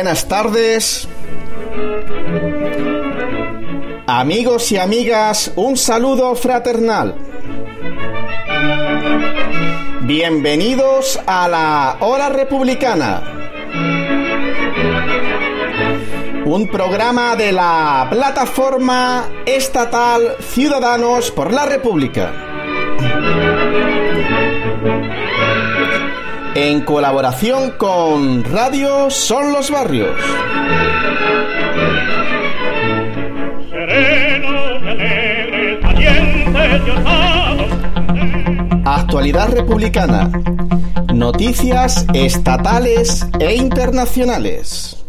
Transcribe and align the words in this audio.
buenas 0.00 0.26
tardes. 0.26 1.06
Amigos 4.06 4.72
y 4.72 4.78
amigas, 4.78 5.52
un 5.56 5.76
saludo 5.76 6.34
fraternal. 6.36 7.14
Bienvenidos 10.00 11.20
a 11.26 11.46
la 11.48 11.98
Hora 12.00 12.30
Republicana. 12.30 13.22
Un 16.46 16.66
programa 16.68 17.36
de 17.36 17.52
la 17.52 18.06
plataforma 18.08 19.28
estatal 19.44 20.36
Ciudadanos 20.40 21.30
por 21.30 21.52
la 21.52 21.66
República. 21.66 22.32
En 26.62 26.82
colaboración 26.82 27.70
con 27.78 28.44
Radio 28.44 29.08
Son 29.08 29.50
los 29.50 29.70
Barrios. 29.70 30.10
Actualidad 38.84 39.48
republicana. 39.54 40.30
Noticias 41.14 42.04
estatales 42.12 43.26
e 43.38 43.54
internacionales. 43.54 44.99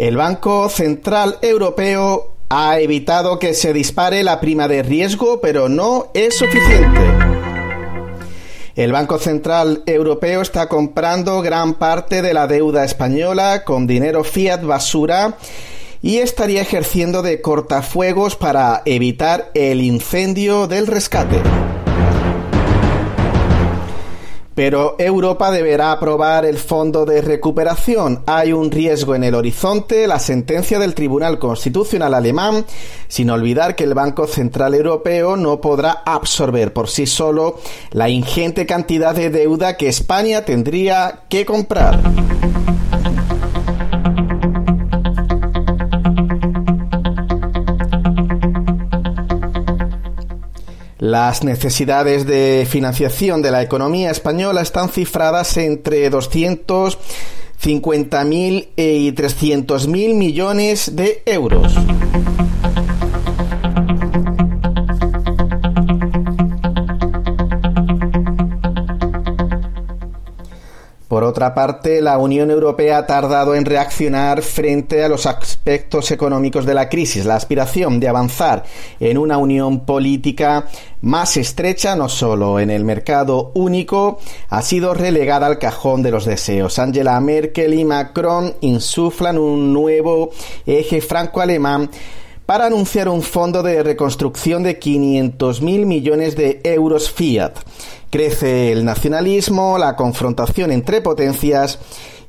El 0.00 0.16
Banco 0.16 0.70
Central 0.70 1.36
Europeo 1.42 2.32
ha 2.48 2.80
evitado 2.80 3.38
que 3.38 3.52
se 3.52 3.74
dispare 3.74 4.22
la 4.22 4.40
prima 4.40 4.66
de 4.66 4.82
riesgo, 4.82 5.42
pero 5.42 5.68
no 5.68 6.06
es 6.14 6.38
suficiente. 6.38 7.02
El 8.76 8.92
Banco 8.92 9.18
Central 9.18 9.82
Europeo 9.84 10.40
está 10.40 10.70
comprando 10.70 11.42
gran 11.42 11.74
parte 11.74 12.22
de 12.22 12.32
la 12.32 12.46
deuda 12.46 12.82
española 12.82 13.62
con 13.64 13.86
dinero 13.86 14.24
fiat 14.24 14.62
basura 14.62 15.36
y 16.00 16.16
estaría 16.16 16.62
ejerciendo 16.62 17.20
de 17.20 17.42
cortafuegos 17.42 18.36
para 18.36 18.80
evitar 18.86 19.50
el 19.52 19.82
incendio 19.82 20.66
del 20.66 20.86
rescate. 20.86 21.42
Pero 24.60 24.96
Europa 24.98 25.50
deberá 25.50 25.90
aprobar 25.90 26.44
el 26.44 26.58
fondo 26.58 27.06
de 27.06 27.22
recuperación. 27.22 28.22
Hay 28.26 28.52
un 28.52 28.70
riesgo 28.70 29.14
en 29.14 29.24
el 29.24 29.34
horizonte, 29.34 30.06
la 30.06 30.18
sentencia 30.18 30.78
del 30.78 30.94
Tribunal 30.94 31.38
Constitucional 31.38 32.12
alemán, 32.12 32.66
sin 33.08 33.30
olvidar 33.30 33.74
que 33.74 33.84
el 33.84 33.94
Banco 33.94 34.26
Central 34.26 34.74
Europeo 34.74 35.34
no 35.38 35.62
podrá 35.62 36.02
absorber 36.04 36.74
por 36.74 36.90
sí 36.90 37.06
solo 37.06 37.58
la 37.92 38.10
ingente 38.10 38.66
cantidad 38.66 39.14
de 39.14 39.30
deuda 39.30 39.78
que 39.78 39.88
España 39.88 40.44
tendría 40.44 41.20
que 41.30 41.46
comprar. 41.46 41.98
Las 51.10 51.42
necesidades 51.42 52.24
de 52.24 52.64
financiación 52.70 53.42
de 53.42 53.50
la 53.50 53.62
economía 53.62 54.12
española 54.12 54.60
están 54.60 54.90
cifradas 54.90 55.56
entre 55.56 56.08
250.000 56.08 58.68
y 58.76 59.10
300.000 59.10 60.14
millones 60.14 60.94
de 60.94 61.20
euros. 61.26 61.74
Por 71.20 71.28
otra 71.28 71.52
parte, 71.52 72.00
la 72.00 72.16
Unión 72.16 72.50
Europea 72.50 72.96
ha 72.96 73.06
tardado 73.06 73.54
en 73.54 73.66
reaccionar 73.66 74.40
frente 74.40 75.04
a 75.04 75.08
los 75.10 75.26
aspectos 75.26 76.10
económicos 76.12 76.64
de 76.64 76.72
la 76.72 76.88
crisis. 76.88 77.26
La 77.26 77.34
aspiración 77.36 78.00
de 78.00 78.08
avanzar 78.08 78.64
en 78.98 79.18
una 79.18 79.36
unión 79.36 79.80
política 79.80 80.64
más 81.02 81.36
estrecha, 81.36 81.94
no 81.94 82.08
solo 82.08 82.58
en 82.58 82.70
el 82.70 82.86
mercado 82.86 83.52
único, 83.52 84.18
ha 84.48 84.62
sido 84.62 84.94
relegada 84.94 85.46
al 85.46 85.58
cajón 85.58 86.02
de 86.02 86.10
los 86.10 86.24
deseos. 86.24 86.78
Angela 86.78 87.20
Merkel 87.20 87.74
y 87.74 87.84
Macron 87.84 88.54
insuflan 88.62 89.36
un 89.36 89.74
nuevo 89.74 90.30
eje 90.64 91.02
franco-alemán 91.02 91.90
para 92.50 92.66
anunciar 92.66 93.08
un 93.08 93.22
fondo 93.22 93.62
de 93.62 93.80
reconstrucción 93.84 94.64
de 94.64 94.80
500.000 94.80 95.86
millones 95.86 96.34
de 96.34 96.60
euros 96.64 97.08
fiat. 97.08 97.52
Crece 98.10 98.72
el 98.72 98.84
nacionalismo, 98.84 99.78
la 99.78 99.94
confrontación 99.94 100.72
entre 100.72 101.00
potencias 101.00 101.78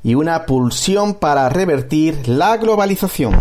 y 0.04 0.14
una 0.14 0.46
pulsión 0.46 1.14
para 1.14 1.48
revertir 1.48 2.28
la 2.28 2.56
globalización. 2.56 3.34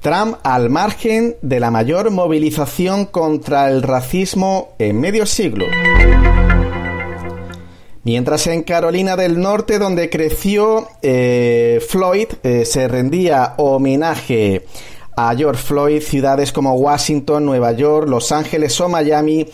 Trump 0.00 0.38
al 0.42 0.70
margen 0.70 1.36
de 1.40 1.60
la 1.60 1.70
mayor 1.70 2.10
movilización 2.10 3.04
contra 3.04 3.68
el 3.68 3.82
racismo 3.82 4.70
en 4.80 4.98
medio 4.98 5.24
siglo. 5.24 5.66
Mientras 8.02 8.46
en 8.46 8.62
Carolina 8.62 9.14
del 9.14 9.40
Norte, 9.40 9.78
donde 9.78 10.08
creció 10.08 10.88
eh, 11.02 11.82
Floyd, 11.86 12.28
eh, 12.42 12.64
se 12.64 12.88
rendía 12.88 13.54
homenaje 13.58 14.64
a 15.16 15.34
George 15.36 15.62
Floyd, 15.62 16.00
ciudades 16.00 16.50
como 16.50 16.74
Washington, 16.76 17.44
Nueva 17.44 17.72
York, 17.72 18.08
Los 18.08 18.32
Ángeles 18.32 18.80
o 18.80 18.88
Miami 18.88 19.46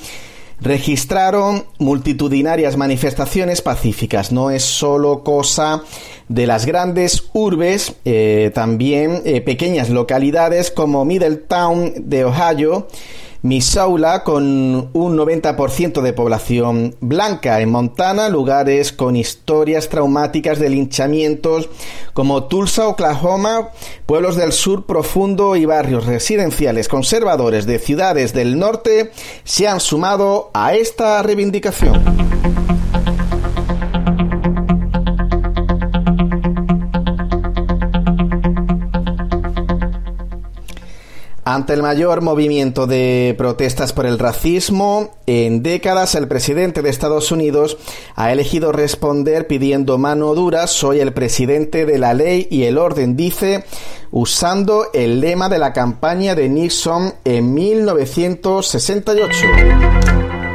registraron 0.60 1.64
multitudinarias 1.78 2.76
manifestaciones 2.76 3.62
pacíficas. 3.62 4.30
No 4.30 4.50
es 4.50 4.62
solo 4.62 5.24
cosa 5.24 5.82
de 6.28 6.46
las 6.46 6.66
grandes 6.66 7.24
urbes, 7.32 7.96
eh, 8.04 8.52
también 8.54 9.22
pequeñas 9.44 9.90
localidades 9.90 10.70
como 10.70 11.04
Middletown 11.04 12.08
de 12.08 12.24
Ohio, 12.24 12.86
Missoula 13.46 14.24
con 14.24 14.44
un 14.92 15.16
90% 15.16 16.02
de 16.02 16.12
población 16.12 16.96
blanca. 17.00 17.60
En 17.60 17.70
Montana, 17.70 18.28
lugares 18.28 18.92
con 18.92 19.16
historias 19.16 19.88
traumáticas 19.88 20.58
de 20.58 20.68
linchamientos 20.68 21.68
como 22.12 22.44
Tulsa, 22.44 22.88
Oklahoma, 22.88 23.70
pueblos 24.06 24.36
del 24.36 24.52
sur 24.52 24.86
profundo 24.86 25.54
y 25.56 25.64
barrios 25.64 26.06
residenciales 26.06 26.88
conservadores 26.88 27.66
de 27.66 27.78
ciudades 27.78 28.32
del 28.32 28.58
norte 28.58 29.12
se 29.44 29.68
han 29.68 29.80
sumado 29.80 30.50
a 30.52 30.74
esta 30.74 31.22
reivindicación. 31.22 32.02
Ante 41.48 41.74
el 41.74 41.82
mayor 41.82 42.22
movimiento 42.22 42.88
de 42.88 43.32
protestas 43.38 43.92
por 43.92 44.04
el 44.04 44.18
racismo 44.18 45.14
en 45.26 45.62
décadas, 45.62 46.16
el 46.16 46.26
presidente 46.26 46.82
de 46.82 46.90
Estados 46.90 47.30
Unidos 47.30 47.78
ha 48.16 48.32
elegido 48.32 48.72
responder 48.72 49.46
pidiendo 49.46 49.96
mano 49.96 50.34
dura, 50.34 50.66
soy 50.66 50.98
el 50.98 51.12
presidente 51.12 51.86
de 51.86 51.98
la 51.98 52.14
ley 52.14 52.48
y 52.50 52.64
el 52.64 52.78
orden, 52.78 53.16
dice, 53.16 53.64
usando 54.10 54.86
el 54.92 55.21
lema 55.21 55.48
de 55.48 55.59
la 55.59 55.72
campaña 55.72 56.34
de 56.34 56.48
Nixon 56.48 57.15
en 57.24 57.54
1968. 57.54 60.46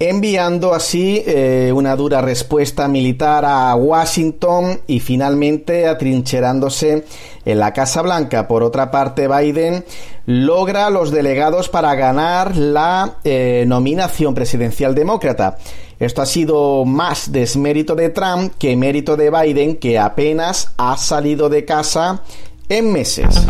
Enviando 0.00 0.74
así 0.74 1.22
eh, 1.26 1.72
una 1.74 1.96
dura 1.96 2.20
respuesta 2.20 2.86
militar 2.86 3.44
a 3.44 3.74
Washington 3.74 4.80
y 4.86 5.00
finalmente 5.00 5.88
atrincherándose 5.88 7.04
en 7.44 7.58
la 7.58 7.72
Casa 7.72 8.02
Blanca. 8.02 8.46
Por 8.46 8.62
otra 8.62 8.90
parte, 8.90 9.26
Biden 9.26 9.84
logra 10.26 10.90
los 10.90 11.10
delegados 11.10 11.68
para 11.68 11.94
ganar 11.94 12.56
la 12.56 13.16
eh, 13.24 13.64
nominación 13.66 14.34
presidencial 14.34 14.94
demócrata. 14.94 15.58
Esto 15.98 16.22
ha 16.22 16.26
sido 16.26 16.84
más 16.84 17.32
desmérito 17.32 17.96
de 17.96 18.10
Trump 18.10 18.52
que 18.56 18.76
mérito 18.76 19.16
de 19.16 19.30
Biden, 19.30 19.76
que 19.78 19.98
apenas 19.98 20.72
ha 20.76 20.96
salido 20.96 21.48
de 21.48 21.64
casa 21.64 22.22
en 22.68 22.92
meses. 22.92 23.46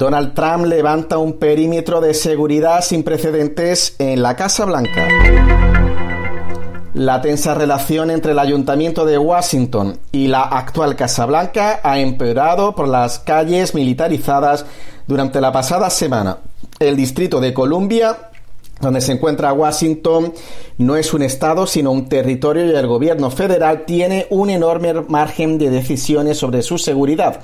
Donald 0.00 0.32
Trump 0.32 0.64
levanta 0.64 1.18
un 1.18 1.34
perímetro 1.34 2.00
de 2.00 2.14
seguridad 2.14 2.82
sin 2.82 3.02
precedentes 3.02 3.96
en 3.98 4.22
la 4.22 4.34
Casa 4.34 4.64
Blanca. 4.64 5.06
La 6.94 7.20
tensa 7.20 7.52
relación 7.52 8.10
entre 8.10 8.32
el 8.32 8.38
Ayuntamiento 8.38 9.04
de 9.04 9.18
Washington 9.18 9.98
y 10.10 10.28
la 10.28 10.44
actual 10.44 10.96
Casa 10.96 11.26
Blanca 11.26 11.80
ha 11.82 11.98
empeorado 11.98 12.74
por 12.74 12.88
las 12.88 13.18
calles 13.18 13.74
militarizadas 13.74 14.64
durante 15.06 15.38
la 15.38 15.52
pasada 15.52 15.90
semana. 15.90 16.38
El 16.78 16.96
Distrito 16.96 17.38
de 17.38 17.52
Columbia, 17.52 18.30
donde 18.80 19.02
se 19.02 19.12
encuentra 19.12 19.52
Washington, 19.52 20.32
no 20.78 20.96
es 20.96 21.12
un 21.12 21.20
estado 21.20 21.66
sino 21.66 21.92
un 21.92 22.08
territorio 22.08 22.64
y 22.64 22.74
el 22.74 22.86
gobierno 22.86 23.30
federal 23.30 23.84
tiene 23.84 24.26
un 24.30 24.48
enorme 24.48 24.94
margen 24.94 25.58
de 25.58 25.68
decisiones 25.68 26.38
sobre 26.38 26.62
su 26.62 26.78
seguridad. 26.78 27.42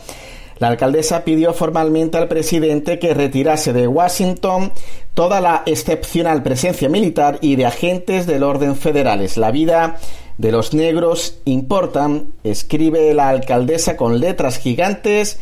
La 0.58 0.68
alcaldesa 0.68 1.24
pidió 1.24 1.52
formalmente 1.52 2.16
al 2.16 2.28
presidente 2.28 2.98
que 2.98 3.12
retirase 3.12 3.72
de 3.72 3.86
Washington 3.86 4.72
toda 5.12 5.40
la 5.40 5.62
excepcional 5.66 6.42
presencia 6.42 6.88
militar 6.88 7.38
y 7.42 7.56
de 7.56 7.66
agentes 7.66 8.26
del 8.26 8.42
orden 8.42 8.74
federales. 8.76 9.36
La 9.36 9.50
vida 9.50 9.98
de 10.38 10.52
los 10.52 10.74
negros 10.74 11.38
importa, 11.44 12.08
escribe 12.44 13.12
la 13.14 13.28
alcaldesa 13.28 13.96
con 13.96 14.18
letras 14.18 14.58
gigantes 14.58 15.38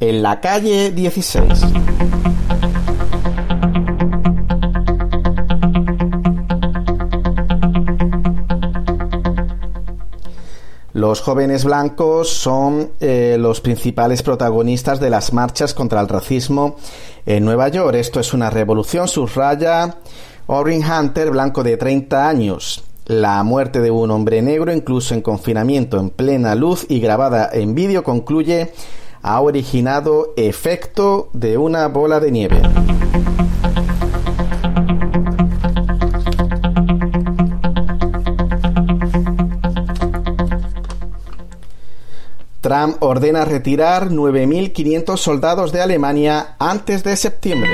en 0.00 0.22
la 0.22 0.40
calle 0.40 0.90
16. 0.90 1.46
Los 11.00 11.22
jóvenes 11.22 11.64
blancos 11.64 12.28
son 12.28 12.90
eh, 13.00 13.36
los 13.40 13.62
principales 13.62 14.22
protagonistas 14.22 15.00
de 15.00 15.08
las 15.08 15.32
marchas 15.32 15.72
contra 15.72 15.98
el 15.98 16.08
racismo 16.08 16.76
en 17.24 17.42
Nueva 17.42 17.68
York. 17.68 17.94
Esto 17.94 18.20
es 18.20 18.34
una 18.34 18.50
revolución, 18.50 19.08
subraya 19.08 19.96
Orrin 20.46 20.84
Hunter, 20.84 21.30
blanco 21.30 21.62
de 21.62 21.78
30 21.78 22.28
años. 22.28 22.84
La 23.06 23.42
muerte 23.44 23.80
de 23.80 23.90
un 23.90 24.10
hombre 24.10 24.42
negro, 24.42 24.74
incluso 24.74 25.14
en 25.14 25.22
confinamiento 25.22 25.98
en 25.98 26.10
plena 26.10 26.54
luz 26.54 26.84
y 26.86 27.00
grabada 27.00 27.48
en 27.50 27.74
vídeo, 27.74 28.04
concluye 28.04 28.74
ha 29.22 29.40
originado 29.40 30.34
efecto 30.36 31.30
de 31.32 31.56
una 31.56 31.88
bola 31.88 32.20
de 32.20 32.30
nieve. 32.30 32.60
Trump 42.70 42.98
ordena 43.00 43.44
retirar 43.44 44.10
9.500 44.10 45.16
soldados 45.16 45.72
de 45.72 45.80
Alemania 45.80 46.54
antes 46.60 47.02
de 47.02 47.16
septiembre. 47.16 47.68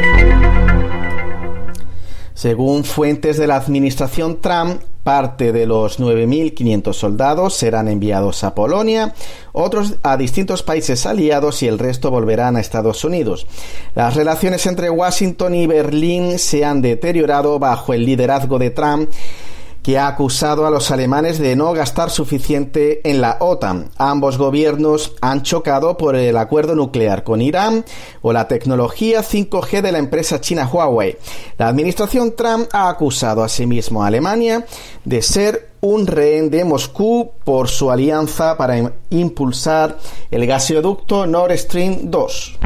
Según 2.32 2.82
fuentes 2.82 3.36
de 3.36 3.46
la 3.46 3.56
administración 3.56 4.40
Trump, 4.40 4.80
parte 5.02 5.52
de 5.52 5.66
los 5.66 6.00
9.500 6.00 6.94
soldados 6.94 7.54
serán 7.54 7.88
enviados 7.88 8.42
a 8.42 8.54
Polonia, 8.54 9.12
otros 9.52 9.96
a 10.02 10.16
distintos 10.16 10.62
países 10.62 11.04
aliados 11.04 11.62
y 11.62 11.68
el 11.68 11.78
resto 11.78 12.10
volverán 12.10 12.56
a 12.56 12.60
Estados 12.60 13.04
Unidos. 13.04 13.46
Las 13.94 14.16
relaciones 14.16 14.64
entre 14.64 14.88
Washington 14.88 15.54
y 15.56 15.66
Berlín 15.66 16.38
se 16.38 16.64
han 16.64 16.80
deteriorado 16.80 17.58
bajo 17.58 17.92
el 17.92 18.06
liderazgo 18.06 18.58
de 18.58 18.70
Trump 18.70 19.10
que 19.86 19.98
ha 19.98 20.08
acusado 20.08 20.66
a 20.66 20.70
los 20.72 20.90
alemanes 20.90 21.38
de 21.38 21.54
no 21.54 21.72
gastar 21.72 22.10
suficiente 22.10 23.08
en 23.08 23.20
la 23.20 23.36
OTAN. 23.38 23.88
Ambos 23.98 24.36
gobiernos 24.36 25.14
han 25.20 25.42
chocado 25.42 25.96
por 25.96 26.16
el 26.16 26.36
acuerdo 26.38 26.74
nuclear 26.74 27.22
con 27.22 27.40
Irán 27.40 27.84
o 28.20 28.32
la 28.32 28.48
tecnología 28.48 29.22
5G 29.22 29.82
de 29.82 29.92
la 29.92 29.98
empresa 29.98 30.40
china 30.40 30.66
Huawei. 30.66 31.16
La 31.56 31.68
administración 31.68 32.34
Trump 32.34 32.66
ha 32.72 32.88
acusado 32.88 33.44
asimismo 33.44 34.02
a 34.02 34.08
Alemania 34.08 34.66
de 35.04 35.22
ser 35.22 35.68
un 35.80 36.08
rehén 36.08 36.50
de 36.50 36.64
Moscú 36.64 37.30
por 37.44 37.68
su 37.68 37.88
alianza 37.88 38.56
para 38.56 38.92
impulsar 39.10 39.98
el 40.32 40.48
gasoducto 40.48 41.28
Nord 41.28 41.56
Stream 41.56 42.10
2. 42.10 42.58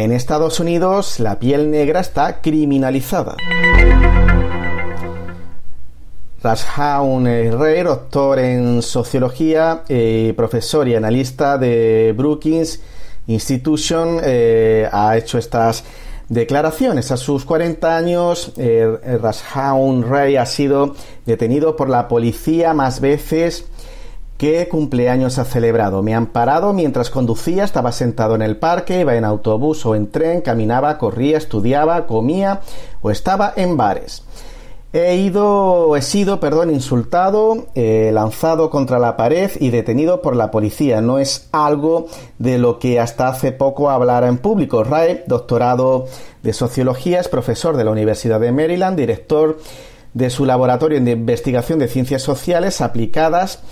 En 0.00 0.12
Estados 0.12 0.60
Unidos 0.60 1.20
la 1.20 1.38
piel 1.38 1.70
negra 1.70 2.00
está 2.00 2.40
criminalizada. 2.40 3.36
Rashaun 6.42 7.26
Rey, 7.26 7.82
doctor 7.82 8.38
en 8.38 8.80
sociología, 8.80 9.82
eh, 9.90 10.32
profesor 10.34 10.88
y 10.88 10.94
analista 10.94 11.58
de 11.58 12.14
Brookings 12.16 12.80
Institution, 13.26 14.20
eh, 14.22 14.88
ha 14.90 15.18
hecho 15.18 15.36
estas 15.36 15.84
declaraciones. 16.30 17.10
A 17.10 17.18
sus 17.18 17.44
40 17.44 17.94
años, 17.94 18.54
eh, 18.56 18.88
Rey 20.08 20.36
ha 20.36 20.46
sido 20.46 20.94
detenido 21.26 21.76
por 21.76 21.90
la 21.90 22.08
policía 22.08 22.72
más 22.72 23.02
veces 23.02 23.66
¿Qué 24.40 24.68
cumpleaños 24.68 25.38
ha 25.38 25.44
celebrado? 25.44 26.02
Me 26.02 26.14
han 26.14 26.28
parado 26.28 26.72
mientras 26.72 27.10
conducía, 27.10 27.62
estaba 27.62 27.92
sentado 27.92 28.34
en 28.34 28.40
el 28.40 28.56
parque, 28.56 29.00
iba 29.00 29.14
en 29.14 29.26
autobús 29.26 29.84
o 29.84 29.94
en 29.94 30.10
tren, 30.10 30.40
caminaba, 30.40 30.96
corría, 30.96 31.36
estudiaba, 31.36 32.06
comía 32.06 32.62
o 33.02 33.10
estaba 33.10 33.52
en 33.54 33.76
bares. 33.76 34.22
He 34.94 35.16
ido, 35.16 35.94
he 35.94 36.00
sido, 36.00 36.40
perdón, 36.40 36.70
insultado, 36.70 37.66
lanzado 37.74 38.70
contra 38.70 38.98
la 38.98 39.18
pared 39.18 39.50
y 39.60 39.68
detenido 39.68 40.22
por 40.22 40.34
la 40.34 40.50
policía. 40.50 41.02
No 41.02 41.18
es 41.18 41.50
algo 41.52 42.06
de 42.38 42.56
lo 42.56 42.78
que 42.78 42.98
hasta 42.98 43.28
hace 43.28 43.52
poco 43.52 43.90
hablara 43.90 44.28
en 44.28 44.38
público. 44.38 44.84
Ray, 44.84 45.22
doctorado 45.26 46.06
de 46.42 46.54
sociología, 46.54 47.20
es 47.20 47.28
profesor 47.28 47.76
de 47.76 47.84
la 47.84 47.90
Universidad 47.90 48.40
de 48.40 48.52
Maryland, 48.52 48.96
director 48.96 49.58
de 50.14 50.30
su 50.30 50.46
laboratorio 50.46 50.98
de 50.98 51.10
investigación 51.10 51.78
de 51.78 51.88
ciencias 51.88 52.22
sociales 52.22 52.80
aplicadas 52.80 53.62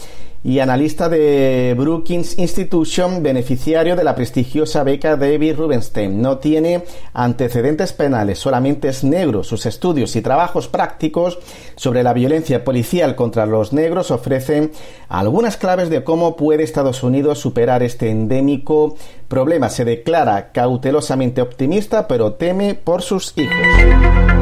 y 0.45 0.61
analista 0.61 1.09
de 1.09 1.75
Brookings 1.77 2.39
Institution, 2.39 3.23
beneficiario 3.23 3.97
de 3.97 4.05
la 4.05 4.15
prestigiosa 4.15 4.85
beca 4.85 5.17
David 5.17 5.57
Rubenstein. 5.57 6.23
No 6.23 6.39
tiene 6.39 6.85
antecedentes 7.13 7.93
penales, 7.93 8.39
solamente 8.39 8.89
es 8.89 9.03
negro. 9.03 9.43
Sus 9.43 9.67
estudios 9.67 10.15
y 10.17 10.23
trabajos 10.23 10.69
prácticos 10.69 11.39
sobre 11.77 12.03
la 12.03 12.13
violencia 12.13 12.65
policial 12.65 13.17
contra 13.17 13.47
los 13.47 13.73
negros 13.73 14.11
ofrecen 14.11 14.71
algunas 15.09 15.57
claves 15.57 15.91
de 15.91 16.05
cómo 16.05 16.37
puede 16.37 16.63
Estados 16.63 17.03
Unidos 17.03 17.39
superar 17.39 17.83
este 17.83 18.11
endémico 18.11 18.97
problema. 19.27 19.69
Se 19.71 19.85
declara 19.85 20.53
cautelosamente 20.53 21.43
optimista, 21.43 22.07
pero 22.07 22.35
teme 22.35 22.75
por 22.75 23.03
sus 23.03 23.35
hijos. 23.37 24.38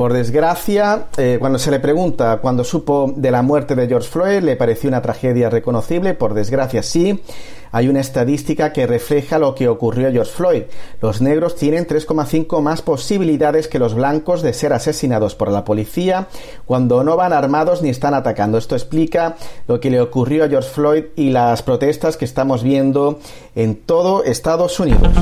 Por 0.00 0.14
desgracia, 0.14 1.08
eh, 1.18 1.36
cuando 1.38 1.58
se 1.58 1.70
le 1.70 1.78
pregunta 1.78 2.38
cuando 2.38 2.64
supo 2.64 3.12
de 3.14 3.30
la 3.30 3.42
muerte 3.42 3.74
de 3.74 3.86
George 3.86 4.08
Floyd, 4.08 4.42
le 4.42 4.56
pareció 4.56 4.88
una 4.88 5.02
tragedia 5.02 5.50
reconocible. 5.50 6.14
Por 6.14 6.32
desgracia, 6.32 6.82
sí. 6.82 7.22
Hay 7.70 7.86
una 7.86 8.00
estadística 8.00 8.72
que 8.72 8.86
refleja 8.86 9.38
lo 9.38 9.54
que 9.54 9.68
ocurrió 9.68 10.08
a 10.08 10.10
George 10.10 10.32
Floyd. 10.32 10.62
Los 11.02 11.20
negros 11.20 11.54
tienen 11.54 11.86
3,5 11.86 12.62
más 12.62 12.80
posibilidades 12.80 13.68
que 13.68 13.78
los 13.78 13.92
blancos 13.92 14.40
de 14.40 14.54
ser 14.54 14.72
asesinados 14.72 15.34
por 15.34 15.52
la 15.52 15.66
policía 15.66 16.28
cuando 16.64 17.04
no 17.04 17.16
van 17.16 17.34
armados 17.34 17.82
ni 17.82 17.90
están 17.90 18.14
atacando. 18.14 18.56
Esto 18.56 18.76
explica 18.76 19.36
lo 19.68 19.80
que 19.80 19.90
le 19.90 20.00
ocurrió 20.00 20.44
a 20.44 20.48
George 20.48 20.70
Floyd 20.70 21.04
y 21.14 21.28
las 21.28 21.60
protestas 21.60 22.16
que 22.16 22.24
estamos 22.24 22.62
viendo 22.62 23.18
en 23.54 23.76
todo 23.76 24.24
Estados 24.24 24.80
Unidos. 24.80 25.12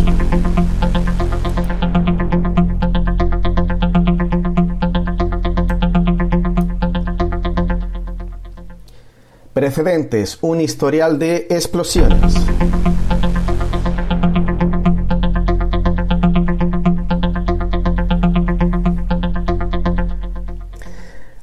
Precedentes, 9.58 10.38
un 10.40 10.60
historial 10.60 11.18
de 11.18 11.48
explosiones. 11.50 12.32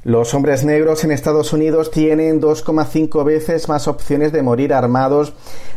Los 0.06 0.34
hombres 0.34 0.64
negros 0.64 1.04
en 1.04 1.12
Estados 1.12 1.52
Unidos 1.52 1.92
tienen 1.92 2.40
2,5 2.40 3.26
veces 3.26 3.68
más 3.68 3.90
opciones 3.90 4.32
de 4.32 4.42
morir 4.42 4.74
armados 4.74 5.34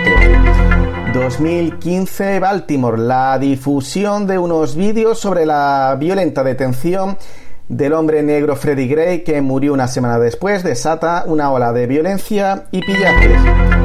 2015, 1.12 2.38
Baltimore, 2.38 2.96
la 2.96 3.40
difusión 3.40 4.28
de 4.28 4.38
unos 4.38 4.76
vídeos 4.76 5.18
sobre 5.18 5.46
la 5.46 5.96
violenta 5.98 6.44
detención 6.44 7.18
del 7.68 7.92
hombre 7.92 8.22
negro 8.22 8.54
Freddie 8.54 8.86
Gray 8.86 9.24
que 9.24 9.42
murió 9.42 9.72
una 9.72 9.88
semana 9.88 10.20
después 10.20 10.62
desata 10.62 11.24
una 11.26 11.50
ola 11.50 11.72
de 11.72 11.88
violencia 11.88 12.66
y 12.70 12.82
pillajes. 12.82 13.77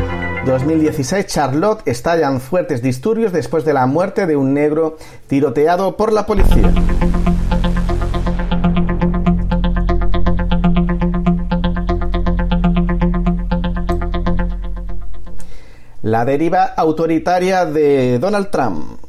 2016 0.45 1.25
Charlotte 1.25 1.81
estallan 1.85 2.41
fuertes 2.41 2.81
disturbios 2.81 3.31
después 3.31 3.63
de 3.63 3.73
la 3.73 3.85
muerte 3.85 4.27
de 4.27 4.35
un 4.35 4.53
negro 4.53 4.97
tiroteado 5.27 5.95
por 5.95 6.11
la 6.11 6.25
policía. 6.25 6.73
La 16.01 16.25
deriva 16.25 16.65
autoritaria 16.65 17.65
de 17.65 18.19
Donald 18.19 18.49
Trump. 18.51 19.02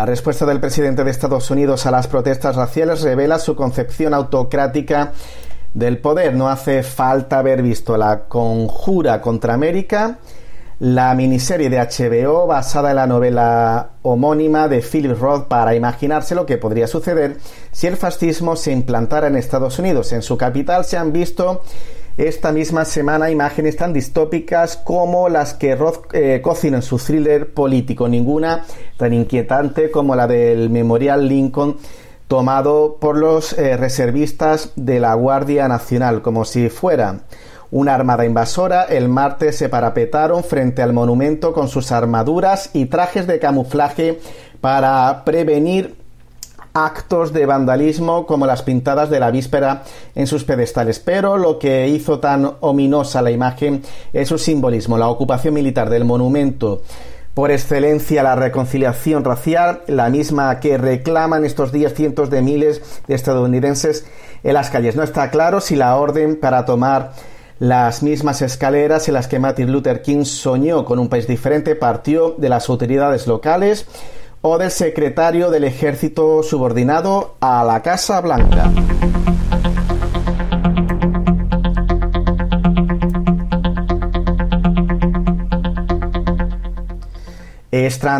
La 0.00 0.06
respuesta 0.06 0.46
del 0.46 0.60
presidente 0.60 1.04
de 1.04 1.10
Estados 1.10 1.50
Unidos 1.50 1.84
a 1.84 1.90
las 1.90 2.06
protestas 2.06 2.56
raciales 2.56 3.02
revela 3.02 3.38
su 3.38 3.54
concepción 3.54 4.14
autocrática 4.14 5.12
del 5.74 5.98
poder. 5.98 6.32
No 6.32 6.48
hace 6.48 6.82
falta 6.82 7.40
haber 7.40 7.60
visto 7.60 7.98
la 7.98 8.20
conjura 8.20 9.20
contra 9.20 9.52
América, 9.52 10.16
la 10.78 11.12
miniserie 11.14 11.68
de 11.68 11.76
HBO 11.76 12.46
basada 12.46 12.88
en 12.88 12.96
la 12.96 13.06
novela 13.06 13.90
homónima 14.00 14.68
de 14.68 14.80
Philip 14.80 15.20
Roth 15.20 15.48
para 15.48 15.74
imaginarse 15.74 16.34
lo 16.34 16.46
que 16.46 16.56
podría 16.56 16.86
suceder 16.86 17.36
si 17.70 17.86
el 17.86 17.98
fascismo 17.98 18.56
se 18.56 18.72
implantara 18.72 19.26
en 19.26 19.36
Estados 19.36 19.78
Unidos. 19.78 20.14
En 20.14 20.22
su 20.22 20.38
capital 20.38 20.86
se 20.86 20.96
han 20.96 21.12
visto 21.12 21.60
esta 22.28 22.52
misma 22.52 22.84
semana 22.84 23.30
imágenes 23.30 23.76
tan 23.76 23.94
distópicas 23.94 24.76
como 24.76 25.30
las 25.30 25.54
que 25.54 25.74
Roth 25.74 26.14
eh, 26.14 26.42
en 26.44 26.82
su 26.82 26.98
thriller 26.98 27.54
político, 27.54 28.08
ninguna 28.08 28.66
tan 28.98 29.14
inquietante 29.14 29.90
como 29.90 30.14
la 30.14 30.26
del 30.26 30.68
Memorial 30.68 31.26
Lincoln 31.26 31.78
tomado 32.28 32.98
por 33.00 33.16
los 33.16 33.54
eh, 33.54 33.76
reservistas 33.78 34.72
de 34.76 35.00
la 35.00 35.14
Guardia 35.14 35.66
Nacional, 35.66 36.20
como 36.20 36.44
si 36.44 36.68
fuera 36.68 37.20
una 37.70 37.94
armada 37.94 38.26
invasora, 38.26 38.84
el 38.84 39.08
martes 39.08 39.56
se 39.56 39.70
parapetaron 39.70 40.44
frente 40.44 40.82
al 40.82 40.92
monumento 40.92 41.54
con 41.54 41.68
sus 41.68 41.90
armaduras 41.90 42.70
y 42.74 42.86
trajes 42.86 43.26
de 43.26 43.38
camuflaje 43.38 44.20
para 44.60 45.24
prevenir 45.24 45.99
actos 46.72 47.32
de 47.32 47.46
vandalismo 47.46 48.26
como 48.26 48.46
las 48.46 48.62
pintadas 48.62 49.10
de 49.10 49.20
la 49.20 49.30
víspera 49.30 49.82
en 50.14 50.26
sus 50.26 50.44
pedestales. 50.44 50.98
Pero 50.98 51.38
lo 51.38 51.58
que 51.58 51.88
hizo 51.88 52.20
tan 52.20 52.52
ominosa 52.60 53.22
la 53.22 53.30
imagen 53.30 53.82
es 54.12 54.28
su 54.28 54.38
simbolismo, 54.38 54.98
la 54.98 55.08
ocupación 55.08 55.54
militar 55.54 55.90
del 55.90 56.04
monumento 56.04 56.82
por 57.34 57.50
excelencia 57.52 58.22
la 58.22 58.34
reconciliación 58.34 59.24
racial, 59.24 59.82
la 59.86 60.10
misma 60.10 60.58
que 60.58 60.76
reclaman 60.76 61.44
estos 61.44 61.72
días 61.72 61.94
cientos 61.94 62.28
de 62.28 62.42
miles 62.42 62.82
de 63.06 63.14
estadounidenses 63.14 64.04
en 64.42 64.54
las 64.54 64.70
calles. 64.70 64.96
No 64.96 65.02
está 65.02 65.30
claro 65.30 65.60
si 65.60 65.76
la 65.76 65.96
orden 65.96 66.38
para 66.38 66.64
tomar 66.64 67.12
las 67.60 68.02
mismas 68.02 68.42
escaleras 68.42 69.06
en 69.08 69.14
las 69.14 69.28
que 69.28 69.38
Martin 69.38 69.70
Luther 69.70 70.02
King 70.02 70.24
soñó 70.24 70.84
con 70.84 70.98
un 70.98 71.08
país 71.08 71.26
diferente 71.26 71.76
partió 71.76 72.34
de 72.36 72.48
las 72.48 72.68
autoridades 72.68 73.26
locales 73.26 73.86
o 74.42 74.58
del 74.58 74.70
secretario 74.70 75.50
del 75.50 75.64
ejército 75.64 76.42
subordinado 76.42 77.36
a 77.40 77.64
la 77.64 77.82
Casa 77.82 78.20
Blanca. 78.20 78.70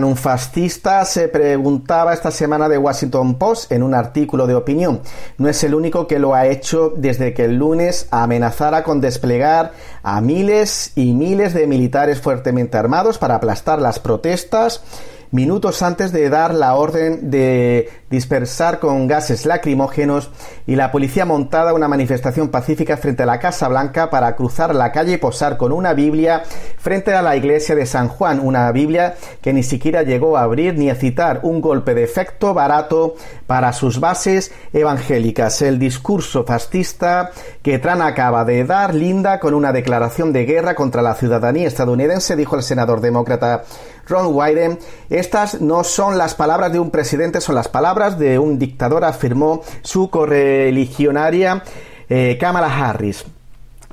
Un 0.02 0.16
fascista, 0.16 1.04
se 1.04 1.28
preguntaba 1.28 2.12
esta 2.12 2.30
semana 2.30 2.68
de 2.68 2.76
Washington 2.76 3.36
Post 3.36 3.72
en 3.72 3.82
un 3.82 3.94
artículo 3.94 4.46
de 4.46 4.54
opinión. 4.54 5.00
No 5.38 5.48
es 5.48 5.64
el 5.64 5.74
único 5.74 6.06
que 6.06 6.18
lo 6.18 6.34
ha 6.34 6.46
hecho 6.46 6.92
desde 6.96 7.32
que 7.34 7.44
el 7.44 7.56
lunes 7.56 8.06
amenazara 8.10 8.82
con 8.82 9.00
desplegar 9.00 9.72
a 10.02 10.20
miles 10.20 10.92
y 10.96 11.12
miles 11.14 11.54
de 11.54 11.66
militares 11.66 12.20
fuertemente 12.20 12.76
armados 12.76 13.18
para 13.18 13.36
aplastar 13.36 13.80
las 13.80 13.98
protestas 14.00 14.82
minutos 15.30 15.82
antes 15.82 16.12
de 16.12 16.28
dar 16.28 16.54
la 16.54 16.74
orden 16.74 17.30
de 17.30 17.88
dispersar 18.10 18.80
con 18.80 19.06
gases 19.06 19.46
lacrimógenos 19.46 20.30
y 20.66 20.74
la 20.74 20.90
policía 20.90 21.24
montada 21.24 21.72
una 21.72 21.86
manifestación 21.86 22.48
pacífica 22.48 22.96
frente 22.96 23.22
a 23.22 23.26
la 23.26 23.38
Casa 23.38 23.68
Blanca 23.68 24.10
para 24.10 24.34
cruzar 24.34 24.74
la 24.74 24.90
calle 24.90 25.12
y 25.12 25.16
posar 25.16 25.56
con 25.56 25.70
una 25.70 25.94
Biblia 25.94 26.42
frente 26.76 27.14
a 27.14 27.22
la 27.22 27.36
iglesia 27.36 27.76
de 27.76 27.86
San 27.86 28.08
Juan, 28.08 28.40
una 28.40 28.70
Biblia 28.72 29.14
que 29.40 29.52
ni 29.52 29.62
siquiera 29.62 30.02
llegó 30.02 30.36
a 30.36 30.42
abrir 30.42 30.76
ni 30.76 30.90
a 30.90 30.96
citar. 30.96 31.40
Un 31.42 31.60
golpe 31.60 31.94
de 31.94 32.02
efecto 32.02 32.52
barato 32.52 33.14
para 33.46 33.72
sus 33.72 34.00
bases 34.00 34.52
evangélicas. 34.72 35.62
El 35.62 35.78
discurso 35.78 36.44
fascista 36.44 37.30
que 37.62 37.78
Tran 37.78 38.02
acaba 38.02 38.44
de 38.44 38.64
dar 38.64 38.94
linda 38.94 39.38
con 39.38 39.54
una 39.54 39.72
declaración 39.72 40.32
de 40.32 40.46
guerra 40.46 40.74
contra 40.74 41.00
la 41.00 41.14
ciudadanía 41.14 41.68
estadounidense, 41.68 42.34
dijo 42.34 42.56
el 42.56 42.62
senador 42.64 43.00
demócrata 43.00 43.62
Ron 44.08 44.34
Wyden, 44.34 44.78
estas 45.08 45.60
no 45.60 45.84
son 45.84 46.18
las 46.18 46.34
palabras 46.34 46.72
de 46.72 46.80
un 46.80 46.90
presidente, 46.90 47.40
son 47.40 47.54
las 47.54 47.68
palabras 47.68 47.99
de 48.08 48.38
un 48.38 48.58
dictador, 48.58 49.04
afirmó 49.04 49.62
su 49.82 50.08
correligionaria 50.08 51.62
eh, 52.08 52.38
Kamala 52.40 52.74
Harris. 52.74 53.24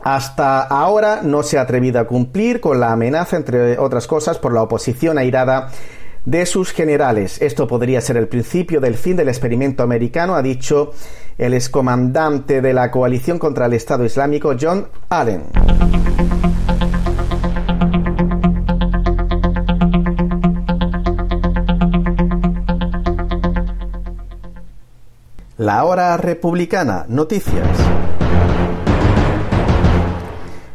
Hasta 0.03 0.61
ahora 0.61 1.21
no 1.23 1.43
se 1.43 1.57
ha 1.57 1.61
atrevido 1.61 1.99
a 1.99 2.07
cumplir 2.07 2.61
con 2.61 2.79
la 2.79 2.93
amenaza, 2.93 3.35
entre 3.35 3.77
otras 3.77 4.07
cosas, 4.07 4.37
por 4.37 4.53
la 4.53 4.61
oposición 4.61 5.17
airada 5.17 5.69
de 6.23 6.45
sus 6.45 6.71
generales. 6.71 7.41
Esto 7.41 7.67
podría 7.67 8.01
ser 8.01 8.17
el 8.17 8.27
principio 8.27 8.79
del 8.79 8.95
fin 8.95 9.15
del 9.15 9.29
experimento 9.29 9.83
americano, 9.83 10.35
ha 10.35 10.41
dicho 10.41 10.93
el 11.37 11.53
excomandante 11.53 12.61
de 12.61 12.73
la 12.73 12.91
coalición 12.91 13.39
contra 13.39 13.65
el 13.65 13.73
Estado 13.73 14.05
Islámico, 14.05 14.55
John 14.59 14.87
Allen. 15.09 15.43
La 25.57 25.83
hora 25.85 26.15
republicana. 26.17 27.05
Noticias. 27.07 27.67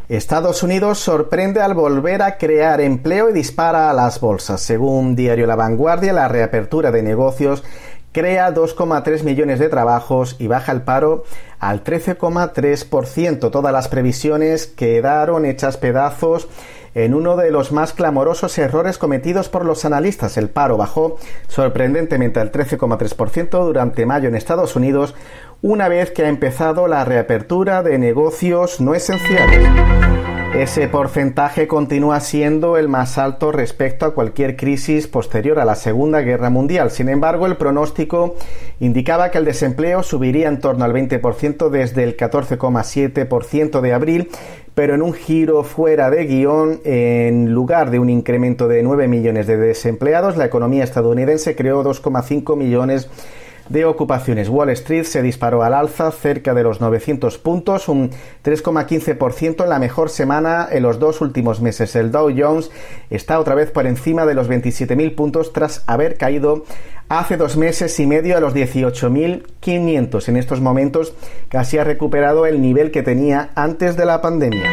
Estados 0.09 0.65
Unidos 0.65 0.99
sorprende 0.99 1.61
al 1.61 1.75
volver 1.75 2.21
a 2.21 2.37
crear 2.37 2.81
empleo 2.81 3.31
y 3.31 3.33
dispara 3.33 3.91
a 3.91 3.93
las 3.93 4.19
bolsas. 4.19 4.61
Según 4.61 5.15
Diario 5.15 5.47
La 5.47 5.55
Vanguardia, 5.55 6.13
la 6.13 6.27
reapertura 6.27 6.91
de 6.91 7.05
negocios 7.05 7.63
crea 8.11 8.53
2,3 8.53 9.23
millones 9.23 9.61
de 9.61 9.69
trabajos 9.69 10.35
y 10.41 10.49
baja 10.49 10.73
el 10.73 10.83
paro 10.83 11.23
al 11.61 11.85
13,3%. 11.85 13.53
Todas 13.53 13.73
las 13.73 13.87
previsiones 13.87 14.67
quedaron 14.67 15.45
hechas 15.45 15.77
pedazos 15.77 16.49
en 16.95 17.15
uno 17.15 17.37
de 17.37 17.51
los 17.51 17.73
más 17.73 17.93
clamorosos 17.93 18.57
errores 18.59 18.99
cometidos 18.99 19.49
por 19.49 19.65
los 19.65 19.85
analistas. 19.85 20.37
El 20.37 20.51
paro 20.51 20.77
bajó 20.77 21.17
sorprendentemente 21.49 22.41
al 22.41 22.53
13,3% 22.53 23.65
durante 23.65 24.07
mayo 24.07 24.29
en 24.29 24.35
Estados 24.35 24.77
Unidos, 24.77 25.15
una 25.63 25.89
vez 25.89 26.11
que 26.11 26.25
ha 26.25 26.29
empezado 26.29 26.89
la 26.89 27.05
reapertura 27.05 27.83
de 27.83 27.99
negocios 27.99 28.81
no 28.81 28.95
esenciales. 28.95 30.22
Ese 30.55 30.87
porcentaje 30.87 31.67
continúa 31.67 32.21
siendo 32.21 32.77
el 32.77 32.87
más 32.87 33.17
alto 33.17 33.53
respecto 33.53 34.05
a 34.05 34.13
cualquier 34.13 34.55
crisis 34.55 35.09
posterior 35.09 35.59
a 35.59 35.65
la 35.65 35.75
Segunda 35.75 36.21
Guerra 36.21 36.51
Mundial. 36.51 36.91
Sin 36.91 37.09
embargo, 37.09 37.47
el 37.47 37.57
pronóstico 37.57 38.37
indicaba 38.79 39.31
que 39.31 39.39
el 39.39 39.47
desempleo 39.47 40.03
subiría 40.03 40.49
en 40.49 40.61
torno 40.61 40.85
al 40.85 40.93
20% 40.93 41.71
desde 41.71 42.05
el 42.05 42.19
14,7% 42.19 43.81
de 43.81 43.93
abril, 43.95 44.29
pero 44.75 44.95
en 44.95 45.01
un 45.01 45.15
giro 45.15 45.65
fuera 45.65 46.11
de 46.11 46.27
guion, 46.27 46.81
en 46.85 47.55
lugar 47.55 47.91
de 47.91 47.99
un 47.99 48.11
incremento 48.11 48.69
de 48.69 48.83
9 48.83 49.09
millones 49.09 49.47
de 49.47 49.57
desempleados, 49.57 50.37
la 50.37 50.45
economía 50.45 50.85
estadounidense 50.85 51.57
creó 51.57 51.83
2,5 51.83 52.57
millones 52.59 53.05
de 53.05 53.42
de 53.69 53.85
ocupaciones. 53.85 54.49
Wall 54.49 54.71
Street 54.71 55.05
se 55.05 55.23
disparó 55.23 55.63
al 55.63 55.75
alza 55.75 56.11
cerca 56.11 56.55
de 56.55 56.63
los 56.63 56.81
900 56.81 57.39
puntos, 57.39 57.89
un 57.89 58.11
3,15% 58.45 59.63
en 59.63 59.69
la 59.69 59.79
mejor 59.79 60.11
semana 60.11 60.69
en 60.71 60.83
los 60.83 60.99
dos 60.99 61.21
últimos 61.21 61.61
meses. 61.61 61.95
El 61.97 62.11
Dow 62.11 62.31
Jones 62.37 62.71
está 63.11 63.39
otra 63.39 63.55
vez 63.55 63.71
por 63.71 63.87
encima 63.87 64.27
de 64.27 64.35
los 64.35 64.49
27.000 64.49 65.15
puntos 65.15 65.53
tras 65.53 65.85
haber 65.87 66.17
caído 66.17 66.65
hace 67.09 67.37
dos 67.37 67.57
meses 67.57 67.99
y 68.01 68.07
medio 68.07 68.37
a 68.37 68.41
los 68.41 68.55
18.500. 68.55 70.29
En 70.29 70.37
estos 70.37 70.61
momentos 70.61 71.15
casi 71.49 71.79
ha 71.79 71.85
recuperado 71.85 72.47
el 72.47 72.61
nivel 72.63 72.91
que 72.91 73.03
tenía 73.03 73.51
antes 73.55 73.97
de 73.97 74.07
la 74.07 74.21
pandemia. 74.21 74.71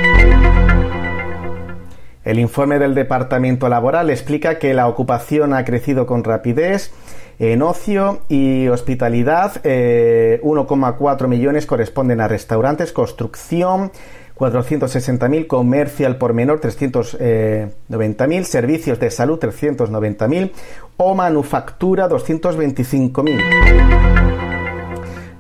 El 2.24 2.38
informe 2.38 2.79
del 2.79 2.96
Departamento 2.96 3.69
Laboral 3.69 4.10
explica 4.10 4.60
que 4.60 4.74
la 4.74 4.88
ocupación 4.88 5.53
ha 5.53 5.65
crecido 5.65 6.05
con 6.05 6.24
rapidez 6.24 6.91
en 7.39 7.62
ocio 7.62 8.19
y 8.27 8.67
hospitalidad, 8.67 9.63
1,4 9.63 11.24
eh, 11.24 11.27
millones 11.27 11.65
corresponden 11.65 12.19
a 12.19 12.27
restaurantes, 12.27 12.91
construcción, 12.91 13.93
460.000, 14.38 15.48
comercio 15.48 16.05
al 16.05 16.17
por 16.17 16.34
menor 16.34 16.60
390.000, 16.60 18.43
servicios 18.43 19.00
de 19.00 19.10
salud 19.10 19.39
390.000 19.39 20.51
o 20.98 21.15
manufactura 21.15 22.10
225.000. 22.10 23.41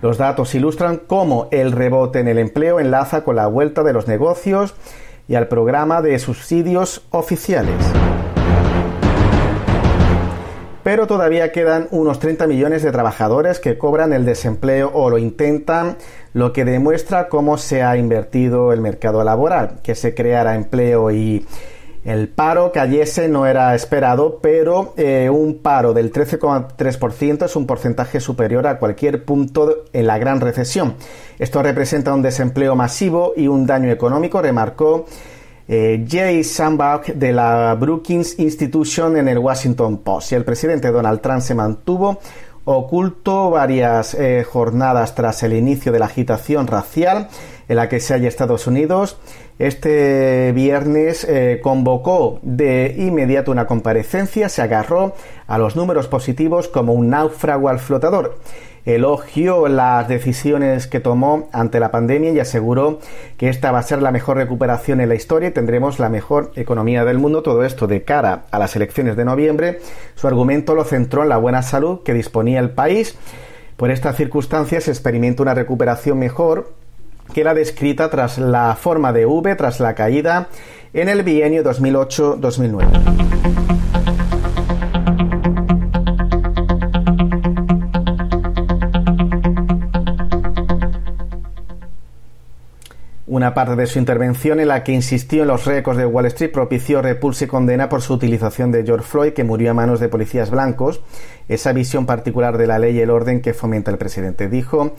Los 0.01 0.17
datos 0.17 0.55
ilustran 0.55 1.01
cómo 1.05 1.49
el 1.51 1.73
rebote 1.73 2.19
en 2.19 2.29
el 2.29 2.37
empleo 2.39 2.79
enlaza 2.79 3.25
con 3.25 3.35
la 3.35 3.47
vuelta 3.47 3.83
de 3.83 3.91
los 3.91 4.07
negocios 4.07 4.73
y 5.27 5.35
al 5.35 5.49
programa 5.49 6.01
de 6.01 6.17
subsidios 6.17 7.05
oficiales 7.11 7.75
pero 10.89 11.05
todavía 11.05 11.51
quedan 11.51 11.87
unos 11.91 12.17
30 12.17 12.47
millones 12.47 12.81
de 12.81 12.91
trabajadores 12.91 13.59
que 13.59 13.77
cobran 13.77 14.11
el 14.11 14.25
desempleo 14.25 14.89
o 14.91 15.11
lo 15.11 15.19
intentan, 15.19 15.97
lo 16.33 16.51
que 16.51 16.65
demuestra 16.65 17.29
cómo 17.29 17.59
se 17.59 17.83
ha 17.83 17.95
invertido 17.95 18.73
el 18.73 18.81
mercado 18.81 19.23
laboral, 19.23 19.81
que 19.83 19.93
se 19.93 20.15
creara 20.15 20.55
empleo 20.55 21.11
y 21.11 21.45
el 22.03 22.27
paro 22.27 22.71
cayese 22.71 23.27
no 23.27 23.45
era 23.45 23.75
esperado, 23.75 24.39
pero 24.41 24.95
eh, 24.97 25.29
un 25.29 25.59
paro 25.59 25.93
del 25.93 26.11
13,3% 26.11 27.45
es 27.45 27.55
un 27.55 27.67
porcentaje 27.67 28.19
superior 28.19 28.65
a 28.65 28.79
cualquier 28.79 29.25
punto 29.25 29.85
en 29.93 30.07
la 30.07 30.17
gran 30.17 30.41
recesión. 30.41 30.95
Esto 31.37 31.61
representa 31.61 32.15
un 32.15 32.23
desempleo 32.23 32.75
masivo 32.75 33.33
y 33.37 33.47
un 33.47 33.67
daño 33.67 33.91
económico, 33.91 34.41
remarcó 34.41 35.05
eh, 35.71 36.03
Jay 36.09 36.43
Sandbach 36.43 37.05
de 37.05 37.31
la 37.31 37.75
Brookings 37.79 38.39
Institution 38.39 39.17
en 39.17 39.27
el 39.27 39.37
Washington 39.37 39.99
Post. 39.99 40.31
Y 40.31 40.35
el 40.35 40.43
presidente 40.43 40.91
Donald 40.91 41.21
Trump 41.21 41.41
se 41.41 41.53
mantuvo 41.53 42.19
oculto 42.65 43.51
varias 43.51 44.15
eh, 44.15 44.43
jornadas 44.43 45.13
tras 45.13 45.43
el 45.43 45.53
inicio 45.53 45.91
de 45.91 45.99
la 45.99 46.05
agitación 46.05 46.65
racial 46.65 47.29
en 47.67 47.75
la 47.75 47.87
que 47.87 47.99
se 47.99 48.15
halla 48.15 48.27
Estados 48.27 48.65
Unidos. 48.65 49.17
Este 49.59 50.51
viernes 50.53 51.23
eh, 51.23 51.59
convocó 51.61 52.39
de 52.41 52.95
inmediato 52.97 53.51
una 53.51 53.67
comparecencia, 53.67 54.49
se 54.49 54.63
agarró 54.63 55.13
a 55.45 55.59
los 55.59 55.75
números 55.75 56.07
positivos 56.07 56.67
como 56.67 56.93
un 56.93 57.09
náufrago 57.09 57.69
al 57.69 57.79
flotador 57.79 58.39
elogió 58.95 59.67
las 59.67 60.07
decisiones 60.07 60.87
que 60.87 60.99
tomó 60.99 61.49
ante 61.51 61.79
la 61.79 61.91
pandemia 61.91 62.31
y 62.31 62.39
aseguró 62.39 62.99
que 63.37 63.49
esta 63.49 63.71
va 63.71 63.79
a 63.79 63.83
ser 63.83 64.01
la 64.01 64.11
mejor 64.11 64.37
recuperación 64.37 65.01
en 65.01 65.09
la 65.09 65.15
historia 65.15 65.49
y 65.49 65.51
tendremos 65.51 65.99
la 65.99 66.09
mejor 66.09 66.51
economía 66.55 67.05
del 67.05 67.17
mundo. 67.17 67.43
Todo 67.43 67.63
esto 67.63 67.87
de 67.87 68.03
cara 68.03 68.45
a 68.51 68.59
las 68.59 68.75
elecciones 68.75 69.15
de 69.15 69.25
noviembre. 69.25 69.79
Su 70.15 70.27
argumento 70.27 70.75
lo 70.75 70.83
centró 70.83 71.23
en 71.23 71.29
la 71.29 71.37
buena 71.37 71.61
salud 71.61 72.01
que 72.03 72.13
disponía 72.13 72.59
el 72.59 72.71
país. 72.71 73.15
Por 73.77 73.91
estas 73.91 74.17
circunstancias 74.17 74.85
se 74.85 74.91
experimenta 74.91 75.43
una 75.43 75.53
recuperación 75.53 76.19
mejor 76.19 76.73
que 77.33 77.43
la 77.43 77.53
descrita 77.53 78.09
tras 78.09 78.37
la 78.37 78.75
forma 78.75 79.13
de 79.13 79.25
V, 79.25 79.55
tras 79.55 79.79
la 79.79 79.95
caída 79.95 80.49
en 80.93 81.09
el 81.09 81.23
bienio 81.23 81.63
2008-2009. 81.63 83.28
Una 93.39 93.53
parte 93.53 93.77
de 93.77 93.87
su 93.87 93.99
intervención 93.99 94.59
en 94.59 94.67
la 94.67 94.83
que 94.83 94.91
insistió 94.91 95.43
en 95.43 95.47
los 95.47 95.63
récords 95.63 95.97
de 95.97 96.05
Wall 96.05 96.25
Street 96.25 96.51
propició 96.51 97.01
repulsa 97.01 97.45
y 97.45 97.47
condena 97.47 97.87
por 97.87 98.01
su 98.01 98.15
utilización 98.15 98.69
de 98.69 98.83
George 98.83 99.07
Floyd, 99.07 99.31
que 99.31 99.45
murió 99.45 99.71
a 99.71 99.73
manos 99.73 100.01
de 100.01 100.09
policías 100.09 100.49
blancos, 100.49 100.99
esa 101.47 101.71
visión 101.71 102.05
particular 102.05 102.57
de 102.57 102.67
la 102.67 102.79
ley 102.79 102.97
y 102.97 102.99
el 102.99 103.09
orden 103.09 103.41
que 103.41 103.53
fomenta 103.53 103.91
el 103.91 103.97
presidente. 103.97 104.49
Dijo 104.49 104.93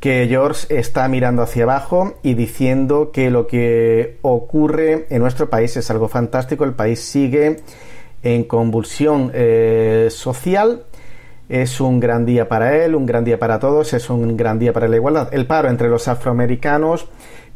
que 0.00 0.26
George 0.28 0.76
está 0.76 1.06
mirando 1.06 1.40
hacia 1.40 1.62
abajo 1.62 2.14
y 2.24 2.34
diciendo 2.34 3.12
que 3.12 3.30
lo 3.30 3.46
que 3.46 4.18
ocurre 4.22 5.06
en 5.08 5.22
nuestro 5.22 5.48
país 5.48 5.76
es 5.76 5.88
algo 5.88 6.08
fantástico. 6.08 6.64
El 6.64 6.74
país 6.74 6.98
sigue 6.98 7.58
en 8.24 8.42
convulsión 8.42 9.30
eh, 9.34 10.08
social. 10.10 10.82
Es 11.48 11.80
un 11.80 12.00
gran 12.00 12.26
día 12.26 12.48
para 12.48 12.76
él, 12.84 12.96
un 12.96 13.06
gran 13.06 13.22
día 13.22 13.38
para 13.38 13.60
todos, 13.60 13.94
es 13.94 14.10
un 14.10 14.36
gran 14.36 14.58
día 14.58 14.72
para 14.72 14.88
la 14.88 14.96
igualdad. 14.96 15.28
El 15.32 15.46
paro 15.46 15.70
entre 15.70 15.88
los 15.88 16.08
afroamericanos 16.08 17.08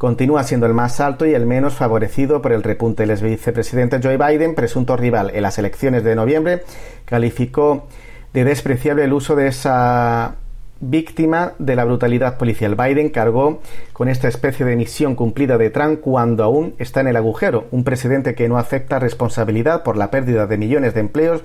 continúa 0.03 0.43
siendo 0.43 0.67
el 0.67 0.75
más 0.75 0.99
alto 0.99 1.27
y 1.27 1.33
el 1.33 1.47
menos 1.47 1.75
favorecido 1.75 2.43
por 2.43 2.51
el 2.51 2.65
repunte. 2.65 3.05
El 3.05 3.15
vicepresidente 3.15 4.01
Joe 4.03 4.17
Biden, 4.17 4.57
presunto 4.57 4.97
rival 4.97 5.31
en 5.33 5.43
las 5.43 5.59
elecciones 5.59 6.03
de 6.03 6.17
noviembre, 6.17 6.65
calificó 7.05 7.87
de 8.33 8.43
despreciable 8.43 9.05
el 9.05 9.13
uso 9.13 9.37
de 9.37 9.47
esa 9.47 10.35
víctima 10.81 11.53
de 11.61 11.77
la 11.77 11.85
brutalidad 11.85 12.37
policial. 12.37 12.75
Biden 12.75 13.11
cargó 13.11 13.61
con 13.93 14.09
esta 14.09 14.27
especie 14.27 14.67
de 14.67 14.75
misión 14.75 15.15
cumplida 15.15 15.57
de 15.57 15.71
Trump 15.71 16.01
cuando 16.01 16.43
aún 16.43 16.75
está 16.79 17.01
en 17.01 17.07
el 17.07 17.17
agujero. 17.17 17.69
Un 17.71 17.85
presidente 17.85 18.35
que 18.35 18.49
no 18.49 18.59
acepta 18.59 18.99
responsabilidad 18.99 19.85
por 19.85 19.97
la 19.97 20.11
pérdida 20.11 20.49
de 20.49 20.59
millones 20.59 20.95
de 20.95 21.01
empleos 21.01 21.45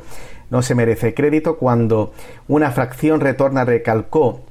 no 0.50 0.64
se 0.64 0.74
merece 0.74 1.14
crédito 1.14 1.58
cuando 1.58 2.12
una 2.48 2.72
fracción 2.72 3.20
retorna 3.20 3.66
recalcó 3.66 4.42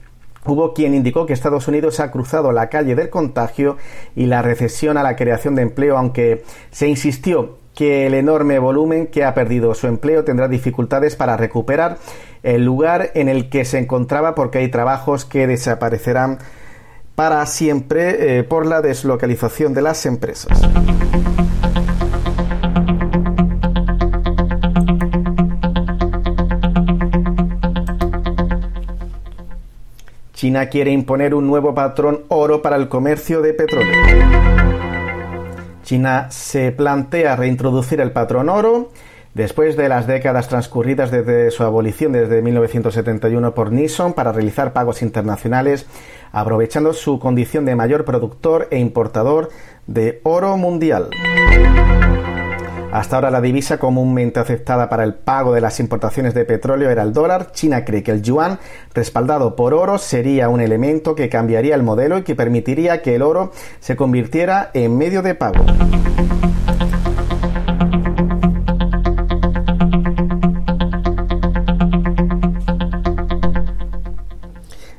Hubo 0.47 0.75
quien 0.75 0.95
indicó 0.95 1.27
que 1.27 1.33
Estados 1.33 1.69
Unidos 1.69 2.01
ha 2.01 2.11
cruzado 2.11 2.53
la 2.53 2.69
calle 2.69 2.95
del 2.95 3.11
contagio 3.11 3.77
y 4.15 4.27
la 4.27 4.43
recesión 4.43 4.97
a 4.97 5.03
la 5.03 5.17
creación 5.17 5.55
de 5.55 5.63
empleo, 5.63 5.99
aunque 5.99 6.45
se 6.71 6.89
insistió 6.89 7.59
que 7.75 8.07
el 8.07 8.15
enorme 8.15 8.59
volumen 8.59 9.07
que 9.09 9.25
ha 9.25 9.35
perdido 9.35 9.75
su 9.75 9.87
empleo 9.87 10.25
tendrá 10.25 10.49
dificultades 10.49 11.15
para 11.15 11.37
recuperar 11.37 11.99
el 12.43 12.65
lugar 12.65 13.11
en 13.15 13.29
el 13.29 13.51
que 13.51 13.65
se 13.65 13.79
encontraba 13.79 14.35
porque 14.35 14.59
hay 14.59 14.69
trabajos 14.69 15.25
que 15.25 15.47
desaparecerán 15.47 16.39
para 17.15 17.45
siempre 17.47 18.39
eh, 18.39 18.45
por 18.45 18.67
la 18.67 18.81
deslocalización 18.81 19.75
de 19.75 19.83
las 19.83 20.07
empresas. 20.07 20.61
China 30.47 30.67
quiere 30.67 30.93
imponer 30.93 31.35
un 31.35 31.45
nuevo 31.49 31.75
patrón 31.75 32.21
oro 32.29 32.63
para 32.63 32.77
el 32.77 32.89
comercio 32.89 33.43
de 33.43 33.53
petróleo. 33.53 33.93
China 35.83 36.31
se 36.31 36.71
plantea 36.71 37.35
reintroducir 37.35 38.01
el 38.01 38.13
patrón 38.13 38.49
oro 38.49 38.93
después 39.35 39.77
de 39.77 39.89
las 39.89 40.07
décadas 40.07 40.47
transcurridas 40.47 41.11
desde 41.11 41.51
su 41.51 41.65
abolición 41.65 42.13
desde 42.13 42.43
1971 42.43 43.55
por 43.55 43.73
Nissan 43.73 44.13
para 44.13 44.31
realizar 44.31 44.73
pagos 44.73 45.03
internacionales, 45.03 45.85
aprovechando 46.31 46.93
su 46.93 47.19
condición 47.19 47.65
de 47.65 47.75
mayor 47.75 48.05
productor 48.05 48.69
e 48.71 48.79
importador 48.79 49.51
de 49.89 50.21
oro 50.23 50.57
mundial. 50.57 51.11
Hasta 52.97 53.17
ahora 53.17 53.31
la 53.31 53.43
divisa 53.43 53.77
comúnmente 53.77 54.41
aceptada 54.41 54.89
para 54.89 55.05
el 55.05 55.13
pago 55.13 55.53
de 55.53 55.61
las 55.61 55.81
importaciones 55.81 56.33
de 56.33 56.47
petróleo 56.47 56.89
era 56.89 57.03
el 57.03 57.13
dólar. 57.13 57.53
China 57.53 57.85
cree 57.85 58.03
que 58.03 58.11
el 58.11 58.23
yuan, 58.23 58.59
respaldado 58.95 59.55
por 59.55 59.75
oro, 59.75 59.99
sería 59.99 60.49
un 60.49 60.63
elemento 60.63 61.15
que 61.15 61.29
cambiaría 61.29 61.75
el 61.75 61.83
modelo 61.83 62.17
y 62.17 62.23
que 62.23 62.35
permitiría 62.35 63.03
que 63.03 63.15
el 63.15 63.21
oro 63.21 63.53
se 63.81 63.97
convirtiera 63.97 64.71
en 64.73 64.97
medio 64.97 65.21
de 65.21 65.35
pago. 65.35 65.63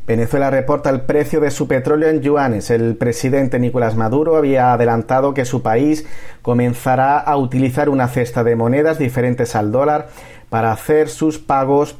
Venezuela 0.07 0.49
reporta 0.49 0.89
el 0.89 1.01
precio 1.01 1.41
de 1.41 1.51
su 1.51 1.67
petróleo 1.67 2.07
en 2.07 2.21
yuanes. 2.21 2.69
El 2.69 2.95
presidente 2.95 3.59
Nicolás 3.59 3.97
Maduro 3.97 4.37
había 4.37 4.71
adelantado 4.71 5.33
que 5.33 5.43
su 5.43 5.61
país 5.61 6.05
comenzará 6.41 7.19
a 7.19 7.35
utilizar 7.35 7.89
una 7.89 8.07
cesta 8.07 8.45
de 8.45 8.55
monedas 8.55 8.99
diferentes 8.99 9.53
al 9.53 9.73
dólar 9.73 10.07
para 10.49 10.71
hacer 10.71 11.09
sus 11.09 11.39
pagos 11.39 11.97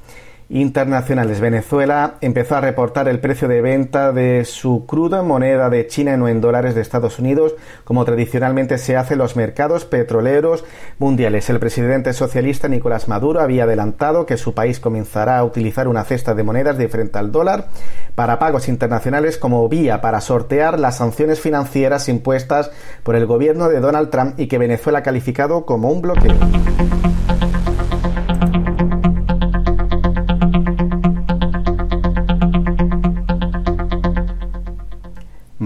internacionales. 0.50 1.42
Venezuela 1.42 2.16
empezó 2.22 2.56
a 2.56 2.62
reportar 2.62 3.08
el 3.08 3.20
precio 3.20 3.48
de 3.48 3.62
venta 3.62 4.12
de 4.14 4.46
su 4.46 4.86
crudo 4.86 5.20
en 5.20 5.28
moneda 5.28 5.70
de 5.70 5.88
China 5.88 6.16
no 6.16 6.28
en 6.28 6.40
dólares 6.40 6.74
de 6.74 6.82
Estados 6.82 7.20
Unidos, 7.20 7.56
como 7.84 8.06
tradicionalmente 8.06 8.78
se 8.78 8.96
hace 8.96 9.14
en 9.16 9.20
los 9.20 9.36
mercados 9.36 9.86
petroleros 9.86 10.64
mundiales. 11.00 11.50
El 11.50 11.60
presidente 11.60 12.14
socialista 12.14 12.68
Nicolás 12.68 13.08
Maduro 13.08 13.42
había 13.42 13.64
adelantado 13.64 14.26
que 14.26 14.38
su 14.38 14.54
país 14.54 14.80
comenzará 14.80 15.38
a 15.38 15.44
utilizar 15.44 15.88
una 15.88 16.06
cesta 16.06 16.34
de 16.34 16.44
monedas 16.44 16.78
diferente 16.78 17.18
al 17.18 17.32
dólar 17.32 17.68
para 18.16 18.40
pagos 18.40 18.70
internacionales 18.70 19.38
como 19.38 19.68
vía 19.68 20.02
para 20.02 20.22
sortear 20.22 20.80
las 20.80 20.98
sanciones 20.98 21.40
financieras 21.40 22.08
impuestas 22.10 22.72
por 23.04 23.16
el 23.16 23.26
gobierno 23.26 23.68
de 23.70 23.80
Donald 23.80 24.10
Trump 24.10 24.40
y 24.40 24.48
que 24.48 24.58
Venezuela 24.58 25.00
ha 25.00 25.04
calificado 25.04 25.66
como 25.66 25.92
un 25.92 26.02
bloqueo. 26.02 26.36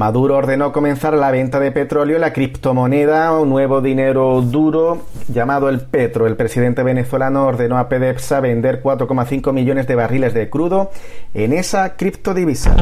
Maduro 0.02 0.38
ordenó 0.38 0.72
comenzar 0.72 1.14
la 1.14 1.30
venta 1.30 1.60
de 1.60 1.72
petróleo, 1.72 2.18
la 2.18 2.34
criptomoneda, 2.34 3.40
un 3.40 3.50
nuevo 3.50 3.82
dinero 3.82 4.42
duro 4.42 5.04
llamado 5.28 5.70
el 5.70 5.82
petro. 5.82 6.26
El 6.26 6.36
presidente 6.36 6.82
venezolano 6.82 7.46
ordenó 7.46 7.78
a 7.78 7.88
PDVSA 7.88 8.40
vender 8.40 8.82
4,5 8.82 9.54
millones 9.54 9.86
de 9.86 9.94
barriles 9.94 10.34
de 10.34 10.50
crudo 10.50 10.90
en 11.36 11.54
esa 11.54 11.98
criptodivisa. 11.98 12.76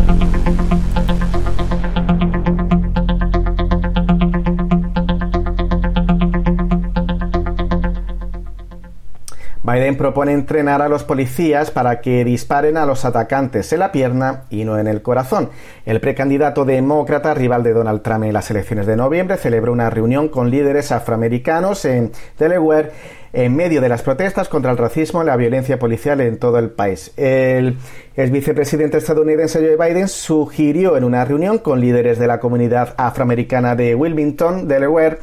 Biden 9.69 9.97
propone 9.97 10.31
entrenar 10.31 10.81
a 10.81 10.89
los 10.89 11.03
policías 11.03 11.69
para 11.69 12.01
que 12.01 12.23
disparen 12.25 12.77
a 12.77 12.85
los 12.85 13.05
atacantes 13.05 13.71
en 13.71 13.79
la 13.79 13.91
pierna 13.91 14.45
y 14.49 14.65
no 14.65 14.79
en 14.79 14.87
el 14.87 15.01
corazón. 15.01 15.49
El 15.85 15.99
precandidato 15.99 16.65
demócrata, 16.65 17.33
rival 17.33 17.61
de 17.61 17.73
Donald 17.73 18.01
Trump 18.01 18.23
en 18.23 18.33
las 18.33 18.49
elecciones 18.49 18.87
de 18.87 18.95
noviembre, 18.95 19.37
celebró 19.37 19.71
una 19.71 19.89
reunión 19.89 20.29
con 20.29 20.49
líderes 20.49 20.91
afroamericanos 20.91 21.85
en 21.85 22.11
Delaware 22.39 22.91
en 23.31 23.55
medio 23.55 23.79
de 23.81 23.89
las 23.89 24.01
protestas 24.01 24.49
contra 24.49 24.71
el 24.71 24.77
racismo 24.77 25.21
y 25.21 25.25
la 25.25 25.35
violencia 25.35 25.77
policial 25.77 26.19
en 26.21 26.37
todo 26.37 26.57
el 26.57 26.71
país. 26.71 27.13
El, 27.15 27.77
vicepresidente 28.31 28.97
estadounidense 28.97 29.59
Joe 29.59 29.87
Biden 29.87 30.07
sugirió 30.07 30.97
en 30.97 31.03
una 31.03 31.23
reunión 31.25 31.59
con 31.59 31.79
líderes 31.79 32.17
de 32.17 32.27
la 32.27 32.39
comunidad 32.39 32.95
afroamericana 32.97 33.75
de 33.75 33.95
Wilmington, 33.95 34.67
Delaware, 34.67 35.19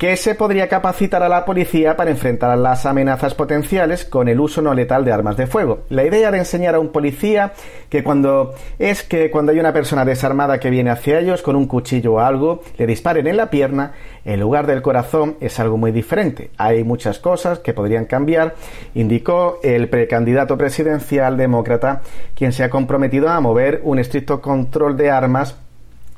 que 0.00 0.16
se 0.16 0.34
podría 0.34 0.66
capacitar 0.66 1.22
a 1.22 1.28
la 1.28 1.44
policía 1.44 1.94
para 1.94 2.10
enfrentar 2.10 2.56
las 2.56 2.86
amenazas 2.86 3.34
potenciales 3.34 4.06
con 4.06 4.28
el 4.28 4.40
uso 4.40 4.62
no 4.62 4.72
letal 4.72 5.04
de 5.04 5.12
armas 5.12 5.36
de 5.36 5.46
fuego. 5.46 5.80
La 5.90 6.06
idea 6.06 6.30
de 6.30 6.38
enseñar 6.38 6.74
a 6.74 6.80
un 6.80 6.88
policía 6.88 7.52
que 7.90 8.02
cuando 8.02 8.54
es 8.78 9.02
que 9.02 9.30
cuando 9.30 9.52
hay 9.52 9.60
una 9.60 9.74
persona 9.74 10.06
desarmada 10.06 10.58
que 10.58 10.70
viene 10.70 10.88
hacia 10.88 11.18
ellos 11.18 11.42
con 11.42 11.54
un 11.54 11.66
cuchillo 11.66 12.14
o 12.14 12.20
algo, 12.20 12.62
le 12.78 12.86
disparen 12.86 13.26
en 13.26 13.36
la 13.36 13.50
pierna 13.50 13.92
en 14.24 14.40
lugar 14.40 14.66
del 14.66 14.80
corazón 14.80 15.36
es 15.38 15.60
algo 15.60 15.76
muy 15.76 15.92
diferente. 15.92 16.50
Hay 16.56 16.82
muchas 16.82 17.18
cosas 17.18 17.58
que 17.58 17.74
podrían 17.74 18.06
cambiar, 18.06 18.54
indicó 18.94 19.60
el 19.62 19.90
precandidato 19.90 20.56
presidencial 20.56 21.36
demócrata, 21.36 22.00
quien 22.34 22.54
se 22.54 22.64
ha 22.64 22.70
comprometido 22.70 23.28
a 23.28 23.38
mover 23.42 23.82
un 23.84 23.98
estricto 23.98 24.40
control 24.40 24.96
de 24.96 25.10
armas 25.10 25.56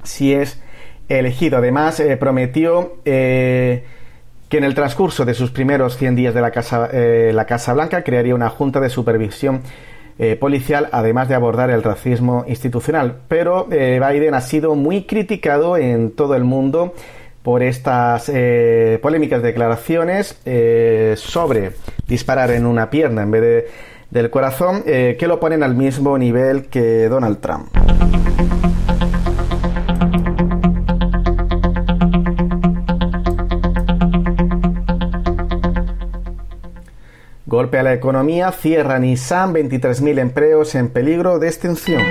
si 0.04 0.34
es 0.34 0.60
elegido. 1.08 1.58
Además, 1.58 2.00
eh, 2.00 2.16
prometió 2.16 2.96
eh, 3.04 3.84
que 4.48 4.58
en 4.58 4.64
el 4.64 4.74
transcurso 4.74 5.24
de 5.24 5.34
sus 5.34 5.50
primeros 5.50 5.96
100 5.96 6.16
días 6.16 6.34
de 6.34 6.40
la 6.40 6.50
Casa, 6.50 6.88
eh, 6.92 7.32
la 7.34 7.46
Casa 7.46 7.72
Blanca 7.72 8.02
crearía 8.02 8.34
una 8.34 8.48
junta 8.48 8.80
de 8.80 8.88
supervisión 8.88 9.62
policial, 10.38 10.88
además 10.92 11.28
de 11.28 11.34
abordar 11.34 11.70
el 11.70 11.82
racismo 11.82 12.44
institucional. 12.46 13.22
Pero 13.26 13.66
Biden 13.66 14.34
ha 14.34 14.40
sido 14.40 14.76
muy 14.76 15.02
criticado 15.02 15.76
en 15.76 16.12
todo 16.12 16.36
el 16.36 16.44
mundo 16.44 16.94
por 17.42 17.60
estas 17.64 18.30
polémicas 19.00 19.42
declaraciones 19.42 20.38
sobre 21.16 21.72
disparar 22.06 22.52
en 22.52 22.66
una 22.66 22.88
pierna 22.88 23.22
en 23.22 23.30
vez 23.32 23.42
de, 23.42 23.68
del 24.10 24.30
corazón, 24.30 24.84
que 24.84 25.24
lo 25.26 25.40
ponen 25.40 25.64
al 25.64 25.74
mismo 25.74 26.16
nivel 26.16 26.66
que 26.66 27.08
Donald 27.08 27.40
Trump. 27.40 27.66
Golpe 37.52 37.78
a 37.78 37.82
la 37.82 37.92
economía, 37.92 38.50
cierra 38.50 38.98
Nissan 38.98 39.52
23.000 39.52 40.20
empleos 40.20 40.74
en 40.74 40.88
peligro 40.88 41.38
de 41.38 41.48
extinción. 41.48 42.02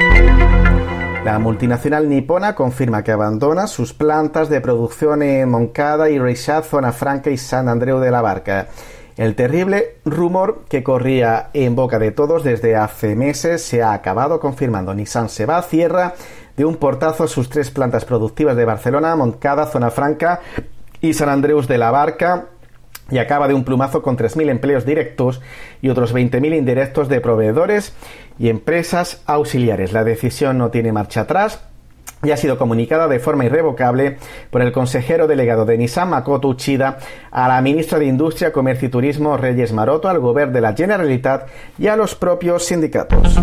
La 1.25 1.39
multinacional 1.39 2.07
nipona 2.07 2.53
confirma 2.53 3.03
que 3.03 3.11
abandona 3.11 3.65
sus 3.65 3.91
plantas 3.91 4.49
de 4.49 4.61
producción 4.61 5.23
en 5.23 5.49
Moncada 5.49 6.11
y 6.11 6.19
Reixat, 6.19 6.65
Zona 6.65 6.91
Franca 6.91 7.31
y 7.31 7.37
San 7.37 7.69
Andreu 7.69 7.97
de 7.97 8.11
la 8.11 8.21
Barca. 8.21 8.67
El 9.17 9.33
terrible 9.33 9.95
rumor 10.05 10.65
que 10.69 10.83
corría 10.83 11.49
en 11.53 11.75
boca 11.75 11.97
de 11.97 12.11
todos 12.11 12.43
desde 12.43 12.75
hace 12.75 13.15
meses 13.15 13.63
se 13.63 13.81
ha 13.81 13.93
acabado 13.93 14.39
confirmando. 14.39 14.93
Nissan 14.93 15.27
se 15.27 15.47
va, 15.47 15.59
cierra 15.63 16.13
de 16.55 16.65
un 16.65 16.75
portazo 16.75 17.27
sus 17.27 17.49
tres 17.49 17.71
plantas 17.71 18.05
productivas 18.05 18.55
de 18.55 18.65
Barcelona, 18.65 19.15
Moncada, 19.15 19.65
Zona 19.65 19.89
Franca 19.89 20.39
y 21.01 21.15
San 21.15 21.29
Andreu 21.29 21.63
de 21.63 21.79
la 21.79 21.89
Barca 21.89 22.45
y 23.09 23.17
acaba 23.17 23.47
de 23.47 23.53
un 23.53 23.63
plumazo 23.63 24.01
con 24.01 24.17
3.000 24.17 24.49
empleos 24.49 24.85
directos 24.85 25.41
y 25.81 25.89
otros 25.89 26.13
20.000 26.13 26.57
indirectos 26.57 27.09
de 27.09 27.21
proveedores 27.21 27.93
y 28.39 28.49
empresas 28.49 29.21
auxiliares. 29.25 29.93
La 29.93 30.03
decisión 30.03 30.57
no 30.57 30.69
tiene 30.69 30.91
marcha 30.91 31.21
atrás 31.21 31.61
y 32.23 32.31
ha 32.31 32.37
sido 32.37 32.57
comunicada 32.57 33.07
de 33.07 33.19
forma 33.19 33.45
irrevocable 33.45 34.17
por 34.49 34.61
el 34.61 34.71
consejero 34.71 35.27
delegado 35.27 35.65
de 35.65 35.77
Nissan 35.77 36.09
Makoto 36.09 36.49
Uchida 36.49 36.99
a 37.31 37.47
la 37.47 37.61
ministra 37.61 37.99
de 37.99 38.05
Industria, 38.05 38.51
Comercio 38.51 38.87
y 38.87 38.91
Turismo 38.91 39.37
Reyes 39.37 39.73
Maroto, 39.73 40.07
al 40.07 40.19
gobierno 40.19 40.53
de 40.53 40.61
la 40.61 40.73
Generalitat 40.75 41.47
y 41.79 41.87
a 41.87 41.95
los 41.95 42.15
propios 42.15 42.65
sindicatos. 42.65 43.39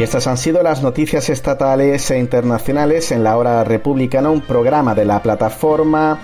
Y 0.00 0.02
estas 0.02 0.26
han 0.26 0.38
sido 0.38 0.62
las 0.62 0.82
noticias 0.82 1.28
estatales 1.28 2.10
e 2.10 2.18
internacionales 2.18 3.12
en 3.12 3.22
la 3.22 3.36
hora 3.36 3.64
republicana, 3.64 4.30
un 4.30 4.40
programa 4.40 4.94
de 4.94 5.04
la 5.04 5.20
plataforma 5.20 6.20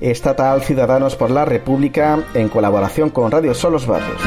estatal 0.00 0.62
Ciudadanos 0.62 1.14
por 1.14 1.30
la 1.30 1.44
República 1.44 2.24
en 2.34 2.48
colaboración 2.48 3.10
con 3.10 3.30
Radio 3.30 3.54
Solos 3.54 3.86
Barrios. 3.86 4.20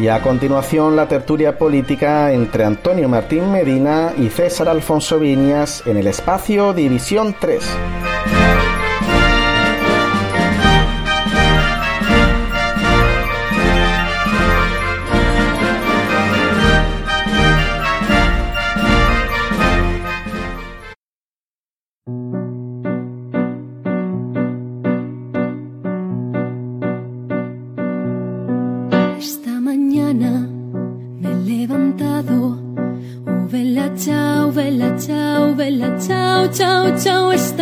Y 0.00 0.08
a 0.08 0.22
continuación 0.22 0.96
la 0.96 1.08
tertulia 1.08 1.58
política 1.58 2.32
entre 2.32 2.64
Antonio 2.64 3.06
Martín 3.10 3.52
Medina 3.52 4.14
y 4.16 4.30
César 4.30 4.70
Alfonso 4.70 5.18
Viñas 5.18 5.82
en 5.84 5.98
el 5.98 6.06
espacio 6.06 6.72
División 6.72 7.36
3. 7.38 7.62
Chao, 35.98 36.48
chao, 36.52 36.98
chao. 36.98 37.32
Esta 37.32 37.34
mañana 37.34 37.34
me 37.34 37.52
he 37.52 37.53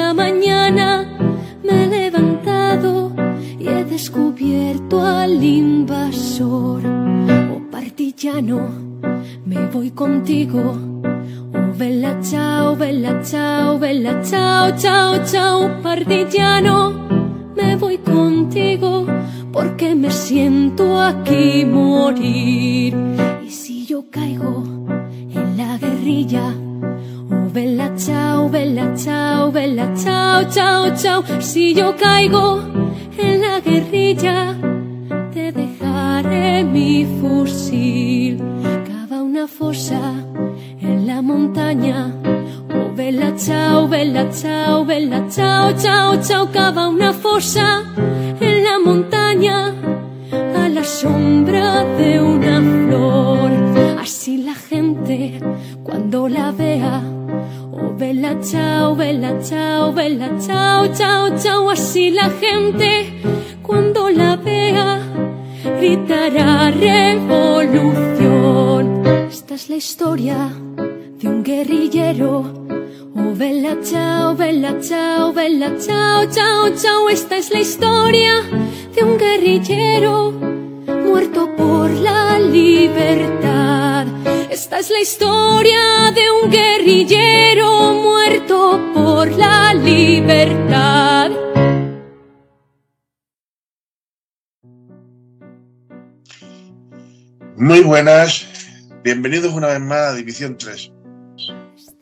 vez 99.72 99.80
más 99.80 99.98
a 99.98 100.14
División 100.14 100.56
3. 100.56 100.92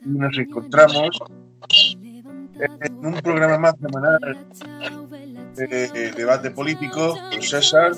Nos 0.05 0.37
encontramos 0.37 1.09
en 2.59 3.05
un 3.05 3.13
programa 3.21 3.57
más 3.57 3.75
semanal 3.79 4.37
de 5.55 6.11
debate 6.15 6.51
político 6.51 7.17
con 7.31 7.41
César. 7.41 7.91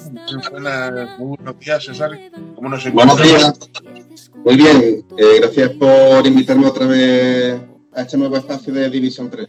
Muy 1.17 1.37
buenos 1.37 1.59
días, 1.59 1.85
César. 1.85 2.11
¿Cómo 2.55 2.69
nos 2.69 2.91
Buenos 2.91 3.19
encontramos? 3.19 3.69
días. 3.69 4.29
Muy 4.43 4.57
bien. 4.57 5.05
Eh, 5.17 5.39
gracias 5.39 5.69
por 5.71 6.25
invitarme 6.25 6.65
otra 6.67 6.85
vez 6.85 7.61
a 7.93 8.01
este 8.01 8.17
nuevo 8.17 8.37
espacio 8.37 8.73
de 8.73 8.89
División 8.89 9.29
3. 9.29 9.47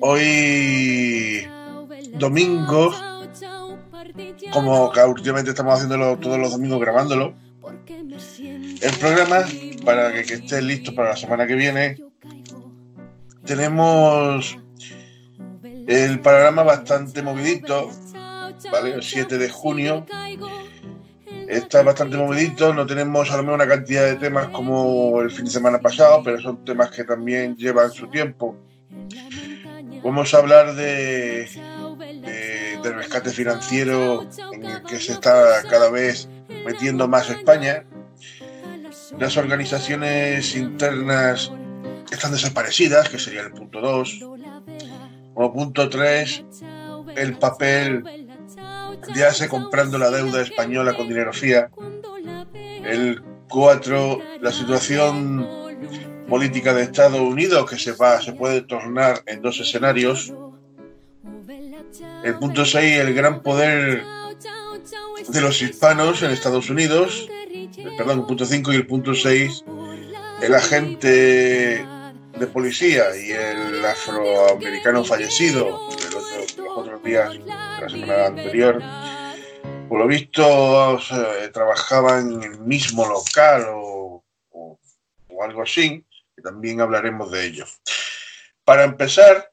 Hoy, 0.00 1.46
domingo, 2.14 2.92
como 4.52 4.90
que 4.90 5.00
últimamente 5.00 5.50
estamos 5.50 5.74
haciéndolo 5.74 6.18
todos 6.18 6.38
los 6.38 6.52
domingos 6.52 6.80
grabándolo, 6.80 7.34
el 8.82 8.98
programa, 8.98 9.44
para 9.84 10.12
que, 10.12 10.24
que 10.24 10.34
esté 10.34 10.60
listo 10.62 10.94
para 10.94 11.10
la 11.10 11.16
semana 11.16 11.46
que 11.46 11.54
viene, 11.54 11.96
tenemos 13.44 14.58
el 15.86 16.20
panorama 16.20 16.62
bastante 16.62 17.22
movidito, 17.22 17.90
¿vale? 18.70 18.94
El 18.94 19.02
7 19.02 19.38
de 19.38 19.48
junio 19.50 20.06
está 21.48 21.82
bastante 21.82 22.16
movidito, 22.16 22.72
no 22.72 22.86
tenemos 22.86 23.30
a 23.30 23.36
lo 23.36 23.42
mejor 23.42 23.56
una 23.60 23.68
cantidad 23.68 24.04
de 24.06 24.16
temas 24.16 24.48
como 24.48 25.20
el 25.20 25.30
fin 25.30 25.44
de 25.44 25.50
semana 25.50 25.78
pasado, 25.80 26.22
pero 26.24 26.40
son 26.40 26.64
temas 26.64 26.90
que 26.90 27.04
también 27.04 27.56
llevan 27.56 27.90
su 27.90 28.06
tiempo. 28.08 28.56
Vamos 30.02 30.32
a 30.34 30.38
hablar 30.38 30.74
de, 30.74 31.48
de- 32.22 32.78
del 32.82 32.94
rescate 32.94 33.30
financiero 33.30 34.26
en 34.52 34.64
el 34.64 34.82
que 34.82 34.98
se 34.98 35.12
está 35.12 35.62
cada 35.68 35.90
vez 35.90 36.28
metiendo 36.64 37.08
más 37.08 37.30
España. 37.30 37.84
Las 39.18 39.36
organizaciones 39.36 40.54
internas 40.56 41.52
están 42.10 42.32
desaparecidas, 42.32 43.08
que 43.08 43.18
sería 43.18 43.42
el 43.42 43.52
punto 43.52 43.80
2. 43.80 44.20
Como 45.34 45.52
punto 45.52 45.88
3, 45.88 46.44
el 47.16 47.38
papel 47.38 48.04
de 49.14 49.24
ASE 49.24 49.48
comprando 49.48 49.98
la 49.98 50.10
deuda 50.10 50.42
española 50.42 50.94
con 50.94 51.08
dinero 51.08 51.32
FIA. 51.32 51.70
El 52.84 53.22
4, 53.48 54.18
la 54.40 54.52
situación 54.52 55.46
política 56.28 56.72
de 56.72 56.82
Estados 56.82 57.20
Unidos 57.20 57.68
que 57.68 57.78
se 57.78 57.92
va, 57.92 58.20
se 58.20 58.32
puede 58.32 58.62
tornar 58.62 59.22
en 59.26 59.42
dos 59.42 59.60
escenarios. 59.60 60.32
El 62.24 62.38
punto 62.38 62.64
6, 62.64 63.00
el 63.00 63.14
gran 63.14 63.42
poder 63.42 64.02
de 65.28 65.40
los 65.40 65.60
hispanos 65.62 66.22
en 66.22 66.30
Estados 66.30 66.70
Unidos. 66.70 67.28
Perdón, 67.96 68.20
el 68.20 68.26
punto 68.26 68.44
5 68.44 68.72
y 68.72 68.76
el 68.76 68.86
punto 68.86 69.14
6, 69.14 69.64
el 70.42 70.54
agente 70.54 71.86
de 72.38 72.46
policía 72.46 73.04
y 73.16 73.30
el 73.30 73.84
afroamericano 73.84 75.04
fallecido 75.04 75.88
el 75.98 76.14
otro- 76.14 76.64
los 76.64 76.78
otros 76.78 77.02
días 77.04 77.36
la 77.46 77.88
semana 77.88 78.26
anterior. 78.26 78.82
Por 79.88 79.98
lo 79.98 80.06
visto, 80.06 80.98
eh, 80.98 81.48
trabajaban 81.52 82.32
en 82.32 82.42
el 82.54 82.60
mismo 82.60 83.06
local 83.06 83.66
o, 83.74 84.24
o- 84.50 84.78
o 85.28 85.44
algo 85.44 85.62
así, 85.62 86.04
que 86.34 86.42
también 86.42 86.80
hablaremos 86.80 87.30
de 87.30 87.46
ello. 87.46 87.66
Para 88.64 88.84
empezar, 88.84 89.51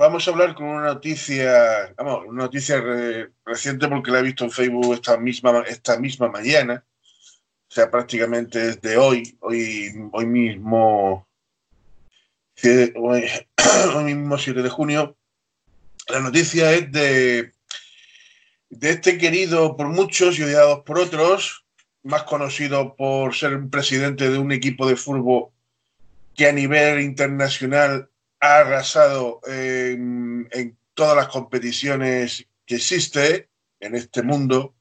vamos 0.00 0.26
a 0.26 0.30
hablar 0.30 0.54
con 0.54 0.66
una 0.66 0.86
noticia, 0.94 1.92
vamos, 1.98 2.24
una 2.26 2.44
noticia 2.44 2.80
re- 2.80 3.32
reciente 3.44 3.86
porque 3.86 4.10
la 4.10 4.20
he 4.20 4.22
visto 4.22 4.44
en 4.44 4.50
Facebook 4.50 4.94
esta 4.94 5.18
misma, 5.18 5.62
esta 5.68 5.98
misma 5.98 6.28
mañana, 6.28 6.82
o 7.68 7.72
sea, 7.72 7.90
prácticamente 7.90 8.58
desde 8.58 8.96
hoy, 8.96 9.36
hoy, 9.40 9.92
hoy 10.10 10.24
mismo, 10.26 11.28
hoy, 12.96 13.24
hoy 13.94 14.04
mismo 14.04 14.38
7 14.38 14.62
de 14.62 14.70
junio. 14.70 15.16
La 16.08 16.20
noticia 16.20 16.72
es 16.72 16.90
de, 16.90 17.52
de 18.70 18.90
este 18.90 19.18
querido 19.18 19.76
por 19.76 19.88
muchos 19.88 20.38
y 20.38 20.44
odiado 20.44 20.82
por 20.82 20.98
otros, 20.98 21.66
más 22.02 22.22
conocido 22.22 22.96
por 22.96 23.34
ser 23.34 23.54
un 23.54 23.68
presidente 23.68 24.30
de 24.30 24.38
un 24.38 24.50
equipo 24.50 24.88
de 24.88 24.96
fútbol 24.96 25.50
que 26.34 26.48
a 26.48 26.52
nivel 26.52 27.02
internacional 27.02 28.09
ha 28.40 28.58
arrasado 28.58 29.40
en, 29.46 30.48
todas 30.94 31.16
las 31.16 31.28
competiciones 31.28 32.46
que 32.66 32.76
existe 32.76 33.48
en 33.78 33.94
este 33.94 34.22
mundo, 34.22 34.74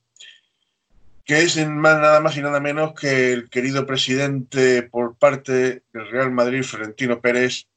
que 1.24 1.42
es 1.42 1.56
nada 1.56 2.20
más 2.20 2.36
y 2.36 2.42
nada 2.42 2.60
menos 2.60 2.94
que 2.94 3.32
el 3.32 3.50
querido 3.50 3.86
presidente 3.86 4.84
por 4.84 5.16
parte 5.16 5.84
del 5.94 6.10
Real 6.10 6.32
Madrid, 6.32 6.64
Florentino 6.64 7.22
Pérez, 7.22 7.68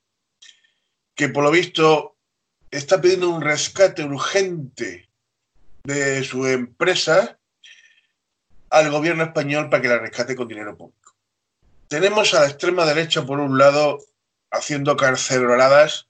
que 1.14 1.28
por 1.28 1.44
lo 1.44 1.50
visto 1.50 2.16
está 2.70 3.00
pidiendo 3.00 3.28
un 3.28 3.42
rescate 3.42 4.02
urgente 4.02 5.08
de 5.84 6.24
su 6.24 6.46
empresa 6.46 7.38
al 8.70 8.90
gobierno 8.90 9.24
español 9.24 9.68
para 9.68 9.82
que 9.82 9.88
la 9.88 9.98
rescate 9.98 10.34
con 10.34 10.48
dinero 10.48 10.76
público. 10.76 11.14
Tenemos 11.88 12.32
a 12.32 12.40
la 12.40 12.46
extrema 12.46 12.86
derecha, 12.86 13.26
por 13.26 13.38
un 13.38 13.58
lado, 13.58 13.98
haciendo 14.52 14.96
carceloladas, 14.96 16.08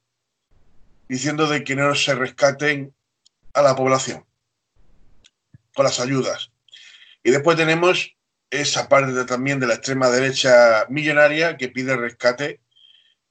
diciendo 1.09 1.47
de 1.47 1.65
que 1.65 1.77
no 1.77 1.95
se 1.95 2.15
rescaten 2.15 2.95
a 3.55 3.63
la 3.63 3.75
población 3.77 4.27
con 5.75 5.85
las 5.85 6.01
ayudas. 6.01 6.51
Y 7.23 7.31
después 7.31 7.57
tenemos 7.57 8.17
esa 8.51 8.89
parte 8.89 9.25
también 9.25 9.61
de 9.61 9.67
la 9.67 9.75
extrema 9.75 10.11
derecha 10.11 10.87
millonaria 10.91 11.57
que 11.57 11.69
pide 11.69 11.97
rescate 11.97 12.61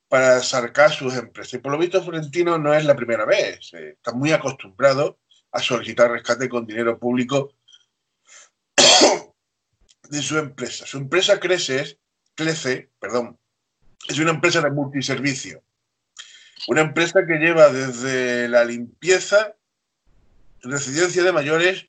para 0.07 0.41
sacar 0.41 0.91
sus 0.91 1.15
empresas. 1.15 1.55
Y 1.55 1.57
por 1.59 1.71
lo 1.71 1.77
visto, 1.77 2.01
Florentino 2.01 2.57
no 2.57 2.73
es 2.73 2.85
la 2.85 2.95
primera 2.95 3.25
vez. 3.25 3.73
eh, 3.73 3.95
está 3.97 4.13
muy 4.13 4.31
acostumbrado 4.31 5.19
a 5.51 5.61
solicitar 5.61 6.09
rescate 6.09 6.49
con 6.49 6.65
dinero 6.65 6.97
público 6.97 7.53
de 10.09 10.21
su 10.21 10.37
empresa. 10.37 10.85
Su 10.85 10.97
empresa 10.97 11.39
crece, 11.39 11.99
crece, 12.33 12.91
perdón, 12.99 13.37
es 14.07 14.19
una 14.19 14.31
empresa 14.31 14.61
de 14.61 14.71
multiservicio. 14.71 15.63
Una 16.67 16.81
empresa 16.81 17.25
que 17.25 17.37
lleva 17.37 17.69
desde 17.69 18.47
la 18.47 18.63
limpieza, 18.63 19.55
residencia 20.61 21.23
de 21.23 21.31
mayores, 21.31 21.87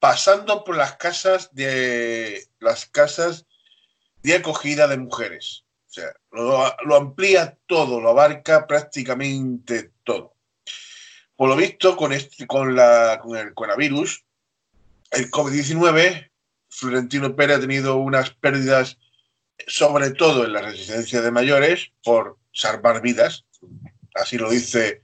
pasando 0.00 0.64
por 0.64 0.76
las 0.76 0.96
casas 0.96 1.54
de 1.54 2.46
las 2.58 2.86
casas 2.86 3.46
de 4.22 4.34
acogida 4.34 4.88
de 4.88 4.98
mujeres. 4.98 5.64
O 5.88 5.90
sea, 5.90 6.12
lo, 6.32 6.96
amplía 6.96 7.56
todo, 7.66 8.00
lo 8.00 8.10
abarca 8.10 8.66
prácticamente 8.66 9.92
todo. 10.04 10.34
Por 11.36 11.48
lo 11.48 11.56
visto, 11.56 11.96
con, 11.96 12.12
este, 12.12 12.46
con, 12.46 12.74
la, 12.74 13.20
con 13.22 13.36
el 13.36 13.54
coronavirus, 13.54 14.24
el 15.12 15.30
COVID-19, 15.30 16.30
Florentino 16.68 17.34
Pérez 17.34 17.58
ha 17.58 17.60
tenido 17.60 17.96
unas 17.96 18.30
pérdidas, 18.30 18.98
sobre 19.66 20.10
todo 20.10 20.44
en 20.44 20.52
la 20.52 20.62
residencia 20.62 21.20
de 21.20 21.30
mayores, 21.30 21.92
por 22.02 22.38
salvar 22.52 23.02
vidas. 23.02 23.44
Así 24.14 24.38
lo 24.38 24.50
dice 24.50 25.02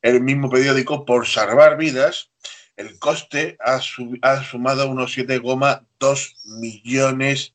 el 0.00 0.20
mismo 0.20 0.50
periódico, 0.50 1.04
por 1.04 1.26
salvar 1.26 1.76
vidas. 1.76 2.30
El 2.76 2.98
coste 2.98 3.56
ha, 3.60 3.80
ha 4.22 4.44
sumado 4.44 4.88
unos 4.88 5.16
7,2 5.16 6.34
millones 6.44 7.54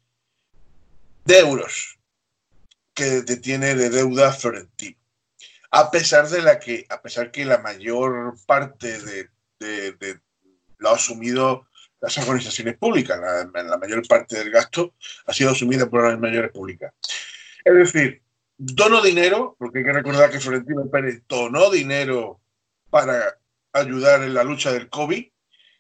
de 1.26 1.40
euros 1.40 1.98
que 2.94 3.22
tiene 3.22 3.76
de 3.76 3.90
deuda 3.90 4.34
Florentino. 4.34 4.98
A 5.70 5.92
pesar 5.92 6.28
de 6.30 6.42
la 6.42 6.60
que, 6.60 6.86
a 6.90 7.02
pesar 7.02 7.32
que 7.32 7.46
la 7.46 7.60
mayor 7.60 8.36
parte 8.48 8.98
de, 9.60 10.20
lo 10.78 10.90
ha 10.90 10.96
asumido 10.96 11.67
las 12.00 12.18
organizaciones 12.18 12.78
públicas, 12.78 13.20
la, 13.20 13.64
la, 13.64 13.78
mayor 13.78 14.08
parte 14.08 14.38
del 14.38 14.52
gasto 14.52 14.94
ha 15.26 15.34
sido 15.34 15.52
asumida 15.52 15.90
por 15.90 16.08
las 16.08 16.20
mayores 16.20 16.52
públicas. 16.52 16.94
Es 17.64 17.74
decir, 17.74 18.22
dono 18.58 19.02
dinero, 19.02 19.56
porque 19.58 19.80
hay 19.80 19.86
que 19.86 19.94
recordar 19.94 20.32
que 20.32 20.40
Florentino 20.40 20.90
Pérez 20.90 21.24
donó 21.28 21.70
dinero 21.70 22.42
para 22.90 23.38
ayudar 23.74 24.24
en 24.24 24.34
la 24.34 24.44
lucha 24.44 24.72
del 24.72 24.90
COVID 24.90 25.26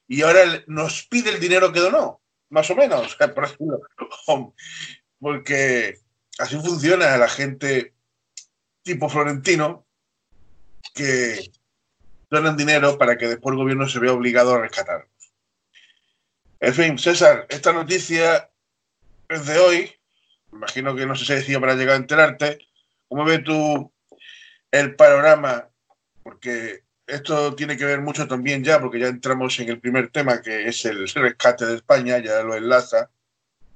y 0.08 0.21
ahora 0.21 0.63
nos 0.67 1.03
pide 1.03 1.32
el 1.32 1.39
dinero 1.39 1.71
que 1.71 1.80
donó, 1.80 2.21
más 2.49 2.69
o 2.69 2.75
menos, 2.75 3.15
por 3.15 3.43
ejemplo, 3.43 3.82
porque 5.19 5.99
así 6.39 6.56
funciona 6.58 7.17
la 7.17 7.30
gente 7.30 7.93
tipo 8.84 9.10
Florentino 9.10 9.86
que 10.93 11.51
donan 12.30 12.58
dinero 12.58 12.97
para 12.97 13.17
que 13.17 13.27
después 13.27 13.53
el 13.53 13.60
gobierno 13.60 13.88
se 13.88 13.99
vea 13.99 14.13
obligado 14.13 14.53
a 14.53 14.62
rescatarlos. 14.62 15.16
En 16.60 16.74
fin, 16.74 16.98
César, 16.98 17.46
esta 17.50 17.72
noticia 17.72 18.50
es 19.30 19.46
de 19.46 19.60
hoy. 19.60 19.91
Imagino 20.52 20.96
que 20.96 21.06
no 21.06 21.15
sé 21.15 21.26
si 21.26 21.34
decía 21.34 21.60
para 21.60 21.76
llegar 21.76 21.96
a 21.96 21.98
enterarte. 21.98 22.60
¿Cómo 23.08 23.26
ves 23.26 23.43
tú 23.43 23.91
el 24.72 24.96
panorama? 24.96 25.70
Porque 26.24 26.84
esto 27.06 27.56
tiene 27.56 27.78
que 27.78 27.86
ver 27.86 28.02
mucho 28.02 28.28
también 28.28 28.63
ya, 28.63 28.80
porque 28.80 29.00
ya 29.00 29.08
entramos 29.08 29.60
en 29.60 29.70
el 29.70 29.80
primer 29.80 30.10
tema, 30.10 30.41
que 30.41 30.67
es 30.67 30.84
el 30.86 31.08
rescate 31.08 31.65
de 31.65 31.76
España, 31.76 32.17
ya 32.20 32.41
lo 32.41 32.56
enlaza. 32.56 33.10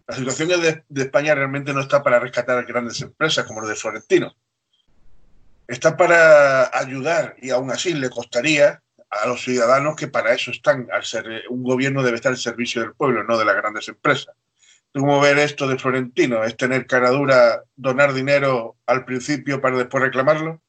La 0.07 0.15
situación 0.15 0.49
de, 0.49 0.83
de 0.89 1.01
España 1.03 1.35
realmente 1.35 1.73
no 1.73 1.81
está 1.81 2.03
para 2.03 2.19
rescatar 2.19 2.57
a 2.57 2.63
grandes 2.63 3.01
empresas 3.01 3.45
como 3.45 3.61
los 3.61 3.69
de 3.69 3.75
Florentino 3.75 4.35
está 5.71 5.95
para 5.95 6.77
ayudar 6.77 7.35
y 7.41 7.49
aún 7.49 7.71
así 7.71 7.93
le 7.93 8.09
costaría 8.09 8.83
a 9.11 9.27
los 9.27 9.43
ciudadanos 9.43 9.95
que 9.95 10.07
para 10.07 10.33
eso 10.33 10.51
están, 10.51 10.87
al 10.91 11.03
ser 11.03 11.43
un 11.49 11.63
gobierno 11.63 12.01
debe 12.01 12.15
estar 12.15 12.31
al 12.31 12.37
servicio 12.37 12.81
del 12.81 12.93
pueblo, 12.93 13.23
no 13.23 13.37
de 13.37 13.45
las 13.45 13.55
grandes 13.55 13.87
empresas. 13.87 14.33
¿Cómo 14.93 15.21
ver 15.21 15.37
esto 15.39 15.67
de 15.67 15.77
Florentino? 15.77 16.43
¿Es 16.43 16.57
tener 16.57 16.85
cara 16.85 17.11
dura, 17.11 17.63
donar 17.75 18.13
dinero 18.13 18.77
al 18.85 19.05
principio 19.05 19.61
para 19.61 19.77
después 19.77 20.03
reclamarlo? 20.03 20.61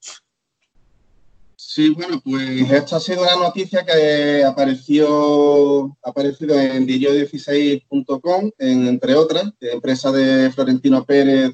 Sí, 1.56 1.90
bueno, 1.90 2.20
pues 2.22 2.70
esta 2.70 2.96
ha 2.96 3.00
sido 3.00 3.22
una 3.22 3.36
noticia 3.36 3.84
que 3.84 4.44
apareció 4.44 5.96
ha 6.02 6.10
aparecido 6.10 6.58
en 6.60 6.86
diario16.com, 6.86 8.50
entre 8.58 9.14
otras, 9.14 9.52
empresa 9.60 10.12
de 10.12 10.50
Florentino 10.50 11.04
Pérez 11.04 11.52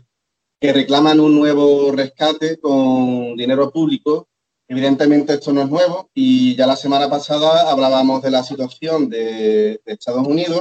que 0.60 0.72
reclaman 0.72 1.20
un 1.20 1.34
nuevo 1.34 1.92
rescate 1.92 2.58
con 2.58 3.36
dinero 3.36 3.70
público. 3.70 4.28
Evidentemente 4.70 5.32
esto 5.32 5.50
no 5.50 5.62
es 5.62 5.70
nuevo 5.70 6.10
y 6.12 6.54
ya 6.54 6.66
la 6.66 6.76
semana 6.76 7.08
pasada 7.08 7.70
hablábamos 7.70 8.22
de 8.22 8.30
la 8.30 8.42
situación 8.42 9.08
de, 9.08 9.80
Estados 9.86 10.26
Unidos, 10.26 10.60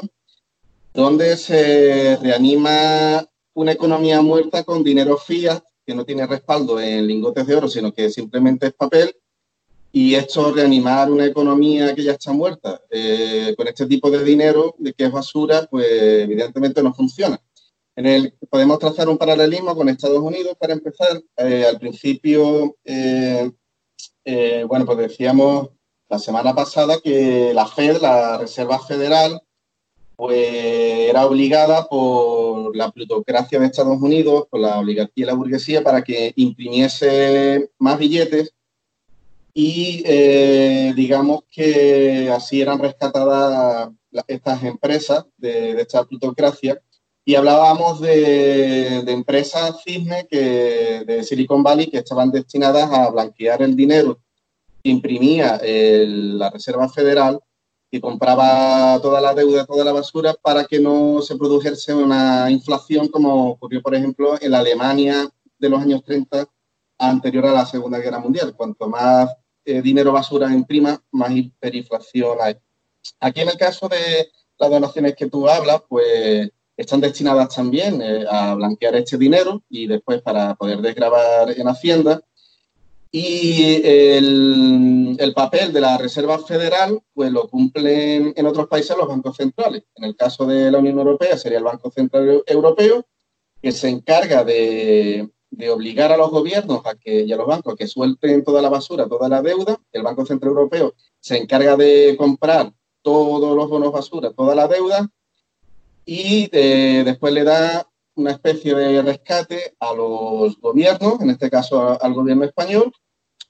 donde 0.93 1.35
se 1.35 2.15
reanima 2.21 3.27
una 3.53 3.73
economía 3.73 4.21
muerta 4.21 4.63
con 4.63 4.81
dinero 4.81 5.17
fiat 5.17 5.61
que 5.85 5.93
no 5.93 6.05
tiene 6.05 6.25
respaldo 6.25 6.79
en 6.79 7.05
lingotes 7.05 7.45
de 7.47 7.55
oro, 7.55 7.67
sino 7.67 7.93
que 7.93 8.09
simplemente 8.09 8.67
es 8.67 8.73
papel. 8.73 9.13
Y 9.91 10.15
esto, 10.15 10.53
reanimar 10.53 11.11
una 11.11 11.25
economía 11.25 11.93
que 11.93 12.03
ya 12.03 12.13
está 12.13 12.31
muerta 12.31 12.81
eh, 12.89 13.53
con 13.57 13.67
este 13.67 13.87
tipo 13.87 14.09
de 14.09 14.23
dinero, 14.23 14.75
de 14.77 14.93
que 14.93 15.05
es 15.05 15.11
basura, 15.11 15.67
pues 15.69 15.85
evidentemente 15.89 16.81
no 16.81 16.93
funciona. 16.93 17.41
En 17.95 18.05
el, 18.05 18.33
podemos 18.49 18.79
trazar 18.79 19.09
un 19.09 19.17
paralelismo 19.17 19.75
con 19.75 19.89
Estados 19.89 20.19
Unidos 20.19 20.55
para 20.57 20.73
empezar. 20.73 21.21
Eh, 21.37 21.65
al 21.65 21.79
principio, 21.79 22.75
eh, 22.85 23.49
eh, 24.25 24.65
bueno, 24.67 24.85
pues 24.85 24.97
decíamos 24.97 25.69
la 26.09 26.19
semana 26.19 26.53
pasada 26.55 26.99
que 27.03 27.53
la 27.53 27.67
Fed, 27.67 28.01
la 28.01 28.37
Reserva 28.37 28.79
Federal, 28.79 29.41
pues 30.15 31.09
era 31.09 31.25
obligada 31.25 31.87
por 31.87 32.75
la 32.75 32.91
plutocracia 32.91 33.59
de 33.59 33.67
Estados 33.67 34.01
Unidos, 34.01 34.47
por 34.49 34.59
la 34.59 34.79
oligarquía 34.79 35.23
y 35.23 35.27
la 35.27 35.33
burguesía, 35.33 35.83
para 35.83 36.03
que 36.03 36.33
imprimiese 36.35 37.69
más 37.77 37.99
billetes 37.99 38.53
y 39.53 40.03
digamos 40.93 41.43
que 41.51 42.29
así 42.31 42.61
eran 42.61 42.79
rescatadas 42.79 43.89
estas 44.27 44.63
empresas 44.63 45.25
de 45.37 45.81
esta 45.81 46.03
plutocracia 46.03 46.81
y 47.27 47.35
hablábamos 47.35 47.99
de, 47.99 48.99
empresas 48.99 49.83
cisne 49.83 50.25
que, 50.31 51.03
de 51.05 51.25
Silicon 51.25 51.61
Valley 51.61 51.87
que 51.87 51.97
estaban 51.97 52.31
destinadas 52.31 52.89
a 52.89 53.09
blanquear 53.09 53.61
el 53.61 53.75
dinero 53.75 54.21
que 54.81 54.89
imprimía 54.89 55.59
la 55.61 56.49
Reserva 56.49 56.87
Federal 56.87 57.37
y 57.91 57.99
compraba 57.99 58.97
toda 59.01 59.19
la 59.19 59.33
deuda, 59.33 59.65
toda 59.65 59.83
la 59.83 59.91
basura 59.91 60.35
para 60.41 60.63
que 60.63 60.79
no 60.79 61.21
se 61.21 61.35
produjese 61.35 61.93
una 61.93 62.49
inflación 62.49 63.09
como 63.09 63.49
ocurrió, 63.49 63.81
por 63.81 63.93
ejemplo, 63.93 64.37
en 64.39 64.51
la 64.51 64.59
Alemania 64.59 65.29
de 65.59 65.69
los 65.69 65.81
años 65.81 66.05
30 66.05 66.47
anterior 66.97 67.45
a 67.47 67.51
la 67.51 67.65
Segunda 67.65 67.99
Guerra 67.99 68.19
Mundial. 68.19 68.55
Cuanto 68.55 68.87
más 68.87 69.29
eh, 69.65 69.81
dinero 69.81 70.13
basura 70.13 70.49
imprima, 70.53 71.03
más 71.11 71.31
hiperinflación 71.31 72.37
hay. 72.39 72.55
Aquí 73.19 73.41
en 73.41 73.49
el 73.49 73.57
caso 73.57 73.89
de 73.89 74.29
las 74.57 74.69
donaciones 74.69 75.13
que 75.13 75.27
tú 75.27 75.49
hablas, 75.49 75.81
pues 75.89 76.51
están 76.77 77.01
destinadas 77.01 77.53
también 77.53 78.01
eh, 78.01 78.23
a 78.29 78.53
blanquear 78.53 78.95
este 78.95 79.17
dinero 79.17 79.63
y 79.67 79.87
después 79.87 80.21
para 80.21 80.53
poder 80.55 80.79
desgravar 80.79 81.49
en 81.49 81.67
Hacienda. 81.67 82.21
Y 83.11 83.81
el, 83.83 85.33
papel 85.35 85.71
de 85.73 85.81
la 85.81 85.97
Reserva 85.97 86.39
Federal, 86.39 86.99
pues 87.13 87.31
lo 87.31 87.47
cumplen 87.47 88.33
en 88.35 88.45
otros 88.45 88.67
países 88.67 88.97
los 88.97 89.07
bancos 89.07 89.37
centrales. 89.37 89.83
En 89.95 90.03
el 90.03 90.15
caso 90.15 90.45
de 90.45 90.71
la 90.71 90.79
Unión 90.79 90.97
Europea 90.97 91.37
sería 91.37 91.59
el 91.59 91.63
Banco 91.63 91.91
Central 91.91 92.43
Europeo, 92.45 93.05
que 93.61 93.71
se 93.71 93.89
encarga 93.89 94.43
de, 94.43 95.29
obligar 95.71 96.11
a 96.11 96.17
los 96.17 96.29
gobiernos 96.31 96.85
a 96.85 96.95
que, 96.95 97.23
y 97.23 97.31
a 97.31 97.37
los 97.37 97.47
bancos 97.47 97.73
a 97.73 97.77
que 97.77 97.87
suelten 97.87 98.43
toda 98.43 98.61
la 98.61 98.69
basura, 98.69 99.07
toda 99.07 99.29
la 99.29 99.41
deuda. 99.41 99.79
El 99.91 100.03
Banco 100.03 100.25
Central 100.25 100.51
Europeo 100.51 100.93
se 101.19 101.37
encarga 101.37 101.75
de 101.75 102.15
comprar 102.17 102.71
todos 103.01 103.55
los 103.55 103.69
bonos 103.69 103.91
basura, 103.91 104.31
toda 104.31 104.53
la 104.53 104.67
deuda, 104.67 105.09
y 106.07 106.49
eh, 106.53 107.03
después 107.05 107.33
le 107.33 107.43
da 107.43 107.85
una 108.15 108.31
especie 108.31 108.73
de 108.73 109.01
rescate 109.01 109.75
a 109.77 109.93
los 109.93 110.57
gobiernos, 110.57 111.19
en 111.19 111.29
este 111.29 111.49
caso 111.49 112.01
al 112.01 112.13
gobierno 112.13 112.45
español, 112.45 112.93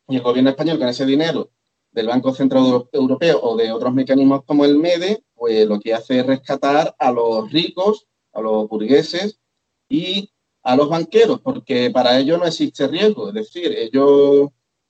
y 0.08 0.16
el 0.16 0.24
gobierno 0.24 0.50
español 0.50 0.80
con 0.80 0.88
ese 0.88 1.06
dinero 1.06 1.52
del 1.92 2.08
Banco 2.08 2.34
Central 2.34 2.88
Europeo 2.92 3.40
o 3.42 3.56
de 3.56 3.72
otros 3.72 3.94
mecanismos 3.94 4.44
como 4.44 4.66
el 4.66 4.80
MEDE, 4.80 5.24
pues 5.36 5.68
lo 5.68 5.80
que 5.80 5.94
hace 5.94 6.20
es 6.20 6.26
rescatar 6.26 6.96
a 6.98 7.12
los 7.12 7.52
ricos, 7.52 8.08
a 8.34 8.42
los 8.42 8.68
burgueses 8.68 9.40
y 9.88 10.32
a 10.64 10.76
los 10.76 10.90
banqueros, 10.90 11.40
porque 11.42 11.92
para 11.92 12.18
ellos 12.18 12.40
no 12.40 12.46
existe 12.46 12.88
riesgo, 12.88 13.30
es 13.30 13.36
decir, 13.36 13.72
ellos 13.72 14.50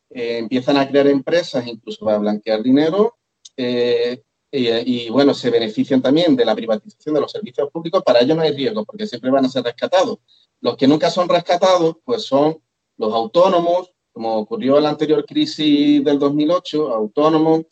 eh, 0.09 0.37
empiezan 0.37 0.77
a 0.77 0.87
crear 0.87 1.07
empresas 1.07 1.67
incluso 1.67 2.05
para 2.05 2.17
blanquear 2.17 2.63
dinero, 2.63 3.17
eh, 3.57 4.23
y, 4.51 5.09
bueno, 5.09 5.33
se 5.33 5.49
benefician 5.49 6.01
también 6.01 6.35
de 6.35 6.45
la 6.45 6.55
privatización 6.55 7.15
de 7.15 7.21
los 7.21 7.31
servicios 7.31 7.69
públicos, 7.71 8.01
para 8.03 8.21
ellos 8.21 8.35
no 8.37 8.43
hay 8.43 8.53
riesgo, 8.53 8.85
porque 8.85 9.07
siempre 9.07 9.29
van 9.29 9.45
a 9.45 9.49
ser 9.49 9.63
rescatados. 9.63 10.19
Los 10.61 10.77
que 10.77 10.87
nunca 10.87 11.09
son 11.09 11.27
rescatados, 11.27 11.97
pues 12.03 12.23
son 12.23 12.57
los 12.97 13.13
autónomos, 13.13 13.91
como 14.11 14.37
ocurrió 14.37 14.77
en 14.77 14.83
la 14.83 14.89
anterior 14.89 15.25
crisis 15.25 16.03
del 16.03 16.17
2008, 16.17 16.93
autónomos, 16.93 17.65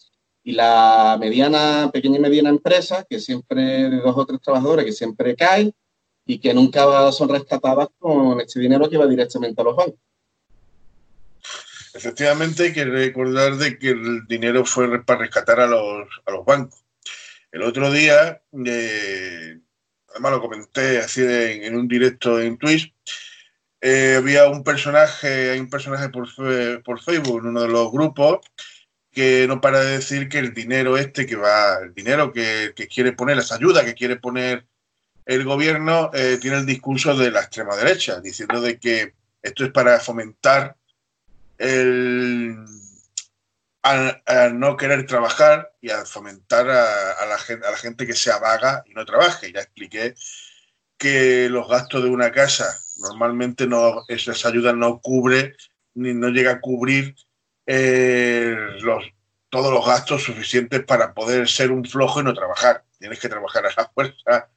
y 0.44 0.52
la 0.52 1.18
mediana, 1.20 1.90
pequeña 1.92 2.18
y 2.18 2.22
mediana 2.22 2.50
empresa, 2.50 3.04
que 3.10 3.20
siempre, 3.20 3.90
de 3.90 3.98
dos 3.98 4.16
o 4.16 4.26
tres 4.26 4.40
trabajadores, 4.42 4.86
que 4.86 4.92
siempre 4.92 5.36
caen 5.36 5.74
y 6.24 6.40
que 6.40 6.54
nunca 6.54 7.12
son 7.12 7.30
rescatadas 7.30 7.88
con 7.98 8.40
este 8.40 8.60
dinero 8.60 8.88
que 8.88 8.98
va 8.98 9.08
directamente 9.08 9.60
a 9.60 9.64
los 9.64 9.76
bancos. 9.76 10.00
Efectivamente, 11.96 12.64
hay 12.64 12.74
que 12.74 12.84
recordar 12.84 13.56
de 13.56 13.80
que 13.80 13.92
el 13.92 14.28
dinero 14.28 14.66
fue 14.66 15.02
para 15.06 15.22
rescatar 15.22 15.62
a 15.62 15.66
los, 15.68 16.10
a 16.26 16.32
los 16.32 16.46
bancos. 16.46 16.84
El 17.54 17.64
otro 17.64 17.90
día, 17.90 18.42
eh, 18.66 19.60
además 20.10 20.32
lo 20.34 20.42
comenté 20.42 21.00
así 21.00 21.22
en, 21.24 21.74
un 21.74 21.88
directo 21.88 22.42
en 22.42 22.58
Twitch, 22.58 22.94
eh, 23.80 24.16
había 24.18 24.50
un 24.50 24.62
personaje, 24.66 25.52
hay 25.52 25.60
un 25.60 25.70
personaje 25.70 26.10
por, 26.10 26.28
por 26.84 27.02
Facebook 27.02 27.40
en 27.40 27.48
uno 27.48 27.62
de 27.62 27.70
los 27.70 27.90
grupos 27.94 28.40
que 29.10 29.46
no 29.48 29.62
para 29.62 29.80
de 29.80 29.92
decir 29.92 30.28
que 30.28 30.40
el 30.40 30.54
dinero 30.54 30.98
este 30.98 31.26
que 31.26 31.38
va, 31.38 31.78
el 31.82 31.94
dinero 31.94 32.34
que, 32.34 32.74
quiere 32.94 33.14
poner, 33.14 33.38
las 33.38 33.54
ayudas 33.54 33.86
que 33.86 33.94
quiere 33.94 34.18
poner 34.18 34.66
el 35.26 35.46
gobierno, 35.46 36.12
eh, 36.14 36.40
tiene 36.42 36.58
el 36.58 36.66
discurso 36.66 37.16
de 37.16 37.32
la 37.32 37.40
extrema 37.40 37.78
derecha, 37.78 38.20
diciendo 38.20 38.60
de 38.60 38.78
que 38.78 39.14
esto 39.42 39.64
es 39.64 39.72
para 39.72 39.98
fomentar 40.02 40.76
el, 41.58 42.66
no 44.54 44.78
querer 44.78 45.06
trabajar 45.06 45.72
y 45.82 45.90
a 45.90 46.06
fomentar 46.06 46.70
a, 46.70 47.26
la 47.28 47.38
gente, 47.38 47.68
a 47.68 47.72
la 47.72 47.78
gente 47.78 48.08
que 48.08 48.14
sea 48.14 48.40
vaga 48.40 48.84
y 48.86 48.94
no 48.94 49.06
trabaje. 49.06 49.52
Ya 49.52 49.62
expliqué 49.62 50.16
que 50.98 51.50
los 51.50 51.68
gastos 51.68 52.04
de 52.04 52.10
una 52.10 52.32
casa 52.32 52.78
normalmente 52.98 53.68
no, 53.68 54.04
esas 54.08 54.46
ayudas 54.46 54.76
no 54.76 55.00
cubre 55.02 55.56
ni 55.94 56.14
no 56.14 56.30
llega 56.30 56.52
a 56.52 56.62
cubrir 56.62 57.16
eh, 57.66 58.56
los, 58.82 59.04
todos 59.50 59.74
los 59.74 59.86
gastos 59.86 60.24
suficientes 60.24 60.84
para 60.84 61.14
poder 61.14 61.48
ser 61.48 61.72
un 61.72 61.86
flojo 61.86 62.22
y 62.22 62.24
no 62.24 62.34
trabajar. 62.34 62.84
Tienes 63.00 63.20
que 63.20 63.30
trabajar 63.30 63.66
a 63.66 63.74
la 63.76 63.90
fuerza 63.94 64.50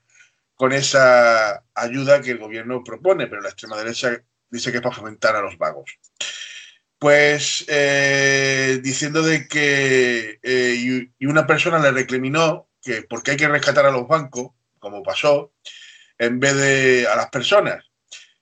con 0.55 0.73
esa 0.73 1.65
ayuda 1.75 2.21
que 2.21 2.33
el 2.33 2.39
gobierno 2.39 2.83
propone, 2.83 3.29
pero 3.29 3.41
la 3.41 3.51
extrema 3.51 3.77
derecha 3.77 4.21
dice 4.51 4.71
que 4.73 4.79
es 4.79 4.83
para 4.83 4.95
fomentar 4.95 5.37
a 5.37 5.43
los 5.43 5.57
vagos. 5.57 5.99
Pues 6.99 7.65
eh, 7.69 8.81
diciendo 8.83 9.23
de 9.23 9.47
que 9.47 10.41
eh, 10.43 11.11
y, 11.19 11.27
una 11.27 11.47
persona 11.47 11.79
le 11.79 11.93
recriminó 11.93 12.69
que 12.83 13.03
porque 13.03 13.33
hay 13.33 13.37
que 13.37 13.49
rescatar 13.49 13.87
a 13.87 13.93
los 13.93 14.09
bancos, 14.09 14.51
como 14.81 15.03
pasó, 15.05 15.53
en 16.19 16.41
vez 16.41 16.57
de 16.57 17.07
a 17.07 17.15
las 17.17 17.31
personas. 17.31 17.85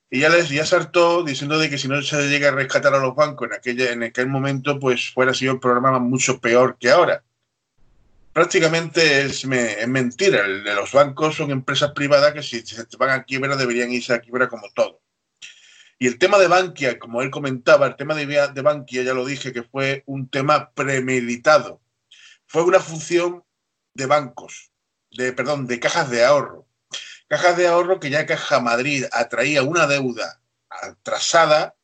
Y 0.09 0.21
ya 0.21 0.31
les 0.31 0.49
ya 0.49 0.65
saltó 0.65 1.23
diciendo 1.23 1.59
de 1.59 1.69
que 1.69 1.79
si 1.79 1.89
no 1.89 2.01
se 2.01 2.29
llega 2.29 2.49
a 2.49 2.53
rescatar 2.53 2.95
a 2.95 2.99
los 2.99 3.15
bancos 3.15 3.49
en, 3.49 3.55
aquella, 3.55 3.93
en 3.93 4.05
aquel 4.05 4.29
momento, 4.29 4.79
pues 4.79 5.11
fuera 5.13 5.35
sido 5.35 5.55
el 5.55 5.61
programa 5.61 5.99
mucho 5.99 6.41
peor 6.41 6.79
que 6.79 6.91
ahora. 6.91 7.25
Prácticamente 8.33 9.23
es, 9.23 9.45
es 9.45 9.89
mentira. 9.89 10.47
El 10.47 10.65
los 10.65 10.93
bancos 10.93 11.37
son 11.37 11.51
empresas 11.51 11.93
privadas 11.93 12.33
que 12.33 12.43
si 12.43 12.61
se 12.61 12.85
van 12.99 13.11
a 13.11 13.25
quiebra 13.25 13.57
deberían 13.57 13.91
irse 13.91 14.15
a 14.15 14.21
quiebra 14.21 14.49
como 14.49 14.69
todo. 14.75 15.01
Y 15.99 16.07
el 16.07 16.19
tema 16.19 16.39
de 16.39 16.49
Bankia, 16.49 16.99
como 16.99 17.23
él 17.23 17.31
comentaba, 17.31 17.87
el 17.87 17.97
tema 17.97 18.15
de, 18.15 18.27
de 18.27 18.63
Bankia, 18.63 19.03
ya 19.03 19.15
lo 19.15 19.25
dije, 19.25 19.53
que 19.53 19.63
fue 19.63 20.03
un 20.07 20.29
tema 20.29 20.71
premeditado. 20.73 21.81
Fue 22.47 22.63
una 22.63 22.81
función 22.81 23.45
de 23.95 24.07
bancos, 24.07 24.71
de, 25.11 25.33
perdón, 25.33 25.67
de 25.67 25.81
cajas 25.81 26.11
de 26.11 26.25
ahorro 26.25 26.67
Cajas 27.29 27.57
de 27.57 27.67
ahorro 27.67 27.99
que 27.99 28.11
ya 28.11 28.25
Caja 28.25 28.61
Madrid 28.61 29.05
atraía 29.11 29.65
una 29.65 29.89
deuda 29.89 30.41
atrasada 30.71 31.75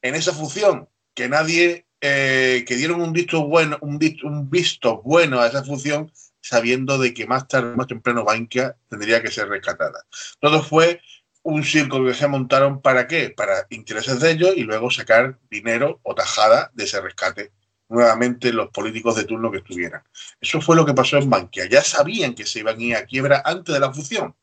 en 0.00 0.14
esa 0.14 0.32
función, 0.32 0.88
que 1.14 1.28
nadie, 1.28 1.86
eh, 2.00 2.64
que 2.66 2.76
dieron 2.76 3.02
un 3.02 3.12
visto 3.12 3.46
bueno, 3.46 3.78
un 3.82 3.98
visto, 3.98 5.02
bueno 5.02 5.40
a 5.40 5.48
esa 5.48 5.64
función, 5.64 6.10
sabiendo 6.40 6.96
de 6.96 7.12
que 7.12 7.26
más 7.26 7.46
tarde, 7.46 7.76
más 7.76 7.88
temprano, 7.88 8.24
Bankia 8.24 8.76
tendría 8.88 9.20
que 9.22 9.30
ser 9.30 9.48
rescatada. 9.48 10.06
Todo 10.40 10.62
fue 10.62 11.02
un 11.46 11.64
circo 11.64 12.04
que 12.04 12.14
se 12.14 12.28
montaron 12.28 12.82
para 12.82 13.06
qué? 13.06 13.30
Para 13.30 13.66
intereses 13.70 14.20
de 14.20 14.32
ellos 14.32 14.52
y 14.56 14.62
luego 14.62 14.90
sacar 14.90 15.38
dinero 15.50 16.00
o 16.02 16.14
tajada 16.14 16.70
de 16.74 16.84
ese 16.84 17.00
rescate 17.00 17.52
nuevamente 17.88 18.52
los 18.52 18.70
políticos 18.70 19.14
de 19.16 19.24
turno 19.24 19.50
que 19.50 19.58
estuvieran. 19.58 20.02
Eso 20.40 20.60
fue 20.60 20.74
lo 20.74 20.84
que 20.84 20.94
pasó 20.94 21.18
en 21.18 21.30
Bankia. 21.30 21.68
Ya 21.68 21.82
sabían 21.82 22.34
que 22.34 22.44
se 22.44 22.58
iban 22.58 22.78
a 22.78 22.82
ir 22.82 22.96
a 22.96 23.04
quiebra 23.04 23.42
antes 23.44 23.72
de 23.72 23.80
la 23.80 23.92
fusión 23.92 24.34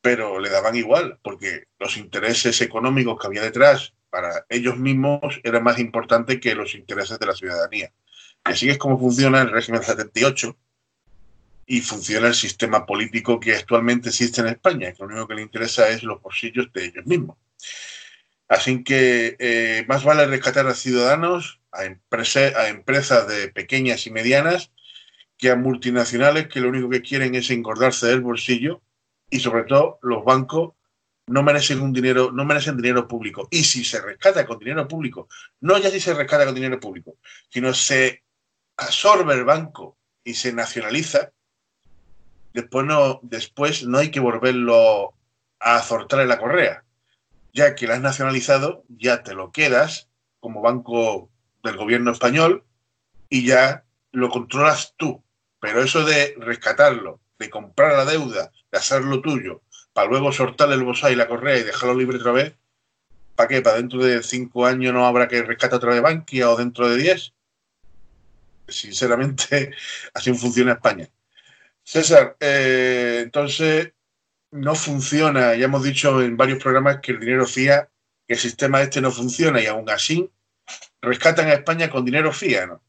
pero 0.00 0.40
le 0.40 0.50
daban 0.50 0.76
igual, 0.76 1.18
porque 1.22 1.64
los 1.78 1.96
intereses 1.96 2.60
económicos 2.60 3.18
que 3.18 3.26
había 3.26 3.42
detrás 3.42 3.94
para 4.08 4.44
ellos 4.48 4.76
mismos 4.76 5.40
eran 5.44 5.62
más 5.62 5.78
importantes 5.78 6.40
que 6.40 6.54
los 6.54 6.74
intereses 6.74 7.18
de 7.18 7.26
la 7.26 7.34
ciudadanía. 7.34 7.92
Y 8.46 8.52
así 8.52 8.68
es 8.70 8.78
como 8.78 8.98
funciona 8.98 9.42
el 9.42 9.50
régimen 9.50 9.82
78 9.82 10.56
y 11.70 11.82
funciona 11.82 12.26
el 12.26 12.34
sistema 12.34 12.84
político 12.84 13.38
que 13.38 13.54
actualmente 13.54 14.08
existe 14.08 14.40
en 14.40 14.48
España, 14.48 14.92
que 14.92 15.04
lo 15.04 15.08
único 15.08 15.28
que 15.28 15.36
le 15.36 15.42
interesa 15.42 15.88
es 15.88 16.02
los 16.02 16.20
bolsillos 16.20 16.72
de 16.72 16.86
ellos 16.86 17.06
mismos. 17.06 17.38
Así 18.48 18.82
que 18.82 19.36
eh, 19.38 19.84
más 19.86 20.02
vale 20.02 20.26
rescatar 20.26 20.66
a 20.66 20.74
ciudadanos, 20.74 21.60
a, 21.70 21.82
a 21.82 22.68
empresas 22.68 23.28
de 23.28 23.48
pequeñas 23.50 24.04
y 24.08 24.10
medianas, 24.10 24.72
que 25.38 25.50
a 25.50 25.54
multinacionales 25.54 26.48
que 26.48 26.58
lo 26.58 26.70
único 26.70 26.90
que 26.90 27.02
quieren 27.02 27.36
es 27.36 27.48
engordarse 27.52 28.08
del 28.08 28.20
bolsillo 28.20 28.82
y 29.30 29.38
sobre 29.38 29.62
todo 29.62 30.00
los 30.02 30.24
bancos 30.24 30.72
no 31.28 31.44
merecen 31.44 31.82
un 31.82 31.92
dinero, 31.92 32.32
no 32.32 32.44
merecen 32.44 32.78
dinero 32.78 33.06
público. 33.06 33.46
Y 33.48 33.62
si 33.62 33.84
se 33.84 34.00
rescata 34.00 34.44
con 34.44 34.58
dinero 34.58 34.88
público, 34.88 35.28
no 35.60 35.78
ya 35.78 35.88
si 35.88 36.00
se 36.00 36.14
rescata 36.14 36.46
con 36.46 36.54
dinero 36.56 36.80
público, 36.80 37.18
sino 37.48 37.72
se 37.72 38.24
absorbe 38.76 39.34
el 39.34 39.44
banco 39.44 39.98
y 40.24 40.34
se 40.34 40.52
nacionaliza, 40.52 41.30
después 42.52 42.86
no, 42.86 43.20
después 43.22 43.84
no 43.84 43.98
hay 43.98 44.10
que 44.10 44.20
volverlo 44.20 45.14
a 45.58 45.76
azortar 45.76 46.20
en 46.20 46.28
la 46.28 46.38
correa. 46.38 46.84
Ya 47.52 47.74
que 47.74 47.86
lo 47.86 47.94
has 47.94 48.00
nacionalizado, 48.00 48.84
ya 48.88 49.22
te 49.22 49.34
lo 49.34 49.52
quedas 49.52 50.08
como 50.40 50.62
banco 50.62 51.30
del 51.62 51.76
gobierno 51.76 52.12
español 52.12 52.64
y 53.28 53.46
ya 53.46 53.84
lo 54.12 54.30
controlas 54.30 54.94
tú. 54.96 55.22
Pero 55.60 55.82
eso 55.82 56.04
de 56.04 56.34
rescatarlo, 56.38 57.20
de 57.38 57.50
comprar 57.50 57.92
la 57.92 58.04
deuda, 58.04 58.50
de 58.70 58.78
hacerlo 58.78 59.20
tuyo, 59.20 59.62
para 59.92 60.08
luego 60.08 60.32
soltarle 60.32 60.74
el 60.74 60.84
bosá 60.84 61.10
y 61.10 61.16
la 61.16 61.28
correa 61.28 61.58
y 61.58 61.62
dejarlo 61.62 61.94
libre 61.94 62.18
otra 62.18 62.32
vez, 62.32 62.54
¿para 63.34 63.48
qué? 63.48 63.60
¿Para 63.60 63.76
dentro 63.76 64.02
de 64.02 64.22
cinco 64.22 64.66
años 64.66 64.94
no 64.94 65.06
habrá 65.06 65.28
que 65.28 65.42
rescatar 65.42 65.76
otra 65.76 65.90
vez 65.90 66.02
Bankia 66.02 66.50
o 66.50 66.56
dentro 66.56 66.88
de 66.88 66.96
diez? 66.96 67.32
Sinceramente, 68.68 69.72
así 70.14 70.32
funciona 70.32 70.72
España. 70.72 71.08
César, 71.90 72.36
eh, 72.38 73.18
entonces 73.24 73.92
no 74.52 74.76
funciona, 74.76 75.56
ya 75.56 75.64
hemos 75.64 75.82
dicho 75.82 76.22
en 76.22 76.36
varios 76.36 76.62
programas 76.62 77.00
que 77.00 77.10
el 77.10 77.18
dinero 77.18 77.44
FIA, 77.46 77.90
que 78.28 78.34
el 78.34 78.38
sistema 78.38 78.80
este 78.80 79.00
no 79.00 79.10
funciona 79.10 79.60
y 79.60 79.66
aún 79.66 79.90
así 79.90 80.30
rescatan 81.02 81.48
a 81.48 81.54
España 81.54 81.90
con 81.90 82.04
dinero 82.04 82.32
FIA, 82.32 82.66
¿no? 82.66 82.80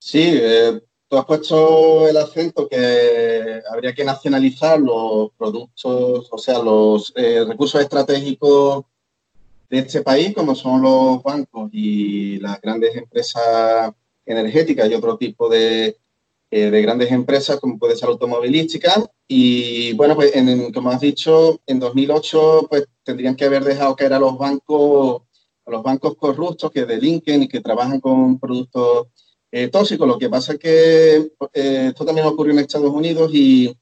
Sí, 0.00 0.32
eh, 0.34 0.80
Tú 1.12 1.18
has 1.18 1.26
puesto 1.26 2.08
el 2.08 2.16
acento 2.16 2.66
que 2.68 3.60
habría 3.70 3.94
que 3.94 4.02
nacionalizar 4.02 4.80
los 4.80 5.30
productos, 5.36 6.26
o 6.28 6.38
sea, 6.38 6.58
los 6.58 7.12
eh, 7.14 7.44
recursos 7.46 7.82
estratégicos 7.82 8.86
de 9.68 9.78
este 9.80 10.00
país, 10.00 10.34
como 10.34 10.54
son 10.54 10.80
los 10.80 11.22
bancos 11.22 11.68
y 11.70 12.40
las 12.40 12.60
grandes 12.62 12.96
empresas 12.96 13.92
energéticas 14.24 14.90
y 14.90 14.94
otro 14.94 15.18
tipo 15.18 15.50
de, 15.50 15.98
eh, 16.54 16.68
grandes 16.82 17.10
empresas, 17.10 17.58
como 17.58 17.78
puede 17.78 17.96
ser 17.96 18.10
automovilística. 18.10 19.02
Y 19.26 19.94
bueno, 19.94 20.14
pues 20.14 20.34
como 20.74 20.90
has 20.90 21.00
dicho, 21.00 21.58
en 21.66 21.80
2008 21.80 22.66
pues 22.68 22.84
tendrían 23.02 23.36
que 23.36 23.46
haber 23.46 23.64
dejado 23.64 23.96
caer 23.96 24.12
a 24.12 24.18
los 24.18 24.36
bancos, 24.36 25.22
a 25.64 25.70
los 25.70 25.82
bancos 25.82 26.14
corruptos 26.14 26.70
que 26.70 26.84
delinquen 26.84 27.44
y 27.44 27.48
que 27.48 27.62
trabajan 27.62 28.00
con 28.00 28.38
productos 28.38 29.06
eh, 29.50 29.68
tóxico. 29.68 30.04
Lo 30.04 30.18
que 30.18 30.28
pasa 30.28 30.52
es 30.52 30.58
que 30.58 31.16
eh, 31.54 31.86
esto 31.88 32.04
también 32.04 32.26
ocurrió 32.26 32.52
en 32.52 32.58
Estados 32.58 32.92
Unidos 32.92 33.30
y, 33.32 33.74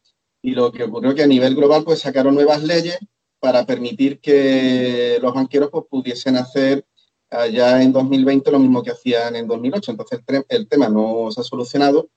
lo 0.42 0.70
que 0.70 0.84
ocurrió 0.84 1.10
es 1.10 1.16
que 1.16 1.24
a 1.24 1.26
nivel 1.26 1.56
global 1.56 1.82
pues 1.82 1.98
sacaron 1.98 2.36
nuevas 2.36 2.62
leyes 2.62 2.98
para 3.40 3.66
permitir 3.66 4.20
que 4.20 5.18
los 5.20 5.34
banqueros 5.34 5.70
pues, 5.72 5.86
pudiesen 5.90 6.36
hacer 6.36 6.86
ya 7.52 7.82
en 7.82 7.92
2020 7.92 8.50
lo 8.50 8.58
mismo 8.60 8.82
que 8.82 8.92
hacían 8.92 9.34
en 9.34 9.48
2008. 9.48 9.90
Entonces 9.90 10.20
el, 10.48 10.68
tema 10.68 10.88
no 10.88 11.32
se 11.32 11.40
ha 11.40 11.44
solucionado 11.44 12.08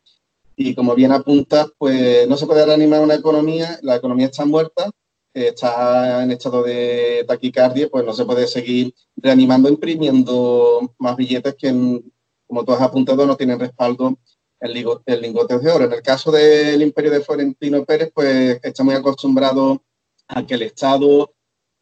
y 0.56 0.76
como 0.76 0.96
bien 0.96 1.12
apunta, 1.12 1.68
pues 1.78 2.28
no 2.28 2.38
se 2.38 2.46
puede 2.46 2.66
reanimar 2.66 3.02
una 3.02 3.16
economía, 3.16 3.80
la 3.82 3.96
economía 3.96 4.28
está 4.28 4.46
muerta, 4.46 4.90
está 5.34 6.24
en 6.24 6.32
estado 6.32 6.64
de 6.64 7.26
taquicardia, 7.28 7.90
pues 7.90 8.06
no 8.06 8.14
se 8.14 8.26
puede 8.26 8.48
seguir 8.48 8.94
reanimando, 9.16 9.70
imprimiendo 9.70 10.94
más 11.00 11.16
billetes 11.16 11.56
que 11.56 11.70
en, 11.70 12.14
como 12.48 12.64
tú 12.64 12.72
has 12.72 12.82
apuntado, 12.82 13.26
no 13.26 13.36
tienen 13.36 13.60
respaldo 13.60 14.18
el, 14.60 14.74
lingote 14.74 15.60
de 15.60 15.72
oro. 15.72 15.86
En 15.86 15.94
el 15.94 16.02
caso 16.02 16.32
del 16.32 16.82
imperio 16.82 17.12
de 17.12 17.22
Florentino 17.22 17.84
Pérez, 17.84 18.12
pues 18.14 18.60
está 18.62 18.84
muy 18.84 18.96
acostumbrado 18.96 19.84
a 20.28 20.46
que 20.46 20.54
el 20.54 20.62
Estado 20.62 21.34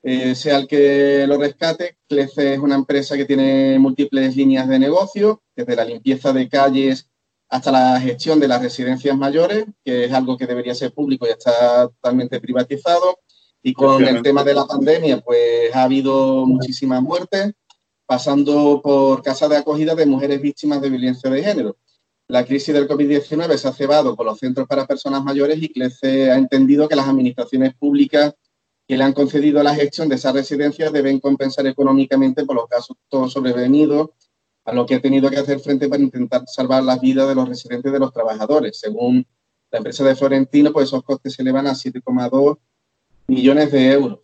eh, 0.02 0.34
sea 0.34 0.58
el 0.58 0.68
que 0.68 1.26
lo 1.28 1.38
rescate. 1.38 1.98
CLEFE 2.08 2.54
es 2.54 2.60
una 2.60 2.76
empresa 2.76 3.18
que 3.18 3.26
tiene 3.26 3.78
múltiples 3.80 4.36
líneas 4.36 4.68
de 4.68 4.80
negocio, 4.80 5.44
desde 5.56 5.76
la 5.76 5.86
limpieza 5.86 6.34
de 6.34 6.50
calles 6.50 7.11
hasta 7.52 7.70
la 7.70 8.00
gestión 8.00 8.40
de 8.40 8.48
las 8.48 8.62
residencias 8.62 9.16
mayores, 9.18 9.66
que 9.84 10.06
es 10.06 10.14
algo 10.14 10.38
que 10.38 10.48
debería 10.48 10.74
ser 10.74 10.94
público 10.94 11.28
y 11.28 11.32
está 11.32 11.90
totalmente 11.90 12.40
privatizado. 12.40 13.20
Y 13.62 13.74
con 13.74 14.04
el 14.06 14.22
tema 14.22 14.46
de 14.46 14.54
la 14.54 14.66
pandemia, 14.66 15.20
pues 15.20 15.76
ha 15.76 15.84
habido 15.84 16.46
muchísimas 16.46 17.02
muertes 17.02 17.52
pasando 18.06 18.82
por 18.82 19.22
casas 19.22 19.50
de 19.50 19.58
acogida 19.58 19.96
de 19.96 20.06
mujeres 20.06 20.42
víctimas 20.42 20.82
de 20.82 20.90
violencia 20.90 21.30
de 21.30 21.44
género. 21.44 21.78
la 22.30 22.46
crisis 22.46 22.74
del 22.74 22.88
COVID-19 22.88 23.58
se 23.58 23.68
ha 23.68 23.74
cebado 23.74 24.16
con 24.16 24.26
los 24.26 24.40
centros 24.40 24.66
para 24.66 24.88
personas 24.88 25.22
mayores 25.22 25.62
y 25.62 25.68
CLECE 25.68 26.32
ha 26.32 26.38
entendido 26.38 26.88
que 26.88 26.96
las 26.96 27.10
administraciones 27.10 27.74
públicas 27.74 28.34
que 28.88 28.96
le 28.96 29.04
han 29.04 29.12
concedido 29.12 29.62
la 29.62 29.76
gestión 29.76 30.08
de 30.08 30.16
esas 30.16 30.34
residencias 30.34 30.94
deben 30.94 31.20
compensar 31.20 31.68
económicamente 31.68 32.46
por 32.46 32.56
los 32.56 32.68
casos 32.68 32.96
todos 33.10 33.34
sobrevenidos 33.34 34.12
a 34.66 34.74
lo 34.74 34.86
que 34.86 34.96
ha 34.96 35.02
tenido 35.02 35.30
que 35.30 35.38
hacer 35.38 35.60
frente 35.60 35.90
para 35.90 36.04
intentar 36.04 36.44
salvar 36.48 36.84
las 36.84 37.02
vidas 37.02 37.28
de 37.28 37.36
los 37.36 37.48
residentes 37.48 37.92
de 37.92 38.00
los 38.00 38.14
trabajadores. 38.14 38.80
Según 38.80 39.26
la 39.72 39.78
empresa 39.78 40.04
de 40.04 40.16
Florentino, 40.16 40.72
pues 40.72 40.88
esos 40.88 41.04
costes 41.04 41.34
se 41.34 41.42
elevan 41.42 41.68
a 41.68 41.72
7,2 41.74 42.58
millones 43.28 43.72
de 43.72 43.92
euros. 43.92 44.20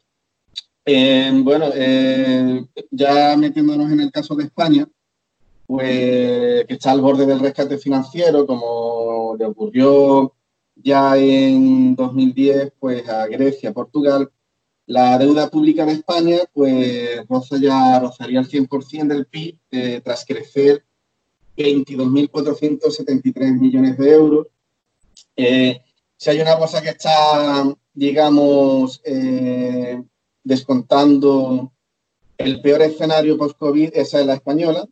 Eh, 0.86 1.32
bueno, 1.44 1.66
eh, 1.74 2.66
ya 2.92 3.36
metiéndonos 3.36 3.92
en 3.92 4.00
el 4.00 4.12
caso 4.12 4.36
de 4.36 4.46
España, 4.46 4.88
pues 5.66 6.66
que 6.66 6.74
está 6.74 6.92
al 6.92 7.02
borde 7.02 7.26
del 7.26 7.40
rescate 7.40 7.78
financiero, 7.78 8.46
como 8.48 9.36
le 9.38 9.46
ocurrió 9.46 10.34
ya 10.76 11.18
en 11.18 11.96
2010 11.96 12.74
pues 12.80 13.08
a 13.10 13.28
Grecia, 13.28 13.74
Portugal, 13.74 14.32
la 14.88 15.18
deuda 15.18 15.50
pública 15.50 15.86
de 15.86 15.94
España 15.94 16.40
pues 16.54 17.28
roza 17.28 17.58
ya, 17.60 18.00
rozaría 18.00 18.40
el 18.40 18.48
100% 18.48 19.08
del 19.08 19.28
PIB 19.28 19.60
eh, 19.72 20.02
tras 20.04 20.26
crecer 20.26 20.84
22.473 21.58 23.60
millones 23.60 23.98
de 23.98 24.12
euros. 24.12 24.48
Eh, 25.36 25.82
si 26.16 26.30
hay 26.30 26.40
una 26.40 26.58
cosa 26.58 26.82
que 26.82 26.90
está, 26.90 27.66
digamos, 27.94 29.02
eh, 29.04 30.02
descontando 30.44 31.74
el 32.38 32.62
peor 32.62 32.84
escenario 32.84 33.38
post-COVID, 33.38 33.90
esa 33.94 34.22
es 34.22 34.26
la 34.26 34.36
española. 34.36 34.88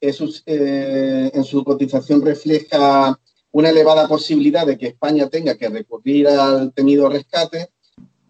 en 0.00 1.44
su 1.44 1.64
cotización 1.64 2.22
refleja 2.22 3.18
una 3.52 3.70
elevada 3.70 4.08
posibilidad 4.08 4.66
de 4.66 4.76
que 4.76 4.88
España 4.88 5.28
tenga 5.28 5.56
que 5.56 5.68
recurrir 5.68 6.28
al 6.28 6.72
temido 6.72 7.08
rescate 7.08 7.70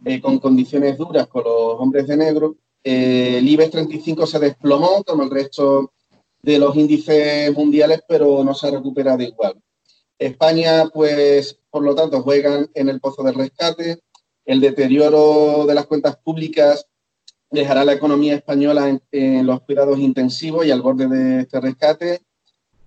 eh, 0.04 0.20
con 0.20 0.38
condiciones 0.38 0.98
duras 0.98 1.26
con 1.26 1.44
los 1.44 1.80
hombres 1.80 2.06
de 2.06 2.16
negro. 2.16 2.56
Eh, 2.82 3.38
el 3.38 3.48
IBEX 3.48 3.70
35 3.70 4.26
se 4.26 4.38
desplomó 4.38 5.02
como 5.04 5.24
el 5.24 5.30
resto 5.30 5.92
de 6.42 6.58
los 6.58 6.76
índices 6.76 7.52
mundiales, 7.52 8.02
pero 8.06 8.44
no 8.44 8.54
se 8.54 8.68
ha 8.68 8.70
recuperado 8.70 9.22
igual. 9.22 9.60
España, 10.18 10.88
pues, 10.92 11.58
por 11.70 11.82
lo 11.82 11.94
tanto, 11.94 12.22
juega 12.22 12.66
en 12.72 12.88
el 12.88 13.00
pozo 13.00 13.22
del 13.22 13.34
rescate. 13.34 14.00
El 14.44 14.60
deterioro 14.60 15.66
de 15.66 15.74
las 15.74 15.86
cuentas 15.86 16.16
públicas 16.16 16.86
dejará 17.50 17.84
la 17.84 17.94
economía 17.94 18.34
española 18.34 18.88
en, 18.88 19.02
en 19.10 19.46
los 19.46 19.60
cuidados 19.62 19.98
intensivos 19.98 20.64
y 20.64 20.70
al 20.70 20.82
borde 20.82 21.08
de 21.08 21.40
este 21.40 21.60
rescate, 21.60 22.20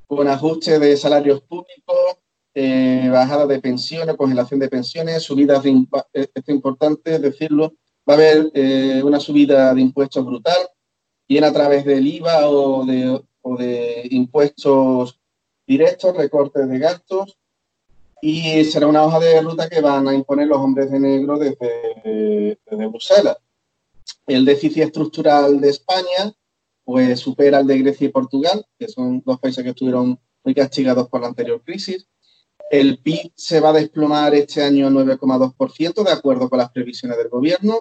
con 0.08 0.28
ajuste 0.28 0.80
de 0.80 0.96
salarios 0.96 1.42
públicos, 1.42 2.18
eh, 2.54 3.10
bajada 3.12 3.46
de 3.46 3.60
pensiones, 3.60 4.16
congelación 4.16 4.60
de 4.60 4.70
pensiones, 4.70 5.24
subidas 5.24 5.64
de 5.64 5.70
eh, 5.70 5.86
esto 6.14 6.32
es 6.36 6.50
importante 6.50 7.20
decirlo, 7.20 7.74
va 8.10 8.14
a 8.14 8.18
haber 8.18 8.52
eh, 8.54 9.02
una 9.04 9.20
subida 9.20 9.74
de 9.74 9.82
impuestos 9.82 10.26
brutal, 10.26 10.70
bien 11.28 11.44
a 11.44 11.54
través 11.54 11.86
del 11.86 12.08
IVA 12.08 12.50
o 12.50 12.86
de, 12.86 13.22
o 13.42 13.58
de 13.58 14.08
impuestos 14.12 15.20
directos, 15.68 16.18
recortes 16.18 16.68
de 16.68 16.80
gastos, 16.80 17.38
y 18.22 18.66
será 18.66 18.88
una 18.88 19.04
hoja 19.04 19.20
de 19.20 19.42
ruta 19.42 19.70
que 19.70 19.80
van 19.80 20.08
a 20.08 20.14
imponer 20.14 20.48
los 20.48 20.58
hombres 20.58 20.92
de 20.92 21.00
negro 21.00 21.38
desde, 21.38 22.60
desde 22.66 22.88
Bruselas. 22.88 23.38
El 24.28 24.44
déficit 24.44 24.84
estructural 24.84 25.62
de 25.62 25.70
España 25.70 26.34
pues 26.90 27.20
supera 27.20 27.60
el 27.60 27.68
de 27.68 27.78
Grecia 27.78 28.08
y 28.08 28.12
Portugal, 28.12 28.66
que 28.80 28.88
son 28.88 29.22
dos 29.24 29.40
países 29.40 29.64
que 29.64 29.70
estuvieron 29.70 30.20
muy 30.44 30.56
castigados 30.56 31.08
por 31.08 31.22
la 31.22 31.28
anterior 31.28 31.62
crisis. 31.64 32.08
El 32.70 33.00
PIB 33.00 33.32
se 33.36 33.60
va 33.60 33.70
a 33.70 33.74
desplomar 33.74 34.36
este 34.36 34.62
año 34.62 34.90
9,2%, 34.90 36.04
de 36.04 36.12
acuerdo 36.12 36.50
con 36.50 36.60
las 36.60 36.72
previsiones 36.72 37.18
del 37.18 37.30
gobierno. 37.30 37.80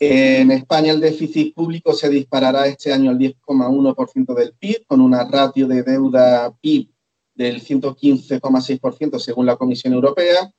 En 0.00 0.50
España 0.50 0.92
el 0.92 1.00
déficit 1.00 1.54
público 1.54 1.92
se 1.92 2.08
disparará 2.08 2.66
este 2.66 2.92
año 2.92 3.10
al 3.10 3.18
10,1% 3.18 4.34
del 4.34 4.54
PIB, 4.54 4.84
con 4.86 5.00
una 5.00 5.24
ratio 5.24 5.68
de 5.68 5.84
deuda 5.84 6.52
PIB 6.60 6.88
del 7.36 7.62
115,6% 7.62 9.18
según 9.20 9.46
la 9.46 9.56
Comisión 9.56 9.92
Europea. 9.92 10.52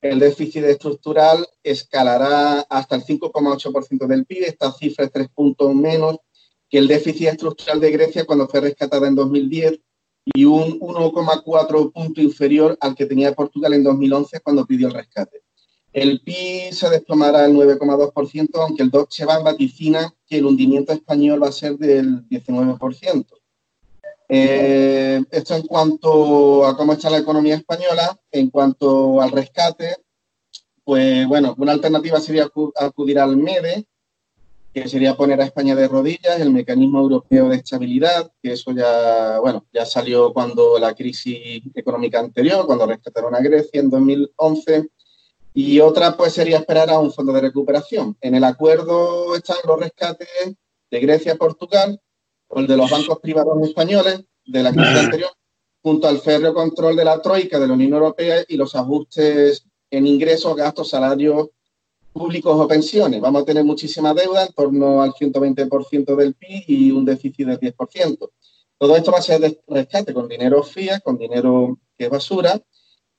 El 0.00 0.18
déficit 0.18 0.64
estructural 0.64 1.46
escalará 1.62 2.60
hasta 2.60 2.96
el 2.96 3.04
5,8% 3.04 4.06
del 4.06 4.24
PIB. 4.24 4.44
Esta 4.44 4.72
cifra 4.72 5.04
es 5.04 5.12
tres 5.12 5.28
puntos 5.28 5.74
menos 5.74 6.16
que 6.70 6.78
el 6.78 6.88
déficit 6.88 7.28
estructural 7.28 7.78
de 7.78 7.90
Grecia 7.90 8.24
cuando 8.24 8.48
fue 8.48 8.60
rescatada 8.60 9.06
en 9.06 9.14
2010 9.14 9.80
y 10.24 10.44
un 10.44 10.78
1,4 10.78 11.92
punto 11.92 12.20
inferior 12.20 12.76
al 12.80 12.94
que 12.94 13.06
tenía 13.06 13.34
Portugal 13.34 13.74
en 13.74 13.84
2011 13.84 14.40
cuando 14.40 14.66
pidió 14.66 14.88
el 14.88 14.94
rescate. 14.94 15.42
El 15.92 16.20
PIB 16.20 16.72
se 16.72 16.88
desplomará 16.88 17.44
al 17.44 17.52
9,2%, 17.52 18.48
aunque 18.54 18.82
el 18.82 18.90
Deutsche 18.90 19.24
Bank 19.24 19.42
vaticina 19.42 20.14
que 20.26 20.38
el 20.38 20.44
hundimiento 20.44 20.92
español 20.92 21.42
va 21.42 21.48
a 21.48 21.52
ser 21.52 21.76
del 21.78 22.28
19%. 22.28 23.26
Eh, 24.28 25.20
esto 25.32 25.56
en 25.56 25.62
cuanto 25.62 26.64
a 26.64 26.76
cómo 26.76 26.92
está 26.92 27.10
la 27.10 27.18
economía 27.18 27.56
española, 27.56 28.16
en 28.30 28.50
cuanto 28.50 29.20
al 29.20 29.32
rescate, 29.32 29.96
pues 30.84 31.26
bueno, 31.26 31.56
una 31.58 31.72
alternativa 31.72 32.20
sería 32.20 32.48
acudir 32.76 33.18
al 33.18 33.36
MEDE, 33.36 33.86
que 34.72 34.88
sería 34.88 35.16
poner 35.16 35.40
a 35.40 35.44
España 35.44 35.74
de 35.74 35.88
rodillas, 35.88 36.40
el 36.40 36.50
mecanismo 36.50 37.00
europeo 37.00 37.48
de 37.48 37.56
estabilidad, 37.56 38.30
que 38.40 38.52
eso 38.52 38.70
ya, 38.72 39.40
bueno, 39.40 39.66
ya 39.72 39.84
salió 39.84 40.32
cuando 40.32 40.78
la 40.78 40.94
crisis 40.94 41.62
económica 41.74 42.20
anterior, 42.20 42.66
cuando 42.66 42.86
rescataron 42.86 43.34
a 43.34 43.40
Grecia 43.40 43.80
en 43.80 43.90
2011, 43.90 44.88
y 45.54 45.80
otra 45.80 46.16
pues 46.16 46.34
sería 46.34 46.58
esperar 46.58 46.88
a 46.90 47.00
un 47.00 47.12
fondo 47.12 47.32
de 47.32 47.40
recuperación. 47.40 48.16
En 48.20 48.36
el 48.36 48.44
acuerdo 48.44 49.34
están 49.34 49.56
los 49.66 49.80
rescates 49.80 50.28
de 50.90 51.00
Grecia, 51.00 51.34
Portugal, 51.34 52.00
o 52.46 52.60
el 52.60 52.68
de 52.68 52.76
los 52.76 52.90
bancos 52.90 53.18
privados 53.18 53.60
españoles 53.66 54.24
de 54.46 54.62
la 54.62 54.72
crisis 54.72 54.98
anterior, 54.98 55.30
junto 55.82 56.06
al 56.06 56.20
férreo 56.20 56.54
control 56.54 56.94
de 56.94 57.04
la 57.04 57.20
Troika 57.20 57.58
de 57.58 57.66
la 57.66 57.74
Unión 57.74 57.94
Europea 57.94 58.44
y 58.46 58.56
los 58.56 58.76
ajustes 58.76 59.64
en 59.90 60.06
ingresos, 60.06 60.54
gastos, 60.54 60.90
salarios 60.90 61.48
públicos 62.12 62.58
o 62.58 62.68
pensiones. 62.68 63.20
Vamos 63.20 63.42
a 63.42 63.44
tener 63.44 63.64
muchísima 63.64 64.14
deuda, 64.14 64.46
en 64.46 64.52
torno 64.52 65.02
al 65.02 65.12
120% 65.12 66.16
del 66.16 66.34
PIB 66.34 66.64
y 66.66 66.90
un 66.90 67.04
déficit 67.04 67.46
del 67.46 67.60
10%. 67.60 68.30
Todo 68.78 68.96
esto 68.96 69.12
va 69.12 69.18
a 69.18 69.22
ser 69.22 69.40
de 69.40 69.60
rescate 69.68 70.14
con 70.14 70.28
dinero 70.28 70.62
fiat, 70.62 71.02
con 71.02 71.18
dinero 71.18 71.78
que 71.96 72.04
es 72.06 72.10
basura. 72.10 72.60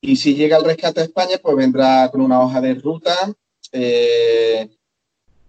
Y 0.02 0.16
si 0.16 0.36
llega 0.36 0.58
el 0.58 0.66
rescate 0.66 1.02
a 1.02 1.04
España, 1.04 1.38
pues 1.42 1.56
vendrá 1.56 2.10
con 2.12 2.22
una 2.22 2.42
hoja 2.42 2.60
de 2.60 2.74
ruta 2.74 3.16
eh, 3.72 4.70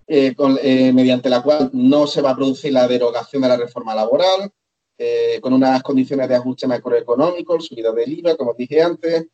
eh, 0.07 0.35
eh, 0.63 0.93
mediante 0.93 1.31
la 1.31 1.43
cual 1.43 1.71
no 1.73 2.07
se 2.07 2.21
va 2.21 2.31
a 2.31 2.37
producir 2.37 2.73
la 2.73 2.87
derogación 2.87 3.43
de 3.43 3.49
la 3.49 3.57
reforma 3.57 3.95
laboral, 3.95 4.51
con 5.41 5.53
unas 5.53 5.83
condiciones 5.83 6.29
de 6.29 6.37
ajuste 6.37 6.69
macroeconómico, 6.69 7.59
subida 7.61 7.91
del 7.91 8.21
IVA, 8.21 8.37
como 8.37 8.55
dije 8.55 8.81
antes, 8.81 9.27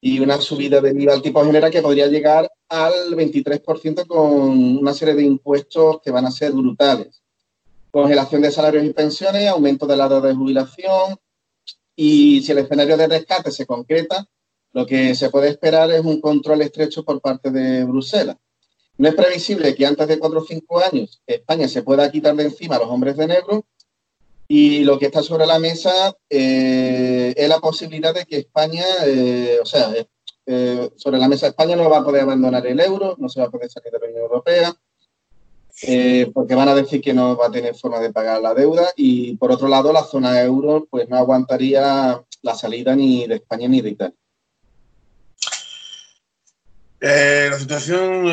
y 0.00 0.20
una 0.20 0.40
subida 0.40 0.80
de 0.80 0.90
IVA 0.90 1.14
al 1.14 1.22
tipo 1.22 1.44
general 1.44 1.70
que 1.70 1.82
podría 1.82 2.06
llegar 2.06 2.50
al 2.68 3.16
23% 3.16 4.06
con 4.06 4.78
una 4.78 4.94
serie 4.94 5.14
de 5.14 5.22
impuestos 5.22 6.00
que 6.02 6.10
van 6.10 6.26
a 6.26 6.30
ser 6.30 6.52
brutales. 6.52 7.22
Congelación 7.90 8.42
de 8.42 8.50
salarios 8.50 8.84
y 8.84 8.92
pensiones, 8.92 9.48
aumento 9.48 9.86
de 9.86 9.96
la 9.96 10.06
edad 10.06 10.22
de 10.22 10.34
jubilación 10.34 11.16
y 11.94 12.42
si 12.42 12.52
el 12.52 12.58
escenario 12.58 12.96
de 12.96 13.06
rescate 13.06 13.50
se 13.50 13.64
concreta, 13.64 14.26
lo 14.72 14.86
que 14.86 15.14
se 15.14 15.30
puede 15.30 15.48
esperar 15.48 15.90
es 15.90 16.04
un 16.04 16.20
control 16.20 16.60
estrecho 16.60 17.02
por 17.02 17.20
parte 17.20 17.50
de 17.50 17.84
Bruselas. 17.84 18.36
No 18.98 19.08
es 19.08 19.14
previsible 19.14 19.74
que 19.74 19.86
antes 19.86 20.06
de 20.08 20.18
cuatro 20.18 20.40
o 20.40 20.44
cinco 20.44 20.80
años 20.80 21.22
España 21.26 21.68
se 21.68 21.82
pueda 21.82 22.10
quitar 22.10 22.34
de 22.36 22.44
encima 22.44 22.76
a 22.76 22.80
los 22.80 22.88
hombres 22.88 23.16
de 23.16 23.26
negro 23.26 23.64
y 24.48 24.84
lo 24.84 24.98
que 24.98 25.06
está 25.06 25.22
sobre 25.22 25.46
la 25.46 25.58
mesa 25.58 26.16
eh, 26.30 27.34
es 27.36 27.48
la 27.48 27.58
posibilidad 27.58 28.14
de 28.14 28.24
que 28.24 28.38
España, 28.38 28.84
eh, 29.04 29.58
o 29.60 29.66
sea, 29.66 29.92
eh, 30.46 30.90
sobre 30.96 31.18
la 31.18 31.28
mesa 31.28 31.48
España 31.48 31.74
no 31.74 31.90
va 31.90 31.98
a 31.98 32.04
poder 32.04 32.22
abandonar 32.22 32.64
el 32.66 32.78
euro, 32.78 33.16
no 33.18 33.28
se 33.28 33.40
va 33.40 33.46
a 33.46 33.50
poder 33.50 33.68
salir 33.70 33.92
de 33.92 33.98
la 33.98 34.06
Unión 34.06 34.22
Europea, 34.22 34.74
porque 36.32 36.54
van 36.54 36.68
a 36.68 36.74
decir 36.74 37.00
que 37.02 37.12
no 37.12 37.36
va 37.36 37.48
a 37.48 37.50
tener 37.50 37.74
forma 37.74 37.98
de 37.98 38.12
pagar 38.12 38.40
la 38.40 38.54
deuda 38.54 38.88
y 38.96 39.36
por 39.36 39.52
otro 39.52 39.68
lado 39.68 39.92
la 39.92 40.04
zona 40.04 40.40
euro 40.40 40.86
pues 40.88 41.06
no 41.08 41.16
aguantaría 41.16 42.22
la 42.42 42.54
salida 42.54 42.96
ni 42.96 43.26
de 43.26 43.34
España 43.34 43.68
ni 43.68 43.82
de 43.82 43.90
Italia. 43.90 44.16
la 47.00 47.58
situación 47.58 48.28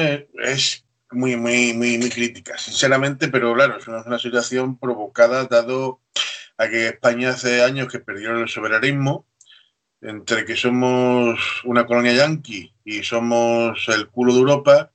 es 0.45 0.85
muy, 1.13 1.35
muy, 1.35 1.73
muy, 1.73 1.97
muy 1.97 2.09
crítica, 2.09 2.57
sinceramente, 2.57 3.27
pero 3.27 3.53
claro, 3.53 3.77
es 3.77 3.87
una, 3.87 4.19
situación 4.19 4.77
provocada 4.77 5.45
dado 5.45 6.01
a 6.57 6.67
que 6.67 6.87
España 6.87 7.29
hace 7.29 7.63
años 7.63 7.87
que 7.91 7.99
perdió 7.99 8.31
el 8.31 8.49
soberanismo, 8.49 9.25
entre 10.01 10.45
que 10.45 10.55
somos 10.55 11.39
una 11.63 11.85
colonia 11.85 12.13
yanqui 12.13 12.73
y 12.83 13.03
somos 13.03 13.87
el 13.87 14.09
culo 14.09 14.33
de 14.33 14.39
Europa, 14.39 14.91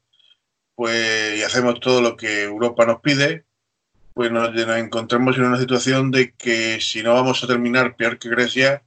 pues 0.74 1.44
hacemos 1.44 1.80
todo 1.80 2.00
lo 2.02 2.16
que 2.16 2.44
Europa 2.44 2.86
nos 2.86 3.00
pide, 3.00 3.44
pues 4.14 4.30
nos, 4.30 4.54
encontramos 4.76 5.36
en 5.36 5.44
una 5.44 5.58
situación 5.58 6.10
de 6.10 6.34
que 6.34 6.80
si 6.80 7.02
no 7.02 7.14
vamos 7.14 7.42
a 7.42 7.46
terminar 7.46 7.96
peor 7.96 8.18
que 8.18 8.28
Grecia, 8.28 8.82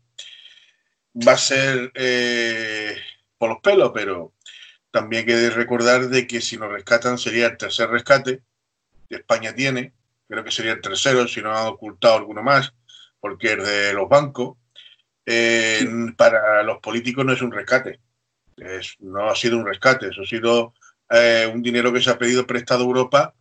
va 1.15 1.33
a 1.33 1.37
ser 1.37 1.91
eh, 1.95 2.95
por 3.37 3.49
los 3.49 3.59
pelos, 3.59 3.91
pero 3.93 4.33
también 4.91 5.21
hay 5.21 5.25
que 5.25 5.49
recordar 5.49 6.09
de 6.09 6.27
que 6.27 6.41
si 6.41 6.57
nos 6.57 6.71
rescatan 6.71 7.17
sería 7.17 7.47
el 7.47 7.57
tercer 7.57 7.89
rescate 7.89 8.43
que 9.09 9.15
España 9.15 9.55
tiene, 9.55 9.93
creo 10.27 10.43
que 10.43 10.51
sería 10.51 10.73
el 10.73 10.81
tercero, 10.81 11.27
si 11.27 11.41
no 11.41 11.55
han 11.55 11.67
ocultado 11.67 12.15
alguno 12.15 12.43
más, 12.43 12.73
porque 13.19 13.53
es 13.53 13.63
de 13.65 13.93
los 13.93 14.07
bancos. 14.07 14.57
Para 16.17 16.63
los 16.63 16.79
políticos 16.79 17.23
no 17.23 17.31
es 17.31 17.41
un 17.41 17.51
rescate, 17.51 18.01
no 18.99 19.29
ha 19.29 19.35
sido 19.35 19.57
un 19.57 19.65
rescate, 19.65 20.07
eso 20.07 20.23
ha 20.23 20.25
sido 20.25 20.73
eh, 21.09 21.49
un 21.51 21.61
dinero 21.61 21.93
que 21.93 22.01
se 22.01 22.09
ha 22.09 22.17
pedido 22.17 22.45
prestado 22.45 22.83
a 22.83 22.87
Europa 22.87 23.35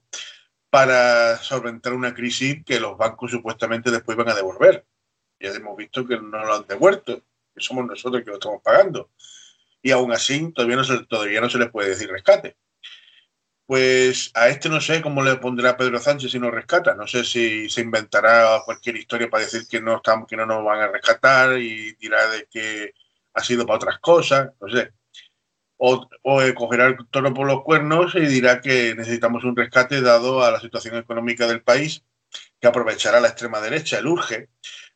para 0.68 1.36
solventar 1.38 1.92
una 1.94 2.14
crisis 2.14 2.64
que 2.64 2.78
los 2.78 2.96
bancos 2.96 3.32
supuestamente 3.32 3.90
después 3.90 4.16
van 4.16 4.28
a 4.28 4.34
devolver. 4.34 4.86
Ya 5.40 5.50
hemos 5.50 5.76
visto 5.76 6.06
que 6.06 6.16
no 6.16 6.44
lo 6.44 6.54
han 6.54 6.66
devuelto, 6.66 7.24
que 7.54 7.60
somos 7.60 7.86
nosotros 7.86 8.22
que 8.22 8.30
lo 8.30 8.34
estamos 8.34 8.62
pagando. 8.62 9.10
Y 9.82 9.90
aún 9.92 10.12
así 10.12 10.52
todavía 10.52 10.76
no 10.76 10.84
se, 10.84 11.04
todavía 11.06 11.40
no 11.40 11.50
se 11.50 11.58
les 11.58 11.70
puede 11.70 11.90
decir 11.90 12.10
rescate. 12.10 12.56
Pues 13.66 14.32
a 14.34 14.48
este 14.48 14.68
no 14.68 14.80
sé 14.80 15.00
cómo 15.00 15.22
le 15.22 15.36
pondrá 15.36 15.76
Pedro 15.76 15.98
Sánchez 16.00 16.32
si 16.32 16.38
no 16.40 16.50
rescata. 16.50 16.94
No 16.94 17.06
sé 17.06 17.24
si 17.24 17.68
se 17.68 17.80
inventará 17.82 18.62
cualquier 18.64 18.96
historia 18.96 19.30
para 19.30 19.44
decir 19.44 19.66
que 19.68 19.80
no, 19.80 19.96
estamos, 19.96 20.28
que 20.28 20.36
no 20.36 20.44
nos 20.46 20.64
van 20.64 20.80
a 20.80 20.88
rescatar 20.88 21.58
y 21.58 21.92
dirá 21.94 22.28
de 22.30 22.46
que 22.50 22.94
ha 23.34 23.44
sido 23.44 23.64
para 23.66 23.76
otras 23.76 23.98
cosas. 24.00 24.50
No 24.60 24.68
sé 24.68 24.92
o, 25.80 26.06
cogerá 26.54 26.88
el 26.88 26.96
toro 27.10 27.32
por 27.32 27.46
los 27.46 27.62
cuernos 27.62 28.14
y 28.14 28.20
dirá 28.20 28.60
que 28.60 28.94
necesitamos 28.94 29.44
un 29.44 29.56
rescate 29.56 30.02
dado 30.02 30.44
a 30.44 30.50
la 30.50 30.60
situación 30.60 30.96
económica 30.96 31.46
del 31.46 31.62
país, 31.62 32.04
que 32.60 32.68
aprovechará 32.68 33.20
la 33.20 33.28
extrema 33.28 33.60
derecha, 33.60 33.98
el 33.98 34.06
urge. 34.06 34.48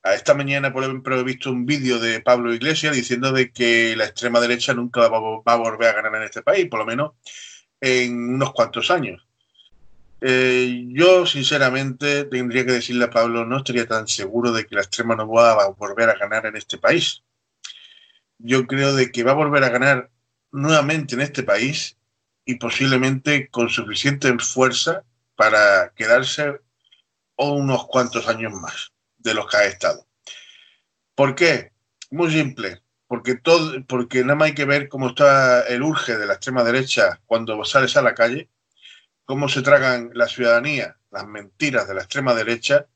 A 0.03 0.15
esta 0.15 0.35
mañana, 0.35 0.73
por 0.73 0.85
ejemplo, 0.85 1.19
he 1.19 1.25
visto 1.25 1.51
un 1.51 1.65
vídeo 1.65 1.99
de 1.99 2.21
Pablo 2.21 2.53
Iglesias 2.53 2.95
diciendo 2.95 3.33
de 3.33 3.51
que 3.51 3.97
la 3.97 4.05
extrema 4.05 4.39
derecha 4.39 4.75
nunca 4.75 5.09
va, 5.09 5.17
a 5.47 5.57
volver 5.57 5.89
a 5.89 5.95
ganar 5.95 6.15
en 6.17 6.25
este 6.25 6.43
país, 6.43 6.67
por 6.69 6.81
lo 6.81 6.87
menos 6.87 7.13
en 7.81 8.35
unos 8.35 8.53
cuantos 8.53 8.91
años. 8.91 9.27
Eh, 10.21 10.85
yo, 10.89 11.25
sinceramente, 11.27 12.25
tendría 12.25 12.67
que 12.67 12.73
decirle 12.73 13.07
a 13.07 13.11
Pablo, 13.11 13.47
no 13.47 13.59
estaría 13.59 13.87
tan 13.87 14.07
seguro 14.07 14.53
de 14.53 14.67
que 14.67 14.75
la 14.75 14.83
extrema 14.83 15.17
no 15.17 15.27
va 15.29 15.53
a 15.53 15.69
volver 15.69 16.11
a 16.11 16.19
ganar 16.19 16.45
en 16.47 16.57
este 16.57 16.77
país. 16.77 17.23
Yo 18.39 18.67
creo 18.67 18.95
de 18.95 19.11
que 19.11 19.23
va 19.23 19.33
a 19.33 19.37
volver 19.37 19.65
a 19.65 19.71
ganar 19.71 20.11
nuevamente 20.53 21.15
en 21.15 21.23
este 21.23 21.43
país 21.43 21.97
y 22.45 22.57
posiblemente 22.57 23.49
con 23.49 23.71
suficiente 23.71 24.37
fuerza 24.39 25.03
para 25.35 25.93
quedarse 25.97 26.61
unos 27.37 27.87
cuantos 27.87 28.29
años 28.29 28.53
más 28.53 28.93
de 29.19 29.35
los 29.35 29.49
que 29.49 29.57
ha 29.57 29.65
estado. 29.65 30.07
¿Por 31.15 31.35
qué? 31.35 31.73
Muy 32.11 32.31
simple, 32.31 32.83
porque, 33.07 33.37
todo, 33.37 33.85
porque 33.87 34.23
nada 34.23 34.35
más 34.35 34.47
hay 34.47 34.55
que 34.55 34.65
ver 34.65 34.89
cómo 34.89 35.09
está 35.09 35.63
el 35.67 35.83
urge 35.83 36.17
de 36.17 36.27
la 36.27 36.35
extrema 36.35 36.65
derecha 36.65 37.21
cuando 37.27 37.65
sales 37.65 37.97
a 37.97 38.03
la 38.03 38.15
calle, 38.15 38.51
cómo 39.25 39.49
se 39.49 39.63
tragan 39.63 40.11
la 40.15 40.29
ciudadanía, 40.29 40.99
las 41.11 41.27
mentiras 41.27 41.89
de 41.89 41.95
la 41.95 42.03
extrema 42.03 42.35
derecha 42.35 42.87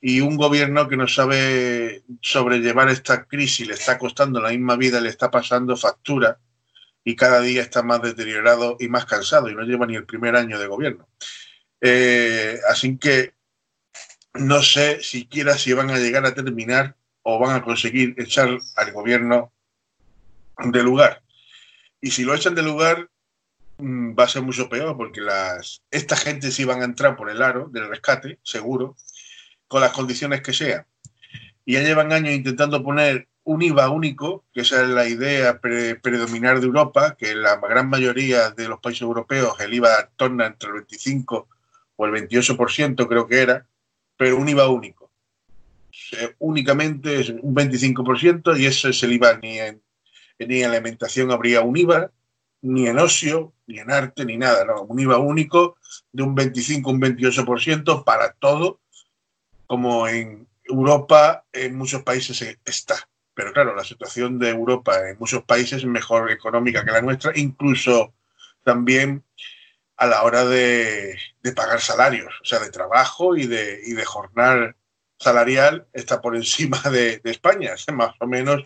y 0.00 0.20
un 0.20 0.36
gobierno 0.36 0.88
que 0.88 0.96
no 0.96 1.08
sabe 1.08 2.04
sobrellevar 2.20 2.88
esta 2.88 3.24
crisis, 3.24 3.66
le 3.66 3.74
está 3.74 3.98
costando 3.98 4.40
la 4.40 4.50
misma 4.50 4.76
vida, 4.76 5.00
le 5.00 5.08
está 5.08 5.30
pasando 5.30 5.76
factura 5.76 6.38
y 7.04 7.16
cada 7.16 7.40
día 7.40 7.62
está 7.62 7.82
más 7.82 8.02
deteriorado 8.02 8.76
y 8.80 8.88
más 8.88 9.06
cansado 9.06 9.48
y 9.48 9.54
no 9.54 9.62
lleva 9.62 9.86
ni 9.86 9.96
el 9.96 10.06
primer 10.06 10.36
año 10.36 10.58
de 10.58 10.66
gobierno. 10.66 11.08
Eh, 11.80 12.58
así 12.68 12.98
que 12.98 13.35
no 14.38 14.62
sé 14.62 15.02
siquiera 15.02 15.56
si 15.58 15.72
van 15.72 15.90
a 15.90 15.98
llegar 15.98 16.24
a 16.26 16.34
terminar 16.34 16.96
o 17.22 17.38
van 17.38 17.56
a 17.56 17.62
conseguir 17.62 18.14
echar 18.18 18.58
al 18.76 18.92
gobierno 18.92 19.52
de 20.64 20.82
lugar. 20.82 21.22
Y 22.00 22.10
si 22.10 22.24
lo 22.24 22.34
echan 22.34 22.54
de 22.54 22.62
lugar, 22.62 23.10
mm, 23.78 24.16
va 24.18 24.24
a 24.24 24.28
ser 24.28 24.42
mucho 24.42 24.68
peor, 24.68 24.96
porque 24.96 25.20
las, 25.20 25.82
esta 25.90 26.16
gente 26.16 26.50
sí 26.50 26.64
van 26.64 26.82
a 26.82 26.84
entrar 26.84 27.16
por 27.16 27.30
el 27.30 27.42
aro 27.42 27.68
del 27.68 27.88
rescate, 27.88 28.38
seguro, 28.42 28.96
con 29.68 29.80
las 29.80 29.92
condiciones 29.92 30.42
que 30.42 30.52
sean. 30.52 30.86
Y 31.64 31.74
ya 31.74 31.82
llevan 31.82 32.12
años 32.12 32.32
intentando 32.32 32.82
poner 32.82 33.28
un 33.42 33.62
IVA 33.62 33.90
único, 33.90 34.44
que 34.52 34.62
esa 34.62 34.82
es 34.82 34.88
la 34.88 35.06
idea 35.06 35.60
predominar 35.60 36.60
de 36.60 36.66
Europa, 36.66 37.16
que 37.16 37.34
la 37.34 37.56
gran 37.56 37.88
mayoría 37.88 38.50
de 38.50 38.68
los 38.68 38.80
países 38.80 39.02
europeos 39.02 39.58
el 39.60 39.74
IVA 39.74 40.10
torna 40.16 40.46
entre 40.46 40.68
el 40.68 40.74
25 40.76 41.48
o 41.96 42.06
el 42.06 42.12
28%, 42.12 43.08
creo 43.08 43.26
que 43.26 43.42
era, 43.42 43.66
pero 44.16 44.36
un 44.36 44.48
IVA 44.48 44.68
único. 44.68 45.10
únicamente 46.38 47.20
es 47.20 47.30
un 47.30 47.54
25% 47.54 48.58
y 48.58 48.66
eso 48.66 48.88
es 48.88 49.02
el 49.02 49.12
IVA. 49.12 49.38
Ni 49.38 49.58
en, 49.58 49.82
ni 50.38 50.62
en 50.62 50.70
alimentación 50.70 51.30
habría 51.30 51.62
un 51.62 51.76
IVA, 51.76 52.10
ni 52.62 52.86
en 52.86 52.98
ocio, 52.98 53.52
ni 53.66 53.78
en 53.78 53.90
arte, 53.90 54.24
ni 54.24 54.36
nada. 54.36 54.64
No, 54.64 54.82
un 54.82 54.98
IVA 54.98 55.18
único 55.18 55.76
de 56.12 56.22
un 56.22 56.34
25, 56.34 56.90
un 56.90 57.00
28% 57.00 58.04
para 58.04 58.32
todo, 58.32 58.80
como 59.66 60.08
en 60.08 60.46
Europa 60.64 61.44
en 61.52 61.76
muchos 61.76 62.02
países 62.02 62.58
está. 62.64 63.08
Pero 63.34 63.52
claro, 63.52 63.74
la 63.74 63.84
situación 63.84 64.38
de 64.38 64.48
Europa 64.48 65.08
en 65.08 65.18
muchos 65.18 65.44
países 65.44 65.78
es 65.78 65.84
mejor 65.84 66.30
económica 66.30 66.84
que 66.84 66.90
la 66.90 67.02
nuestra, 67.02 67.32
incluso 67.34 68.14
también 68.64 69.22
a 69.96 70.06
la 70.06 70.22
hora 70.22 70.44
de, 70.44 71.16
pagar 71.54 71.80
salarios, 71.80 72.34
o 72.42 72.44
sea, 72.44 72.58
de 72.58 72.70
trabajo 72.70 73.36
y 73.36 73.46
de, 73.46 73.80
y 73.84 73.92
de 73.92 74.04
jornada 74.04 74.76
salarial 75.18 75.86
está 75.92 76.20
por 76.20 76.36
encima 76.36 76.80
de, 76.90 77.20
España. 77.24 77.74
Más 77.92 78.14
o 78.20 78.26
menos, 78.26 78.62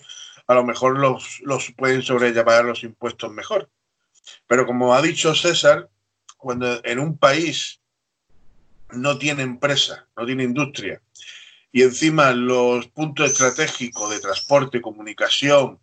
a 0.46 0.54
lo 0.54 0.64
mejor 0.64 0.98
los, 0.98 1.40
los 1.42 1.72
pueden 1.72 2.02
sobrellevar 2.02 2.64
los 2.64 2.82
impuestos 2.82 3.30
mejor. 3.32 3.70
Pero 4.46 4.66
como 4.66 4.94
ha 4.94 5.02
dicho 5.02 5.34
César, 5.34 5.88
cuando 6.36 6.80
en 6.84 6.98
un 6.98 7.16
país 7.16 7.80
no 8.90 9.18
tiene 9.18 9.42
empresa, 9.42 10.08
no 10.16 10.26
tiene 10.26 10.42
industria, 10.42 11.00
y 11.72 11.82
encima 11.82 12.32
los 12.32 12.88
puntos 12.88 13.30
estratégicos 13.30 14.10
de 14.10 14.18
transporte, 14.18 14.80
comunicación, 14.80 15.78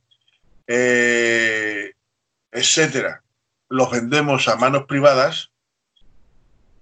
eh, 0.67 1.93
etcétera, 2.51 3.23
los 3.69 3.91
vendemos 3.91 4.47
a 4.47 4.55
manos 4.55 4.85
privadas, 4.85 5.51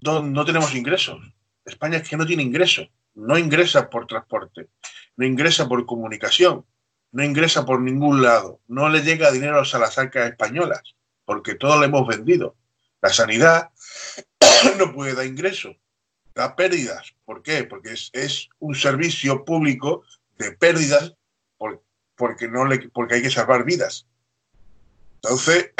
no, 0.00 0.44
tenemos 0.44 0.74
ingresos. 0.74 1.18
España 1.64 1.98
es 1.98 2.08
que 2.08 2.16
no 2.16 2.26
tiene 2.26 2.42
ingresos, 2.42 2.88
no 3.14 3.38
ingresa 3.38 3.90
por 3.90 4.06
transporte, 4.06 4.68
no 5.16 5.26
ingresa 5.26 5.68
por 5.68 5.84
comunicación, 5.84 6.64
no 7.12 7.24
ingresa 7.24 7.64
por 7.64 7.80
ningún 7.80 8.22
lado, 8.22 8.60
no 8.68 8.88
le 8.88 9.02
llega 9.02 9.32
dinero 9.32 9.60
a 9.60 9.78
las 9.78 9.98
arcas 9.98 10.30
españolas, 10.30 10.94
porque 11.24 11.54
todo 11.54 11.76
lo 11.76 11.84
hemos 11.84 12.06
vendido. 12.06 12.56
La 13.02 13.08
sanidad 13.10 13.70
no 14.78 14.92
puede 14.94 15.14
dar 15.14 15.26
ingresos, 15.26 15.76
da 16.34 16.54
pérdidas. 16.54 17.14
¿Por 17.24 17.42
qué? 17.42 17.64
Porque 17.64 17.94
es, 18.12 18.48
un 18.58 18.74
servicio 18.74 19.44
público 19.44 20.04
de 20.38 20.52
pérdidas 20.52 21.14
porque, 22.16 22.48
no 22.48 22.64
porque 22.94 23.16
hay 23.16 23.22
que 23.22 23.30
salvar 23.30 23.64
vidas. 23.64 24.06
Entonces, 25.16 25.72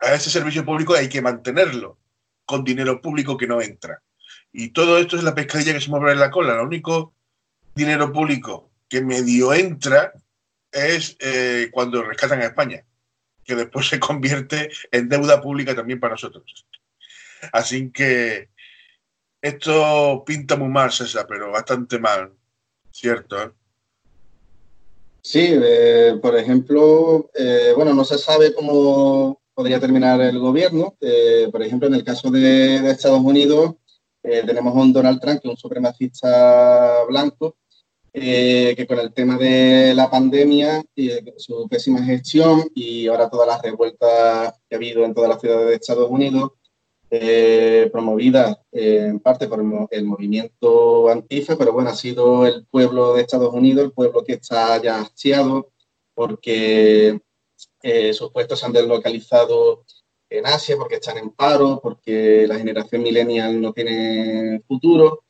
a 0.00 0.14
ese 0.14 0.30
servicio 0.30 0.64
público 0.64 0.94
hay 0.94 1.08
que 1.08 1.22
mantenerlo 1.22 1.98
con 2.44 2.64
dinero 2.64 3.00
público 3.00 3.36
que 3.36 3.46
no 3.46 3.60
entra. 3.60 4.02
Y 4.52 4.70
todo 4.70 4.98
esto 4.98 5.16
es 5.16 5.22
la 5.22 5.34
pescadilla 5.34 5.74
que 5.74 5.80
se 5.80 5.90
mueve 5.90 6.12
en 6.12 6.20
la 6.20 6.30
cola. 6.30 6.54
Lo 6.54 6.64
único 6.64 7.14
dinero 7.74 8.12
público 8.12 8.70
que 8.88 9.02
medio 9.02 9.52
entra 9.52 10.12
es 10.72 11.16
eh, 11.20 11.68
cuando 11.70 12.02
rescatan 12.02 12.40
a 12.40 12.46
España, 12.46 12.84
que 13.44 13.54
después 13.54 13.88
se 13.88 14.00
convierte 14.00 14.70
en 14.90 15.08
deuda 15.08 15.40
pública 15.40 15.74
también 15.74 16.00
para 16.00 16.14
nosotros. 16.14 16.66
Así 17.52 17.90
que 17.90 18.48
esto 19.40 20.24
pinta 20.26 20.56
muy 20.56 20.68
mal, 20.68 20.90
César, 20.90 21.26
pero 21.28 21.52
bastante 21.52 21.98
mal, 21.98 22.32
¿cierto? 22.90 23.54
Sí, 25.22 25.50
eh, 25.50 26.18
por 26.20 26.36
ejemplo, 26.36 27.30
eh, 27.34 27.72
bueno, 27.76 27.94
no 27.94 28.04
se 28.04 28.18
sabe 28.18 28.54
cómo 28.54 29.40
podría 29.58 29.80
terminar 29.80 30.20
el 30.20 30.38
gobierno. 30.38 30.94
por 31.50 31.62
ejemplo, 31.64 31.88
en 31.88 31.94
el 31.94 32.04
caso 32.04 32.30
de, 32.30 32.76
Estados 32.90 33.20
Unidos, 33.20 33.74
tenemos 34.22 34.72
a 34.72 34.78
un 34.78 34.92
Donald 34.92 35.20
Trump, 35.20 35.40
que 35.40 35.48
es 35.48 35.50
un 35.50 35.56
supremacista 35.56 37.02
blanco, 37.08 37.56
que 38.12 38.86
con 38.88 39.00
el 39.00 39.12
tema 39.12 39.36
de 39.36 39.94
la 39.96 40.08
pandemia 40.08 40.84
y 40.94 41.10
su 41.38 41.66
pésima 41.68 42.04
gestión 42.04 42.70
y 42.72 43.08
ahora 43.08 43.28
todas 43.28 43.48
las 43.48 43.60
revueltas 43.60 44.52
que 44.68 44.76
ha 44.76 44.78
habido 44.78 45.04
en 45.04 45.12
todas 45.12 45.28
las 45.28 45.40
ciudades 45.40 45.66
de 45.66 45.74
Estados 45.74 46.08
Unidos, 46.08 46.52
eh, 47.10 47.90
eh, 47.90 49.06
en 49.08 49.18
parte 49.18 49.48
por 49.48 49.88
el, 49.90 50.04
movimiento 50.04 51.08
Antifa, 51.08 51.58
pero 51.58 51.72
bueno, 51.72 51.90
ha 51.90 51.96
sido 51.96 52.46
el 52.46 52.64
pueblo 52.66 53.14
de 53.14 53.22
Estados 53.22 53.52
Unidos, 53.52 53.86
el 53.86 53.92
pueblo 53.92 54.22
que 54.22 54.34
está 54.34 54.80
ya 54.80 55.00
hastiado 55.00 55.72
porque 56.14 57.20
eh, 57.82 58.12
sus 58.12 58.30
puestos 58.30 58.58
se 58.58 58.66
han 58.66 58.72
deslocalizado 58.72 59.84
en 60.30 60.46
Asia, 60.46 60.76
porque 60.76 60.96
están 60.96 61.18
en 61.18 61.30
paro, 61.30 61.80
porque 61.82 62.46
la 62.46 62.58
generación 62.58 63.02
millennial 63.02 63.60
no 63.60 63.72
tiene 63.72 64.60
futuro, 64.66 65.24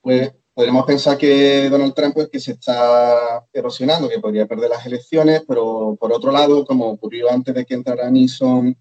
pues 0.00 0.32
podríamos 0.54 0.84
pensar 0.84 1.16
que 1.16 1.68
Donald 1.70 1.94
Trump 1.94 2.14
pues, 2.14 2.28
que 2.28 2.40
se 2.40 2.52
está 2.52 3.46
erosionando, 3.52 4.08
que 4.08 4.18
podría 4.18 4.46
perder 4.46 4.70
las 4.70 4.84
elecciones, 4.84 5.42
pero 5.46 5.96
por 5.98 6.12
otro 6.12 6.32
lado, 6.32 6.64
como 6.64 6.90
ocurrió 6.90 7.30
antes 7.30 7.54
de 7.54 7.64
que 7.64 7.74
entrara 7.74 8.10
Nixon 8.10 8.76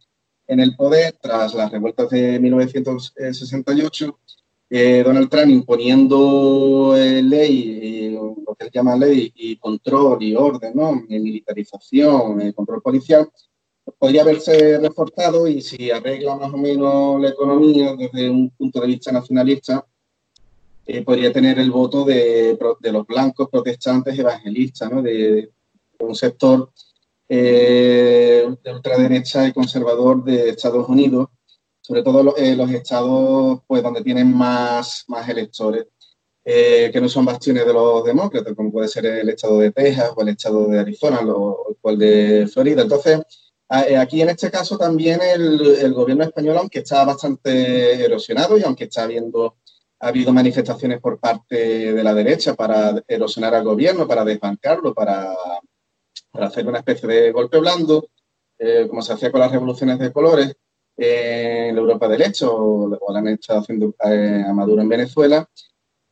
en 0.47 0.59
el 0.59 0.75
poder, 0.75 1.15
tras 1.21 1.53
las 1.53 1.71
revueltas 1.71 2.09
de 2.09 2.39
1968, 2.39 4.19
eh, 4.69 5.01
Donald 5.03 5.29
Trump 5.29 5.49
imponiendo 5.49 6.95
eh, 6.95 7.21
ley, 7.23 8.11
lo 8.11 8.55
que 8.55 8.65
él 8.65 8.71
llama 8.71 8.95
ley, 8.95 9.31
y 9.35 9.57
control 9.57 10.21
y 10.23 10.35
orden, 10.35 10.73
¿no? 10.75 11.03
Militarización, 11.07 12.51
control 12.53 12.81
policial, 12.81 13.29
podría 13.97 14.21
haberse 14.21 14.77
reforzado 14.79 15.47
y 15.47 15.61
si 15.61 15.89
arregla 15.89 16.35
más 16.35 16.53
o 16.53 16.57
menos 16.57 17.21
la 17.21 17.29
economía 17.29 17.95
desde 17.95 18.29
un 18.29 18.49
punto 18.51 18.81
de 18.81 18.87
vista 18.87 19.11
nacionalista, 19.11 19.85
eh, 20.85 21.03
podría 21.03 21.31
tener 21.31 21.59
el 21.59 21.71
voto 21.71 22.03
de, 22.03 22.57
los 22.81 23.07
blancos 23.07 23.49
protestantes 23.49 24.17
evangelistas, 24.17 24.91
¿no? 24.91 25.01
de, 25.01 25.51
un 25.99 26.15
sector 26.15 26.71
eh, 27.27 28.47
de 28.63 28.73
ultraderecha 28.73 29.47
y 29.47 29.53
conservador 29.53 30.23
de 30.23 30.49
Estados 30.49 30.87
Unidos, 30.89 31.27
sobre 31.89 32.03
todo 32.03 32.37
eh, 32.37 32.55
los 32.55 32.69
estados 32.69 33.61
pues, 33.65 33.81
donde 33.81 34.03
tienen 34.03 34.31
más, 34.31 35.05
más 35.07 35.27
electores. 35.27 35.87
que 36.45 36.99
no 37.01 37.09
son 37.09 37.25
bastiones 37.25 37.65
de 37.65 37.73
los 37.73 38.03
demócratas, 38.03 38.53
como 38.55 38.71
puede 38.71 38.87
ser 38.87 39.05
el 39.07 39.29
estado 39.29 39.59
de 39.59 39.71
Texas 39.71 40.11
o 40.15 40.21
el 40.21 40.29
estado 40.29 40.67
de 40.67 40.79
Arizona 40.79 41.19
o 41.25 41.75
el 41.83 41.97
de 41.97 42.47
Florida. 42.47 42.83
Entonces, 42.83 43.19
eh, 43.71 43.97
aquí 43.97 44.21
en 44.21 44.29
este 44.29 44.51
caso 44.51 44.77
también 44.77 45.19
el, 45.21 45.93
gobierno 45.93 46.23
español, 46.23 46.57
aunque 46.57 46.79
está 46.79 47.05
bastante 47.05 48.03
erosionado 48.03 48.57
y 48.57 48.63
aunque 48.63 48.83
está 48.83 49.03
habiendo, 49.03 49.57
ha 49.99 50.09
habido 50.09 50.31
manifestaciones 50.31 50.99
por 50.99 51.19
parte 51.19 51.93
de 51.93 52.03
la 52.03 52.13
derecha 52.13 52.53
para 52.53 53.03
erosionar 53.07 53.55
al 53.55 53.63
gobierno, 53.63 54.07
para 54.07 54.23
desbancarlo, 54.23 54.93
para, 54.93 55.35
hacer 56.33 56.67
una 56.67 56.79
especie 56.79 57.09
de 57.09 57.31
golpe 57.31 57.57
blando, 57.59 58.09
eh, 58.59 58.85
como 58.87 59.01
se 59.01 59.13
hacía 59.13 59.31
con 59.31 59.41
las 59.41 59.51
revoluciones 59.51 59.97
de 59.97 60.13
colores 60.13 60.55
en 60.99 61.75
la 61.75 61.81
Europa 61.81 62.07
del 62.07 62.21
Este 62.21 62.45
o, 62.45 62.87
lo 62.87 63.15
han 63.15 63.27
estado 63.27 63.61
haciendo 63.61 63.95
eh, 64.05 64.43
a 64.47 64.53
Maduro 64.53 64.81
en 64.81 64.89
Venezuela. 64.89 65.49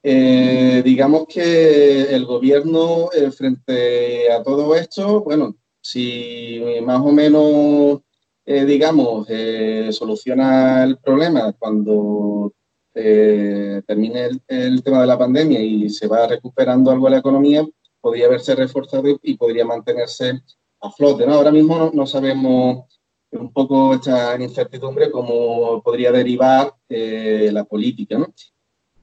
digamos 0.02 1.26
que 1.28 2.04
el 2.16 2.26
gobierno, 2.26 3.10
frente 3.36 4.32
a 4.32 4.42
todo 4.42 4.76
esto, 4.76 5.22
bueno, 5.22 5.56
si 5.82 6.62
más 6.84 7.02
o 7.02 7.12
menos, 7.12 8.02
eh, 8.46 8.66
digamos, 8.66 9.26
eh, 9.30 9.90
soluciona 9.92 10.84
el 10.84 10.98
problema 10.98 11.54
cuando 11.54 12.54
eh, 12.94 13.82
termine 13.86 14.30
el, 14.48 14.84
tema 14.84 15.02
de 15.02 15.08
la 15.08 15.18
pandemia 15.18 15.62
y 15.62 15.90
se 15.90 16.08
va 16.08 16.28
recuperando 16.28 16.92
algo 16.92 17.08
la 17.10 17.20
economía, 17.20 17.66
podría 18.02 18.26
haberse 18.26 18.56
reforzado 18.56 19.20
y 19.22 19.38
podría 19.38 19.66
mantenerse 19.66 20.42
a 20.82 20.92
flote. 20.92 21.26
¿no? 21.26 21.36
Ahora 21.36 21.52
mismo 21.52 21.92
no, 21.94 22.06
sabemos 22.06 22.97
un 23.40 23.52
poco 23.52 23.96
esta 23.96 24.42
incertidumbre 24.42 25.12
cómo 25.12 25.82
podría 25.82 26.12
derivar 26.12 26.74
la 26.90 27.64
política. 27.64 28.18
¿no? 28.18 28.34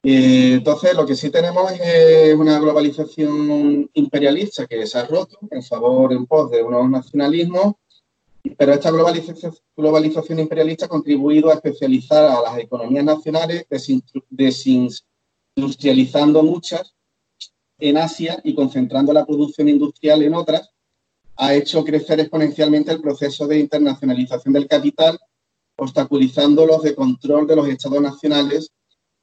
entonces, 0.07 0.95
lo 0.95 1.03
que 1.05 1.15
sí 1.15 1.31
tenemos 1.31 1.71
es 1.71 2.35
una 2.35 2.59
globalización 2.59 3.89
imperialista 3.93 4.67
que 4.67 4.85
se 4.85 4.99
ha 4.99 5.05
roto 5.05 5.39
en 5.49 5.63
favor, 5.63 6.13
en 6.13 6.27
pos 6.27 6.51
de 6.51 6.61
unos 6.61 6.87
nacionalismos, 6.89 7.73
pero 8.57 8.73
esta 8.73 8.91
globalización, 8.91 10.39
imperialista 10.39 10.85
ha 10.85 10.89
contribuido 10.89 11.49
a 11.49 11.55
especializar 11.55 12.25
a 12.25 12.39
las 12.41 12.59
economías 12.59 13.03
nacionales, 13.03 13.65
desindustrializando 13.69 16.43
muchas 16.43 16.93
en 17.79 17.97
Asia 17.97 18.39
y 18.43 18.53
concentrando 18.53 19.11
la 19.11 19.25
producción 19.25 19.67
industrial 19.67 20.21
en 20.21 20.35
otras, 20.35 20.69
ha 21.37 21.53
hecho 21.53 21.83
crecer 21.83 22.19
exponencialmente 22.19 22.91
el 22.91 23.01
proceso 23.01 23.47
de 23.47 23.59
internacionalización 23.59 24.53
del 24.53 24.67
capital, 24.67 25.19
obstaculizando 25.77 26.65
los 26.65 26.83
de 26.83 26.95
control 26.95 27.47
de 27.47 27.55
los 27.55 27.67
estados 27.67 28.01
nacionales 28.01 28.71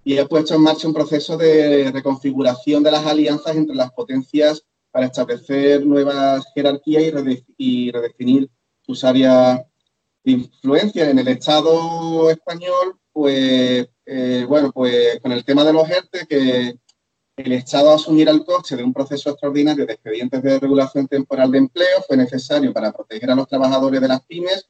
y 0.05 0.19
ha 0.19 0.27
puesto 0.27 0.55
en 0.55 0.63
marcha 0.63 0.89
un 0.89 0.95
proceso 0.95 1.37
de 1.37 1.91
reconfiguración 1.93 2.83
de 2.83 2.91
las 2.91 3.07
alianzas 3.07 3.57
entre 3.57 3.77
las 3.77 3.93
potencias 3.93 4.63
para 4.91 5.07
establecer 5.07 5.87
nuevas 5.87 6.45
jerarquías 6.55 7.05
y, 7.57 7.91
redefinir 7.91 8.51
sus 8.83 9.05
áreas 9.05 9.63
de 10.25 10.33
influencia. 10.33 11.09
En 11.09 11.19
el 11.19 11.29
Estado 11.29 12.29
español, 12.31 12.99
pues, 13.13 13.89
eh, 14.05 14.45
bueno, 14.47 14.71
pues 14.73 15.19
con 15.23 15.33
el 15.33 15.45
tema 15.45 15.65
de 15.65 15.73
los 15.73 15.89
ERTE, 15.89 16.27
que 16.27 16.75
el 17.37 17.53
Estado 17.53 17.93
asumiera 17.93 18.31
el 18.31 18.45
coste 18.45 18.77
de 18.77 18.85
un 18.85 18.93
proceso 18.93 19.31
extraordinario 19.31 19.87
de 19.87 19.95
expedientes 19.95 20.43
de 20.43 20.59
regulación 20.59 21.09
temporal 21.09 21.51
de 21.51 21.59
empleo 21.59 22.03
fue 22.07 22.17
necesario 22.17 22.73
para 22.73 22.93
proteger 22.93 23.31
a 23.31 23.35
los 23.35 23.49
trabajadores 23.49 24.01
de 24.01 24.09
las 24.09 24.23
pymes 24.27 24.69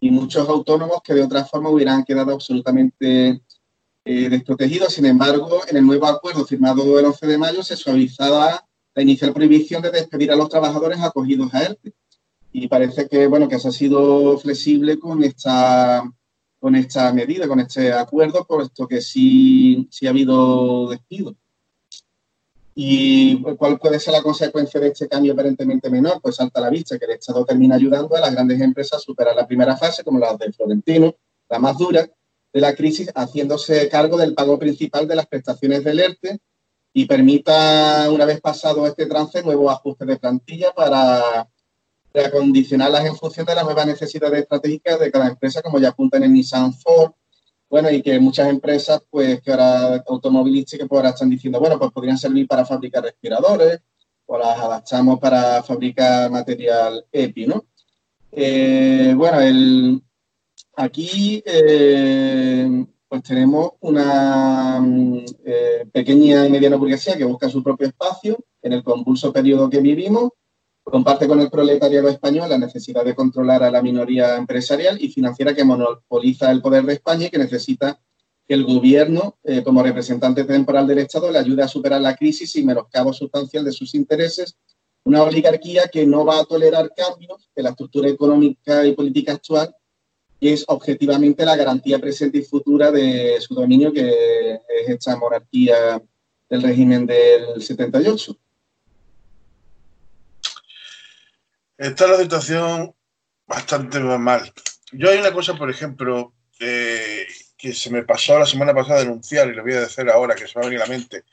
y 0.00 0.10
muchos 0.10 0.48
autónomos 0.48 1.00
que 1.02 1.14
de 1.14 1.22
otra 1.22 1.44
forma 1.44 1.70
hubieran 1.70 2.04
quedado 2.04 2.32
absolutamente 2.32 3.40
eh, 4.04 4.28
desprotegidos. 4.28 4.92
Sin 4.92 5.06
embargo, 5.06 5.62
en 5.68 5.78
el 5.78 5.86
nuevo 5.86 6.06
acuerdo 6.06 6.44
firmado 6.44 6.98
el 6.98 7.06
11 7.06 7.26
de 7.26 7.38
mayo 7.38 7.62
se 7.62 7.76
suavizaba 7.76 8.64
la 8.94 9.02
inicial 9.02 9.32
prohibición 9.32 9.82
de 9.82 9.90
despedir 9.90 10.30
a 10.30 10.36
los 10.36 10.48
trabajadores 10.48 11.00
acogidos 11.00 11.52
a 11.54 11.64
ERTE. 11.64 11.92
Y 12.52 12.68
parece 12.68 13.08
que, 13.08 13.26
bueno, 13.26 13.48
que 13.48 13.58
se 13.58 13.68
ha 13.68 13.72
sido 13.72 14.38
flexible 14.38 14.98
con 14.98 15.22
esta, 15.24 16.10
con 16.58 16.76
esta 16.76 17.12
medida, 17.12 17.48
con 17.48 17.60
este 17.60 17.92
acuerdo, 17.92 18.46
puesto 18.46 18.86
que 18.86 19.00
sí, 19.00 19.88
sí 19.90 20.06
ha 20.06 20.10
habido 20.10 20.88
despidos. 20.88 21.34
¿Y 22.78 23.40
cuál 23.56 23.78
puede 23.78 23.98
ser 23.98 24.12
la 24.12 24.22
consecuencia 24.22 24.78
de 24.78 24.88
este 24.88 25.08
cambio 25.08 25.32
aparentemente 25.32 25.88
menor? 25.88 26.20
Pues 26.20 26.36
salta 26.36 26.60
a 26.60 26.64
la 26.64 26.68
vista 26.68 26.98
que 26.98 27.06
el 27.06 27.12
Estado 27.12 27.42
termina 27.46 27.76
ayudando 27.76 28.14
a 28.14 28.20
las 28.20 28.34
grandes 28.34 28.60
empresas 28.60 28.98
a 28.98 29.02
superar 29.02 29.34
la 29.34 29.46
primera 29.46 29.78
fase, 29.78 30.04
como 30.04 30.18
las 30.18 30.36
de 30.36 30.52
Florentino, 30.52 31.16
la 31.48 31.58
más 31.58 31.78
dura, 31.78 32.06
de 32.52 32.60
la 32.60 32.74
crisis, 32.74 33.10
haciéndose 33.14 33.88
cargo 33.88 34.18
del 34.18 34.34
pago 34.34 34.58
principal 34.58 35.08
de 35.08 35.16
las 35.16 35.26
prestaciones 35.26 35.84
del 35.84 36.00
ERTE 36.00 36.38
y 36.92 37.06
permita, 37.06 38.10
una 38.10 38.26
vez 38.26 38.42
pasado 38.42 38.86
este 38.86 39.06
trance, 39.06 39.42
nuevos 39.42 39.72
ajustes 39.72 40.06
de 40.06 40.18
plantilla 40.18 40.72
para 40.72 41.48
reacondicionarlas 42.12 43.06
en 43.06 43.16
función 43.16 43.46
de 43.46 43.54
las 43.54 43.64
nuevas 43.64 43.86
necesidades 43.86 44.42
estratégicas 44.42 45.00
de 45.00 45.10
cada 45.10 45.28
empresa, 45.28 45.62
como 45.62 45.78
ya 45.78 45.88
apuntan 45.88 46.24
en 46.24 46.34
Nissan 46.34 46.74
Ford, 46.74 47.12
bueno, 47.68 47.90
y 47.90 48.02
que 48.02 48.18
muchas 48.20 48.48
empresas, 48.48 49.02
pues, 49.10 49.40
que 49.42 49.50
ahora 49.50 50.02
automovilísticas, 50.06 50.88
pues 50.88 50.98
ahora 50.98 51.10
están 51.10 51.30
diciendo, 51.30 51.60
bueno, 51.60 51.78
pues 51.78 51.90
podrían 51.92 52.18
servir 52.18 52.46
para 52.46 52.64
fabricar 52.64 53.02
respiradores, 53.02 53.80
o 54.26 54.38
las 54.38 54.58
adaptamos 54.58 55.18
para 55.20 55.62
fabricar 55.62 56.30
material 56.30 57.04
EPI, 57.12 57.46
¿no? 57.46 57.64
Eh, 58.32 59.14
bueno, 59.16 59.40
el, 59.40 60.02
Aquí 60.78 61.42
eh, 61.46 62.84
pues 63.08 63.22
tenemos 63.22 63.70
una 63.80 64.78
mm, 64.78 65.24
eh, 65.46 65.86
pequeña 65.90 66.46
y 66.46 66.50
mediana 66.50 66.76
burguesía 66.76 67.16
que 67.16 67.24
busca 67.24 67.48
su 67.48 67.62
propio 67.62 67.86
espacio 67.86 68.36
en 68.60 68.74
el 68.74 68.82
convulso 68.82 69.32
periodo 69.32 69.70
que 69.70 69.80
vivimos, 69.80 70.32
comparte 70.90 71.26
con 71.26 71.40
el 71.40 71.50
proletariado 71.50 72.08
español 72.08 72.48
la 72.48 72.58
necesidad 72.58 73.04
de 73.04 73.14
controlar 73.14 73.62
a 73.64 73.70
la 73.70 73.82
minoría 73.82 74.36
empresarial 74.36 75.02
y 75.02 75.08
financiera 75.08 75.52
que 75.52 75.64
monopoliza 75.64 76.50
el 76.52 76.62
poder 76.62 76.84
de 76.84 76.94
España 76.94 77.26
y 77.26 77.30
que 77.30 77.38
necesita 77.38 78.00
que 78.46 78.54
el 78.54 78.64
gobierno, 78.64 79.36
eh, 79.42 79.64
como 79.64 79.82
representante 79.82 80.44
temporal 80.44 80.86
del 80.86 80.98
Estado, 80.98 81.30
le 81.32 81.38
ayude 81.38 81.64
a 81.64 81.68
superar 81.68 82.00
la 82.00 82.14
crisis 82.14 82.54
y 82.54 82.64
menoscabo 82.64 83.12
sustancial 83.12 83.64
de 83.64 83.72
sus 83.72 83.94
intereses. 83.96 84.56
Una 85.04 85.24
oligarquía 85.24 85.88
que 85.88 86.06
no 86.06 86.24
va 86.24 86.38
a 86.38 86.44
tolerar 86.44 86.92
cambios 86.96 87.50
en 87.56 87.64
la 87.64 87.70
estructura 87.70 88.08
económica 88.08 88.86
y 88.86 88.94
política 88.94 89.32
actual 89.32 89.74
y 90.38 90.50
es 90.50 90.64
objetivamente 90.68 91.44
la 91.44 91.56
garantía 91.56 91.98
presente 91.98 92.38
y 92.38 92.42
futura 92.42 92.92
de 92.92 93.40
su 93.40 93.54
dominio, 93.54 93.92
que 93.92 94.54
es 94.54 94.88
esta 94.88 95.16
monarquía 95.16 96.00
del 96.48 96.62
régimen 96.62 97.06
del 97.06 97.60
78. 97.60 98.38
Está 101.78 102.06
la 102.06 102.18
situación 102.18 102.94
bastante 103.46 104.00
mal. 104.00 104.52
Yo 104.92 105.10
hay 105.10 105.18
una 105.18 105.32
cosa, 105.32 105.54
por 105.54 105.70
ejemplo, 105.70 106.32
que 106.58 107.72
se 107.72 107.90
me 107.90 108.02
pasó 108.02 108.38
la 108.38 108.46
semana 108.46 108.74
pasada 108.74 109.00
denunciar 109.00 109.48
y 109.48 109.54
lo 109.54 109.62
voy 109.62 109.74
a 109.74 109.80
decir 109.80 110.08
ahora, 110.08 110.34
que 110.34 110.46
se 110.46 110.58
me 110.58 110.62
va 110.62 110.66
a 110.66 110.70
venir 110.70 110.82
a 110.82 110.86
la 110.86 110.90
mente, 110.96 111.24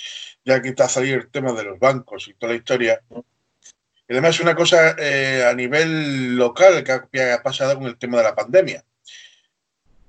ya 0.44 0.62
que 0.62 0.70
está 0.70 0.86
a 0.86 0.89
salir 0.89 1.16
el 1.16 1.30
tema 1.30 1.54
de 1.54 1.64
los 1.64 1.80
bancos 1.80 2.28
y 2.28 2.34
toda 2.34 2.54
la 2.54 2.58
historia. 2.58 3.02
Y 3.10 4.14
además 4.14 4.36
es 4.36 4.41
una 4.41 4.56
cosa 4.56 4.96
eh, 4.98 5.46
a 5.50 5.54
nivel 5.54 6.36
local 6.36 6.84
que 6.84 7.32
ha 7.32 7.41
pasado 7.41 7.76
con 7.76 7.88
el 7.88 7.98
tema 7.98 8.18
de 8.18 8.24
la 8.24 8.36
pandemia. 8.36 8.84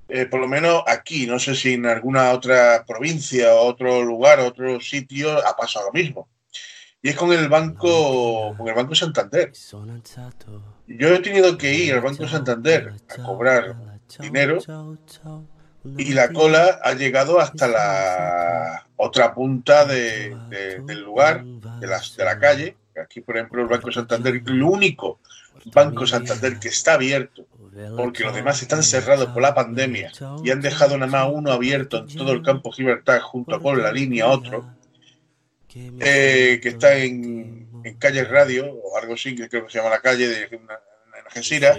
Eh, 0.08 0.26
por 0.26 0.40
lo 0.40 0.48
menos 0.48 0.82
aquí, 0.86 1.26
no 1.26 1.38
sé 1.38 1.54
si 1.54 1.74
en 1.74 1.86
alguna 1.86 2.32
otra 2.32 2.84
provincia, 2.86 3.54
otro 3.54 4.02
lugar, 4.02 4.38
otro 4.40 4.80
sitio 4.80 5.30
ha 5.46 5.56
pasado 5.56 5.86
lo 5.86 5.92
mismo. 5.92 6.28
Y 7.04 7.10
es 7.10 7.16
con 7.16 7.30
el 7.34 7.50
banco, 7.50 8.54
con 8.56 8.66
el 8.66 8.74
Banco 8.74 8.94
Santander. 8.94 9.52
Yo 10.86 11.08
he 11.08 11.18
tenido 11.18 11.58
que 11.58 11.74
ir 11.74 11.92
al 11.92 12.00
Banco 12.00 12.26
Santander 12.26 12.94
a 13.10 13.22
cobrar 13.22 13.76
dinero 14.20 14.58
y 15.98 16.14
la 16.14 16.32
cola 16.32 16.80
ha 16.82 16.94
llegado 16.94 17.40
hasta 17.40 17.68
la 17.68 18.86
otra 18.96 19.34
punta 19.34 19.84
del 19.84 21.02
lugar, 21.04 21.44
de, 21.44 21.86
las, 21.86 22.16
de 22.16 22.24
la 22.24 22.38
calle. 22.38 22.78
Aquí, 22.98 23.20
por 23.20 23.36
ejemplo, 23.36 23.60
el 23.60 23.68
Banco 23.68 23.92
Santander, 23.92 24.36
el 24.36 24.62
único 24.62 25.20
Banco 25.74 26.06
Santander 26.06 26.58
que 26.58 26.68
está 26.68 26.94
abierto, 26.94 27.44
porque 27.98 28.24
los 28.24 28.34
demás 28.34 28.62
están 28.62 28.82
cerrados 28.82 29.26
por 29.26 29.42
la 29.42 29.52
pandemia 29.52 30.10
y 30.42 30.50
han 30.50 30.62
dejado 30.62 30.96
nada 30.96 31.12
más 31.12 31.30
uno 31.30 31.52
abierto 31.52 31.98
en 31.98 32.16
todo 32.16 32.32
el 32.32 32.40
campo 32.40 32.72
Gibraltar 32.72 33.20
junto 33.20 33.60
con 33.60 33.82
la 33.82 33.92
línea 33.92 34.26
otro, 34.26 34.64
eh, 35.74 36.60
que 36.62 36.68
está 36.68 36.96
en, 36.96 37.68
calle 37.98 38.24
Radio 38.24 38.72
o 38.72 38.96
algo 38.96 39.14
así, 39.14 39.34
que 39.34 39.48
creo 39.48 39.66
que 39.66 39.72
se 39.72 39.78
llama 39.78 39.90
la 39.90 40.00
calle 40.00 40.28
de 40.28 40.42
en 40.44 40.68
Algeciras. 41.26 41.78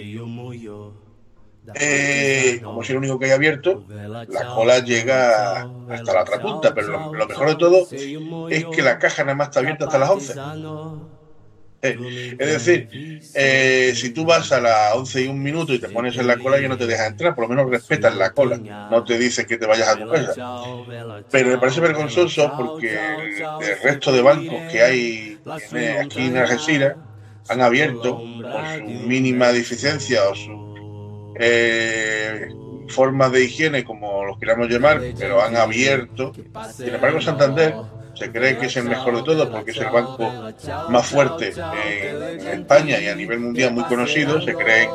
Eh, 1.74 2.60
como 2.64 2.84
si 2.84 2.91
el 2.91 3.00
único 3.00 3.18
que 3.18 3.26
hay 3.26 3.32
abierto, 3.32 3.86
la 3.89 4.54
cola 4.54 4.80
llega 4.80 5.62
hasta 5.89 6.14
la 6.14 6.22
otra 6.22 6.39
punta, 6.39 6.74
pero 6.74 7.12
lo, 7.12 7.28
mejor 7.28 7.50
de 7.50 7.56
todo 7.56 7.88
es 8.50 8.66
que 8.66 8.82
la 8.82 9.00
caja 9.00 9.24
nada 9.24 9.36
más 9.36 9.48
está 9.48 9.62
abierta 9.62 9.86
hasta 9.86 9.98
las 9.98 10.10
11. 10.10 10.34
Eh, 11.89 12.36
es 12.39 12.65
decir, 12.65 13.21
eh, 13.33 13.93
si 13.95 14.11
tú 14.11 14.25
vas 14.25 14.51
a 14.51 14.59
las 14.59 14.95
11 14.95 15.23
y 15.23 15.27
un 15.27 15.41
minuto 15.41 15.73
y 15.73 15.79
te 15.79 15.89
pones 15.89 16.17
en 16.17 16.27
la 16.27 16.38
cola, 16.38 16.59
ya 16.59 16.67
no 16.67 16.77
te 16.77 16.88
deja 16.88 17.07
entrar, 17.07 17.36
por 17.36 17.45
lo 17.45 17.49
menos 17.49 17.69
respetas 17.69 18.15
la 18.15 18.31
cola, 18.31 18.57
no 18.57 19.03
te 19.03 19.17
dice 19.17 19.45
que 19.45 19.57
te 19.57 19.65
vayas 19.65 19.89
a 19.89 19.97
tu 19.97 20.09
casa. 20.09 20.33
Pero 21.31 21.49
me 21.49 21.57
parece 21.57 21.81
vergonzoso 21.81 22.51
porque 22.57 22.97
el, 22.97 23.81
resto 23.83 24.11
de 24.11 24.21
bancos 24.21 24.71
que 24.71 24.81
hay 24.81 25.39
aquí 25.99 26.25
en 26.25 26.38
Algeciras 26.38 26.95
han 27.47 27.61
abierto 27.61 28.17
con 28.17 28.77
su 28.77 29.07
mínima 29.07 29.51
deficiencia 29.51 30.27
o 30.29 30.36
su 30.36 31.36
eh, 31.39 32.47
formas 32.88 33.31
de 33.31 33.43
higiene, 33.43 33.83
como 33.83 34.23
los 34.25 34.38
queramos 34.39 34.69
llamar, 34.69 35.01
pero 35.17 35.41
han 35.41 35.55
abierto. 35.55 36.31
Sin 36.75 36.93
embargo, 36.93 37.21
Santander 37.21 37.75
se 38.16 38.32
cree 38.32 38.57
que 38.57 38.68
es 38.68 38.78
el 38.78 38.86
mejor 38.86 39.18
de 39.18 39.24
todos 39.24 39.47
porque 39.49 39.72
es 39.72 39.78
el 39.78 39.89
banco 39.89 40.32
más 40.89 41.05
fuerte 41.07 41.53
en 41.53 42.47
España 42.61 42.99
y 42.99 43.07
a 43.07 43.16
nivel 43.16 43.39
mundial 43.39 43.74
muy 43.74 43.84
conocido. 43.84 44.41
Se 44.41 44.53
creen 44.53 44.89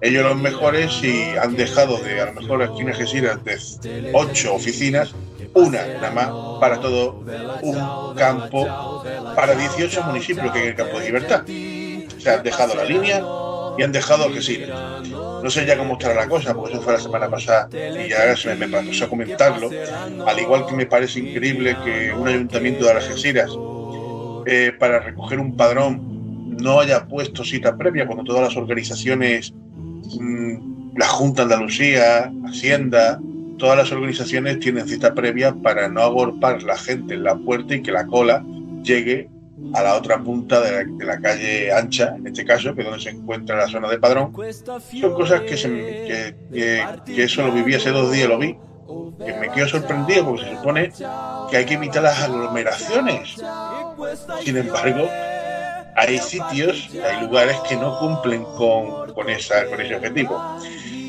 ellos 0.00 0.24
los 0.24 0.36
mejores 0.36 1.02
y 1.02 1.36
han 1.36 1.56
dejado 1.56 1.98
de 1.98 2.20
a 2.20 2.26
lo 2.26 2.40
mejor 2.40 2.62
aquí 2.62 2.82
en 2.82 2.88
Algeciras 2.88 3.42
de 3.44 4.10
ocho 4.12 4.54
oficinas, 4.54 5.14
una 5.54 5.86
nada 5.86 6.10
más 6.10 6.60
para 6.60 6.80
todo 6.80 7.24
un 7.62 8.14
campo, 8.14 9.02
para 9.34 9.54
18 9.54 10.02
municipios 10.02 10.52
que 10.52 10.58
hay 10.58 10.64
en 10.64 10.70
el 10.70 10.76
campo 10.76 10.98
de 10.98 11.06
libertad. 11.06 11.44
Se 11.46 12.30
han 12.30 12.42
dejado 12.42 12.74
la 12.74 12.84
línea 12.84 13.22
y 13.78 13.82
han 13.82 13.92
dejado 13.92 14.24
Algeciras. 14.24 14.70
No 15.42 15.50
sé 15.50 15.66
ya 15.66 15.76
cómo 15.76 15.94
estará 15.94 16.14
la 16.14 16.28
cosa, 16.28 16.54
porque 16.54 16.74
eso 16.74 16.82
fue 16.82 16.94
la 16.94 17.00
semana 17.00 17.28
pasada 17.28 17.68
y 17.72 18.08
ya 18.08 18.36
se 18.36 18.54
me, 18.54 18.68
pasó 18.68 19.04
a 19.04 19.08
comentarlo. 19.08 19.70
Al 20.26 20.38
igual 20.38 20.66
que 20.66 20.74
me 20.74 20.86
parece 20.86 21.20
increíble 21.20 21.76
que 21.84 22.12
un 22.12 22.28
ayuntamiento 22.28 22.84
de 22.84 22.90
Algeciras, 22.92 23.50
eh, 24.46 24.72
para 24.78 25.00
recoger 25.00 25.40
un 25.40 25.56
padrón, 25.56 26.56
no 26.60 26.80
haya 26.80 27.06
puesto 27.06 27.44
cita 27.44 27.76
previa 27.76 28.06
cuando 28.06 28.24
todas 28.24 28.42
las 28.42 28.56
organizaciones, 28.56 29.52
mm, 30.18 30.96
la 30.96 31.06
Junta 31.06 31.42
Andalucía, 31.42 32.32
Hacienda, 32.46 33.20
todas 33.58 33.76
las 33.76 33.92
organizaciones 33.92 34.60
tienen 34.60 34.88
cita 34.88 35.14
previa 35.14 35.54
para 35.54 35.88
no 35.88 36.02
agorpar 36.02 36.62
la 36.62 36.76
gente 36.76 37.14
en 37.14 37.24
la 37.24 37.36
puerta 37.36 37.74
y 37.74 37.82
que 37.82 37.92
la 37.92 38.06
cola 38.06 38.44
llegue 38.82 39.28
a 39.72 39.82
la 39.82 39.94
otra 39.94 40.22
punta 40.22 40.60
de 40.60 40.86
la, 41.04 41.18
calle 41.18 41.72
ancha, 41.72 42.14
en 42.16 42.26
este 42.26 42.44
caso, 42.44 42.74
que 42.74 42.82
es 42.82 42.86
donde 42.86 43.02
se 43.02 43.10
encuentra 43.10 43.56
la 43.56 43.68
zona 43.68 43.88
de 43.88 43.98
padrón. 43.98 44.32
Son 45.00 45.14
cosas 45.14 45.40
que, 45.42 46.34
que, 46.52 47.22
eso 47.22 47.42
lo 47.46 47.52
viví 47.52 47.74
hace 47.74 47.90
dos 47.90 48.12
días, 48.12 48.28
lo 48.28 48.38
vi, 48.38 48.56
que 49.24 49.32
me 49.34 49.50
quedo 49.50 49.68
sorprendido 49.68 50.26
porque 50.26 50.44
se 50.44 50.56
supone 50.56 50.92
que 51.50 51.56
hay 51.56 51.64
que 51.64 51.74
evitar 51.74 52.02
las 52.02 52.20
aglomeraciones. 52.20 53.36
Sin 54.44 54.56
embargo, 54.58 55.08
hay 55.96 56.18
sitios, 56.18 56.90
hay 57.02 57.22
lugares 57.22 57.56
que 57.66 57.76
no 57.76 57.98
cumplen 57.98 58.44
con, 58.44 59.14
con, 59.14 59.30
esa, 59.30 59.64
con 59.66 59.80
ese 59.80 59.96
objetivo. 59.96 60.58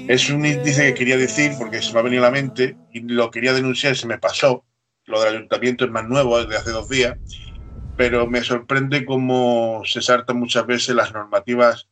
Es 0.08 0.30
un 0.30 0.46
índice 0.46 0.86
que 0.86 0.94
quería 0.94 1.18
decir 1.18 1.52
porque 1.60 1.82
se 1.82 1.92
me 1.92 2.00
ha 2.00 2.04
venido 2.04 2.24
a 2.24 2.28
la 2.28 2.32
mente 2.32 2.78
y 2.94 3.02
lo 3.02 3.30
quería 3.30 3.52
denunciar, 3.52 3.98
se 3.98 4.08
me 4.08 4.18
pasó. 4.18 4.64
Lo 5.04 5.22
del 5.22 5.36
ayuntamiento 5.36 5.84
es 5.84 5.92
más 5.92 6.06
nuevo, 6.06 6.40
es 6.40 6.56
hace 6.56 6.72
dos 6.72 6.88
días 6.88 7.18
pero 7.98 8.28
me 8.28 8.44
sorprende 8.44 9.06
cómo 9.06 9.82
se 9.86 10.02
saltan 10.02 10.38
muchas 10.38 10.66
veces 10.68 10.96
las 10.96 11.12
normativas 11.12 11.90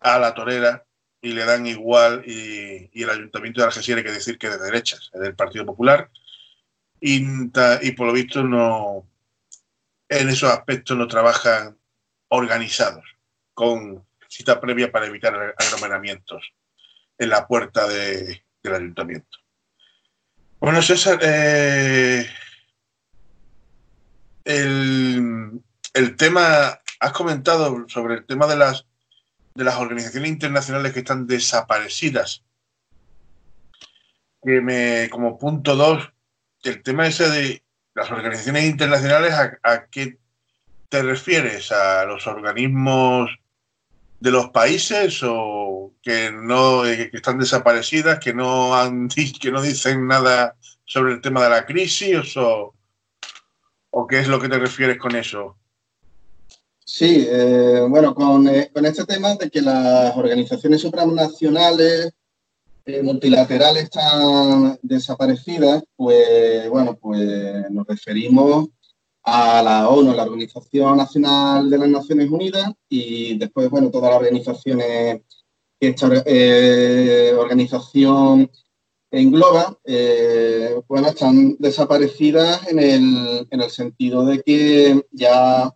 a 0.00 0.18
la 0.18 0.34
torera 0.34 0.86
y 1.20 1.32
le 1.32 1.44
dan 1.44 1.66
igual 1.66 2.22
y, 2.26 2.90
el 3.02 3.10
Ayuntamiento 3.10 3.60
de 3.60 3.66
Algeciras 3.66 3.98
hay 3.98 4.04
que 4.04 4.12
decir 4.12 4.38
que 4.38 4.48
de 4.48 4.58
derechas, 4.58 5.10
es 5.12 5.20
del 5.20 5.36
Partido 5.36 5.66
Popular 5.66 6.10
y, 6.98 7.22
y, 7.82 7.92
por 7.92 8.06
lo 8.06 8.12
visto 8.12 8.42
no 8.42 9.06
en 10.08 10.28
esos 10.30 10.50
aspectos 10.50 10.96
no 10.96 11.06
trabajan 11.06 11.76
organizados 12.28 13.04
con 13.52 14.06
cita 14.28 14.60
previa 14.60 14.90
para 14.90 15.06
evitar 15.06 15.54
aglomeramientos 15.58 16.52
en 17.18 17.28
la 17.30 17.46
puerta 17.46 17.86
del 17.88 18.42
Ayuntamiento. 18.64 19.38
Bueno, 20.58 20.80
César, 20.82 21.18
eh, 21.22 22.26
el, 24.46 25.60
el 25.92 26.16
tema, 26.16 26.80
has 27.00 27.12
comentado 27.12 27.84
sobre 27.88 28.14
el 28.14 28.26
tema 28.26 28.46
de 28.46 28.56
las, 28.56 28.86
de 29.54 29.64
las 29.64 29.76
organizaciones 29.76 30.30
internacionales 30.30 30.92
que 30.92 31.00
están 31.00 31.26
desaparecidas. 31.26 32.44
Que 34.42 34.60
me, 34.60 35.10
como 35.10 35.36
punto 35.38 35.74
dos, 35.74 36.12
el 36.62 36.82
tema 36.82 37.08
ese 37.08 37.28
de 37.28 37.62
las 37.94 38.10
organizaciones 38.10 38.64
internacionales, 38.64 39.34
¿a, 39.62 39.86
qué 39.86 40.18
te 40.88 41.02
refieres? 41.02 41.72
¿A 41.72 42.04
los 42.04 42.26
organismos 42.28 43.30
de 44.20 44.30
los 44.30 44.50
países 44.50 45.20
o 45.24 45.92
que 46.02 46.30
no 46.30 46.82
que 46.84 47.10
están 47.12 47.38
desaparecidas, 47.38 48.20
que 48.20 48.32
no 48.32 48.76
han 48.76 49.08
que 49.40 49.50
no 49.50 49.60
dicen 49.60 50.06
nada 50.06 50.54
sobre 50.84 51.14
el 51.14 51.20
tema 51.20 51.42
de 51.42 51.50
la 51.50 51.66
crisis 51.66 52.36
o, 52.36 52.75
¿O 53.98 54.06
qué 54.06 54.18
es 54.18 54.28
lo 54.28 54.38
que 54.38 54.50
te 54.50 54.58
refieres 54.58 54.98
con 54.98 55.16
eso? 55.16 55.56
Sí, 56.84 57.26
eh, 57.26 57.82
bueno, 57.88 58.10
eh, 58.50 58.70
con, 58.70 58.84
este 58.84 59.06
tema 59.06 59.36
de 59.36 59.48
que 59.48 59.62
las 59.62 60.14
organizaciones 60.14 60.82
supranacionales 60.82 62.12
eh, 62.84 63.02
multilaterales 63.02 63.84
están 63.84 64.78
desaparecidas, 64.82 65.82
pues 65.96 66.68
bueno, 66.68 66.98
pues 67.00 67.70
nos 67.70 67.86
referimos 67.86 68.68
a 69.22 69.62
la 69.62 69.88
ONU, 69.88 70.12
la 70.12 70.24
Organización 70.24 70.98
Nacional 70.98 71.70
de 71.70 71.78
las 71.78 71.88
Naciones 71.88 72.28
Unidas, 72.28 72.70
y 72.90 73.38
después, 73.38 73.70
bueno, 73.70 73.90
todas 73.90 74.10
las 74.10 74.20
organizaciones 74.20 75.22
esta 75.80 76.06
organización 77.38 78.50
engloba, 79.10 79.78
eh, 79.84 80.80
bueno, 80.88 81.08
están 81.08 81.56
desaparecidas 81.58 82.68
en 82.68 82.78
el, 82.78 83.46
en 83.50 83.60
el, 83.60 83.70
sentido 83.70 84.24
de 84.24 84.42
que 84.42 85.04
ya 85.12 85.72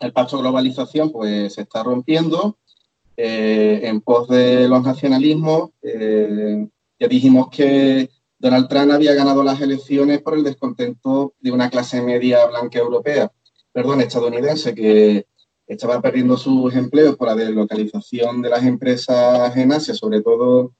el 0.00 0.12
pacto 0.12 0.38
globalización 0.38 1.10
pues, 1.10 1.54
se 1.54 1.62
está 1.62 1.82
rompiendo 1.82 2.58
eh, 3.16 3.80
en 3.84 4.00
pos 4.00 4.28
de 4.28 4.68
los 4.68 4.82
nacionalismos. 4.84 5.70
Eh, 5.82 6.68
ya 7.00 7.08
dijimos 7.08 7.48
que 7.50 8.10
Donald 8.38 8.68
Trump 8.68 8.92
había 8.92 9.14
ganado 9.14 9.42
las 9.42 9.60
elecciones 9.60 10.22
por 10.22 10.34
el 10.34 10.44
descontento 10.44 11.34
de 11.40 11.50
una 11.50 11.70
clase 11.70 12.00
media 12.00 12.46
blanca 12.46 12.78
europea, 12.78 13.32
perdón, 13.72 14.00
estadounidense, 14.00 14.74
que 14.74 15.26
estaba 15.66 16.00
perdiendo 16.00 16.36
sus 16.36 16.74
empleos 16.74 17.16
por 17.16 17.28
la 17.28 17.34
deslocalización 17.34 18.40
de 18.40 18.48
las 18.50 18.64
empresas 18.64 19.54
en 19.56 19.72
Asia, 19.72 19.94
sobre 19.94 20.22
todo 20.22 20.72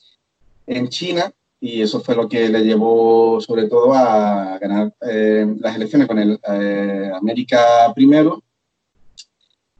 en 0.66 0.88
China, 0.88 1.32
y 1.61 1.82
eso 1.82 2.00
fue 2.00 2.14
lo 2.14 2.28
que 2.28 2.48
le 2.48 2.64
llevó 2.64 3.40
sobre 3.40 3.68
todo 3.68 3.92
a 3.92 4.59
ganar 4.59 4.94
eh, 5.00 5.46
las 5.59 5.76
elecciones 5.76 6.06
con 6.06 6.18
el 6.18 6.38
eh, 6.48 7.11
América 7.14 7.92
primero. 7.94 8.42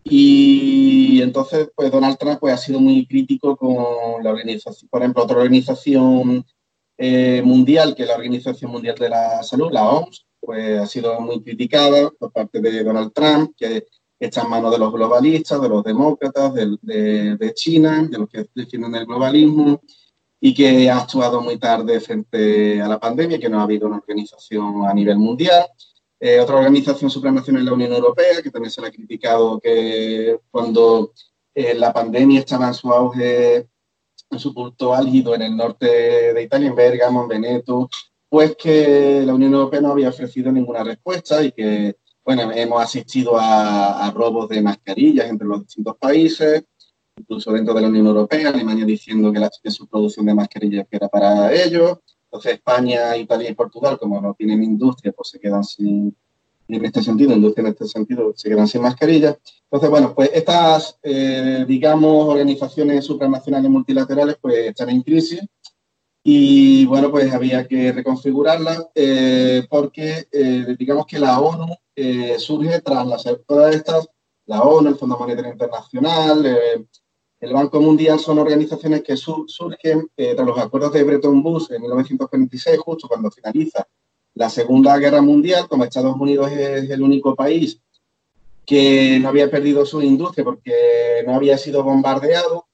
Y 0.05 1.21
entonces, 1.23 1.69
pues 1.75 1.91
Donald 1.91 2.17
Trump 2.17 2.41
pues, 2.41 2.55
ha 2.55 2.57
sido 2.57 2.81
muy 2.81 3.07
crítico 3.07 3.57
con 3.57 4.25
la 4.25 4.31
organización, 4.31 4.89
por 4.89 5.03
ejemplo, 5.03 5.23
otra 5.23 5.37
organización 5.37 6.45
eh, 6.97 7.43
mundial, 7.45 7.95
que 7.95 8.03
es 8.03 8.09
la 8.09 8.17
Organización 8.17 8.73
Mundial 8.73 8.97
de 8.99 9.11
la 9.11 9.43
Salud, 9.43 9.71
la 9.71 9.89
OMS, 9.89 10.27
pues 10.41 10.81
ha 10.81 10.87
sido 10.87 11.21
muy 11.21 11.43
criticada 11.43 12.11
por 12.19 12.33
parte 12.33 12.61
de 12.61 12.83
Donald 12.83 13.13
Trump, 13.13 13.53
que 13.57 13.87
está 14.19 14.43
en 14.43 14.51
manos 14.51 14.73
de 14.73 14.79
los 14.79 14.93
globalistas, 14.93 15.61
de 15.61 15.69
los 15.69 15.85
demócratas, 15.85 16.55
de, 16.55 17.37
de 17.37 17.55
China, 17.55 18.09
de 18.11 18.19
los 18.19 18.29
que 18.29 18.47
defienden 18.55 18.95
el 18.95 19.07
globalismo 19.07 19.81
y 20.41 20.55
que 20.55 20.89
ha 20.91 20.99
actuado 20.99 21.41
muy 21.41 21.59
tarde 21.59 22.01
frente 22.01 22.81
a 22.81 22.89
la 22.89 22.99
pandemia, 22.99 23.39
que 23.39 23.49
no 23.49 23.61
ha 23.61 23.65
habido 23.65 23.87
una 23.89 23.97
organización 23.97 24.87
a 24.87 24.95
nivel 24.95 25.19
mundial. 25.19 25.67
Eh, 26.21 26.41
otra 26.41 26.57
organización 26.57 27.11
supranacional 27.11 27.63
es 27.63 27.67
la 27.67 27.75
Unión 27.75 27.93
Europea, 27.93 28.43
que 28.43 28.51
también 28.51 28.71
se 28.71 28.81
le 28.81 28.89
ha 28.89 28.93
criticado 28.93 29.61
que 29.61 30.39
cuando 30.51 31.13
eh, 31.55 31.75
la 31.75 31.93
pandemia 31.93 32.41
estaba 32.41 32.69
en 32.69 32.75
su 32.75 32.93
auge 32.93 33.69
en 34.31 34.39
su 34.39 34.53
punto 34.53 34.95
álgido 34.95 35.35
en 35.35 35.43
el 35.43 35.57
norte 35.57 35.87
de 36.35 36.43
Italia, 36.43 36.69
en 36.69 36.75
Bergamo, 36.75 37.23
en 37.23 37.29
Veneto, 37.29 37.89
pues 38.29 38.57
que 38.57 39.23
la 39.25 39.35
Unión 39.35 39.55
Europea 39.55 39.81
no 39.81 39.93
había 39.93 40.11
ofrecido 40.11 40.53
ninguna 40.53 40.85
respuesta 40.85 41.43
y 41.43 41.53
que, 41.53 41.97
bueno, 42.25 42.51
hemos 42.53 42.83
asistido 42.83 43.37
a, 43.39 44.11
robos 44.15 44.49
de 44.49 44.61
mascarillas 44.61 45.29
entre 45.29 45.47
los 45.47 45.63
distintos 45.63 45.97
países, 45.97 46.65
incluso 47.19 47.53
dentro 47.53 47.75
de 47.75 47.83
la 47.83 47.89
Unión 47.89 48.07
Europea, 48.07 48.49
Alemania 48.49 48.85
diciendo 48.85 49.33
que, 49.33 49.39
la, 49.39 49.51
su 49.65 49.87
producción 49.87 50.27
de 50.27 50.35
mascarillas 50.35 50.87
era 50.91 51.09
para 51.09 51.53
ellos, 51.53 51.99
entonces 52.25 52.55
España, 52.55 53.17
Italia 53.17 53.51
y 53.51 53.55
Portugal, 53.55 53.99
como 53.99 54.21
no 54.21 54.35
tienen 54.35 54.63
industria, 54.63 55.13
pues 55.13 55.31
se 55.31 55.41
quedan 55.41 55.65
sin, 55.65 56.15
en 56.69 56.85
este 56.85 57.03
sentido, 57.03 57.33
industria 57.33 57.63
en 57.63 57.73
este 57.73 57.87
sentido, 57.87 58.33
se 58.37 58.51
quedan 58.51 58.69
sin 58.69 58.83
mascarillas. 58.83 59.39
Entonces, 59.65 59.91
bueno, 59.91 60.15
pues 60.15 60.31
estas, 60.35 60.99
eh, 61.03 61.65
digamos, 61.67 62.29
organizaciones 62.29 63.05
supranacionales 63.05 63.71
multilaterales, 63.71 64.37
pues 64.41 64.57
están 64.59 64.91
en 64.91 65.03
crisis 65.03 65.41
y, 66.23 66.85
bueno, 66.85 67.11
pues 67.11 67.33
había 67.33 67.67
que 67.67 67.93
reconfigurarlas 67.93 68.89
eh, 68.95 69.67
porque, 69.71 70.29
eh, 70.31 70.77
digamos 70.79 71.07
que 71.07 71.19
la 71.19 71.41
ONU 71.41 71.75
surge 72.39 72.81
tras 72.81 73.07
las 73.07 73.25
todas 73.47 73.75
estas, 73.75 74.07
la 74.47 74.63
ONU, 74.63 74.91
el 74.91 74.97
Fondo 74.97 75.19
Monetario 75.19 75.51
Internacional, 75.51 76.47
el 77.41 77.53
Banco 77.53 77.81
Mundial 77.81 78.19
son 78.19 78.39
organizaciones 78.39 79.03
que 79.03 79.17
surgen 79.17 80.09
tras 80.15 80.47
los 80.47 80.59
acuerdos 80.59 80.93
de 80.93 81.05
Bretton 81.05 81.45
Woods 81.45 81.71
en 81.71 81.83
1946, 81.83 82.79
justo 82.79 83.09
cuando 83.09 83.31
finaliza 83.31 83.87
la 84.35 84.51
Segunda 84.51 84.97
Guerra 84.99 85.21
Mundial, 85.21 85.69
como 85.69 85.85
Estados 85.85 86.17
Unidos 86.17 86.51
es 86.53 86.91
el 86.91 87.03
único 87.03 87.35
país 87.35 87.81
que 88.65 89.19
no 89.21 89.29
había 89.29 89.51
perdido 89.51 89.87
su 89.87 90.03
industria 90.03 90.45
porque 90.45 90.73
no 91.27 91.35
había 91.35 91.57
sido 91.57 91.83
bombardeado. 91.83 92.67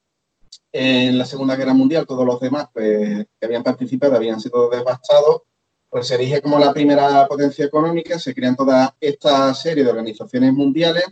En 0.71 1.17
la 1.17 1.25
Segunda 1.25 1.55
Guerra 1.55 1.73
Mundial, 1.73 2.05
todos 2.05 2.25
los 2.25 2.39
demás 2.41 2.67
pues, 2.73 3.25
que 3.39 3.45
habían 3.45 3.63
participado 3.63 4.15
habían 4.15 4.41
sido 4.41 4.69
devastados, 4.69 5.43
pues 5.89 6.07
se 6.07 6.15
erige 6.15 6.41
como 6.41 6.59
la 6.59 6.73
primera 6.73 7.25
potencia 7.27 7.65
económica, 7.65 8.19
se 8.19 8.35
crean 8.35 8.57
toda 8.57 8.93
esta 8.99 9.53
serie 9.53 9.85
de 9.85 9.89
organizaciones 9.89 10.51
mundiales 10.51 11.05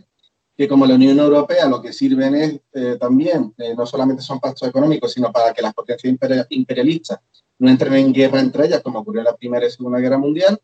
que 0.56 0.68
como 0.68 0.86
la 0.86 0.94
Unión 0.94 1.18
Europea 1.18 1.68
lo 1.68 1.82
que 1.82 1.92
sirven 1.92 2.34
es 2.36 2.60
eh, 2.72 2.96
también, 2.98 3.52
eh, 3.58 3.74
no 3.76 3.86
solamente 3.86 4.22
son 4.22 4.38
pactos 4.38 4.68
económicos, 4.68 5.12
sino 5.12 5.32
para 5.32 5.52
que 5.52 5.62
las 5.62 5.74
potencias 5.74 6.14
imperialistas 6.50 7.18
no 7.58 7.70
entren 7.70 7.94
en 7.94 8.12
guerra 8.12 8.40
entre 8.40 8.66
ellas, 8.66 8.82
como 8.82 9.00
ocurrió 9.00 9.20
en 9.20 9.26
la 9.26 9.36
Primera 9.36 9.66
y 9.66 9.70
Segunda 9.70 9.98
Guerra 9.98 10.18
Mundial, 10.18 10.60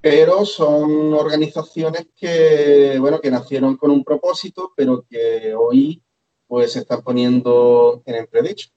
pero 0.00 0.46
son 0.46 1.12
organizaciones 1.12 2.06
que, 2.16 2.96
bueno, 2.98 3.20
que 3.20 3.30
nacieron 3.30 3.76
con 3.76 3.90
un 3.90 4.02
propósito, 4.02 4.72
pero 4.74 5.04
que 5.08 5.54
hoy 5.54 6.02
pues 6.46 6.72
se 6.72 6.80
están 6.80 7.02
poniendo 7.02 8.02
en 8.06 8.14
entredicho. 8.16 8.70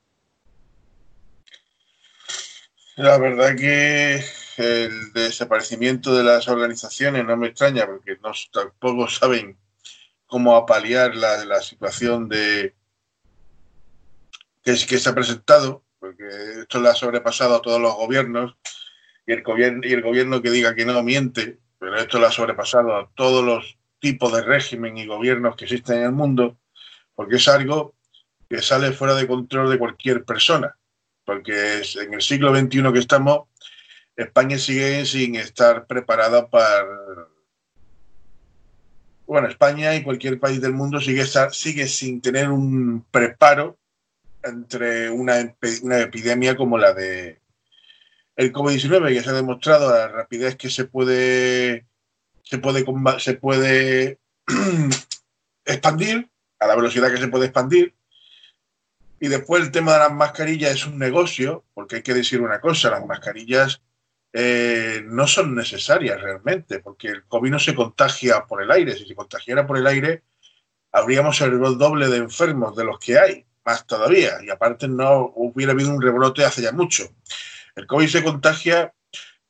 La 2.98 3.18
verdad 3.18 3.56
que 3.56 4.22
el 4.58 5.14
desaparecimiento 5.14 6.14
de 6.16 6.24
las 6.24 6.48
organizaciones 6.48 7.26
no 7.26 7.36
me 7.38 7.48
extraña 7.48 7.88
porque 7.88 8.18
no, 8.22 8.32
tampoco 8.52 9.08
saben 9.08 9.58
cómo 10.34 10.56
apalear 10.56 11.16
la, 11.16 11.46
la 11.46 11.62
situación 11.62 12.28
de 12.28 12.74
que, 14.64 14.72
que 14.90 14.98
se 14.98 15.10
ha 15.10 15.14
presentado 15.14 15.84
porque 16.00 16.26
esto 16.62 16.82
le 16.82 16.90
ha 16.90 16.96
sobrepasado 16.96 17.54
a 17.54 17.62
todos 17.62 17.80
los 17.80 17.94
gobiernos 17.94 18.58
y 19.28 19.32
el, 19.32 19.44
gobierno, 19.44 19.88
y 19.88 19.94
el 19.94 20.02
gobierno 20.02 20.42
que 20.42 20.50
diga 20.50 20.74
que 20.74 20.88
no 20.88 21.04
miente, 21.04 21.60
pero 21.78 21.98
esto 21.98 22.20
le 22.20 22.26
ha 22.26 22.32
sobrepasado 22.32 22.96
a 22.96 23.12
todos 23.14 23.46
los 23.46 23.78
tipos 24.00 24.34
de 24.34 24.42
régimen 24.42 24.98
y 24.98 25.06
gobiernos 25.06 25.56
que 25.56 25.66
existen 25.66 26.00
en 26.00 26.04
el 26.06 26.12
mundo, 26.14 26.58
porque 27.14 27.36
es 27.36 27.48
algo 27.48 27.94
que 28.50 28.64
sale 28.64 28.92
fuera 28.92 29.14
de 29.14 29.28
control 29.28 29.70
de 29.70 29.78
cualquier 29.78 30.26
persona, 30.26 30.76
porque 31.26 31.84
en 32.02 32.16
el 32.16 32.22
siglo 32.24 32.54
XXI 32.54 32.92
que 32.92 33.00
estamos, 33.00 33.48
España 34.16 34.58
sigue 34.58 35.06
sin 35.06 35.36
estar 35.36 35.86
preparada 35.86 36.50
para... 36.50 36.86
Bueno, 39.34 39.48
España 39.48 39.96
y 39.96 40.04
cualquier 40.04 40.40
país 40.40 40.62
del 40.62 40.74
mundo 40.74 41.02
sigue, 41.02 41.88
sin 41.88 42.22
tener 42.22 42.50
un 42.50 43.04
preparo 43.10 43.80
entre 44.44 45.10
una, 45.10 45.56
una 45.82 46.02
epidemia 46.02 46.56
como 46.56 46.78
la 46.78 46.94
de 46.94 47.40
el 48.36 48.54
COVID-19, 48.54 49.08
que 49.12 49.24
se 49.24 49.30
ha 49.32 49.34
demostrado 49.34 49.90
la 49.90 50.08
rapidez 50.08 50.56
que 50.56 50.70
se 50.70 50.86
puede, 50.86 51.88
se 52.44 52.60
puede, 52.60 52.86
se 53.18 53.34
puede 53.34 54.20
expandir, 55.66 56.30
a 56.60 56.68
la 56.68 56.76
velocidad 56.76 57.10
que 57.10 57.18
se 57.18 57.28
puede 57.28 57.46
expandir. 57.46 57.96
Y 59.20 59.30
después 59.30 59.64
el 59.64 59.72
tema 59.72 59.94
de 59.94 60.00
las 60.00 60.14
mascarillas 60.14 60.76
es 60.76 60.86
un 60.86 61.00
negocio, 61.00 61.64
porque 61.74 61.96
hay 61.96 62.02
que 62.04 62.14
decir 62.14 62.40
una 62.40 62.62
cosa, 62.62 62.92
las 62.92 63.04
mascarillas 63.04 63.82
eh, 64.34 65.04
no 65.06 65.28
son 65.28 65.54
necesarias 65.56 66.20
realmente, 66.20 66.80
porque 66.80 67.10
el 67.10 67.24
COVID 67.26 67.52
no 67.52 67.60
se 67.60 67.76
contagia 67.76 68.46
por 68.46 68.64
el 68.64 68.72
aire. 68.72 68.96
Si 68.96 69.06
se 69.06 69.16
contagiara 69.16 69.68
por 69.68 69.78
el 69.78 69.86
aire, 69.86 70.24
habríamos 70.92 71.40
el 71.42 71.60
doble 71.78 72.08
de 72.10 72.18
enfermos 72.18 72.76
de 72.76 72.84
los 72.84 73.00
que 73.00 73.20
hay 73.20 73.46
más 73.64 73.86
todavía. 73.86 74.40
Y 74.44 74.50
aparte 74.50 74.88
no 74.88 75.32
hubiera 75.36 75.74
habido 75.74 75.92
un 75.92 76.02
rebrote 76.02 76.44
hace 76.44 76.64
ya 76.64 76.72
mucho. 76.72 77.04
El 77.76 77.88
COVID 77.88 78.08
se 78.08 78.24
contagia 78.24 78.94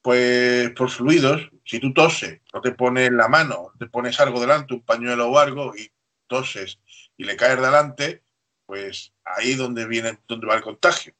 pues 0.01 0.69
por 0.71 0.89
fluidos. 0.89 1.49
Si 1.65 1.79
tú 1.79 1.93
toses, 1.93 2.41
no 2.53 2.61
te 2.61 2.73
pones 2.73 3.09
la 3.11 3.29
mano, 3.29 3.71
te 3.79 3.87
pones 3.87 4.19
algo 4.19 4.41
delante, 4.41 4.73
un 4.73 4.81
pañuelo 4.81 5.29
o 5.29 5.39
algo, 5.39 5.73
y 5.75 5.89
toses 6.27 6.79
y 7.15 7.23
le 7.23 7.37
caes 7.37 7.59
delante, 7.61 8.23
pues 8.65 9.13
ahí 9.23 9.55
donde 9.55 9.87
viene, 9.87 10.19
donde 10.27 10.47
va 10.47 10.55
el 10.55 10.61
contagio. 10.61 11.13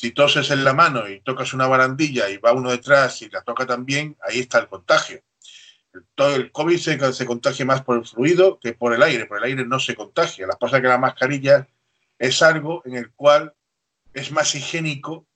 Si 0.00 0.12
toses 0.12 0.48
en 0.52 0.62
la 0.62 0.74
mano 0.74 1.08
y 1.08 1.22
tocas 1.22 1.52
una 1.54 1.66
barandilla 1.66 2.30
y 2.30 2.36
va 2.36 2.52
uno 2.52 2.70
detrás 2.70 3.20
y 3.22 3.28
la 3.30 3.42
toca 3.42 3.66
también, 3.66 4.16
ahí 4.22 4.38
está 4.38 4.60
el 4.60 4.68
contagio. 4.68 5.24
Todo 6.14 6.36
el 6.36 6.52
COVID 6.52 6.78
se, 6.78 7.26
contagia 7.26 7.64
más 7.64 7.82
por 7.82 7.98
el 7.98 8.06
fluido 8.06 8.60
que 8.60 8.74
por 8.74 8.94
el 8.94 9.02
aire. 9.02 9.26
Por 9.26 9.38
el 9.38 9.44
aire 9.46 9.66
no 9.66 9.80
se 9.80 9.96
contagia. 9.96 10.46
La 10.46 10.54
cosa 10.54 10.80
que 10.80 10.86
la 10.86 10.98
mascarilla 10.98 11.66
es 12.16 12.42
algo 12.42 12.80
en 12.84 12.94
el 12.94 13.10
cual 13.10 13.54
es 14.14 14.30
más 14.30 14.54
higiénico 14.54 15.26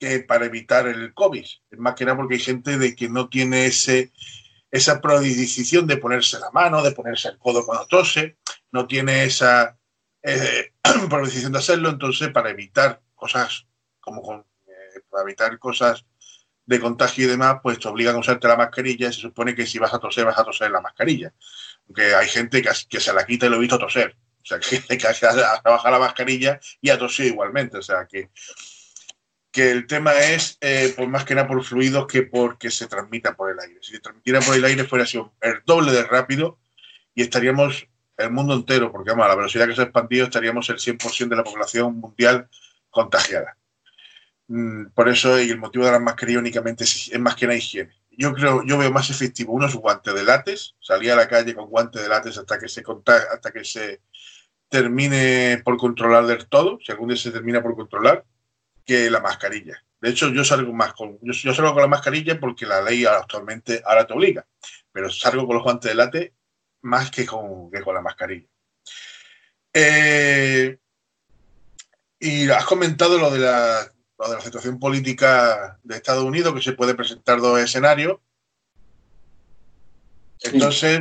que 0.00 0.18
para 0.18 0.46
evitar 0.46 0.88
el 0.88 1.14
COVID. 1.14 1.46
Es 1.70 1.78
más 1.78 1.94
que 1.94 2.04
nada 2.04 2.16
porque 2.16 2.34
hay 2.34 2.40
gente 2.40 2.78
de 2.78 2.96
que 2.96 3.08
no 3.08 3.28
tiene 3.28 3.66
ese, 3.66 4.10
esa 4.72 5.00
predisposición 5.00 5.86
de 5.86 5.98
ponerse 5.98 6.40
la 6.40 6.50
mano, 6.50 6.82
de 6.82 6.90
ponerse 6.90 7.28
el 7.28 7.38
codo 7.38 7.64
cuando 7.64 7.86
tose, 7.86 8.36
no 8.72 8.84
tiene 8.88 9.22
esa 9.22 9.78
eh, 10.24 10.72
de 10.82 11.58
hacerlo, 11.58 11.90
entonces 11.90 12.30
para 12.30 12.50
evitar 12.50 13.00
cosas 13.14 13.68
como 14.02 14.20
con, 14.20 14.40
eh, 14.66 15.00
para 15.08 15.22
evitar 15.22 15.58
cosas 15.58 16.04
de 16.66 16.80
contagio 16.80 17.24
y 17.24 17.28
demás, 17.28 17.56
pues 17.62 17.78
te 17.78 17.88
obligan 17.88 18.16
a 18.16 18.18
usarte 18.18 18.46
la 18.48 18.56
mascarilla 18.56 19.08
y 19.08 19.12
se 19.12 19.20
supone 19.20 19.54
que 19.54 19.66
si 19.66 19.78
vas 19.78 19.94
a 19.94 19.98
toser, 19.98 20.24
vas 20.24 20.38
a 20.38 20.44
toser 20.44 20.70
la 20.70 20.80
mascarilla. 20.80 21.32
Aunque 21.86 22.14
hay 22.14 22.28
gente 22.28 22.62
que, 22.62 23.00
se 23.00 23.12
la 23.12 23.24
quita 23.24 23.46
y 23.46 23.48
lo 23.48 23.56
he 23.56 23.60
visto 23.60 23.78
toser. 23.78 24.16
O 24.42 24.44
sea, 24.44 24.60
que 24.60 24.82
hay 24.88 24.98
que 24.98 25.06
bajar 25.64 25.92
la 25.92 25.98
mascarilla 25.98 26.60
y 26.80 26.90
a 26.90 26.98
toser 26.98 27.26
igualmente. 27.26 27.78
O 27.78 27.82
sea, 27.82 28.06
que, 28.06 28.30
que 29.50 29.70
el 29.70 29.86
tema 29.86 30.12
es, 30.14 30.58
por 30.96 31.08
más 31.08 31.24
que 31.24 31.34
nada 31.34 31.48
por 31.48 31.62
fluidos, 31.64 32.06
que 32.06 32.22
porque 32.22 32.70
se 32.70 32.86
transmita 32.86 33.34
por 33.34 33.50
el 33.50 33.58
aire. 33.58 33.78
Si 33.82 33.92
se 33.92 34.00
transmitiera 34.00 34.40
por 34.40 34.54
el 34.56 34.64
aire 34.64 34.84
fuera 34.84 35.06
sido 35.06 35.34
el 35.40 35.62
doble 35.64 35.92
de 35.92 36.04
rápido 36.04 36.58
y 37.14 37.22
estaríamos 37.22 37.88
el 38.16 38.30
mundo 38.30 38.54
entero, 38.54 38.92
porque 38.92 39.10
vamos, 39.10 39.26
a 39.26 39.28
la 39.28 39.36
velocidad 39.36 39.66
que 39.66 39.74
se 39.74 39.80
ha 39.80 39.84
expandido 39.84 40.24
estaríamos 40.24 40.68
el 40.70 40.76
100% 40.76 41.28
de 41.28 41.36
la 41.36 41.44
población 41.44 41.98
mundial 41.98 42.48
contagiada. 42.90 43.56
Mm, 44.52 44.90
por 44.94 45.08
eso, 45.08 45.38
el 45.38 45.56
motivo 45.56 45.86
de 45.86 45.92
las 45.92 46.00
mascarillas 46.02 46.40
únicamente 46.40 46.84
es, 46.84 47.18
más 47.18 47.36
que 47.36 47.46
nada 47.46 47.56
higiene. 47.56 47.90
Yo 48.10 48.34
creo, 48.34 48.62
yo 48.66 48.76
veo 48.76 48.92
más 48.92 49.08
efectivo 49.08 49.54
unos 49.54 49.74
guantes 49.74 50.12
de 50.14 50.22
látex, 50.24 50.74
salir 50.78 51.10
a 51.10 51.16
la 51.16 51.26
calle 51.26 51.54
con 51.54 51.70
guantes 51.70 52.02
de 52.02 52.08
látex 52.10 52.36
hasta 52.36 52.58
que 52.58 52.68
se 52.68 52.82
hasta 53.32 53.50
que 53.50 53.64
se 53.64 54.02
termine 54.68 55.62
por 55.64 55.78
controlar 55.78 56.26
del 56.26 56.46
todo, 56.48 56.78
si 56.84 56.92
algún 56.92 57.08
día 57.08 57.16
se 57.16 57.30
termina 57.30 57.62
por 57.62 57.74
controlar, 57.74 58.26
que 58.84 59.10
la 59.10 59.20
mascarilla. 59.20 59.82
De 60.02 60.10
hecho, 60.10 60.28
yo 60.28 60.44
salgo 60.44 60.74
más 60.74 60.92
con, 60.92 61.18
yo, 61.22 61.54
salgo 61.54 61.72
con 61.72 61.80
la 61.82 61.88
mascarilla 61.88 62.38
porque 62.38 62.66
la 62.66 62.82
ley 62.82 63.06
actualmente 63.06 63.82
ahora 63.86 64.06
te 64.06 64.12
obliga, 64.12 64.46
pero 64.92 65.08
salgo 65.08 65.46
con 65.46 65.56
los 65.56 65.64
guantes 65.64 65.90
de 65.90 65.94
late 65.94 66.34
más 66.82 67.10
que 67.10 67.24
con, 67.24 67.70
que 67.70 67.80
con 67.80 67.94
la 67.94 68.02
mascarilla. 68.02 68.48
Eh, 69.72 70.78
y 72.20 72.50
has 72.50 72.66
comentado 72.66 73.16
lo 73.16 73.30
de, 73.30 73.38
la, 73.38 73.92
lo 74.22 74.30
de 74.30 74.36
la 74.36 74.44
situación 74.44 74.78
política 74.78 75.78
de 75.82 75.96
Estados 75.96 76.24
Unidos, 76.24 76.54
que 76.54 76.62
se 76.62 76.72
puede 76.72 76.94
presentar 76.94 77.40
dos 77.40 77.58
escenarios. 77.58 78.18
Entonces, 80.42 81.00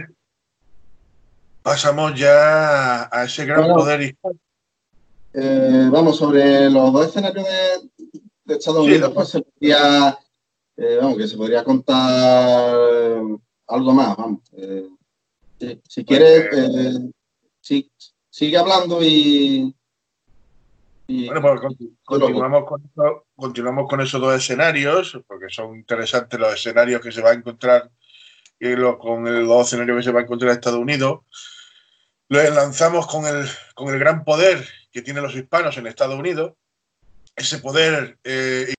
pasamos 1.62 2.20
ya 2.20 3.10
a 3.12 3.24
ese 3.24 3.46
gran 3.46 3.68
poder 3.68 4.16
eh, 5.34 5.88
vamos, 5.90 6.18
sobre 6.18 6.70
los 6.70 6.92
dos 6.92 7.08
escenarios 7.08 7.46
de, 7.46 8.56
Estados 8.56 8.86
Unidos, 8.86 9.12
pues 9.14 9.30
se 9.30 9.42
podría, 9.42 10.20
eh, 10.76 10.98
vamos, 11.02 11.18
que 11.18 11.28
se 11.28 11.38
podría 11.38 11.64
contar 11.64 12.76
algo 13.68 13.94
más, 13.94 14.18
vamos. 14.18 14.42
Eh, 14.52 14.90
si, 15.88 16.04
quieres, 16.04 17.00
sigue 18.30 18.58
hablando 18.58 19.02
y, 19.02 19.74
bueno, 21.28 21.42
pues 21.42 21.78
continuamos 22.04 22.66
con, 22.66 22.82
eso, 22.84 23.26
continuamos 23.36 23.90
con 23.90 24.02
esos 24.02 24.22
dos 24.22 24.36
escenarios, 24.36 25.20
porque 25.28 25.50
son 25.50 25.76
interesantes 25.76 26.40
los 26.40 26.54
escenarios 26.54 27.02
que 27.02 27.12
se 27.12 27.22
va 27.22 27.32
a 27.32 27.34
encontrar 27.34 27.90
y 28.60 28.76
con 28.76 29.24
los 29.24 29.48
dos 29.48 29.68
escenarios 29.68 29.98
que 29.98 30.04
se 30.04 30.12
va 30.12 30.20
a 30.20 30.24
encontrar 30.24 30.52
en 30.52 30.58
Estados 30.58 30.80
Unidos. 30.80 31.20
Lo 32.30 32.42
lanzamos 32.52 33.08
con 33.08 33.26
el, 33.26 33.46
con 33.76 33.94
el 33.94 34.00
gran 34.00 34.24
poder 34.24 34.66
que 34.92 35.02
tienen 35.02 35.24
los 35.24 35.36
hispanos 35.36 35.78
en 35.78 35.88
Estados 35.88 36.18
Unidos, 36.18 36.54
ese 37.36 37.60
poder 37.60 38.18
eh, 38.24 38.74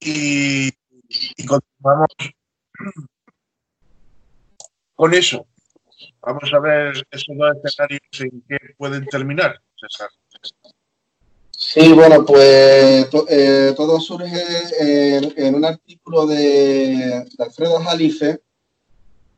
y, 0.00 0.70
continuamos 1.46 2.08
con 4.96 5.14
eso. 5.14 5.46
Vamos 6.20 6.52
a 6.52 6.58
ver 6.58 7.06
esos 7.10 7.36
dos 7.36 7.56
escenarios 7.62 8.00
en 8.18 8.42
qué 8.48 8.58
pueden 8.76 9.06
terminar, 9.06 9.60
César. 9.76 10.08
Sí, 11.50 11.92
bueno, 11.92 12.24
pues 12.24 13.08
eh, 13.28 13.72
todo 13.76 13.98
surge 14.00 14.42
en, 15.36 15.54
un 15.54 15.64
artículo 15.64 16.26
de, 16.26 17.24
Alfredo 17.38 17.78
Jalife, 17.80 18.40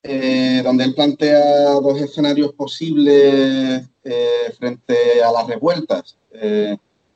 eh, 0.03 0.61
donde 0.65 0.85
él 0.85 0.95
plantea 0.95 1.75
dos 1.75 2.01
escenarios 2.01 2.53
posibles 2.55 3.89
eh, 4.03 4.53
frente 4.59 5.23
a 5.23 5.31
las 5.31 5.47
revueltas 5.47 6.17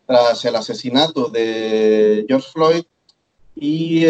tras 0.06 0.44
el 0.44 0.56
asesinato 0.56 1.28
de 1.28 2.24
George 2.28 2.48
Floyd 2.52 2.84
y 3.54 4.04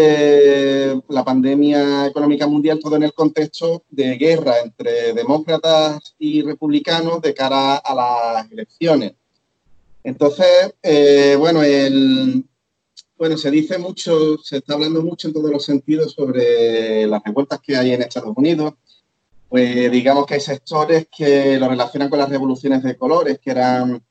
la 1.09 1.25
pandemia 1.25 2.07
económica 2.07 2.47
mundial, 2.47 2.79
todo 2.81 2.97
en 2.97 3.03
el 3.03 3.13
contexto 3.13 3.85
de 3.91 4.17
guerra 4.17 4.61
entre 4.65 5.13
demócratas 5.13 6.15
y 6.19 6.43
republicanos 6.43 7.21
de 7.21 7.35
cara 7.35 7.77
a 7.77 7.95
las 7.95 8.51
elecciones. 8.51 9.15
Entonces, 10.05 10.75
eh, 10.83 11.37
bueno, 11.39 11.63
el, 11.63 12.45
bueno, 13.17 13.37
se 13.37 13.51
dice 13.51 13.79
mucho, 13.79 14.39
se 14.39 14.59
está 14.59 14.75
hablando 14.75 15.03
mucho 15.03 15.29
en 15.29 15.35
todos 15.35 15.51
los 15.51 15.65
sentidos 15.65 16.13
sobre 16.13 17.07
las 17.07 17.23
revueltas 17.23 17.61
que 17.61 17.77
hay 17.77 17.93
en 17.93 18.03
Estados 18.03 18.37
Unidos. 18.37 18.75
Pues 19.49 19.93
digamos 19.93 20.27
que 20.27 20.35
hay 20.35 20.41
sectores 20.41 21.09
que 21.15 21.59
lo 21.59 21.69
relacionan 21.69 22.09
con 22.09 22.19
las 22.19 22.31
revoluciones 22.31 22.83
de 22.83 22.97
colores, 22.97 23.39
que 23.39 23.51
eran 23.51 24.03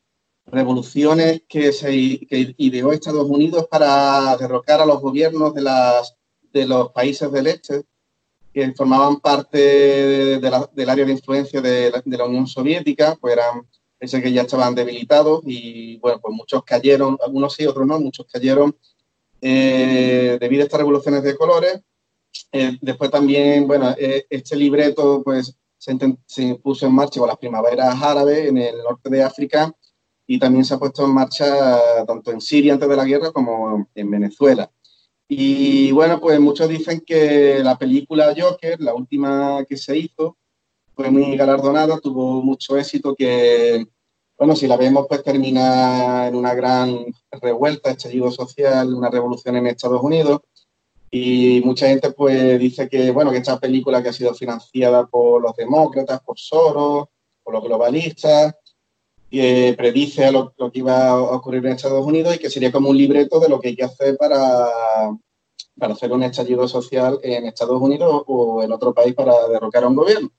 revoluciones 0.52 1.44
que, 1.48 1.72
se, 1.72 1.90
que 2.28 2.54
ideó 2.58 2.92
Estados 2.92 3.30
Unidos 3.30 3.68
para 3.70 4.36
derrocar 4.38 4.82
a 4.82 4.86
los 4.86 5.02
gobiernos 5.02 5.54
de, 5.54 5.62
las, 5.62 6.16
de 6.52 6.66
los 6.66 6.92
países 6.92 7.32
del 7.32 7.48
este, 7.48 7.84
que 8.54 8.74
formaban 8.74 9.20
parte 9.20 10.40
del 10.40 10.90
área 10.90 11.06
de 11.06 11.12
influencia 11.12 11.62
de 11.62 11.92
la, 12.06 12.26
Unión 12.26 12.48
Soviética, 12.48 13.18
pues 13.20 13.34
eran 13.34 13.66
Pensé 14.02 14.20
que 14.20 14.34
ya 14.34 14.42
estaban 14.42 14.74
debilitados 14.74 15.44
y 15.46 16.00
bueno, 16.00 16.20
pues 16.20 16.34
muchos 16.34 16.64
cayeron, 16.64 17.20
algunos 17.24 17.54
sí, 17.54 17.68
otros 17.68 17.86
no, 17.86 18.00
muchos 18.00 18.26
cayeron 18.26 18.76
eh, 19.40 20.40
debido 20.42 20.64
a 20.64 20.66
estas 20.66 20.80
revoluciones 20.80 21.22
de 21.22 21.36
colores. 21.36 21.82
Eh, 22.52 22.80
después 22.82 23.12
también, 23.12 23.68
bueno, 23.68 23.94
eh, 24.00 24.26
este 24.28 24.56
libreto 24.56 25.22
pues 25.24 25.56
se, 25.78 25.96
se, 26.26 26.56
puso 26.56 26.88
en 26.88 26.96
marcha 26.96 27.20
con 27.20 27.30
las 27.30 27.38
primaveras 27.38 28.02
árabes 28.02 28.50
en 28.50 28.58
el 28.58 28.78
norte 28.80 29.08
de 29.08 29.22
África 29.22 29.72
y 30.34 30.40
también 30.40 30.64
se 30.64 30.74
ha 30.74 30.80
puesto 30.80 31.04
en 31.04 31.14
marcha 31.14 31.78
tanto 32.08 32.32
en 32.32 32.40
Siria 32.40 32.72
antes 32.72 32.88
de 32.88 32.96
la 32.96 33.04
guerra 33.04 33.34
como 33.34 33.90
en 33.94 34.10
Venezuela. 34.10 34.72
Y 35.28 35.92
bueno, 35.92 36.22
pues 36.22 36.40
muchos 36.40 36.70
dicen 36.70 37.02
que 37.06 37.60
la 37.62 37.78
película 37.78 38.34
Joker, 38.38 38.80
la 38.80 38.94
última 38.94 39.66
que 39.68 39.76
se 39.76 39.98
hizo, 39.98 40.38
fue 40.96 41.12
muy 41.12 41.36
galardonada, 41.36 42.00
tuvo 42.00 42.42
mucho 42.42 42.78
éxito 42.78 43.14
que, 43.14 43.86
bueno, 44.38 44.56
si 44.56 44.68
la 44.68 44.78
vemos, 44.78 45.06
pues 45.10 45.22
termina 45.22 46.28
en 46.30 46.36
una 46.36 46.54
gran 46.54 47.08
revuelta, 47.42 47.92
estallido 47.92 48.32
social, 48.32 48.94
una 48.94 49.10
revolución 49.10 49.58
en 49.58 49.68
Estados 49.68 50.02
Unidos. 50.02 50.40
Y 51.12 51.62
mucha 51.66 51.88
gente 51.88 52.12
pues 52.12 52.58
dice 52.58 52.88
que, 52.88 53.12
bueno, 53.12 53.32
que 53.32 53.40
esta 53.40 53.60
película 53.60 54.02
que 54.02 54.08
ha 54.08 54.14
sido 54.14 54.34
financiada 54.34 55.06
por 55.08 55.42
los 55.42 55.58
demócratas, 55.58 56.22
por 56.22 56.40
Soros, 56.40 57.08
por 57.44 57.54
los 57.54 57.64
globalistas, 57.66 58.56
que 59.32 59.74
predice 59.78 60.32
lo, 60.32 60.54
lo, 60.58 60.72
que 60.72 60.80
iba 60.80 61.08
a 61.08 61.20
ocurrir 61.20 61.66
en 61.66 61.72
Estados 61.74 62.06
Unidos 62.06 62.36
y 62.36 62.40
que 62.40 62.50
sería 62.50 62.72
como 62.72 62.90
un 62.90 62.98
libreto 62.98 63.40
de 63.40 63.50
lo 63.50 63.60
que 63.60 63.70
hay 63.70 63.76
que 63.76 63.86
hacer 63.86 64.18
para, 64.18 64.68
para 65.80 65.94
hacer 65.94 66.12
un 66.12 66.24
estallido 66.24 66.68
social 66.68 67.18
en 67.24 67.46
Estados 67.46 67.82
Unidos 67.82 68.24
o 68.28 68.62
en 68.62 68.72
otro 68.72 68.94
país 68.94 69.16
para 69.16 69.48
derrocar 69.48 69.84
a 69.84 69.88
un 69.88 69.96
gobierno. 69.96 70.30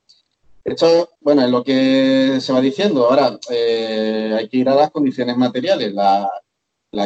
Esto, 0.64 1.10
bueno, 1.20 1.42
es 1.42 1.50
lo 1.50 1.64
que 1.64 2.38
se 2.40 2.52
va 2.52 2.60
diciendo. 2.60 3.08
Ahora, 3.08 3.38
eh, 3.50 4.36
hay 4.38 4.48
que 4.48 4.58
ir 4.58 4.68
a 4.68 4.74
las 4.74 4.90
condiciones 4.90 5.36
materiales. 5.36 5.92
La, 5.92 6.30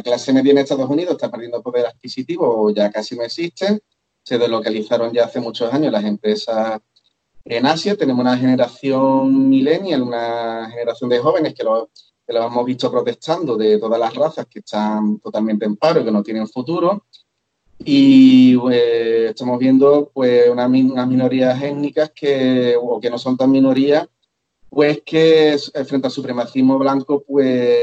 clase 0.03 0.33
media 0.33 0.51
en 0.51 0.59
Estados 0.59 0.91
Unidos 0.91 1.13
está 1.13 1.31
perdiendo 1.31 1.63
poder 1.63 1.87
adquisitivo, 1.87 2.71
ya 2.71 2.91
casi 2.91 3.17
no 3.17 3.23
existen. 3.23 3.81
Se 4.23 4.37
deslocalizaron 4.37 5.13
ya 5.13 5.25
hace 5.25 5.41
muchos 5.41 5.73
años 5.73 5.93
las 5.93 6.05
empresas 6.05 6.81
en 7.47 7.67
Asia. 7.67 7.97
Tenemos 7.97 8.21
una 8.21 8.37
generación 8.37 9.49
millennial, 9.49 10.03
una 10.03 10.69
generación 10.71 11.11
de 11.11 11.19
jóvenes 11.19 11.55
que 11.55 11.65
lo, 11.65 11.91
que 12.27 12.33
lo 12.33 12.45
hemos 12.45 12.65
visto 12.67 12.91
protestando 12.91 13.57
de 13.57 13.79
todas 13.79 13.99
las 13.99 14.15
razas 14.15 14.47
que 14.47 14.59
están 14.59 15.19
totalmente 15.21 15.65
en 15.65 15.77
paro 15.77 16.05
que 16.05 16.11
no 16.11 16.23
tienen 16.23 16.49
futuro 16.49 17.05
y 17.79 18.57
pues, 18.57 19.31
estamos 19.31 19.59
viendo 19.59 20.11
pues 20.13 20.49
unas, 20.49 20.69
minorías 20.71 21.63
étnicas 21.63 22.11
que, 22.15 22.77
o 22.81 23.01
que 23.01 23.11
no 23.11 23.19
son 23.19 23.37
tan 23.37 23.51
minorías, 23.51 24.09
pues 24.69 25.03
que 25.05 25.55
eh, 25.55 25.85
frente 25.85 26.07
al 26.07 26.13
supremacismo 26.13 26.79
blanco 26.79 27.23
pues 27.27 27.79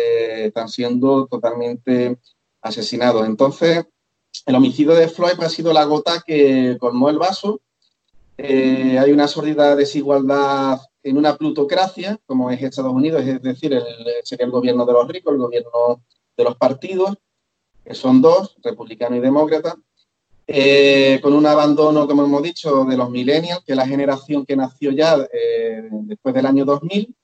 están 0.45 0.67
siendo 0.69 1.27
totalmente 1.27 2.17
asesinados. 2.61 3.25
Entonces, 3.25 3.85
el 4.45 4.55
homicidio 4.55 4.93
de 4.93 5.07
Floyd 5.07 5.39
ha 5.39 5.49
sido 5.49 5.73
la 5.73 5.85
gota 5.85 6.23
que 6.25 6.77
colmó 6.79 7.09
el 7.09 7.19
vaso. 7.19 7.61
Eh, 8.37 8.97
hay 8.97 9.11
una 9.11 9.27
sórdida 9.27 9.75
desigualdad 9.75 10.79
en 11.03 11.17
una 11.17 11.37
plutocracia, 11.37 12.19
como 12.25 12.49
es 12.49 12.61
Estados 12.61 12.93
Unidos, 12.93 13.23
es 13.25 13.41
decir, 13.41 13.73
el, 13.73 13.83
sería 14.23 14.45
el 14.45 14.51
gobierno 14.51 14.85
de 14.85 14.93
los 14.93 15.07
ricos, 15.07 15.33
el 15.33 15.39
gobierno 15.39 16.03
de 16.35 16.43
los 16.43 16.55
partidos, 16.55 17.15
que 17.83 17.93
son 17.93 18.21
dos, 18.21 18.55
republicano 18.63 19.15
y 19.15 19.19
demócrata, 19.19 19.75
eh, 20.47 21.19
con 21.21 21.33
un 21.33 21.45
abandono, 21.45 22.07
como 22.07 22.25
hemos 22.25 22.41
dicho, 22.43 22.85
de 22.85 22.97
los 22.97 23.09
millennials, 23.09 23.63
que 23.63 23.73
es 23.73 23.77
la 23.77 23.87
generación 23.87 24.45
que 24.45 24.55
nació 24.55 24.91
ya 24.91 25.17
eh, 25.31 25.87
después 25.91 26.33
del 26.33 26.45
año 26.45 26.65
2000 26.65 27.15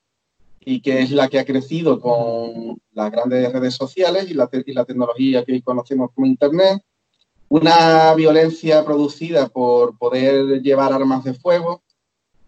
y 0.61 0.81
que 0.81 1.01
es 1.01 1.11
la 1.11 1.27
que 1.27 1.39
ha 1.39 1.45
crecido 1.45 1.99
con 1.99 2.79
las 2.91 3.11
grandes 3.11 3.51
redes 3.51 3.73
sociales 3.73 4.29
y 4.29 4.33
la, 4.33 4.49
la 4.67 4.85
tecnología 4.85 5.43
que 5.43 5.53
hoy 5.53 5.61
conocemos 5.61 6.11
como 6.13 6.27
Internet, 6.27 6.81
una 7.49 8.13
violencia 8.15 8.85
producida 8.85 9.49
por 9.49 9.97
poder 9.97 10.61
llevar 10.61 10.93
armas 10.93 11.23
de 11.23 11.33
fuego, 11.33 11.83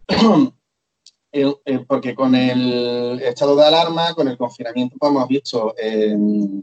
eh, 1.31 1.53
porque 1.87 2.15
con 2.15 2.35
el 2.35 3.21
estado 3.21 3.55
de 3.55 3.65
alarma, 3.65 4.13
con 4.13 4.27
el 4.27 4.37
confinamiento, 4.37 4.95
pues 4.97 5.11
hemos 5.11 5.27
visto 5.27 5.75
en 5.77 6.61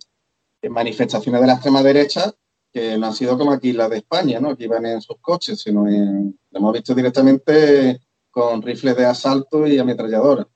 manifestaciones 0.70 1.40
de 1.40 1.46
la 1.46 1.54
extrema 1.54 1.82
derecha 1.82 2.32
que 2.72 2.98
no 2.98 3.06
han 3.06 3.14
sido 3.14 3.38
como 3.38 3.52
aquí 3.52 3.72
las 3.72 3.90
de 3.90 3.98
España, 3.98 4.40
¿no? 4.40 4.56
que 4.56 4.64
iban 4.64 4.84
en 4.86 5.00
sus 5.00 5.16
coches, 5.20 5.60
sino 5.60 5.86
en, 5.88 6.38
lo 6.50 6.58
hemos 6.58 6.72
visto 6.72 6.94
directamente 6.94 8.00
con 8.30 8.62
rifles 8.62 8.96
de 8.96 9.06
asalto 9.06 9.66
y 9.66 9.78
ametralladoras. 9.78 10.46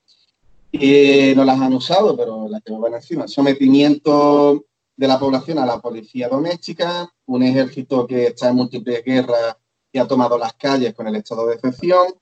Y 0.71 1.35
no 1.37 1.45
las 1.45 1.61
han 1.61 1.75
usado, 1.75 2.17
pero 2.17 2.49
las 2.49 2.63
que 2.63 2.73
van 2.73 2.95
encima. 2.95 3.29
Sometimiento 3.29 4.65
de 4.97 5.09
la 5.09 5.19
población 5.19 5.59
a 5.59 5.67
la 5.67 5.81
policía 5.81 6.29
doméstica, 6.29 7.13
un 7.27 7.43
ejército 7.43 8.07
que 8.07 8.27
está 8.27 8.49
en 8.49 8.57
múltiples 8.57 9.05
guerras 9.05 9.57
y 9.91 9.99
ha 9.99 10.07
tomado 10.07 10.39
las 10.39 10.55
calles 10.55 10.95
con 10.95 11.07
el 11.07 11.17
estado 11.17 11.47
de 11.47 11.55
excepción. 11.55 12.15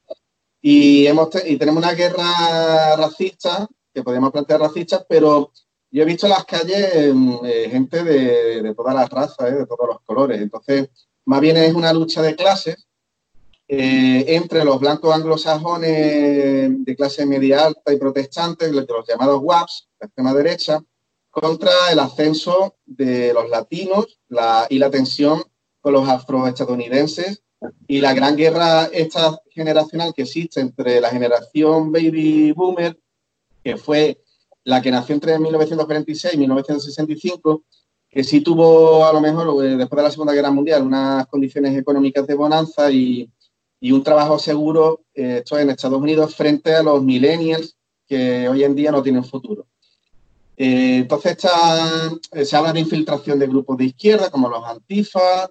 Y, 0.60 1.06
hemos 1.06 1.30
y 1.46 1.56
tenemos 1.56 1.82
una 1.82 1.94
guerra 1.94 2.96
racista, 2.96 3.66
que 3.92 4.02
podemos 4.02 4.30
plantear 4.30 4.60
racista, 4.60 5.04
pero 5.08 5.52
yo 5.90 6.02
he 6.02 6.06
visto 6.06 6.28
las 6.28 6.44
calles 6.44 7.14
mm, 7.14 7.38
eh, 7.44 7.68
gente 7.70 8.04
de, 8.04 8.74
todas 8.74 8.94
las 8.94 9.10
razas, 9.10 9.48
eh, 9.48 9.54
de 9.54 9.66
todos 9.66 9.88
los 9.88 10.00
colores. 10.02 10.40
Entonces, 10.40 10.88
más 11.24 11.40
bien 11.40 11.56
es 11.56 11.74
una 11.74 11.92
lucha 11.92 12.22
de 12.22 12.36
clases 12.36 12.86
eh, 13.66 14.24
entre 14.34 14.64
los 14.64 14.80
blancos 14.80 15.14
anglosajones 15.14 16.84
de 16.84 16.96
clase 16.96 17.26
media 17.26 17.66
alta 17.66 17.92
y 17.92 17.98
protestantes, 17.98 18.72
los 18.72 18.86
llamados 19.06 19.40
WAPs, 19.42 19.88
la 20.00 20.06
extrema 20.06 20.34
derecha, 20.34 20.82
contra 21.30 21.70
el 21.90 21.98
ascenso 21.98 22.76
de 22.84 23.32
los 23.32 23.48
latinos 23.48 24.18
y 24.68 24.78
la 24.78 24.90
tensión 24.90 25.42
con 25.80 25.92
los 25.92 26.08
afroestadounidenses 26.08 27.42
y 27.86 28.00
la 28.00 28.14
gran 28.14 28.36
guerra 28.36 28.86
esta 28.92 29.40
generacional 29.50 30.14
que 30.14 30.22
existe 30.22 30.60
entre 30.60 31.00
la 31.00 31.10
generación 31.10 31.92
baby 31.92 32.52
boomer, 32.52 32.98
que 33.62 33.76
fue 33.76 34.22
la 34.64 34.80
que 34.80 34.90
nació 34.90 35.14
entre 35.14 35.38
1946 35.38 36.34
y 36.34 36.38
1965, 36.38 37.64
que 38.08 38.24
sí 38.24 38.40
tuvo 38.40 39.04
a 39.04 39.12
lo 39.12 39.20
mejor 39.20 39.64
eh, 39.64 39.76
después 39.76 39.96
de 39.98 40.02
la 40.02 40.10
Segunda 40.10 40.32
Guerra 40.32 40.50
Mundial 40.50 40.82
unas 40.82 41.26
condiciones 41.26 41.76
económicas 41.76 42.26
de 42.26 42.34
bonanza 42.34 42.90
y, 42.90 43.30
y 43.78 43.92
un 43.92 44.02
trabajo 44.02 44.38
seguro, 44.38 45.02
eh, 45.14 45.38
esto 45.38 45.58
en 45.58 45.70
Estados 45.70 46.00
Unidos, 46.00 46.34
frente 46.34 46.74
a 46.74 46.82
los 46.82 47.02
millennials 47.02 47.76
que 48.06 48.48
hoy 48.48 48.64
en 48.64 48.74
día 48.74 48.90
no 48.90 49.02
tienen 49.02 49.24
futuro. 49.24 49.66
Eh, 50.62 50.98
entonces 50.98 51.38
se 52.44 52.56
habla 52.56 52.74
de 52.74 52.80
infiltración 52.80 53.38
de 53.38 53.46
grupos 53.46 53.78
de 53.78 53.86
izquierda 53.86 54.30
como 54.30 54.48
los 54.50 54.62
Antifa, 54.62 55.48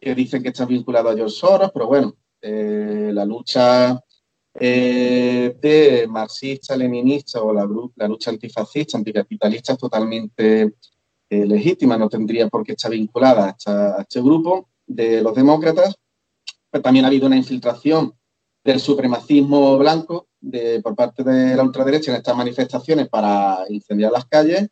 que 0.00 0.14
dicen 0.14 0.40
que 0.40 0.50
están 0.50 0.68
vinculados 0.68 1.12
a 1.12 1.16
George 1.16 1.34
Soros, 1.34 1.70
pero 1.72 1.88
bueno, 1.88 2.14
la 2.40 3.24
lucha 3.24 4.00
de 4.54 6.06
marxista, 6.08 6.76
leninista 6.76 7.42
o 7.42 7.52
la, 7.52 7.68
la, 7.96 8.06
lucha 8.06 8.30
antifascista, 8.30 8.96
anticapitalista 8.96 9.72
es 9.72 9.78
totalmente 9.78 10.74
legítima, 11.28 11.98
no 11.98 12.08
tendría 12.08 12.46
por 12.48 12.62
qué 12.62 12.72
estar 12.72 12.92
vinculada 12.92 13.56
a 13.66 14.00
este 14.00 14.22
grupo 14.22 14.68
de 14.86 15.22
los 15.22 15.34
demócratas 15.34 15.96
también 16.82 17.04
ha 17.04 17.08
habido 17.08 17.26
una 17.26 17.36
infiltración 17.36 18.14
del 18.66 18.80
supremacismo 18.80 19.78
blanco 19.78 20.26
por 20.82 20.96
parte 20.96 21.22
de 21.22 21.54
la 21.54 21.62
ultraderecha 21.62 22.10
en 22.10 22.16
estas 22.16 22.36
manifestaciones 22.36 23.08
para 23.08 23.64
incendiar 23.68 24.10
las 24.10 24.26
calles. 24.26 24.68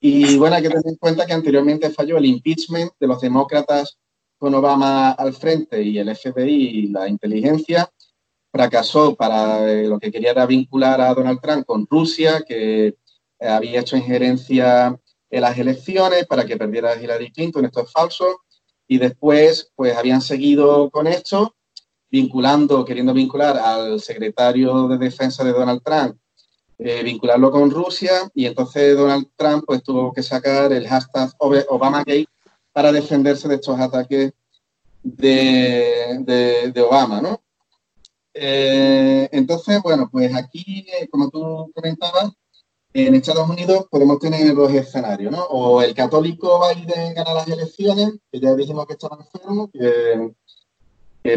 Y 0.00 0.38
bueno, 0.38 0.56
hay 0.56 0.62
que 0.62 0.70
tener 0.70 0.86
en 0.86 0.96
cuenta 0.96 1.26
que 1.26 1.34
anteriormente 1.34 1.90
falló 1.90 2.16
el 2.16 2.24
impeachment 2.24 2.92
de 2.98 3.06
los 3.06 3.20
demócratas 3.20 3.98
con 4.38 4.54
Obama 4.54 5.10
al 5.10 5.34
frente 5.34 5.82
y 5.82 5.98
el 5.98 6.14
FBI 6.14 6.84
y 6.84 6.86
la 6.88 7.06
inteligencia. 7.06 7.90
Fracasó 8.50 9.14
para 9.14 9.70
eh, 9.70 9.86
lo 9.86 9.98
que 9.98 10.10
quería 10.10 10.30
era 10.30 10.46
vincular 10.46 11.00
a 11.00 11.12
Donald 11.12 11.40
Trump 11.40 11.66
con 11.66 11.86
Rusia, 11.90 12.42
que 12.46 12.86
eh, 12.86 12.96
había 13.46 13.80
hecho 13.80 13.96
injerencia 13.96 14.98
en 15.28 15.40
las 15.42 15.58
elecciones 15.58 16.26
para 16.26 16.46
que 16.46 16.56
perdiera 16.56 17.00
Hillary 17.00 17.30
Clinton. 17.30 17.66
Esto 17.66 17.82
es 17.82 17.92
falso 17.92 18.40
y 18.86 18.96
después 18.96 19.70
pues 19.76 19.94
habían 19.96 20.22
seguido 20.22 20.90
con 20.90 21.06
esto, 21.06 21.56
vinculando, 22.10 22.84
queriendo 22.84 23.12
vincular 23.12 23.56
al 23.58 24.00
secretario 24.00 24.88
de 24.88 24.98
defensa 24.98 25.44
de 25.44 25.52
Donald 25.52 25.82
Trump, 25.82 26.16
eh, 26.78 27.02
vincularlo 27.02 27.50
con 27.50 27.70
Rusia 27.70 28.30
y 28.34 28.46
entonces 28.46 28.96
Donald 28.96 29.26
Trump 29.36 29.64
pues 29.66 29.82
tuvo 29.82 30.12
que 30.12 30.22
sacar 30.22 30.72
el 30.72 30.86
hashtag 30.86 31.30
Obamagate 31.38 32.28
para 32.72 32.92
defenderse 32.92 33.48
de 33.48 33.56
estos 33.56 33.78
ataques 33.80 34.32
de, 35.02 36.84
Obama, 36.88 37.20
¿no? 37.20 37.42
Eh, 38.34 39.28
entonces, 39.32 39.82
bueno, 39.82 40.08
pues 40.10 40.32
aquí, 40.34 40.86
eh, 41.00 41.08
como 41.08 41.28
tú 41.30 41.72
comentabas, 41.74 42.30
en 42.92 43.14
Estados 43.14 43.48
Unidos 43.48 43.86
podemos 43.90 44.18
tener 44.18 44.54
dos 44.54 44.72
escenarios, 44.72 45.32
¿no? 45.32 45.42
O 45.44 45.82
el 45.82 45.94
católico 45.94 46.60
Biden 46.68 47.14
gana 47.14 47.34
las 47.34 47.48
elecciones, 47.48 48.12
que 48.30 48.40
ya 48.40 48.54
dijimos 48.54 48.86
que 48.86 48.92
estaba 48.94 49.18
enfermo, 49.20 49.68
que, 49.72 50.32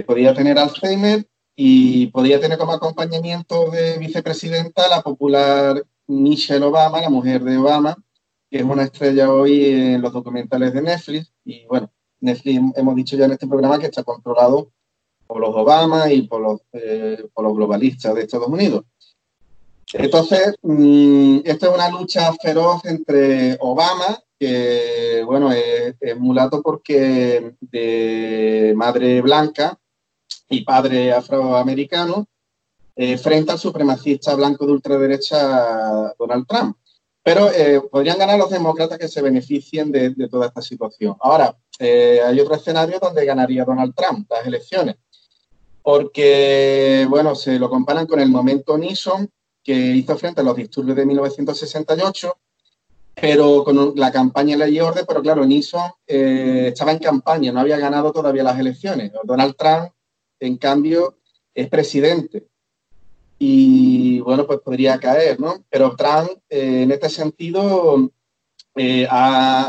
podía 0.05 0.33
tener 0.33 0.57
Alzheimer 0.57 1.27
y 1.55 2.07
podía 2.07 2.39
tener 2.39 2.57
como 2.57 2.73
acompañamiento 2.73 3.69
de 3.69 3.97
vicepresidenta 3.97 4.87
la 4.87 5.01
popular 5.01 5.83
Michelle 6.07 6.65
Obama, 6.65 7.01
la 7.01 7.09
mujer 7.09 7.43
de 7.43 7.57
Obama, 7.57 7.95
que 8.49 8.57
es 8.57 8.63
una 8.63 8.83
estrella 8.83 9.31
hoy 9.31 9.65
en 9.65 10.01
los 10.01 10.13
documentales 10.13 10.73
de 10.73 10.81
Netflix. 10.81 11.31
Y 11.45 11.65
bueno, 11.65 11.91
Netflix 12.19 12.61
hemos 12.75 12.95
dicho 12.95 13.15
ya 13.17 13.25
en 13.25 13.33
este 13.33 13.47
programa 13.47 13.79
que 13.79 13.87
está 13.87 14.03
controlado 14.03 14.71
por 15.27 15.39
los 15.39 15.55
Obama 15.55 16.11
y 16.11 16.23
por 16.23 16.41
los, 16.41 16.61
eh, 16.73 17.23
globalistas 17.35 18.15
de 18.15 18.21
Estados 18.23 18.47
Unidos. 18.47 18.83
Entonces, 19.93 20.55
mm, 20.61 21.39
esto 21.45 21.69
es 21.69 21.75
una 21.75 21.89
lucha 21.89 22.33
feroz 22.41 22.83
entre 22.85 23.57
Obama, 23.59 24.21
que 24.41 25.21
bueno, 25.23 25.51
es, 25.51 25.95
mulato 26.17 26.63
porque 26.63 27.53
de 27.59 28.73
madre 28.75 29.21
blanca 29.21 29.77
y 30.49 30.61
padre 30.61 31.13
afroamericano, 31.13 32.27
eh, 32.95 33.19
frente 33.19 33.51
al 33.51 33.59
supremacista 33.59 34.33
blanco 34.33 34.65
de 34.65 34.71
ultraderecha 34.71 36.15
Donald 36.17 36.47
Trump. 36.47 36.75
Pero 37.21 37.51
eh, 37.51 37.81
podrían 37.91 38.17
ganar 38.17 38.39
los 38.39 38.49
demócratas 38.49 38.97
que 38.97 39.07
se 39.07 39.21
beneficien 39.21 39.91
de, 39.91 40.27
toda 40.27 40.47
esta 40.47 40.63
situación. 40.63 41.15
Ahora, 41.19 41.55
eh, 41.77 42.19
hay 42.25 42.39
otro 42.39 42.55
escenario 42.55 42.97
donde 42.99 43.23
ganaría 43.23 43.63
Donald 43.63 43.93
Trump 43.93 44.27
las 44.27 44.47
elecciones, 44.47 44.95
porque, 45.83 47.05
bueno, 47.07 47.35
se 47.35 47.59
lo 47.59 47.69
comparan 47.69 48.07
con 48.07 48.19
el 48.19 48.29
momento 48.29 48.75
Nixon 48.75 49.29
que 49.63 49.75
hizo 49.75 50.17
frente 50.17 50.41
a 50.41 50.43
los 50.43 50.55
disturbios 50.55 50.97
de 50.97 51.05
1968, 51.05 52.35
pero 53.15 53.63
con 53.63 53.93
la 53.95 54.11
campaña 54.11 54.57
Ley 54.57 54.77
y 54.77 54.79
Orden, 54.79 55.05
pero 55.07 55.21
claro, 55.21 55.45
Nixon 55.45 55.91
eh, 56.07 56.67
estaba 56.69 56.91
en 56.91 56.99
campaña, 56.99 57.51
no 57.51 57.59
había 57.59 57.77
ganado 57.77 58.11
todavía 58.11 58.43
las 58.43 58.59
elecciones. 58.59 59.11
Donald 59.23 59.55
Trump, 59.55 59.91
en 60.39 60.57
cambio, 60.57 61.17
es 61.53 61.67
presidente. 61.67 62.47
Y 63.37 64.19
bueno, 64.19 64.45
pues 64.45 64.59
podría 64.59 64.99
caer, 64.99 65.39
¿no? 65.39 65.63
Pero 65.69 65.95
Trump, 65.95 66.29
eh, 66.49 66.83
en 66.83 66.91
este 66.91 67.09
sentido, 67.09 68.11
eh, 68.75 69.07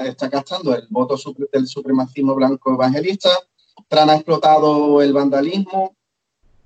está 0.04 0.28
gastando 0.28 0.74
el 0.74 0.86
voto 0.90 1.16
del 1.52 1.66
supremacismo 1.66 2.34
blanco 2.34 2.74
evangelista. 2.74 3.30
Trump 3.88 4.10
ha 4.10 4.14
explotado 4.14 5.02
el 5.02 5.12
vandalismo, 5.12 5.96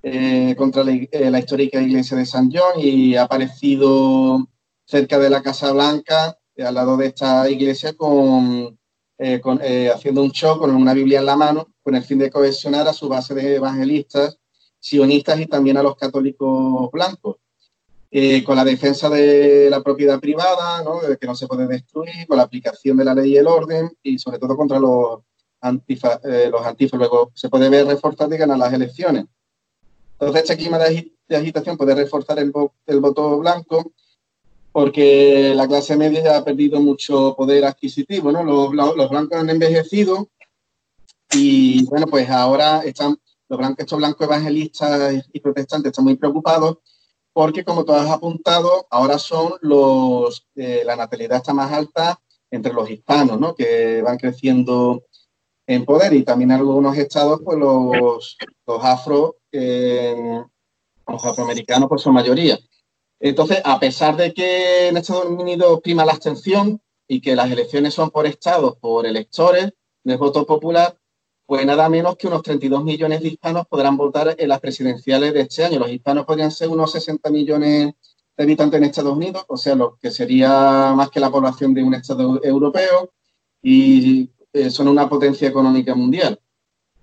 eh, 0.08 0.54
contra 0.56 0.84
eh, 0.86 1.30
la, 1.32 1.40
histórica 1.40 1.82
iglesia 1.82 2.16
de 2.16 2.26
San 2.26 2.48
John 2.52 2.78
y 2.78 3.16
ha 3.16 3.24
aparecido 3.24 4.48
cerca 4.84 5.18
de 5.18 5.28
la 5.28 5.42
Casa 5.42 5.72
Blanca, 5.72 6.38
al 6.58 6.74
lado 6.74 6.96
de 6.96 7.06
esta 7.06 7.48
iglesia, 7.50 7.94
con, 7.94 8.78
haciendo 9.18 10.22
un 10.22 10.30
show 10.30 10.58
con 10.58 10.74
una 10.74 10.94
Biblia 10.94 11.20
en 11.20 11.26
la 11.26 11.36
mano, 11.36 11.68
con 11.82 11.94
el 11.94 12.02
fin 12.02 12.18
de 12.18 12.30
cohesionar 12.30 12.86
a 12.88 12.92
su 12.92 13.08
base 13.08 13.34
de 13.34 13.56
evangelistas, 13.56 14.38
sionistas 14.78 15.40
y 15.40 15.46
también 15.46 15.76
a 15.76 15.82
los 15.82 15.96
católicos 15.96 16.90
blancos. 16.90 17.36
con 18.44 18.56
la 18.56 18.64
defensa 18.64 19.10
de 19.10 19.68
la 19.68 19.82
propiedad 19.82 20.18
privada, 20.20 20.82
¿no? 20.82 21.00
que 21.20 21.26
no 21.26 21.34
se 21.34 21.46
puede 21.46 21.66
destruir, 21.66 22.26
con 22.26 22.36
la 22.38 22.44
aplicación 22.44 22.96
de 22.96 23.04
la 23.04 23.14
ley 23.14 23.32
y 23.32 23.36
el 23.36 23.46
orden 23.46 23.90
y 24.02 24.18
sobre 24.18 24.38
todo 24.38 24.56
contra 24.56 24.78
los 24.78 25.20
antifa, 25.60 26.20
los 26.50 26.64
antifa. 26.64 26.96
Luego 26.96 27.32
se 27.34 27.48
puede 27.48 27.68
ver 27.68 27.86
reforzado 27.86 28.34
y 28.34 28.38
ganar 28.38 28.58
las 28.58 28.72
elecciones. 28.72 29.26
Entonces, 30.18 30.42
este 30.42 30.56
clima 30.56 30.78
de, 30.78 31.12
agitación 31.30 31.76
puede 31.76 31.94
reforzar 31.94 32.38
el, 32.38 32.50
voto 32.50 33.38
blanco 33.38 33.92
porque 34.76 35.54
la 35.54 35.66
clase 35.66 35.96
media 35.96 36.22
ya 36.22 36.36
ha 36.36 36.44
perdido 36.44 36.82
mucho 36.82 37.34
poder 37.34 37.64
adquisitivo, 37.64 38.30
¿no? 38.30 38.44
Los, 38.44 39.08
blancos 39.08 39.38
han 39.38 39.48
envejecido 39.48 40.28
y, 41.32 41.82
bueno, 41.86 42.06
pues 42.06 42.28
ahora 42.28 42.82
están 42.84 43.16
los 43.48 43.58
blancos, 43.58 43.78
estos 43.78 43.96
blancos 43.96 44.26
evangelistas 44.26 45.24
y 45.32 45.40
protestantes 45.40 45.92
están 45.92 46.04
muy 46.04 46.16
preocupados 46.16 46.76
porque, 47.32 47.64
como 47.64 47.86
tú 47.86 47.94
has 47.94 48.10
apuntado, 48.10 48.86
ahora 48.90 49.18
son 49.18 49.54
los, 49.62 50.46
eh, 50.56 50.82
la 50.84 50.94
natalidad 50.94 51.38
está 51.38 51.54
más 51.54 51.72
alta 51.72 52.20
entre 52.50 52.74
los 52.74 52.90
hispanos, 52.90 53.40
¿no? 53.40 53.54
Que 53.54 54.02
van 54.02 54.18
creciendo 54.18 55.04
en 55.66 55.86
poder 55.86 56.12
y 56.12 56.22
también 56.22 56.52
algunos 56.52 56.98
estados, 56.98 57.40
pues 57.42 57.56
los, 57.56 58.36
los 58.66 58.84
afro, 58.84 59.36
los 59.50 61.24
afroamericanos, 61.24 61.88
pues 61.88 62.02
son 62.02 62.12
mayoría. 62.12 62.58
Entonces, 63.28 63.60
a 63.64 63.80
pesar 63.80 64.16
de 64.16 64.32
que 64.32 64.88
en 64.88 64.96
Estados 64.96 65.26
Unidos 65.26 65.80
prima 65.82 66.04
la 66.04 66.12
abstención 66.12 66.80
y 67.08 67.20
que 67.20 67.34
las 67.34 67.50
elecciones 67.50 67.92
son 67.92 68.10
por 68.10 68.24
estados, 68.24 68.76
por 68.76 69.04
electores, 69.04 69.72
de 70.04 70.16
voto 70.16 70.46
popular, 70.46 70.96
pues 71.46 71.66
nada 71.66 71.88
menos 71.88 72.16
que 72.16 72.28
unos 72.28 72.42
32 72.42 72.84
millones 72.84 73.20
de 73.20 73.28
hispanos 73.28 73.66
podrán 73.66 73.96
votar 73.96 74.36
en 74.38 74.48
las 74.48 74.60
presidenciales 74.60 75.34
de 75.34 75.40
este 75.40 75.64
año. 75.64 75.80
Los 75.80 75.90
hispanos 75.90 76.24
podrían 76.24 76.52
ser 76.52 76.68
unos 76.68 76.92
60 76.92 77.28
millones 77.30 77.94
de 78.36 78.44
habitantes 78.44 78.78
en 78.78 78.84
Estados 78.84 79.16
Unidos, 79.16 79.44
o 79.48 79.56
sea, 79.56 79.74
lo 79.74 79.96
que 79.96 80.12
sería 80.12 80.92
más 80.94 81.10
que 81.10 81.18
la 81.18 81.30
población 81.30 81.74
de 81.74 81.82
un 81.82 81.94
estado 81.94 82.40
europeo. 82.44 83.10
Y 83.60 84.30
eh, 84.52 84.70
son 84.70 84.86
una 84.86 85.08
potencia 85.08 85.48
económica 85.48 85.96
mundial, 85.96 86.40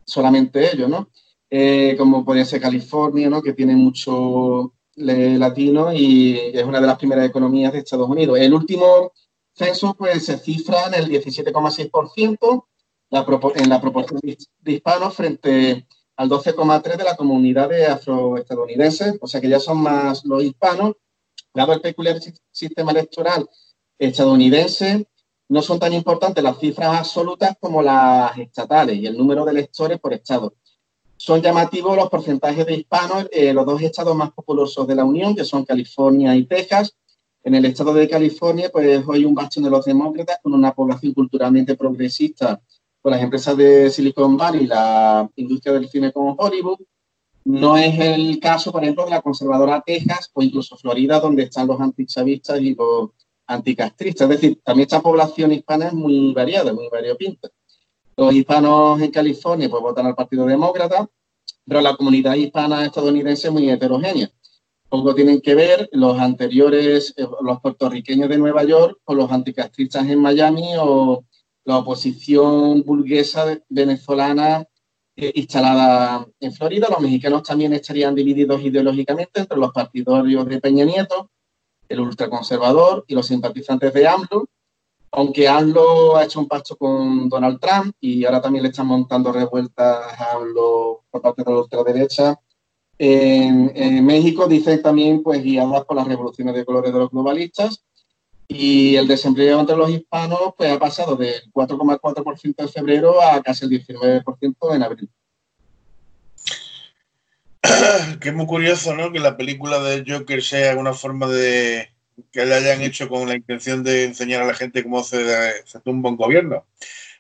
solamente 0.06 0.74
ellos, 0.74 0.88
¿no? 0.90 1.10
Eh, 1.50 1.95
como 1.98 2.24
podría 2.24 2.45
ser 2.45 2.62
California, 2.62 3.30
¿no? 3.30 3.41
Que 3.41 3.52
tiene 3.52 3.76
mucho 3.76 4.74
latino 4.95 5.94
y 5.94 6.38
es 6.53 6.64
una 6.64 6.80
de 6.80 6.88
las 6.88 6.98
primeras 6.98 7.28
economías 7.28 7.74
de 7.74 7.80
Estados 7.80 8.10
Unidos. 8.10 8.40
El 8.40 8.53
último 8.53 9.11
censo, 9.53 9.95
pues, 9.95 10.26
se 10.26 10.38
cifra 10.38 10.88
en 10.88 10.94
el 10.95 11.10
17,6% 11.10 12.65
en 13.56 13.70
la 13.70 13.80
proporción 13.82 14.20
de 14.22 14.72
hispanos 14.72 15.15
frente 15.15 15.88
al 16.15 16.30
12,3% 16.30 16.98
de 16.98 17.03
la 17.03 17.15
comunidad 17.15 17.70
de 17.70 17.86
afroestadounidenses, 17.86 19.18
o 19.22 19.28
sea 19.28 19.40
que 19.40 19.49
ya 19.49 19.60
son 19.60 19.78
más 19.78 20.26
los 20.26 20.44
hispanos, 20.44 20.95
dado 21.53 21.74
el 21.74 21.82
peculiar 21.82 22.20
sistema 22.52 22.91
electoral 22.91 23.48
estadounidense, 23.99 25.07
no 25.49 25.61
son 25.61 25.80
tan 25.80 25.94
importantes 25.94 26.44
las 26.44 26.57
cifras 26.60 26.99
absolutas 26.99 27.56
como 27.60 27.82
las 27.82 28.36
estatales 28.38 28.98
y 28.98 29.06
el 29.06 29.18
número 29.18 29.45
de 29.45 29.52
electores 29.52 29.99
por 29.99 30.14
estado. 30.14 30.56
Son 31.26 31.41
llamativos 31.41 31.95
los 31.95 32.10
porcentajes 32.10 32.66
de 32.66 32.76
hispanos 32.76 33.30
en 33.32 33.56
los 33.56 33.66
dos 33.66 33.82
estados 33.82 34.14
más 34.14 34.34
populosos 34.34 34.86
de 34.86 34.94
la 34.94 35.06
Unión, 35.06 35.34
que 35.34 35.45
son 35.45 35.64
California 35.64 36.36
y 36.36 36.44
Texas. 36.44 36.98
En 37.45 37.56
el 37.56 37.64
estado 37.64 37.94
de 37.94 38.10
California, 38.10 38.70
pues 38.70 39.02
hoy 39.08 39.24
un 39.24 39.34
bastión 39.34 39.64
de 39.64 39.72
los 39.72 39.86
demócratas 39.86 40.40
con 40.44 40.54
una 40.54 40.74
población 40.74 41.14
culturalmente 41.14 41.78
progresista 41.78 42.62
con 43.02 43.14
las 43.14 43.22
empresas 43.22 43.56
de 43.56 43.90
Silicon 43.90 44.36
Valley 44.36 44.68
la 44.68 45.30
industria 45.38 45.76
del 45.76 45.88
cine 45.88 46.12
como 46.12 46.34
Hollywood. 46.34 46.80
No 47.45 47.78
es 47.78 47.98
el 47.98 48.38
caso, 48.41 48.74
por 48.74 48.84
ejemplo, 48.84 49.06
de 49.06 49.12
la 49.12 49.22
conservadora 49.22 49.82
Texas 49.86 50.30
o 50.34 50.44
incluso 50.44 50.76
Florida, 50.76 51.22
donde 51.22 51.44
están 51.44 51.68
los 51.68 51.80
antichavistas 51.80 52.60
y 52.60 52.76
los 52.76 53.12
anticastristas. 53.48 54.30
Es 54.30 54.41
decir, 54.41 54.60
también 54.62 54.88
esta 54.88 55.00
población 55.00 55.54
hispana 55.54 55.88
es 55.88 55.94
muy 55.94 56.34
variada, 56.34 56.74
muy 56.74 56.90
variopinta. 56.91 57.48
Los 58.15 58.34
hispanos 58.34 59.02
en 59.02 59.11
California 59.11 59.69
pues 59.69 59.81
votan 59.81 60.06
al 60.06 60.15
Partido 60.15 60.45
Demócrata, 60.45 61.10
pero 61.65 61.81
la 61.81 61.95
comunidad 61.95 62.35
hispana 62.35 62.85
estadounidense 62.85 63.48
es 63.48 63.53
muy 63.53 63.69
heterogénea. 63.69 64.30
Poco 64.90 65.15
tienen 65.15 65.41
que 65.41 65.56
ver 65.56 65.90
los 65.91 66.19
anteriores, 66.19 67.15
eh, 67.18 67.26
los 67.41 67.60
puertorriqueños 67.61 68.30
de 68.30 68.38
Nueva 68.38 68.64
York 68.64 68.99
con 69.03 69.18
los 69.18 69.31
anticastristas 69.31 70.07
en 70.07 70.19
Miami 70.19 70.76
o 70.80 71.26
la 71.65 71.77
oposición 71.77 72.84
burguesa 72.84 73.60
venezolana 73.69 74.68
eh, 75.15 75.31
instalada 75.35 76.27
en 76.40 76.53
Florida. 76.53 76.88
Los 76.90 77.02
mexicanos 77.02 77.44
también 77.44 77.73
estarían 77.73 78.14
divididos 78.14 78.61
ideológicamente 78.61 79.40
entre 79.40 79.57
los 79.57 79.72
partidarios 79.72 80.45
de 80.45 80.61
Peña 80.61 80.85
Nieto, 80.85 81.31
el 81.90 81.99
ultraconservador 81.99 83.06
y 83.07 83.15
los 83.15 83.26
simpatizantes 83.26 83.94
de 83.94 84.07
AMLO, 84.07 84.48
aunque 85.15 85.48
AMLO 85.48 86.18
ha 86.18 86.23
hecho 86.23 86.40
un 86.40 86.48
pacto 86.48 86.76
con 86.76 87.30
Donald 87.30 87.60
Trump 87.60 87.95
y 88.02 88.26
ahora 88.26 88.41
también 88.41 88.64
le 88.64 88.69
están 88.69 88.88
montando 88.88 89.31
revueltas 89.31 90.19
a 90.19 90.31
AMLO 90.34 91.03
por 91.11 91.22
parte 91.22 91.44
de 91.44 91.52
la 91.52 91.60
ultraderecha. 91.60 92.40
En, 92.98 94.03
México 94.03 94.48
dicen 94.48 94.81
también, 94.81 95.22
pues, 95.22 95.44
guiadas 95.44 95.85
por 95.85 95.98
las 95.98 96.07
revoluciones 96.07 96.56
de 96.56 96.65
colores 96.65 96.91
de 96.91 96.98
los 96.98 97.11
globalistas. 97.11 97.84
Y 98.48 98.95
el 98.95 99.07
desempleo 99.07 99.60
entre 99.60 99.77
los 99.77 99.91
hispanos, 99.91 100.53
pues, 100.57 100.72
ha 100.72 100.80
pasado 100.80 101.15
del 101.15 101.44
4,4% 101.52 102.56
en 102.57 102.69
febrero 102.69 103.22
a 103.22 103.41
casi 103.44 103.65
el 103.65 103.72
19% 103.72 104.76
en 104.76 104.84
abril. 104.84 105.10
Que 108.19 108.30
es 108.30 108.35
muy 108.35 108.48
curioso, 108.48 108.95
¿no? 108.95 109.11
Que 109.11 109.19
la 109.19 109.38
película 109.38 109.80
de 109.80 110.03
Joker 110.07 110.41
sea 110.41 110.76
una 110.76 110.94
forma 110.94 111.27
de, 111.27 111.93
que 112.32 112.45
le 112.45 112.56
hayan 112.56 112.82
hecho 112.82 113.10
con 113.10 113.28
la 113.28 113.36
intención 113.36 113.84
de 113.84 114.06
enseñar 114.06 114.41
a 114.41 114.48
la 114.48 114.54
gente 114.54 114.84
cómo 114.84 115.04
se, 115.04 115.64
se 115.66 115.80
tumba 115.82 116.10
un 116.10 116.18
gobierno. 116.18 116.66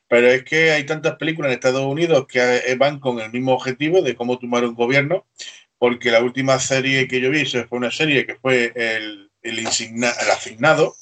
Pero 0.07 0.27
es 0.29 0.43
que 0.43 0.71
hay 0.71 0.85
tantas 0.85 1.15
películas 1.15 1.49
en 1.49 1.55
Estados 1.55 1.85
Unidos 1.85 2.27
que 2.27 2.75
van 2.77 2.99
con 2.99 3.19
el 3.19 3.31
mismo 3.31 3.53
objetivo 3.53 4.01
de 4.01 4.15
cómo 4.15 4.37
tumbar 4.37 4.63
un 4.65 4.75
gobierno, 4.75 5.25
porque 5.77 6.11
la 6.11 6.21
última 6.21 6.59
serie 6.59 7.07
que 7.07 7.19
yo 7.19 7.29
vi 7.31 7.45
fue 7.45 7.77
una 7.77 7.91
serie 7.91 8.25
que 8.25 8.35
fue 8.35 8.71
el, 8.75 9.31
el 9.41 9.67
asignado. 9.67 10.95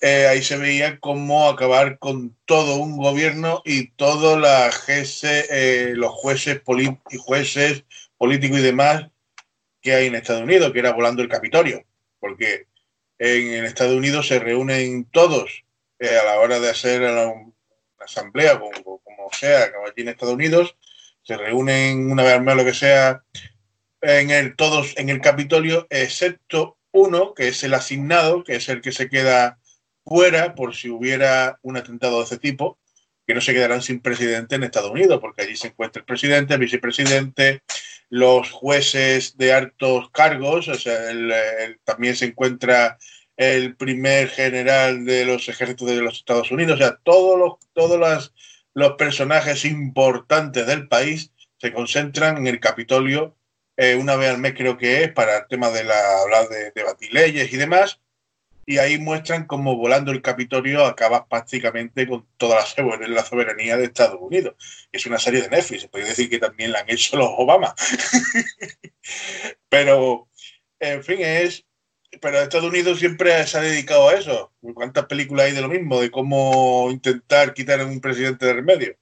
Eh, 0.00 0.26
ahí 0.28 0.42
se 0.42 0.58
veía 0.58 1.00
cómo 1.00 1.48
acabar 1.48 1.98
con 1.98 2.36
todo 2.44 2.76
un 2.76 2.98
gobierno 2.98 3.62
y 3.64 3.88
todos 3.92 4.38
eh, 5.24 5.92
los 5.96 6.12
jueces, 6.12 6.60
y 7.10 7.16
jueces 7.16 7.84
políticos 8.18 8.58
y 8.58 8.62
demás 8.62 9.06
que 9.80 9.94
hay 9.94 10.06
en 10.08 10.14
Estados 10.14 10.42
Unidos, 10.42 10.72
que 10.72 10.80
era 10.80 10.92
volando 10.92 11.22
el 11.22 11.28
Capitolio, 11.28 11.84
porque 12.20 12.66
en, 13.18 13.64
Estados 13.64 13.94
Unidos 13.94 14.28
se 14.28 14.38
reúnen 14.38 15.04
todos 15.06 15.64
eh, 15.98 16.18
a 16.18 16.24
la 16.24 16.40
hora 16.40 16.60
de 16.60 16.70
hacer 16.70 17.02
una, 17.02 17.32
asamblea, 17.98 18.58
como, 18.58 19.00
sea, 19.32 19.72
como 19.72 19.86
en 19.94 20.08
Estados 20.08 20.34
Unidos, 20.34 20.76
se 21.22 21.36
reúnen 21.36 22.10
una 22.10 22.22
vez 22.22 22.40
más 22.40 22.56
lo 22.56 22.64
que 22.64 22.74
sea 22.74 23.22
en 24.00 24.30
el 24.30 24.54
todos 24.54 24.94
en 24.96 25.08
el 25.08 25.20
Capitolio, 25.20 25.86
excepto 25.90 26.78
uno, 26.92 27.34
que 27.34 27.48
es 27.48 27.62
el 27.64 27.74
asignado, 27.74 28.44
que 28.44 28.56
es 28.56 28.68
el 28.68 28.80
que 28.80 28.92
se 28.92 29.08
queda 29.08 29.58
fuera 30.04 30.54
por 30.54 30.74
si 30.74 30.88
hubiera 30.88 31.58
un 31.62 31.76
atentado 31.76 32.18
de 32.18 32.24
ese 32.24 32.38
tipo, 32.38 32.78
que 33.26 33.34
no 33.34 33.40
se 33.40 33.52
quedarán 33.52 33.82
sin 33.82 34.00
presidente 34.00 34.54
en 34.54 34.62
Estados 34.62 34.92
Unidos, 34.92 35.18
porque 35.20 35.42
allí 35.42 35.56
se 35.56 35.68
encuentra 35.68 36.00
el 36.00 36.06
presidente, 36.06 36.54
el 36.54 36.60
vicepresidente, 36.60 37.62
los 38.08 38.50
jueces 38.50 39.36
de 39.36 39.52
altos 39.52 40.10
cargos, 40.10 40.68
o 40.68 40.74
sea, 40.74 40.98
también 41.84 42.16
se 42.16 42.26
encuentra 42.26 42.98
el 43.36 43.76
primer 43.76 44.28
general 44.28 45.04
de 45.04 45.24
los 45.24 45.48
ejércitos 45.48 45.88
de 45.88 45.96
los 45.96 46.18
Estados 46.18 46.50
Unidos, 46.50 46.76
o 46.76 46.82
sea, 46.82 46.98
todos 47.02 47.38
los, 47.38 47.54
todos 47.72 48.32
los, 48.74 48.92
personajes 48.96 49.64
importantes 49.64 50.66
del 50.66 50.88
país 50.88 51.32
se 51.58 51.72
concentran 51.72 52.38
en 52.38 52.46
el 52.46 52.60
Capitolio 52.60 53.36
eh, 53.76 53.94
una 53.96 54.16
vez 54.16 54.30
al 54.30 54.38
mes 54.38 54.54
creo 54.54 54.78
que 54.78 55.04
es 55.04 55.12
para 55.12 55.38
el 55.38 55.46
tema 55.48 55.70
de 55.70 55.84
la, 55.84 56.22
hablar 56.22 56.48
de, 56.48 56.70
de 56.70 57.48
y 57.50 57.56
demás, 57.56 58.00
y 58.66 58.78
ahí 58.78 58.98
muestran 58.98 59.46
cómo 59.46 59.76
volando 59.76 60.10
el 60.10 60.20
Capitolio 60.20 60.84
acaba 60.84 61.28
prácticamente 61.28 62.06
con 62.08 62.26
toda 62.36 62.56
la, 62.56 63.06
la 63.08 63.24
soberanía 63.24 63.76
de 63.76 63.84
Estados 63.84 64.18
Unidos. 64.20 64.56
Es 64.90 65.06
una 65.06 65.20
serie 65.20 65.40
de 65.42 65.48
Netflix, 65.48 65.82
se 65.82 65.88
puede 65.88 66.06
decir 66.06 66.28
que 66.28 66.38
también 66.38 66.72
la 66.72 66.80
han 66.80 66.90
hecho 66.90 67.16
los 67.16 67.30
Obama. 67.38 67.74
pero, 69.68 70.28
en 70.80 71.04
fin, 71.04 71.18
es... 71.20 71.64
Pero 72.20 72.40
Estados 72.40 72.70
Unidos 72.70 72.98
siempre 72.98 73.46
se 73.46 73.58
ha 73.58 73.60
dedicado 73.60 74.08
a 74.08 74.14
eso. 74.14 74.52
¿Cuántas 74.74 75.06
películas 75.06 75.46
hay 75.46 75.52
de 75.52 75.60
lo 75.60 75.68
mismo? 75.68 76.00
De 76.00 76.10
cómo 76.10 76.88
intentar 76.90 77.52
quitar 77.52 77.80
a 77.80 77.84
un 77.84 78.00
presidente 78.00 78.46
de 78.46 78.54
remedio. 78.54 78.96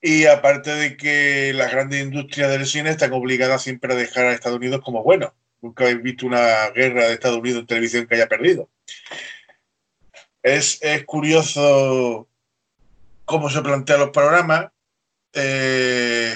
Y 0.00 0.26
aparte 0.26 0.74
de 0.74 0.96
que 0.96 1.52
las 1.54 1.70
grandes 1.70 2.02
industrias 2.02 2.50
del 2.50 2.66
cine 2.66 2.90
están 2.90 3.12
obligadas 3.12 3.62
siempre 3.62 3.92
a 3.92 3.96
dejar 3.96 4.26
a 4.26 4.32
Estados 4.32 4.58
Unidos 4.58 4.80
como 4.82 5.02
bueno 5.04 5.32
Nunca 5.60 5.84
habéis 5.84 6.02
visto 6.02 6.26
una 6.26 6.70
guerra 6.70 7.06
de 7.06 7.14
Estados 7.14 7.38
Unidos 7.38 7.60
en 7.60 7.66
televisión 7.66 8.06
que 8.06 8.14
haya 8.14 8.28
perdido. 8.28 8.68
Es, 10.42 10.80
curioso 11.04 12.28
cómo 13.24 13.50
se 13.50 13.62
plantean 13.62 14.00
los 14.00 14.10
programas. 14.10 14.68
Eh, 15.32 16.34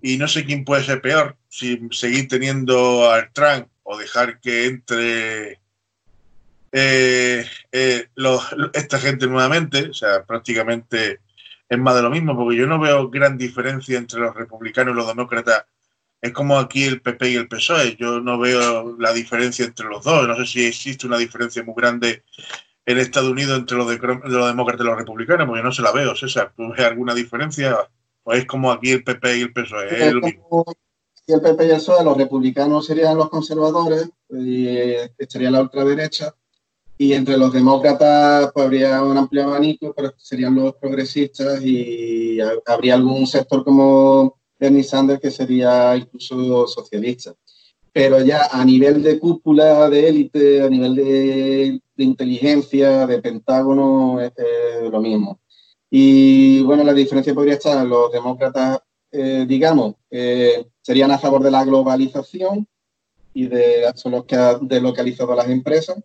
y 0.00 0.16
no 0.16 0.28
sé 0.28 0.44
quién 0.44 0.64
puede 0.64 0.84
ser 0.84 1.00
peor, 1.00 1.36
si 1.48 1.80
seguir 1.90 2.28
teniendo 2.28 3.10
al 3.10 3.32
Trump 3.32 3.68
o 3.82 3.98
dejar 3.98 4.40
que 4.40 4.66
entre 4.66 5.60
eh, 6.72 7.46
eh, 7.72 8.08
esta 8.74 9.00
gente 9.00 9.26
nuevamente, 9.26 9.88
o 9.88 9.94
sea, 9.94 10.24
prácticamente 10.24 11.20
es 11.68 11.78
más 11.78 11.94
de 11.94 12.02
lo 12.02 12.10
mismo, 12.10 12.36
porque 12.36 12.56
yo 12.56 12.66
no 12.66 12.78
veo 12.78 13.10
gran 13.10 13.36
diferencia 13.36 13.98
entre 13.98 14.20
los 14.20 14.34
republicanos 14.34 14.94
y 14.94 14.96
los 14.96 15.06
demócratas 15.08 15.66
es 16.20 16.32
como 16.32 16.58
aquí 16.58 16.84
el 16.84 17.00
PP 17.00 17.30
y 17.30 17.36
el 17.36 17.48
PSOE. 17.48 17.96
Yo 17.96 18.20
no 18.20 18.38
veo 18.38 18.96
la 18.98 19.12
diferencia 19.12 19.64
entre 19.64 19.86
los 19.86 20.04
dos. 20.04 20.26
No 20.26 20.36
sé 20.36 20.46
si 20.46 20.66
existe 20.66 21.06
una 21.06 21.18
diferencia 21.18 21.62
muy 21.62 21.74
grande 21.76 22.24
en 22.86 22.98
Estados 22.98 23.30
Unidos 23.30 23.58
entre 23.58 23.76
los, 23.76 23.88
de, 23.88 23.98
los 23.98 24.46
demócratas 24.46 24.84
y 24.84 24.88
los 24.88 24.98
republicanos, 24.98 25.46
porque 25.46 25.62
no 25.62 25.72
se 25.72 25.82
la 25.82 25.92
veo. 25.92 26.16
César, 26.16 26.52
¿tú 26.56 26.70
ves 26.70 26.80
alguna 26.80 27.14
diferencia? 27.14 27.76
¿O 28.24 28.32
es 28.32 28.46
como 28.46 28.72
aquí 28.72 28.92
el 28.92 29.04
PP 29.04 29.38
y 29.38 29.42
el 29.42 29.52
PSOE? 29.52 30.06
¿Es 30.06 30.12
lo 30.12 30.20
mismo? 30.20 30.64
el 31.26 31.42
PP 31.42 31.66
y 31.66 31.70
el 31.70 31.76
PSOE, 31.76 32.04
los 32.04 32.16
republicanos 32.16 32.86
serían 32.86 33.16
los 33.16 33.28
conservadores 33.28 34.08
y 34.30 34.66
estaría 35.18 35.50
la 35.50 35.60
ultraderecha. 35.60 36.34
Y 37.00 37.12
entre 37.12 37.36
los 37.36 37.52
demócratas 37.52 38.50
pues, 38.52 38.66
habría 38.66 39.02
un 39.02 39.16
amplio 39.16 39.44
abanico, 39.44 39.94
pero 39.94 40.12
serían 40.16 40.56
los 40.56 40.74
progresistas 40.74 41.62
y 41.62 42.38
habría 42.66 42.94
algún 42.94 43.24
sector 43.26 43.62
como 43.62 44.37
Bernie 44.58 44.82
Sanders, 44.82 45.20
que 45.20 45.30
sería 45.30 45.96
incluso 45.96 46.66
socialista. 46.66 47.34
Pero 47.92 48.22
ya 48.22 48.48
a 48.50 48.64
nivel 48.64 49.02
de 49.02 49.18
cúpula 49.18 49.88
de 49.88 50.08
élite, 50.08 50.62
a 50.62 50.68
nivel 50.68 50.94
de, 50.94 51.80
inteligencia, 51.96 53.06
de 53.06 53.20
Pentágono, 53.20 54.20
es, 54.20 54.32
lo 54.90 55.00
mismo. 55.00 55.40
Y 55.90 56.62
bueno, 56.62 56.84
la 56.84 56.92
diferencia 56.92 57.34
podría 57.34 57.54
estar, 57.54 57.84
los 57.86 58.12
demócratas, 58.12 58.80
eh, 59.10 59.44
digamos, 59.48 59.94
eh, 60.10 60.66
serían 60.82 61.10
a 61.10 61.18
favor 61.18 61.42
de 61.42 61.50
la 61.50 61.64
globalización 61.64 62.68
y 63.32 63.46
de, 63.46 63.90
son 63.94 64.12
los 64.12 64.24
que 64.24 64.36
han 64.36 64.68
deslocalizado 64.68 65.34
las 65.34 65.48
empresas 65.48 65.96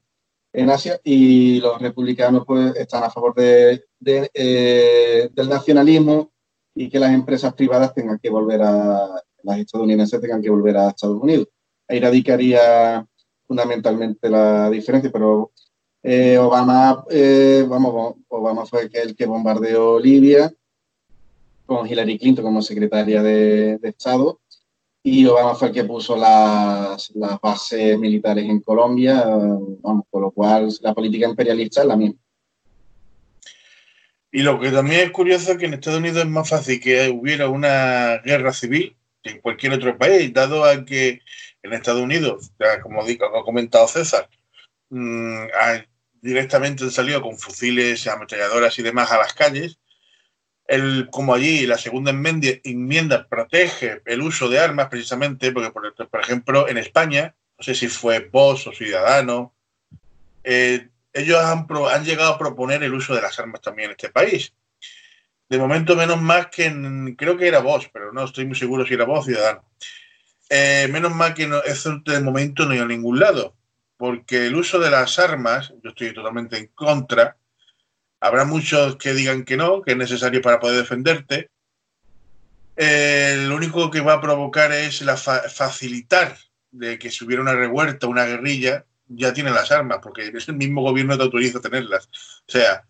en 0.53 0.69
Asia 0.69 1.01
y 1.03 1.59
los 1.59 1.81
republicanos 1.81 2.43
pues 2.45 2.75
están 2.75 3.03
a 3.03 3.09
favor 3.09 3.33
de, 3.33 3.83
eh, 4.05 5.29
del 5.33 5.49
nacionalismo 5.49 6.32
y 6.75 6.89
que 6.89 6.99
las 6.99 7.13
empresas 7.13 7.53
privadas 7.53 7.93
tengan 7.93 8.19
que 8.19 8.29
volver 8.29 8.61
a, 8.61 9.21
las 9.43 9.59
estadounidenses 9.59 10.21
tengan 10.21 10.41
que 10.41 10.49
volver 10.49 10.77
a 10.77 10.89
Estados 10.89 11.21
Unidos. 11.21 11.47
Ahí 11.87 11.99
radicaría 11.99 13.05
fundamentalmente 13.45 14.29
la 14.29 14.69
diferencia, 14.69 15.11
pero 15.11 15.51
eh, 16.01 16.37
Obama, 16.37 17.03
eh, 17.09 17.65
vamos, 17.67 18.15
Obama 18.27 18.65
fue 18.65 18.89
el 18.91 19.15
que 19.15 19.25
bombardeó 19.25 19.99
Libia 19.99 20.51
con 21.65 21.87
Hillary 21.87 22.17
Clinton 22.17 22.45
como 22.45 22.61
secretaria 22.61 23.21
de, 23.21 23.79
Estado 23.83 24.39
y 25.01 25.25
Obama 25.25 25.55
fue 25.55 25.69
el 25.69 25.73
que 25.73 25.83
puso 25.83 26.15
las, 26.15 27.11
las 27.15 27.39
bases 27.41 27.99
militares 27.99 28.45
en 28.45 28.61
Colombia, 28.61 29.23
vamos, 29.81 30.05
por 30.09 30.21
lo 30.21 30.31
cual 30.31 30.69
la 30.81 30.93
política 30.93 31.27
imperialista 31.27 31.81
es 31.81 31.87
la 31.87 31.97
misma. 31.97 32.22
Y 34.35 34.41
lo 34.41 34.59
que 34.59 34.71
también 34.71 35.01
es 35.01 35.11
curioso 35.11 35.51
es 35.51 35.57
que 35.59 35.67
en 35.67 35.75
Estados 35.75 35.99
Unidos 35.99 36.17
es 36.17 36.27
más 36.27 36.49
fácil 36.49 36.81
que 36.81 37.07
hubiera 37.07 37.49
una 37.49 38.17
guerra 38.25 38.51
civil 38.51 38.97
que 39.21 39.29
en 39.29 39.41
cualquier 39.41 39.73
otro 39.73 39.95
país, 39.95 40.33
dado 40.33 40.65
a 40.65 40.83
que 40.83 41.21
en 41.61 41.73
Estados 41.73 42.01
Unidos, 42.01 42.51
como 42.81 43.05
digo, 43.05 43.27
ha 43.27 43.43
comentado 43.43 43.87
César, 43.87 44.27
mm, 44.89 45.45
directamente 46.19 46.83
han 46.83 46.89
salido 46.89 47.21
con 47.21 47.37
fusiles, 47.37 48.07
ametralladoras 48.07 48.77
y 48.79 48.81
demás 48.81 49.11
a 49.11 49.19
las 49.19 49.33
calles, 49.35 49.77
el, 50.65 51.09
como 51.11 51.35
allí 51.35 51.67
la 51.67 51.77
segunda 51.77 52.09
enmienda, 52.09 53.27
protege 53.27 54.01
el 54.03 54.21
uso 54.21 54.49
de 54.49 54.59
armas 54.59 54.87
precisamente, 54.87 55.51
porque 55.51 55.69
por, 55.69 56.21
ejemplo 56.21 56.67
en 56.67 56.79
España, 56.79 57.35
no 57.59 57.63
sé 57.63 57.75
si 57.75 57.87
fue 57.87 58.27
vos 58.31 58.65
o 58.65 58.71
Ciudadano, 58.71 59.53
eh, 60.43 60.89
ellos 61.13 61.39
han, 61.39 61.67
llegado 62.03 62.33
a 62.33 62.37
proponer 62.37 62.83
el 62.83 62.93
uso 62.93 63.15
de 63.15 63.21
las 63.21 63.37
armas 63.39 63.61
también 63.61 63.87
en 63.87 63.91
este 63.91 64.09
país. 64.09 64.53
De 65.47 65.57
momento 65.57 65.95
menos 65.95 66.21
más 66.21 66.47
que 66.47 66.73
creo 67.17 67.37
que 67.37 67.47
era 67.47 67.59
vos, 67.59 67.89
pero 67.93 68.11
no 68.11 68.25
estoy 68.25 68.45
muy 68.45 68.55
seguro 68.55 68.85
si 68.85 68.95
era 68.95 69.05
vos 69.05 69.25
Ciudadano. 69.25 69.63
Eh, 70.49 70.87
menos 70.91 71.13
mal 71.13 71.33
que 71.33 71.47
no, 71.47 71.61
eso 71.63 72.01
de 72.05 72.19
momento 72.19 72.65
no 72.65 72.71
hay 72.71 72.79
a 72.79 72.85
ningún 72.85 73.19
lado, 73.19 73.55
porque 73.97 74.47
el 74.47 74.55
uso 74.55 74.79
de 74.79 74.89
las 74.89 75.19
armas, 75.19 75.73
yo 75.83 75.91
estoy 75.91 76.13
totalmente 76.13 76.57
en 76.57 76.67
contra, 76.67 77.37
Habrá 78.23 78.45
muchos 78.45 78.95
que 78.95 79.13
digan 79.13 79.43
que 79.43 79.57
no, 79.57 79.81
que 79.81 79.91
es 79.91 79.97
necesario 79.97 80.41
para 80.41 80.57
poder 80.57 80.77
defenderte. 80.77 81.49
Eh, 82.77 83.35
lo 83.49 83.55
único 83.57 83.91
que 83.91 83.99
va 83.99 84.13
a 84.13 84.21
provocar 84.21 84.71
es 84.71 85.01
la 85.01 85.17
facilitar 85.17 86.37
de 86.71 86.97
que 86.97 87.11
si 87.11 87.25
hubiera 87.25 87.41
una 87.41 87.53
revuelta, 87.53 88.07
una 88.07 88.23
guerrilla, 88.23 88.85
ya 89.07 89.33
tiene 89.33 89.51
las 89.51 89.71
armas, 89.71 89.99
porque 90.01 90.31
es 90.33 90.47
el 90.47 90.55
mismo 90.55 90.81
gobierno 90.81 91.13
que 91.13 91.17
te 91.17 91.23
autoriza 91.23 91.57
a 91.59 91.61
tenerlas. 91.61 92.07
O 92.47 92.51
sea, 92.51 92.83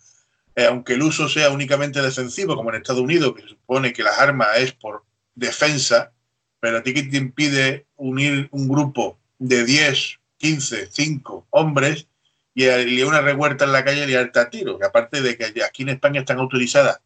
eh, 0.55 0.65
aunque 0.65 0.93
el 0.93 1.01
uso 1.01 1.27
sea 1.27 1.49
únicamente 1.49 2.01
defensivo, 2.01 2.55
como 2.55 2.69
en 2.69 2.77
Estados 2.77 3.01
Unidos, 3.01 3.33
que 3.35 3.41
se 3.41 3.49
supone 3.49 3.93
que 3.93 4.03
las 4.03 4.19
armas 4.19 4.49
es 4.57 4.73
por 4.73 5.03
defensa, 5.35 6.11
pero 6.59 6.77
a 6.77 6.83
ti 6.83 6.93
que 6.93 7.03
te 7.03 7.17
impide 7.17 7.87
unir 7.95 8.47
un 8.51 8.67
grupo 8.67 9.19
de 9.39 9.65
10, 9.65 10.19
15, 10.37 10.89
5 10.91 11.47
hombres 11.49 12.07
y, 12.53 13.01
una 13.01 13.21
revuelta 13.21 13.65
en 13.65 13.71
la 13.71 13.83
calle 13.83 14.09
y 14.09 14.15
alta 14.15 14.49
tiro. 14.49 14.77
Que 14.77 14.85
aparte 14.85 15.21
de 15.21 15.37
que 15.37 15.63
aquí 15.63 15.83
en 15.83 15.89
España 15.89 16.21
están 16.21 16.39
autorizadas 16.39 17.01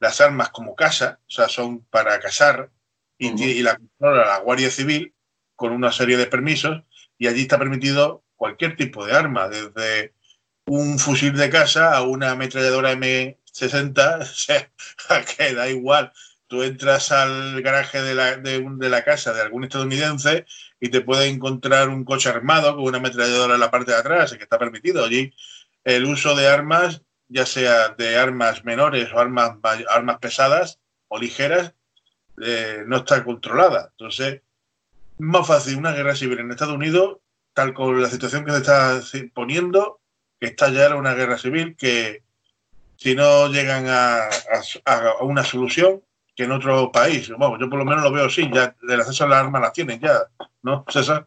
las 0.00 0.20
armas 0.20 0.48
como 0.50 0.74
casa, 0.74 1.20
o 1.28 1.30
sea, 1.30 1.48
son 1.48 1.84
para 1.84 2.18
cazar 2.20 2.70
y, 3.18 3.62
la 3.62 3.76
controla 3.76 4.26
la 4.26 4.38
Guardia 4.38 4.70
Civil 4.70 5.14
con 5.54 5.72
una 5.72 5.92
serie 5.92 6.16
de 6.16 6.26
permisos 6.26 6.82
y 7.18 7.26
allí 7.26 7.42
está 7.42 7.58
permitido 7.58 8.24
cualquier 8.40 8.74
tipo 8.74 9.04
de 9.04 9.12
arma, 9.12 9.48
desde 9.48 10.14
un 10.64 10.98
fusil 10.98 11.36
de 11.36 11.50
casa 11.50 11.94
a 11.94 12.00
una 12.00 12.30
ametralladora 12.30 12.94
M60, 12.94 14.20
o 14.22 14.24
sea, 14.24 14.70
que 15.26 15.54
da 15.54 15.68
igual. 15.68 16.10
Tú 16.46 16.62
entras 16.62 17.12
al 17.12 17.60
garaje 17.60 18.00
de 18.00 18.14
la, 18.14 18.38
de, 18.38 18.88
la 18.88 19.04
casa 19.04 19.34
de 19.34 19.42
algún 19.42 19.64
estadounidense 19.64 20.46
y 20.80 20.88
te 20.88 21.02
puede 21.02 21.26
encontrar 21.26 21.90
un 21.90 22.02
coche 22.02 22.30
armado 22.30 22.74
con 22.76 22.84
una 22.84 22.96
ametralladora 22.96 23.54
en 23.54 23.60
la 23.60 23.70
parte 23.70 23.92
de 23.92 23.98
atrás, 23.98 24.32
que 24.32 24.42
está 24.42 24.58
permitido. 24.58 25.04
Allí 25.04 25.34
el 25.84 26.06
uso 26.06 26.34
de 26.34 26.48
armas, 26.48 27.02
ya 27.28 27.44
sea 27.44 27.90
de 27.90 28.16
armas 28.16 28.64
menores 28.64 29.12
o 29.12 29.18
armas, 29.20 29.58
armas 29.90 30.18
pesadas 30.18 30.80
o 31.08 31.18
ligeras, 31.18 31.74
eh, 32.42 32.84
no 32.86 32.96
está 32.96 33.22
controlada. 33.22 33.90
Entonces, 33.90 34.34
es 34.36 34.42
más 35.18 35.46
fácil 35.46 35.76
una 35.76 35.92
guerra 35.92 36.16
civil 36.16 36.38
en 36.38 36.50
Estados 36.50 36.74
Unidos, 36.74 37.18
con 37.74 38.00
la 38.00 38.08
situación 38.08 38.44
que 38.44 38.52
se 38.52 38.58
está 38.58 39.00
poniendo, 39.34 40.00
que 40.38 40.48
está 40.48 40.70
ya 40.70 40.94
una 40.96 41.14
guerra 41.14 41.38
civil 41.38 41.76
que 41.76 42.22
si 42.96 43.14
no 43.14 43.48
llegan 43.48 43.86
a, 43.88 44.28
una 45.22 45.42
solución, 45.42 46.02
que 46.36 46.44
en 46.44 46.52
otro 46.52 46.92
país. 46.92 47.26
Yo 47.26 47.36
por 47.38 47.78
lo 47.78 47.84
menos 47.84 48.04
lo 48.04 48.12
veo 48.12 48.26
así, 48.26 48.48
ya 48.52 48.74
el 48.88 49.00
acceso 49.00 49.24
a 49.24 49.28
las 49.28 49.38
armas 49.40 49.62
las 49.62 49.72
tienen 49.72 50.00
ya, 50.00 50.20
¿no, 50.62 50.84
César? 50.88 51.26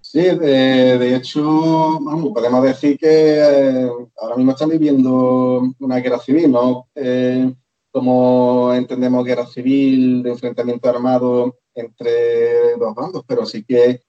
Sí, 0.00 0.20
de, 0.20 1.16
hecho, 1.16 1.98
podemos 2.34 2.62
decir 2.64 2.98
que 2.98 3.38
eh, 3.38 3.90
ahora 4.18 4.36
mismo 4.36 4.52
están 4.52 4.68
viviendo 4.68 5.62
una 5.78 5.96
guerra 5.98 6.18
civil, 6.18 6.52
¿no? 6.52 6.88
Eh, 6.94 7.52
como 7.90 8.72
entendemos 8.74 9.24
guerra 9.24 9.46
civil 9.46 10.22
de 10.22 10.30
enfrentamiento 10.30 10.88
armado 10.88 11.58
entre 11.74 12.76
dos 12.76 12.94
bandos, 12.94 13.24
pero 13.26 13.44
sí 13.46 13.64
que 13.64 14.02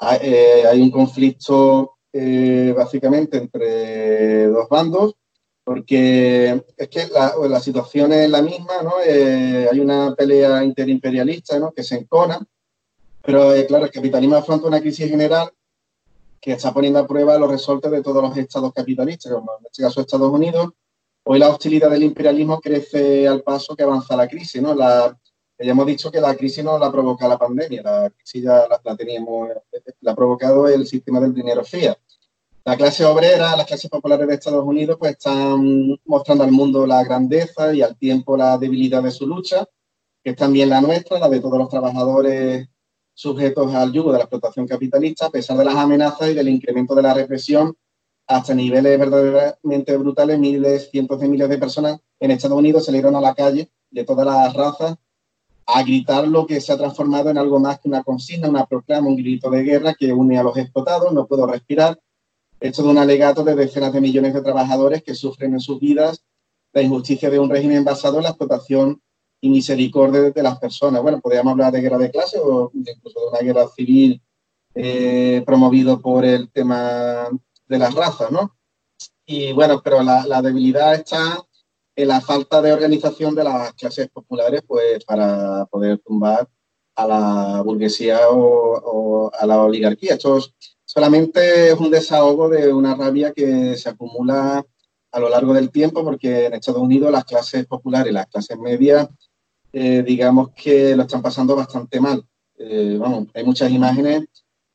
hay, 0.00 0.18
eh, 0.22 0.66
hay 0.66 0.80
un 0.82 0.90
conflicto 0.90 1.96
básicamente 2.74 3.36
entre 3.36 4.48
dos 4.48 4.68
bandos 4.68 5.14
porque 5.70 6.64
es 6.76 6.88
que 6.88 7.06
la, 7.08 7.60
situación 7.60 8.12
es 8.12 8.28
la 8.28 8.42
misma, 8.42 8.82
¿no? 8.82 8.94
Eh, 9.06 9.68
hay 9.70 9.78
una 9.78 10.16
pelea 10.16 10.64
interimperialista, 10.64 11.60
¿no? 11.60 11.70
Que 11.70 11.84
se 11.84 11.96
encona, 11.96 12.44
pero 13.22 13.54
eh, 13.54 13.66
claro, 13.66 13.84
el 13.84 13.92
capitalismo 13.92 14.34
afronta 14.34 14.66
una 14.66 14.80
crisis 14.80 15.08
general 15.08 15.48
que 16.40 16.54
está 16.54 16.74
poniendo 16.74 16.98
a 16.98 17.06
prueba 17.06 17.38
los 17.38 17.48
resortes 17.48 17.88
de 17.88 18.02
todos 18.02 18.20
los 18.20 18.36
estados 18.36 18.72
capitalistas, 18.72 19.32
como 19.32 19.52
en 19.60 19.66
este 19.66 19.84
caso 19.84 20.00
Estados 20.00 20.32
Unidos. 20.32 20.70
Hoy 21.22 21.38
la 21.38 21.50
hostilidad 21.50 21.88
del 21.88 22.02
imperialismo 22.02 22.60
crece 22.60 23.28
al 23.28 23.42
paso 23.42 23.76
que 23.76 23.84
avanza 23.84 24.16
la 24.16 24.26
crisis, 24.26 24.60
¿no? 24.60 24.74
La, 24.74 25.16
ya 25.64 25.72
hemos 25.72 25.86
dicho 25.86 26.10
que 26.10 26.20
la 26.20 26.34
crisis 26.34 26.64
no 26.64 26.78
la 26.78 26.90
provoca 26.90 27.28
la 27.28 27.38
pandemia, 27.38 27.82
la 27.82 28.10
crisis 28.10 28.42
ya 28.42 28.66
la, 28.68 28.80
la 28.82 28.96
teníamos, 28.96 29.50
la 30.00 30.12
ha 30.12 30.16
provocado 30.16 30.68
el 30.68 30.86
sistema 30.86 31.20
del 31.20 31.34
dinero 31.34 31.64
fiat 31.64 31.98
la 32.64 32.76
clase 32.76 33.04
obrera, 33.04 33.56
las 33.56 33.66
clases 33.66 33.90
populares 33.90 34.28
de 34.28 34.34
Estados 34.34 34.64
Unidos, 34.64 34.96
pues 34.98 35.12
están 35.12 35.98
mostrando 36.04 36.44
al 36.44 36.52
mundo 36.52 36.86
la 36.86 37.02
grandeza 37.02 37.74
y 37.74 37.82
al 37.82 37.96
tiempo 37.96 38.36
la 38.36 38.58
debilidad 38.58 39.02
de 39.02 39.10
su 39.10 39.26
lucha, 39.26 39.66
que 40.22 40.30
es 40.30 40.36
también 40.36 40.68
la 40.68 40.80
nuestra, 40.80 41.18
la 41.18 41.28
de 41.28 41.40
todos 41.40 41.58
los 41.58 41.68
trabajadores 41.68 42.68
sujetos 43.14 43.74
al 43.74 43.92
yugo 43.92 44.12
de 44.12 44.18
la 44.18 44.24
explotación 44.24 44.66
capitalista, 44.66 45.26
a 45.26 45.30
pesar 45.30 45.56
de 45.56 45.64
las 45.64 45.74
amenazas 45.74 46.30
y 46.30 46.34
del 46.34 46.48
incremento 46.48 46.94
de 46.94 47.02
la 47.02 47.14
represión 47.14 47.74
hasta 48.26 48.54
niveles 48.54 48.98
verdaderamente 48.98 49.96
brutales, 49.96 50.38
miles, 50.38 50.90
cientos 50.90 51.18
de 51.18 51.28
miles 51.28 51.48
de 51.48 51.58
personas 51.58 51.98
en 52.20 52.30
Estados 52.30 52.58
Unidos 52.58 52.84
salieron 52.84 53.16
a 53.16 53.20
la 53.20 53.34
calle 53.34 53.70
de 53.90 54.04
todas 54.04 54.26
las 54.26 54.54
razas 54.54 54.96
a 55.66 55.82
gritar 55.82 56.26
lo 56.26 56.46
que 56.46 56.60
se 56.60 56.72
ha 56.72 56.78
transformado 56.78 57.30
en 57.30 57.38
algo 57.38 57.60
más 57.60 57.80
que 57.80 57.88
una 57.88 58.02
consigna, 58.02 58.48
una 58.48 58.66
proclama, 58.66 59.08
un 59.08 59.16
grito 59.16 59.50
de 59.50 59.62
guerra 59.62 59.94
que 59.94 60.12
une 60.12 60.38
a 60.38 60.42
los 60.42 60.56
explotados, 60.56 61.12
no 61.12 61.26
puedo 61.26 61.46
respirar, 61.46 61.98
esto 62.60 62.82
de 62.82 62.88
un 62.88 62.98
alegato 62.98 63.42
de 63.42 63.54
decenas 63.54 63.92
de 63.92 64.00
millones 64.00 64.34
de 64.34 64.42
trabajadores 64.42 65.02
que 65.02 65.14
sufren 65.14 65.54
en 65.54 65.60
sus 65.60 65.80
vidas 65.80 66.24
la 66.72 66.82
injusticia 66.82 67.30
de 67.30 67.38
un 67.38 67.50
régimen 67.50 67.84
basado 67.84 68.18
en 68.18 68.24
la 68.24 68.30
explotación 68.30 69.02
y 69.40 69.48
misericordia 69.48 70.30
de 70.30 70.42
las 70.42 70.58
personas. 70.58 71.02
Bueno, 71.02 71.20
podríamos 71.20 71.52
hablar 71.52 71.72
de 71.72 71.80
guerra 71.80 71.98
de 71.98 72.10
clase 72.10 72.38
o 72.38 72.70
incluso 72.74 73.20
de 73.20 73.26
una 73.28 73.40
guerra 73.40 73.68
civil 73.68 74.22
eh, 74.74 75.42
promovido 75.44 76.00
por 76.00 76.24
el 76.24 76.50
tema 76.50 77.28
de 77.66 77.78
las 77.78 77.94
razas, 77.94 78.30
¿no? 78.30 78.56
Y 79.26 79.52
bueno, 79.52 79.80
pero 79.82 80.02
la, 80.02 80.42
debilidad 80.42 80.94
está 80.94 81.42
la 82.06 82.20
falta 82.20 82.60
de 82.62 82.72
organización 82.72 83.34
de 83.34 83.44
las 83.44 83.72
clases 83.74 84.08
populares, 84.08 84.62
pues 84.66 85.04
para 85.04 85.66
poder 85.66 85.98
tumbar 85.98 86.48
a 86.96 87.06
la 87.06 87.62
burguesía 87.62 88.20
o, 88.30 89.30
a 89.32 89.46
la 89.46 89.62
oligarquía. 89.62 90.14
Estos 90.14 90.54
solamente 90.84 91.70
es 91.70 91.74
un 91.74 91.90
desahogo 91.90 92.48
de 92.48 92.72
una 92.72 92.94
rabia 92.94 93.32
que 93.32 93.76
se 93.76 93.88
acumula 93.88 94.64
a 95.12 95.20
lo 95.20 95.28
largo 95.28 95.52
del 95.54 95.70
tiempo, 95.70 96.04
porque 96.04 96.46
en 96.46 96.54
Estados 96.54 96.82
Unidos 96.82 97.10
las 97.10 97.24
clases 97.24 97.66
populares, 97.66 98.12
las 98.12 98.26
clases 98.26 98.58
medias, 98.58 99.08
eh, 99.72 100.02
digamos 100.02 100.50
que 100.50 100.94
lo 100.96 101.02
están 101.02 101.22
pasando 101.22 101.56
bastante 101.56 102.00
mal. 102.00 102.24
Eh, 102.58 103.00
hay 103.34 103.44
muchas 103.44 103.70
imágenes 103.70 104.24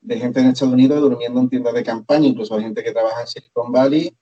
de 0.02 0.18
gente 0.18 0.40
en 0.40 0.48
Estados 0.48 0.74
Unidos 0.74 1.02
durmiendo 1.02 1.40
en 1.40 1.50
tiendas 1.50 1.74
de 1.74 1.84
campaña, 1.84 2.28
incluso 2.28 2.56
hay 2.56 2.64
gente 2.64 2.84
que 2.84 2.92
trabaja 2.92 3.22
en 3.22 3.28
Silicon 3.28 3.72
Valley, 3.72 4.16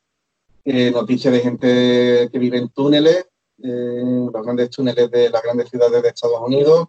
eh, 0.65 0.91
noticias 0.91 1.33
de 1.33 1.39
gente 1.39 2.29
que 2.31 2.39
vive 2.39 2.57
en 2.57 2.69
túneles, 2.69 3.27
los 3.57 4.43
grandes 4.43 4.69
túneles 4.71 5.09
de 5.09 5.29
las 5.29 5.41
grandes 5.41 5.69
ciudades 5.69 6.01
de 6.01 6.09
Estados 6.09 6.41
Unidos, 6.41 6.87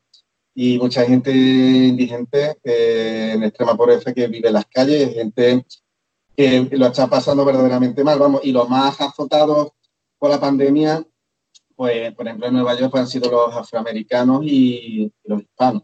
y 0.54 0.78
mucha 0.78 1.04
gente 1.04 1.30
indigente 1.32 2.56
en 2.62 3.42
extrema 3.42 3.76
pobreza 3.76 4.12
que 4.12 4.28
vive 4.28 4.48
en 4.48 4.54
las 4.54 4.66
calles, 4.66 5.14
gente 5.14 5.66
que 6.36 6.68
lo 6.72 6.86
está 6.86 7.08
pasando 7.08 7.44
verdaderamente 7.44 8.02
mal, 8.02 8.18
vamos, 8.18 8.40
y 8.44 8.52
los 8.52 8.68
más 8.68 9.00
azotados 9.00 9.72
por 10.18 10.30
la 10.30 10.40
pandemia, 10.40 11.04
pues, 11.76 12.14
por 12.14 12.26
ejemplo, 12.26 12.46
en 12.46 12.54
Nueva 12.54 12.78
York 12.78 12.90
pues, 12.90 13.02
han 13.02 13.08
sido 13.08 13.30
los 13.30 13.54
afroamericanos 13.54 14.44
y, 14.44 15.12
los 15.24 15.42
hispanos. 15.42 15.82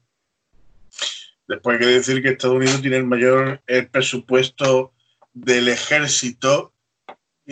Después 1.48 1.74
hay 1.74 1.86
que 1.86 1.92
decir 1.92 2.22
que 2.22 2.30
Estados 2.30 2.56
Unidos 2.56 2.80
tiene 2.80 2.98
el 2.98 3.06
mayor 3.06 3.60
presupuesto 3.90 4.92
del 5.32 5.68
ejército 5.68 6.72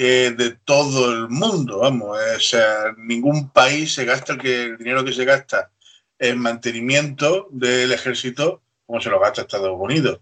eh, 0.00 0.32
de 0.36 0.50
todo 0.52 1.10
el 1.10 1.28
mundo, 1.28 1.80
vamos, 1.80 2.16
o 2.16 2.40
sea, 2.40 2.94
ningún 2.98 3.50
país 3.50 3.94
se 3.94 4.04
gasta 4.04 4.34
el, 4.34 4.78
dinero 4.78 5.04
que 5.04 5.12
se 5.12 5.24
gasta 5.24 5.72
el 6.20 6.36
mantenimiento 6.36 7.48
del 7.50 7.90
ejército 7.90 8.62
como 8.86 9.00
se 9.00 9.10
lo 9.10 9.18
gasta 9.18 9.42
Estados 9.42 9.76
Unidos, 9.76 10.20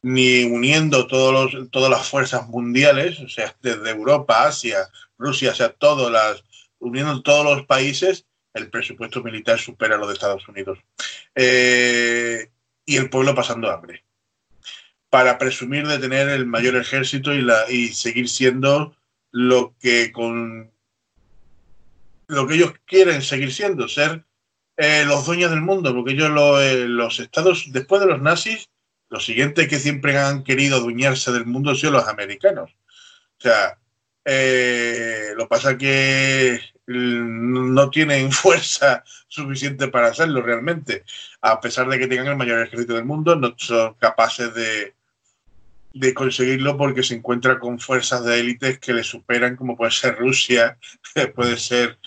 ni 0.00 0.44
uniendo 0.44 1.08
todos 1.08 1.52
los, 1.52 1.70
todas 1.72 1.90
las 1.90 2.08
fuerzas 2.08 2.46
mundiales, 2.48 3.18
o 3.18 3.28
sea, 3.28 3.52
desde 3.60 3.90
Europa, 3.90 4.46
Asia, 4.46 4.88
Rusia, 5.18 5.50
o 5.50 5.54
sea, 5.56 5.70
todas 5.70 6.12
las, 6.12 6.44
uniendo 6.78 7.20
todos 7.22 7.44
los 7.44 7.66
países, 7.66 8.26
el 8.54 8.70
presupuesto 8.70 9.24
militar 9.24 9.58
supera 9.58 9.96
lo 9.96 10.06
de 10.06 10.14
Estados 10.14 10.46
Unidos. 10.46 10.78
Eh, 11.34 12.48
y 12.84 12.96
el 12.96 13.10
pueblo 13.10 13.34
pasando 13.34 13.72
hambre. 13.72 14.04
Para 15.10 15.36
presumir 15.36 15.84
de 15.88 15.98
tener 15.98 16.28
el 16.28 16.46
mayor 16.46 16.76
ejército 16.76 17.34
y 17.34 17.88
seguir 17.88 18.28
siendo 18.28 18.94
lo 19.32 19.74
que 19.78 20.12
con 20.12 20.72
lo 22.28 22.46
que 22.46 22.54
ellos 22.54 22.74
quieren 22.84 23.22
seguir 23.22 23.52
siendo, 23.52 23.88
ser 23.88 24.24
eh, 24.76 25.04
los 25.06 25.24
dueños 25.24 25.50
del 25.50 25.62
mundo, 25.62 25.94
porque 25.94 26.12
ellos 26.12 26.30
eh, 26.60 26.86
los 26.88 27.20
estados, 27.20 27.66
después 27.72 28.00
de 28.00 28.08
los 28.08 28.20
nazis, 28.20 28.68
lo 29.08 29.20
siguiente 29.20 29.68
que 29.68 29.78
siempre 29.78 30.18
han 30.18 30.42
querido 30.42 30.76
adueñarse 30.78 31.32
del 31.32 31.46
mundo 31.46 31.74
son 31.74 31.92
los 31.92 32.08
americanos. 32.08 32.72
O 33.38 33.40
sea, 33.40 33.78
eh, 34.24 35.32
lo 35.36 35.48
pasa 35.48 35.78
que 35.78 36.58
no 36.86 37.90
tienen 37.90 38.32
fuerza 38.32 39.04
suficiente 39.28 39.88
para 39.88 40.08
hacerlo 40.08 40.42
realmente. 40.42 41.04
A 41.40 41.60
pesar 41.60 41.88
de 41.88 41.98
que 41.98 42.08
tengan 42.08 42.28
el 42.28 42.36
mayor 42.36 42.60
ejército 42.60 42.94
del 42.94 43.04
mundo, 43.04 43.36
no 43.36 43.54
son 43.56 43.94
capaces 43.94 44.52
de, 44.54 44.95
de 45.98 46.12
conseguirlo 46.12 46.76
porque 46.76 47.02
se 47.02 47.14
encuentra 47.14 47.58
con 47.58 47.78
fuerzas 47.78 48.24
de 48.24 48.38
élites 48.38 48.78
que 48.78 48.92
le 48.92 49.02
superan, 49.02 49.56
como 49.56 49.76
puede 49.76 49.90
ser 49.90 50.16
Rusia, 50.16 50.78
puede 51.34 51.56
ser 51.56 51.98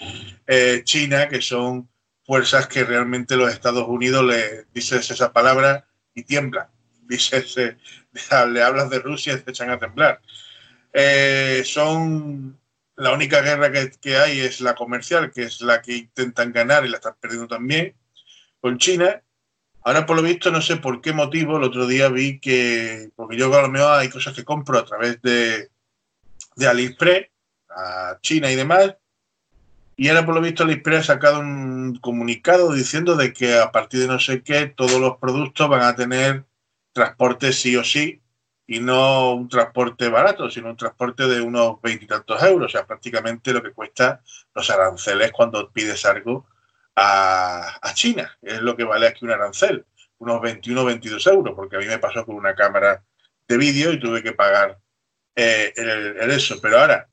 eh, 0.45 0.81
China, 0.83 1.27
que 1.27 1.41
son 1.41 1.89
fuerzas 2.23 2.67
que 2.67 2.83
realmente 2.83 3.35
los 3.35 3.51
Estados 3.51 3.87
Unidos 3.87 4.23
le 4.23 4.65
dices 4.73 5.09
esa 5.09 5.33
palabra 5.33 5.87
y 6.13 6.23
tiemblan. 6.23 6.67
Dices, 7.09 7.55
le 8.51 8.61
hablas 8.61 8.89
de 8.91 8.99
Rusia 8.99 9.33
y 9.33 9.39
se 9.39 9.49
echan 9.49 9.71
a 9.71 9.79
temblar. 9.79 10.21
Eh, 10.93 11.63
son 11.65 12.59
la 12.95 13.13
única 13.13 13.41
guerra 13.41 13.71
que, 13.71 13.91
que, 13.99 14.17
hay 14.17 14.41
es 14.41 14.61
la 14.61 14.75
comercial, 14.75 15.31
que 15.31 15.43
es 15.43 15.61
la 15.61 15.81
que 15.81 15.95
intentan 15.95 16.51
ganar 16.51 16.85
y 16.85 16.89
la 16.89 16.97
están 16.97 17.15
perdiendo 17.19 17.47
también 17.47 17.95
con 18.59 18.77
China. 18.77 19.23
Ahora, 19.89 20.05
por 20.05 20.17
lo 20.17 20.21
visto, 20.21 20.51
no 20.51 20.61
sé 20.61 20.77
por 20.77 21.01
qué 21.01 21.13
motivo, 21.13 21.57
el 21.57 21.63
otro 21.63 21.87
día 21.87 22.09
vi 22.09 22.39
que, 22.39 23.09
porque 23.15 23.35
yo 23.35 23.51
a 23.51 23.61
lo 23.63 23.69
mejor 23.69 23.93
hay 23.93 24.07
cosas 24.07 24.35
que 24.35 24.45
compro 24.45 24.77
a 24.77 24.85
través 24.85 25.19
de, 25.23 25.71
de 26.55 26.67
AliExpress, 26.67 27.29
a 27.71 28.19
China 28.21 28.51
y 28.51 28.55
demás, 28.55 28.97
y 29.95 30.09
ahora 30.09 30.27
por 30.27 30.35
lo 30.35 30.41
visto 30.41 30.61
AliExpress 30.61 30.99
ha 30.99 31.13
sacado 31.15 31.39
un 31.39 31.97
comunicado 32.03 32.71
diciendo 32.71 33.15
de 33.15 33.33
que 33.33 33.57
a 33.57 33.71
partir 33.71 34.01
de 34.01 34.07
no 34.07 34.19
sé 34.19 34.43
qué, 34.43 34.67
todos 34.67 35.01
los 35.01 35.17
productos 35.17 35.67
van 35.67 35.81
a 35.81 35.95
tener 35.95 36.45
transporte 36.93 37.51
sí 37.51 37.75
o 37.75 37.83
sí, 37.83 38.21
y 38.67 38.81
no 38.81 39.33
un 39.33 39.49
transporte 39.49 40.07
barato, 40.07 40.51
sino 40.51 40.69
un 40.69 40.77
transporte 40.77 41.27
de 41.27 41.41
unos 41.41 41.81
veintitantos 41.81 42.43
euros, 42.43 42.67
o 42.67 42.69
sea, 42.77 42.85
prácticamente 42.85 43.53
lo 43.53 43.63
que 43.63 43.71
cuesta 43.71 44.21
los 44.53 44.69
aranceles 44.69 45.31
cuando 45.31 45.71
pides 45.71 46.05
algo 46.05 46.45
a, 46.99 47.93
China. 47.93 48.37
Es 48.41 48.61
lo 48.61 48.75
que 48.75 48.83
vale 48.83 49.07
aquí 49.07 49.25
un 49.25 49.31
arancel, 49.31 49.85
unos 50.19 50.41
21 50.41 50.81
o 50.81 50.85
22 50.85 51.27
euros, 51.27 51.55
porque 51.55 51.77
a 51.77 51.79
mí 51.79 51.85
me 51.85 51.99
pasó 51.99 52.25
con 52.25 52.35
una 52.35 52.55
cámara 52.55 53.03
de 53.47 53.57
vídeo 53.57 53.93
y 53.93 53.99
tuve 53.99 54.21
que 54.21 54.33
pagar 54.33 54.77
eh, 55.35 55.73
el, 55.75 56.31
eso. 56.31 56.59
Pero 56.61 56.79
ahora, 56.79 57.07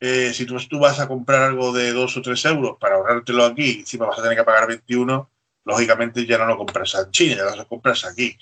eh, 0.00 0.32
si 0.34 0.46
tú, 0.46 0.78
vas 0.78 0.98
a 0.98 1.08
comprar 1.08 1.42
algo 1.42 1.72
de 1.72 1.92
2 1.92 2.16
o 2.16 2.22
3 2.22 2.44
euros 2.46 2.76
para 2.80 2.96
ahorrártelo 2.96 3.44
aquí 3.44 3.80
encima 3.80 4.06
vas 4.06 4.18
a 4.18 4.22
tener 4.22 4.36
que 4.36 4.44
pagar 4.44 4.66
21, 4.66 5.30
lógicamente 5.64 6.26
ya 6.26 6.38
no 6.38 6.46
lo 6.46 6.56
compras 6.56 6.94
en 6.94 7.10
China, 7.10 7.36
ya 7.36 7.56
lo 7.56 7.68
compras 7.68 8.04
aquí. 8.04 8.36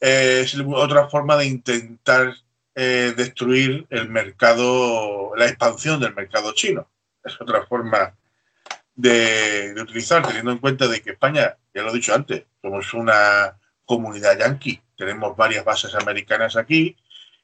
Eh, 0.00 0.42
es 0.44 0.54
otra 0.58 1.08
forma 1.08 1.36
de 1.36 1.46
intentar 1.46 2.34
destruir 2.74 3.86
el 3.90 4.08
mercado, 4.08 5.36
la 5.36 5.46
expansión 5.46 6.00
del 6.00 6.14
mercado 6.14 6.54
chino. 6.54 6.88
Es 7.22 7.38
otra 7.38 7.66
forma 7.66 8.14
de, 8.94 9.74
utilizar, 9.80 10.26
teniendo 10.26 10.52
en 10.52 10.58
cuenta 10.58 10.88
de 10.88 11.00
que 11.00 11.10
España, 11.10 11.56
ya 11.74 11.82
lo 11.82 11.90
he 11.90 11.94
dicho 11.94 12.14
antes, 12.14 12.44
somos 12.60 12.92
una 12.94 13.58
comunidad 13.84 14.38
yanqui, 14.38 14.80
tenemos 14.96 15.36
varias 15.36 15.64
bases 15.64 15.94
americanas 15.94 16.56
aquí 16.56 16.96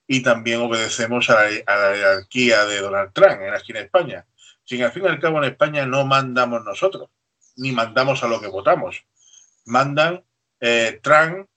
y 0.06 0.22
también 0.22 0.60
obedecemos 0.60 1.28
a 1.30 1.44
la, 1.44 1.94
jerarquía 1.94 2.64
de 2.66 2.80
Donald 2.80 3.12
Trump 3.12 3.40
en 3.42 3.54
aquí 3.54 3.72
en 3.72 3.78
España. 3.78 4.26
Sin 4.64 4.82
al 4.82 4.92
fin 4.92 5.04
y 5.04 5.08
al 5.08 5.20
cabo 5.20 5.38
en 5.38 5.50
España 5.50 5.86
no 5.86 6.04
mandamos 6.04 6.64
nosotros, 6.64 7.10
ni 7.56 7.72
mandamos 7.72 8.22
a 8.22 8.28
lo 8.28 8.40
que 8.40 8.48
votamos. 8.48 9.04
Mandan 9.64 10.24
eh, 10.60 11.00
Trump, 11.02 11.48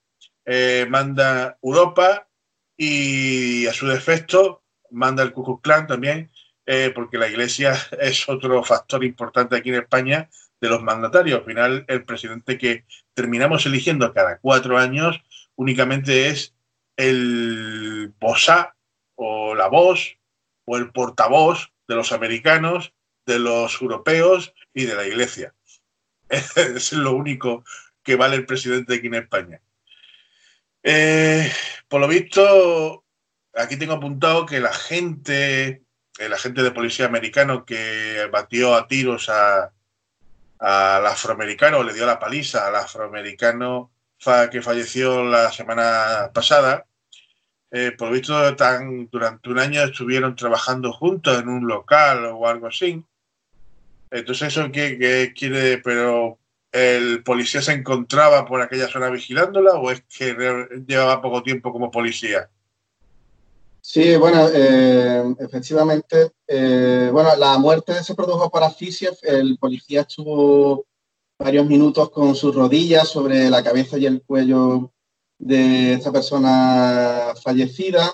eh, 0.45 0.85
manda 0.89 1.57
Europa 1.61 2.27
y 2.75 3.67
a 3.67 3.73
su 3.73 3.87
defecto 3.87 4.63
manda 4.91 5.23
el 5.23 5.33
Ku 5.33 5.61
también 5.63 6.30
eh, 6.73 6.89
porque 6.95 7.17
la 7.17 7.27
Iglesia 7.27 7.75
es 7.99 8.29
otro 8.29 8.63
factor 8.63 9.03
importante 9.03 9.57
aquí 9.57 9.67
en 9.69 9.75
España 9.75 10.29
de 10.61 10.69
los 10.69 10.81
mandatarios. 10.81 11.39
Al 11.39 11.45
final, 11.45 11.85
el 11.89 12.05
presidente 12.05 12.57
que 12.57 12.85
terminamos 13.13 13.65
eligiendo 13.65 14.13
cada 14.13 14.37
cuatro 14.37 14.77
años 14.77 15.21
únicamente 15.55 16.29
es 16.29 16.55
el 16.95 18.13
posá 18.17 18.73
o 19.15 19.53
la 19.53 19.67
voz 19.67 20.17
o 20.63 20.77
el 20.77 20.91
portavoz 20.93 21.73
de 21.89 21.95
los 21.95 22.13
americanos, 22.13 22.93
de 23.25 23.39
los 23.39 23.81
europeos 23.81 24.53
y 24.73 24.85
de 24.85 24.95
la 24.95 25.05
Iglesia. 25.05 25.53
Es 26.29 26.93
lo 26.93 27.11
único 27.11 27.65
que 28.01 28.15
vale 28.15 28.37
el 28.37 28.45
presidente 28.45 28.95
aquí 28.95 29.07
en 29.07 29.15
España. 29.15 29.61
Eh, 30.83 31.51
por 31.89 31.99
lo 31.99 32.07
visto, 32.07 33.03
aquí 33.55 33.75
tengo 33.75 33.93
apuntado 33.93 34.45
que 34.45 34.61
la 34.61 34.71
gente 34.71 35.83
el 36.25 36.33
agente 36.33 36.63
de 36.63 36.71
policía 36.71 37.05
americano 37.05 37.65
que 37.65 38.27
batió 38.31 38.75
a 38.75 38.87
tiros 38.87 39.29
a, 39.29 39.71
al 40.59 41.05
afroamericano, 41.07 41.83
le 41.83 41.93
dio 41.93 42.05
la 42.05 42.19
paliza 42.19 42.67
al 42.67 42.75
afroamericano 42.75 43.91
que 44.51 44.61
falleció 44.61 45.23
la 45.23 45.51
semana 45.51 46.31
pasada. 46.33 46.85
Eh, 47.71 47.91
por 47.97 48.11
visto, 48.11 48.55
tan, 48.55 49.09
durante 49.09 49.49
un 49.49 49.57
año 49.57 49.81
estuvieron 49.81 50.35
trabajando 50.35 50.91
juntos 50.93 51.39
en 51.39 51.49
un 51.49 51.67
local 51.67 52.25
o 52.25 52.47
algo 52.47 52.67
así. 52.67 53.03
Entonces, 54.11 54.49
¿eso 54.49 54.71
qué, 54.71 55.33
quiere? 55.35 55.79
Pero 55.79 56.37
¿el 56.71 57.23
policía 57.23 57.61
se 57.61 57.73
encontraba 57.73 58.45
por 58.45 58.61
aquella 58.61 58.87
zona 58.87 59.09
vigilándola 59.09 59.73
o 59.73 59.89
es 59.89 60.01
que 60.01 60.35
llevaba 60.85 61.21
poco 61.21 61.41
tiempo 61.41 61.71
como 61.71 61.89
policía? 61.89 62.49
Sí, 63.83 64.15
bueno, 64.15 64.47
eh, 64.53 65.35
efectivamente, 65.39 66.31
eh, 66.47 67.09
bueno, 67.11 67.35
la 67.35 67.57
muerte 67.57 68.03
se 68.03 68.13
produjo 68.13 68.49
por 68.49 68.63
asfixia. 68.63 69.11
El 69.23 69.57
policía 69.57 70.01
estuvo 70.01 70.85
varios 71.39 71.65
minutos 71.65 72.11
con 72.11 72.35
sus 72.35 72.53
rodillas 72.53 73.09
sobre 73.09 73.49
la 73.49 73.63
cabeza 73.63 73.97
y 73.97 74.05
el 74.05 74.21
cuello 74.23 74.91
de 75.39 75.93
esta 75.93 76.11
persona 76.11 77.33
fallecida. 77.41 78.13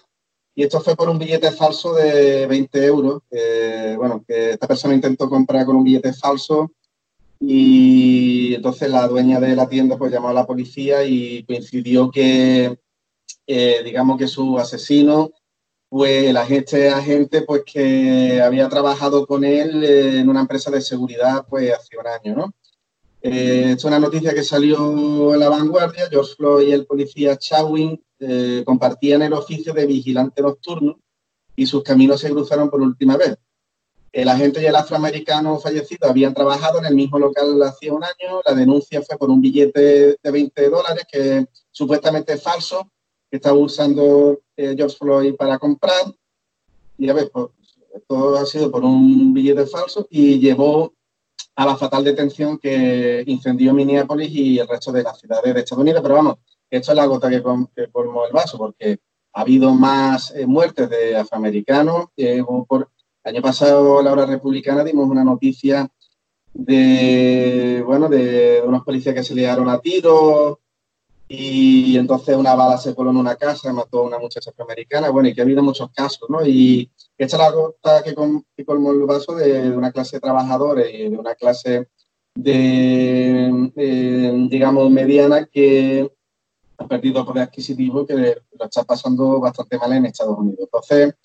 Y 0.56 0.64
esto 0.64 0.80
fue 0.82 0.96
por 0.96 1.10
un 1.10 1.20
billete 1.20 1.52
falso 1.52 1.94
de 1.94 2.48
20 2.48 2.86
euros. 2.86 3.22
bueno, 3.98 4.24
que 4.28 4.52
esta 4.52 4.68
persona 4.68 4.96
intentó 4.96 5.30
comprar 5.30 5.66
con 5.66 5.76
un 5.76 5.84
billete 5.84 6.14
falso. 6.14 6.72
Y 7.40 8.56
entonces 8.56 8.90
la 8.90 9.08
dueña 9.08 9.40
de 9.40 9.56
la 9.56 9.68
tienda 9.70 9.98
pues 9.98 10.12
llamó 10.12 10.30
a 10.30 10.34
la 10.34 10.48
policía 10.48 11.04
y 11.04 11.44
coincidió 11.44 12.10
que, 12.10 12.80
eh, 13.46 13.82
digamos 13.84 14.18
que 14.18 14.28
su 14.28 14.58
asesino 14.58 15.32
pues 15.90 16.34
la 16.34 16.46
gente 16.46 16.90
agente 16.90 17.42
pues 17.44 17.64
que 17.66 18.42
había 18.42 18.68
trabajado 18.70 19.26
con 19.26 19.44
él 19.44 19.84
en 19.84 20.30
una 20.30 20.42
empresa 20.42 20.70
de 20.70 20.82
seguridad 20.82 21.46
pues 21.50 21.74
hace 21.74 21.98
un 21.98 22.08
año, 22.08 22.36
¿no? 22.36 22.54
Eh, 23.22 23.74
es 23.76 23.84
una 23.84 24.00
noticia 24.00 24.34
que 24.34 24.44
salió 24.44 25.34
en 25.34 25.40
la 25.40 25.50
vanguardia. 25.50 26.08
George 26.10 26.36
Floyd 26.36 26.68
y 26.68 26.72
el 26.72 26.86
policía 26.86 27.38
Chawin 27.38 28.02
eh, 28.20 28.64
compartían 28.66 29.22
el 29.22 29.34
oficio 29.34 29.74
de 29.74 29.86
vigilante 29.86 30.42
nocturno 30.42 31.00
y 31.56 31.66
sus 31.66 31.84
caminos 31.84 32.22
se 32.22 32.30
cruzaron 32.30 32.70
por 32.70 32.82
última 32.82 33.18
vez. 33.18 33.38
El 34.12 34.30
agente 34.30 34.62
y 34.62 34.66
el 34.66 34.76
afroamericano 34.76 35.60
fallecido 35.60 36.10
habían 36.10 36.34
trabajado 36.34 36.80
en 36.80 36.86
el 36.86 36.96
mismo 36.96 37.20
local 37.20 37.62
hace 37.64 37.92
un 37.92 38.04
año. 38.04 38.42
La 38.46 38.54
denuncia 38.54 39.02
fue 39.02 39.18
por 39.18 39.30
un 39.30 39.42
billete 39.42 40.18
de 40.22 40.32
20 40.32 40.70
dólares 40.70 41.06
que 41.12 41.48
supuestamente 41.72 42.34
es 42.34 42.42
falso 42.42 42.92
que 43.30 43.38
estaba 43.38 43.58
usando 43.58 44.40
eh, 44.56 44.74
George 44.78 44.98
Floyd 44.98 45.36
para 45.36 45.60
comprar. 45.60 46.14
Y 46.98 47.10
a 47.10 47.14
ver, 47.14 47.30
pues, 47.32 47.48
todo 48.08 48.38
ha 48.38 48.46
sido 48.46 48.72
por 48.72 48.84
un 48.84 49.34
billete 49.34 49.66
falso 49.66 50.08
y 50.10 50.40
llevó 50.40 50.94
a 51.56 51.66
la 51.66 51.76
fatal 51.76 52.04
detención 52.04 52.58
que 52.58 53.24
incendió 53.26 53.74
Minneapolis 53.74 54.30
y 54.32 54.60
el 54.60 54.68
resto 54.68 54.92
de 54.92 55.04
las 55.04 55.20
ciudades 55.20 55.54
de 55.54 55.60
Estados 55.60 55.82
Unidos. 55.82 56.02
Pero 56.02 56.16
vamos, 56.16 56.36
esto 56.70 56.92
es 56.92 56.96
la 56.96 57.06
gota 57.06 57.30
que, 57.30 57.42
formó 57.92 58.26
el 58.26 58.34
vaso, 58.34 58.58
porque 58.58 59.00
ha 59.34 59.42
habido 59.42 59.74
más 59.74 60.32
eh, 60.36 60.46
muertes 60.46 60.90
de 60.90 61.16
afroamericanos. 61.16 62.08
por, 62.68 62.90
el 63.24 63.36
año 63.36 63.42
pasado, 63.42 64.02
la 64.02 64.14
hora 64.14 64.26
republicana, 64.26 64.84
dimos 64.84 65.10
una 65.10 65.24
noticia 65.24 65.90
de, 66.54 67.84
bueno, 67.86 68.08
de 68.08 68.62
unos 68.66 68.84
policías 68.84 69.14
que 69.14 69.24
se 69.24 69.36
liaron 69.36 69.70
a 69.70 69.80
tiros, 69.80 70.58
y 71.30 71.98
entonces 71.98 72.38
una 72.38 72.56
bala 72.56 72.78
se 72.78 72.96
coló 72.96 73.12
en 73.12 73.18
una 73.18 73.36
casa, 73.36 73.74
mató 73.74 74.00
a 74.00 74.08
una 74.08 74.20
muchacha 74.20 74.52
afroamericana, 74.52 75.10
bueno, 75.10 75.28
y 75.28 75.34
que 75.34 75.42
ha 75.42 75.44
habido 75.44 75.62
muchos 75.62 75.90
casos, 75.92 76.30
¿no? 76.30 76.46
Y 76.46 76.90
esta 77.18 77.36
es 77.36 77.44
la 77.44 77.52
gota 77.52 78.04
que, 78.04 78.16
colmó 78.66 78.92
el 78.92 79.06
vaso 79.06 79.36
de, 79.36 79.72
una 79.72 79.92
clase 79.92 80.18
de 80.18 80.22
trabajadores 80.22 80.94
y 80.94 81.10
de 81.10 81.18
una 81.18 81.36
clase 81.36 81.90
de, 82.36 84.48
digamos, 84.50 84.90
mediana 84.90 85.46
que 85.46 86.10
ha 86.78 86.88
perdido 86.88 87.26
poder 87.26 87.44
adquisitivo 87.44 88.06
que 88.06 88.38
lo 88.58 88.66
está 88.66 88.84
pasando 88.84 89.40
bastante 89.40 89.78
mal 89.78 89.94
en 89.94 90.06
Estados 90.06 90.38
Unidos. 90.38 90.60
Entonces, 90.62 91.16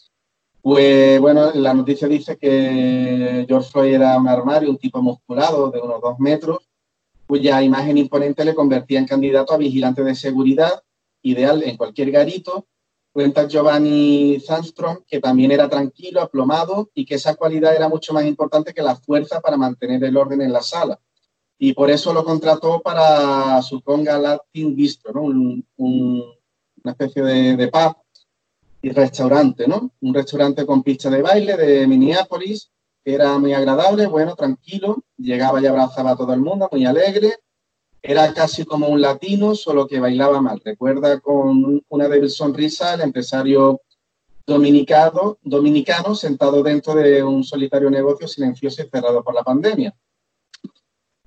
Pues 0.62 1.20
bueno, 1.20 1.52
la 1.54 1.74
noticia 1.74 2.08
dice 2.08 2.36
que 2.38 3.44
George 3.48 3.70
Floyd 3.70 3.94
era 3.94 4.16
un 4.18 4.28
armario, 4.28 4.70
un 4.70 4.78
tipo 4.78 5.02
musculado 5.02 5.70
de 5.70 5.80
unos 5.80 6.00
dos 6.00 6.18
metros, 6.20 6.58
cuya 7.26 7.62
imagen 7.62 7.98
imponente 7.98 8.44
le 8.44 8.54
convertía 8.54 8.98
en 8.98 9.06
candidato 9.06 9.52
a 9.52 9.58
vigilante 9.58 10.02
de 10.04 10.14
seguridad, 10.14 10.82
ideal 11.22 11.62
en 11.62 11.76
cualquier 11.76 12.10
garito. 12.10 12.66
Cuenta 13.12 13.46
Giovanni 13.46 14.40
Sandstrom 14.40 15.04
que 15.06 15.20
también 15.20 15.52
era 15.52 15.68
tranquilo, 15.68 16.22
aplomado 16.22 16.90
y 16.94 17.04
que 17.04 17.16
esa 17.16 17.34
cualidad 17.34 17.74
era 17.76 17.88
mucho 17.88 18.12
más 18.12 18.24
importante 18.24 18.72
que 18.72 18.82
la 18.82 18.96
fuerza 18.96 19.40
para 19.40 19.56
mantener 19.56 20.02
el 20.04 20.16
orden 20.16 20.40
en 20.40 20.52
la 20.52 20.62
sala. 20.62 20.98
Y 21.58 21.74
por 21.74 21.90
eso 21.90 22.12
lo 22.12 22.24
contrató 22.24 22.80
para 22.80 23.60
su 23.62 23.82
conga 23.82 24.18
Latin 24.18 24.74
Bistro, 24.74 25.12
¿no? 25.12 25.62
una 25.76 26.90
especie 26.90 27.22
de, 27.22 27.56
de 27.56 27.68
pub 27.68 27.96
y 28.82 28.90
restaurante, 28.90 29.68
¿no? 29.68 29.92
Un 30.00 30.12
restaurante 30.12 30.66
con 30.66 30.82
pista 30.82 31.08
de 31.08 31.22
baile 31.22 31.56
de 31.56 31.86
Minneapolis 31.86 32.72
era 33.04 33.38
muy 33.38 33.52
agradable, 33.52 34.06
bueno, 34.06 34.36
tranquilo, 34.36 35.02
llegaba 35.16 35.60
y 35.60 35.66
abrazaba 35.66 36.12
a 36.12 36.16
todo 36.16 36.32
el 36.32 36.40
mundo, 36.40 36.68
muy 36.70 36.84
alegre. 36.84 37.36
Era 38.00 38.32
casi 38.34 38.64
como 38.64 38.88
un 38.88 39.00
latino, 39.00 39.54
solo 39.54 39.86
que 39.86 40.00
bailaba 40.00 40.40
mal. 40.40 40.60
Recuerda 40.64 41.20
con 41.20 41.82
una 41.88 42.08
débil 42.08 42.30
sonrisa 42.30 42.94
el 42.94 43.02
empresario 43.02 43.80
dominicano, 44.46 45.38
dominicano 45.42 46.14
sentado 46.14 46.62
dentro 46.62 46.94
de 46.94 47.22
un 47.22 47.44
solitario 47.44 47.90
negocio 47.90 48.26
silencioso 48.26 48.82
y 48.82 48.88
cerrado 48.88 49.22
por 49.22 49.34
la 49.34 49.42
pandemia. 49.42 49.94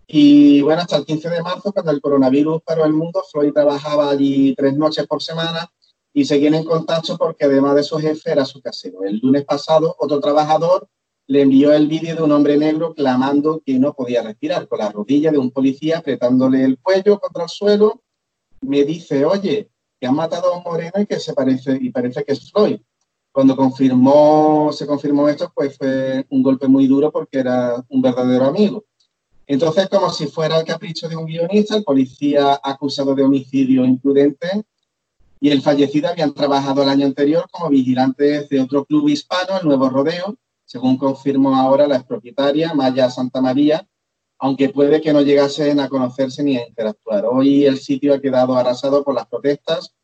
Y 0.07 0.61
bueno, 0.61 0.81
hasta 0.81 0.97
el 0.97 1.06
15 1.06 1.30
de 1.30 1.41
marzo, 1.41 1.72
cuando 1.72 1.91
el 1.91 2.02
coronavirus 2.02 2.61
paró 2.61 2.85
el 2.85 2.93
mundo, 2.93 3.23
Floyd 3.31 3.53
trabajaba 3.53 4.10
allí 4.10 4.53
tres 4.56 4.76
noches 4.76 5.07
por 5.07 5.23
semana 5.23 5.72
y 6.14 6.26
seguían 6.26 6.56
en 6.56 6.64
contacto 6.64 7.18
porque 7.18 7.45
además 7.45 7.76
de 7.76 7.84
su 7.84 7.97
jefe 7.97 8.31
era 8.31 8.45
su 8.45 8.61
casero. 8.61 9.03
El 9.03 9.19
lunes 9.19 9.45
pasado, 9.45 9.95
otro 9.97 10.19
trabajador 10.19 10.88
le 11.27 11.41
envió 11.41 11.73
el 11.73 11.88
vídeo 11.88 12.15
de 12.15 12.22
un 12.22 12.31
hombre 12.31 12.57
negro 12.57 12.93
clamando 12.93 13.61
que 13.65 13.80
no 13.80 13.93
podía 13.93 14.22
respirar, 14.22 14.68
con 14.68 14.80
la 14.80 14.91
rodilla 14.91 15.31
de 15.31 15.38
un 15.38 15.52
policía 15.52 15.99
apretándole 15.99 16.64
el 16.64 16.77
cuello 16.80 17.19
contra 17.19 17.43
el 17.43 17.49
suelo. 17.49 18.03
Me 18.61 18.84
dice, 18.84 19.26
oye, 19.26 19.69
que 19.99 20.07
han 20.07 20.15
matado 20.15 20.53
a 20.53 20.57
un 20.57 20.64
moreno 20.64 20.93
y 20.99 21.06
que 21.06 21.19
se 21.19 21.34
parece, 21.34 21.77
y 21.80 21.89
parece 21.89 22.23
que 22.23 22.34
es 22.34 22.52
Floyd. 22.52 22.80
Cuando 23.31 23.56
confirmó, 23.56 24.72
se 24.72 24.85
confirmó 24.85 25.27
esto, 25.27 25.52
pues 25.53 25.77
fue 25.77 26.26
un 26.30 26.41
golpe 26.41 26.68
muy 26.68 26.88
duro 26.88 27.11
porque 27.11 27.39
era 27.39 27.84
un 27.89 28.02
verdadero 28.02 28.45
amigo. 28.45 28.85
Entonces, 29.47 29.89
como 29.89 30.10
si 30.10 30.27
fuera 30.27 30.60
el 30.60 30.65
capricho 30.65 31.07
de 31.10 31.15
un 31.15 31.26
guionista, 31.26 31.76
el 31.76 31.84
policía 31.84 32.60
acusado 32.64 33.14
de 33.14 33.23
homicidio 33.23 33.84
imprudente 33.84 34.64
y 35.39 35.49
el 35.49 35.61
fallecido 35.61 36.10
habían 36.10 36.34
trabajado 36.34 36.81
el 36.84 36.89
año 36.89 37.06
anterior 37.06 37.45
como 37.52 37.69
vigilantes 37.69 38.47
de 38.49 38.61
otro 38.61 38.85
club 38.85 39.10
hispano, 39.10 39.60
el 39.60 39.68
Nuevo 39.68 39.89
Rodeo, 39.89 40.38
según 40.66 40.98
confirmó 40.98 41.56
ahora 41.56 41.88
la 41.88 41.98
expropietaria 41.98 42.74
Maya 42.74 43.10
Santa 43.10 43.42
María, 43.42 43.88
aunque 44.40 44.70
puede 44.70 45.00
que 45.00 45.14
no 45.14 45.22
llegasen 45.22 45.80
a 45.80 45.88
conocerse 45.88 46.44
ni 46.44 46.58
a 46.58 46.68
interactuar. 46.68 47.26
Hoy 47.26 47.66
el 47.66 47.78
sitio 47.78 48.14
ha 48.14 48.22
quedado 48.22 48.56
arrasado 48.56 49.04
por 49.04 49.16
las 49.16 49.28
protestas 49.28 49.96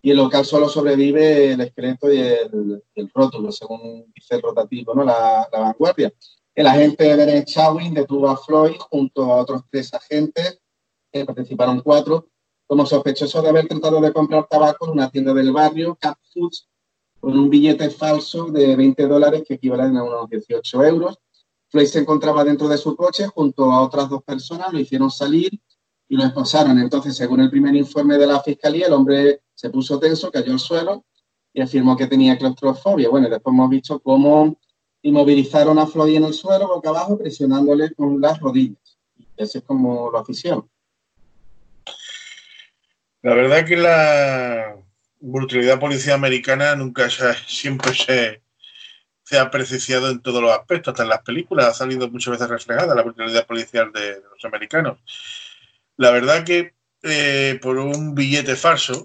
y 0.00 0.10
el 0.10 0.16
local 0.16 0.44
solo 0.44 0.68
sobrevive 0.68 1.52
el 1.52 1.60
esqueleto 1.60 2.12
y 2.12 2.18
el, 2.18 3.10
rótulo, 3.12 3.50
según 3.52 4.10
dice 4.14 4.36
el 4.36 4.42
rotativo, 4.42 4.94
¿no? 4.94 5.04
la, 5.04 5.48
vanguardia. 5.52 6.12
El 6.54 6.66
agente 6.66 7.16
Derek 7.16 7.46
Chawin 7.46 7.94
detuvo 7.94 8.28
a 8.28 8.36
Floyd 8.36 8.76
junto 8.90 9.24
a 9.32 9.36
otros 9.36 9.62
tres 9.70 9.92
agentes, 9.92 10.60
que 11.12 11.24
participaron 11.24 11.80
cuatro, 11.80 12.28
como 12.66 12.84
sospechosos 12.86 13.42
de 13.42 13.48
haber 13.48 13.66
tratado 13.66 14.00
de 14.00 14.12
comprar 14.12 14.46
tabaco 14.48 14.86
en 14.86 14.92
una 14.92 15.10
tienda 15.10 15.32
del 15.34 15.52
barrio, 15.52 15.96
Cap 16.00 16.18
Foods, 16.32 16.68
un 17.20 17.50
billete 17.50 17.90
falso 17.90 18.46
de 18.46 18.76
20 18.76 19.06
dólares 19.06 19.42
que 19.46 19.54
equivalen 19.54 19.96
a 19.96 20.04
unos 20.04 20.28
18 20.30 20.84
euros. 20.84 21.18
Floyd 21.68 21.86
se 21.86 21.98
encontraba 21.98 22.44
dentro 22.44 22.68
de 22.68 22.78
su 22.78 22.96
coche 22.96 23.26
junto 23.26 23.70
a 23.70 23.82
otras 23.82 24.08
dos 24.08 24.22
personas, 24.22 24.72
lo 24.72 24.78
hicieron 24.78 25.10
salir 25.10 25.50
y 26.08 26.16
lo 26.16 26.24
esposaron. 26.24 26.78
Entonces, 26.78 27.16
según 27.16 27.40
el 27.40 27.50
primer 27.50 27.74
informe 27.74 28.16
de 28.16 28.26
la 28.26 28.40
fiscalía, 28.40 28.86
el 28.86 28.92
hombre 28.92 29.42
se 29.54 29.70
puso 29.70 29.98
tenso, 29.98 30.30
cayó 30.30 30.52
al 30.52 30.58
suelo 30.58 31.04
y 31.52 31.60
afirmó 31.60 31.96
que 31.96 32.06
tenía 32.06 32.38
claustrofobia. 32.38 33.10
Bueno, 33.10 33.28
después 33.28 33.52
hemos 33.52 33.68
visto 33.68 34.00
cómo 34.00 34.56
inmovilizaron 35.02 35.78
a 35.78 35.86
Floyd 35.86 36.16
en 36.16 36.24
el 36.24 36.34
suelo, 36.34 36.68
boca 36.68 36.88
abajo, 36.88 37.18
presionándole 37.18 37.92
con 37.94 38.20
las 38.20 38.40
rodillas. 38.40 38.98
Así 39.38 39.58
es 39.58 39.64
como 39.64 40.10
lo 40.10 40.24
hicieron. 40.28 40.68
La 43.22 43.34
verdad 43.34 43.66
que 43.66 43.76
la, 43.76 44.76
brutalidad 45.20 45.80
policial 45.80 46.14
americana 46.16 46.76
nunca 46.76 47.08
se, 47.10 47.34
siempre 47.46 47.94
se, 47.94 48.42
se 49.24 49.38
ha 49.38 49.42
apreciado 49.42 50.10
en 50.10 50.20
todos 50.20 50.42
los 50.42 50.52
aspectos, 50.52 50.92
hasta 50.92 51.02
en 51.02 51.10
las 51.10 51.22
películas 51.22 51.66
ha 51.66 51.74
salido 51.74 52.08
muchas 52.10 52.32
veces 52.32 52.48
reflejada 52.48 52.94
la 52.94 53.02
brutalidad 53.02 53.46
policial 53.46 53.92
de, 53.92 54.22
los 54.22 54.44
americanos. 54.44 54.98
La 55.96 56.10
verdad 56.10 56.44
que 56.44 56.74
eh, 57.02 57.58
por 57.60 57.78
un 57.78 58.14
billete 58.14 58.56
falso, 58.56 59.02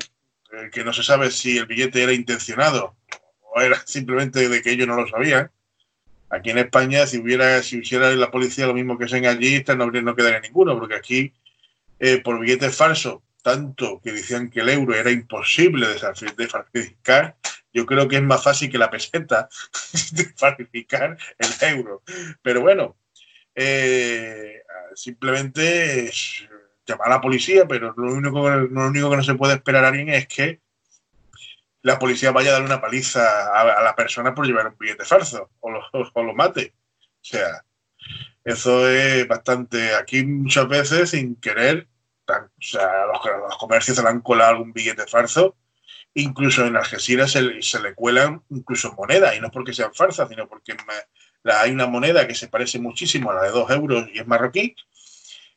eh, 0.51 0.69
que 0.71 0.83
no 0.83 0.93
se 0.93 1.03
sabe 1.03 1.31
si 1.31 1.57
el 1.57 1.65
billete 1.65 2.03
era 2.03 2.13
intencionado 2.13 2.95
o 3.41 3.59
era 3.59 3.81
simplemente 3.85 4.47
de 4.47 4.61
que 4.61 4.71
ellos 4.71 4.87
no 4.87 4.95
lo 4.95 5.07
sabían, 5.07 5.51
aquí 6.29 6.51
en 6.51 6.59
España 6.59 7.05
si 7.05 7.19
hubiera 7.19 7.61
si 7.61 7.79
hiciera 7.79 8.11
la 8.11 8.31
policía 8.31 8.67
lo 8.67 8.73
mismo 8.73 8.97
que 8.97 9.05
hacen 9.05 9.25
allí, 9.25 9.63
no, 9.75 9.87
no 9.87 10.15
quedaría 10.15 10.39
ninguno, 10.39 10.77
porque 10.79 10.95
aquí 10.95 11.33
eh, 11.99 12.19
por 12.19 12.39
billetes 12.39 12.75
falsos 12.75 13.22
tanto 13.43 14.01
que 14.01 14.11
decían 14.11 14.49
que 14.49 14.61
el 14.61 14.69
euro 14.69 14.95
era 14.95 15.11
imposible 15.11 15.87
de 15.87 16.47
falsificar, 16.47 17.37
yo 17.71 17.85
creo 17.85 18.07
que 18.07 18.15
es 18.15 18.23
más 18.23 18.43
fácil 18.43 18.71
que 18.71 18.77
la 18.77 18.89
peseta 18.89 19.49
de 20.13 20.25
falsificar 20.35 21.17
el 21.37 21.69
euro. 21.69 22.01
Pero 22.41 22.61
bueno, 22.61 22.97
eh, 23.53 24.63
simplemente 24.95 26.11
llamar 26.85 27.07
a 27.07 27.15
la 27.15 27.21
policía, 27.21 27.65
pero 27.67 27.93
lo 27.95 28.13
único, 28.13 28.49
lo 28.49 28.87
único 28.87 29.09
que 29.09 29.17
no 29.17 29.23
se 29.23 29.35
puede 29.35 29.55
esperar 29.55 29.85
a 29.85 29.89
alguien 29.89 30.09
es 30.09 30.27
que 30.27 30.61
la 31.81 31.99
policía 31.99 32.31
vaya 32.31 32.51
a 32.51 32.53
dar 32.53 32.63
una 32.63 32.81
paliza 32.81 33.21
a, 33.53 33.83
la 33.83 33.95
persona 33.95 34.33
por 34.33 34.45
llevar 34.45 34.67
un 34.67 34.77
billete 34.77 35.03
falso 35.03 35.51
o 35.59 35.69
lo, 35.69 35.81
o 35.91 36.23
lo 36.23 36.33
mate. 36.33 36.73
O 36.99 37.25
sea, 37.25 37.65
eso 38.43 38.89
es 38.89 39.27
bastante. 39.27 39.93
Aquí 39.95 40.23
muchas 40.25 40.67
veces, 40.67 41.09
sin 41.09 41.35
querer, 41.35 41.87
o 42.27 42.61
sea, 42.61 43.05
los, 43.07 43.57
comercios 43.57 43.97
se 43.97 44.03
le 44.03 44.09
han 44.09 44.21
colado 44.21 44.51
algún 44.51 44.73
billete 44.73 45.05
falso. 45.07 45.57
Incluso 46.15 46.65
en 46.65 46.75
Algeciras 46.75 47.31
se, 47.31 47.61
se 47.61 47.81
le 47.81 47.95
cuelan 47.95 48.43
incluso 48.49 48.93
monedas, 48.93 49.35
y 49.35 49.39
no 49.39 49.49
porque 49.49 49.73
sean 49.73 49.93
falsas, 49.93 50.29
sino 50.29 50.47
porque 50.47 50.75
hay 51.45 51.71
una 51.71 51.87
moneda 51.87 52.27
que 52.27 52.35
se 52.35 52.47
parece 52.47 52.79
muchísimo 52.79 53.31
a 53.31 53.35
la 53.35 53.43
de 53.43 53.49
2 53.49 53.71
euros 53.71 54.09
y 54.13 54.19
es 54.19 54.27
marroquí, 54.27 54.75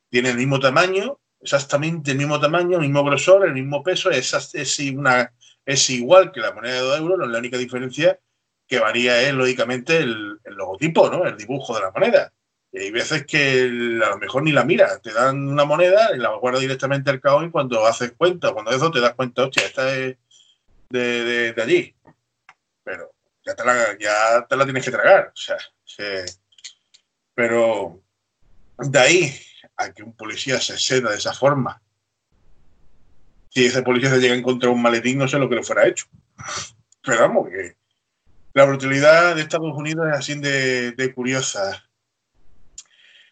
tiene 0.09 0.31
el 0.31 0.37
mismo 0.37 0.59
tamaño, 0.59 1.21
exactamente 1.41 2.13
el 2.13 2.19
mismo 2.19 2.41
tamaño, 2.41 2.77
el 2.77 2.83
mismo 2.83 3.05
grosor, 3.05 3.47
el 3.47 3.53
mismo 3.53 3.83
peso, 3.83 4.11
es, 4.11 4.33
es, 4.55 4.79
una, 4.79 5.33
es 5.65 5.91
igual 5.91 6.33
que 6.33 6.41
la 6.41 6.53
moneda 6.53 6.75
de 6.75 6.81
2 6.81 6.99
euros, 7.01 7.29
la 7.29 7.39
única 7.39 7.59
diferencia 7.59 8.19
que 8.67 8.81
varía 8.81 9.21
es, 9.23 9.35
lógicamente, 9.35 9.99
el, 9.99 10.41
el 10.43 10.55
logotipo, 10.55 11.11
¿no? 11.11 11.27
el 11.27 11.37
dibujo 11.37 11.75
de 11.75 11.83
la 11.83 11.91
moneda. 11.93 12.33
Y 12.77 12.79
hay 12.79 12.91
veces 12.91 13.25
que 13.25 13.63
a 13.63 14.11
lo 14.11 14.19
mejor 14.19 14.43
ni 14.43 14.53
la 14.53 14.63
miras, 14.63 15.01
te 15.01 15.11
dan 15.11 15.49
una 15.49 15.65
moneda 15.65 16.15
y 16.15 16.19
la 16.19 16.37
guardas 16.37 16.61
directamente 16.61 17.09
al 17.09 17.23
cabo 17.23 17.43
y 17.43 17.51
cuando 17.51 17.87
haces 17.87 18.13
cuenta, 18.19 18.53
cuando 18.53 18.71
eso 18.71 18.91
te 18.91 19.01
das 19.01 19.15
cuenta, 19.15 19.45
hostia, 19.45 19.65
esta 19.65 19.97
es 19.97 20.19
de, 20.91 21.55
allí. 21.57 21.97
Pero 22.85 23.15
ya 23.47 23.55
te, 23.55 23.65
la, 23.65 23.99
ya 23.99 24.47
te 24.47 24.57
la 24.57 24.65
tienes 24.65 24.85
que 24.85 24.91
tragar. 24.91 25.29
O 25.29 25.37
sea, 25.37 25.57
pero 27.35 28.03
de 28.77 28.99
ahí 28.99 29.41
a 29.79 29.91
que 29.91 30.03
un 30.03 30.15
policía 30.15 30.61
se 30.61 30.77
ceda 30.77 31.13
de 31.13 31.17
esa 31.17 31.33
forma, 31.33 31.81
si 33.49 33.65
ese 33.65 33.81
policía 33.81 34.11
se 34.11 34.19
llega 34.19 34.35
a 34.35 34.39
encontrar 34.39 34.71
un 34.71 34.83
maletín, 34.83 35.17
no 35.17 35.27
sé 35.27 35.39
lo 35.39 35.49
que 35.49 35.55
le 35.55 35.63
fuera 35.63 35.87
hecho. 35.87 36.09
Pero 37.03 37.21
vamos, 37.21 37.49
que 37.49 37.75
la 38.53 38.67
brutalidad 38.67 39.35
de 39.35 39.41
Estados 39.41 39.75
Unidos 39.75 40.09
es 40.13 40.19
así 40.19 40.39
de, 40.39 40.93
de 40.93 41.15
curiosa. 41.15 41.86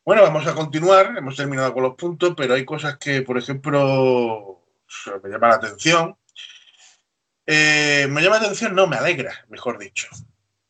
Bueno, 0.06 0.20
vamos 0.20 0.46
a 0.46 0.54
continuar. 0.54 1.14
Hemos 1.16 1.34
terminado 1.34 1.72
con 1.72 1.82
los 1.82 1.94
puntos, 1.94 2.34
pero 2.36 2.52
hay 2.52 2.64
cosas 2.66 2.98
que, 2.98 3.22
por 3.22 3.38
ejemplo, 3.38 4.62
me 5.22 5.30
llaman 5.30 5.50
la 5.50 5.56
atención. 5.56 6.16
Eh, 7.46 8.06
me 8.10 8.20
llama 8.20 8.36
la 8.36 8.42
atención, 8.42 8.74
no, 8.74 8.86
me 8.86 8.96
alegra, 8.96 9.32
mejor 9.48 9.78
dicho. 9.78 10.08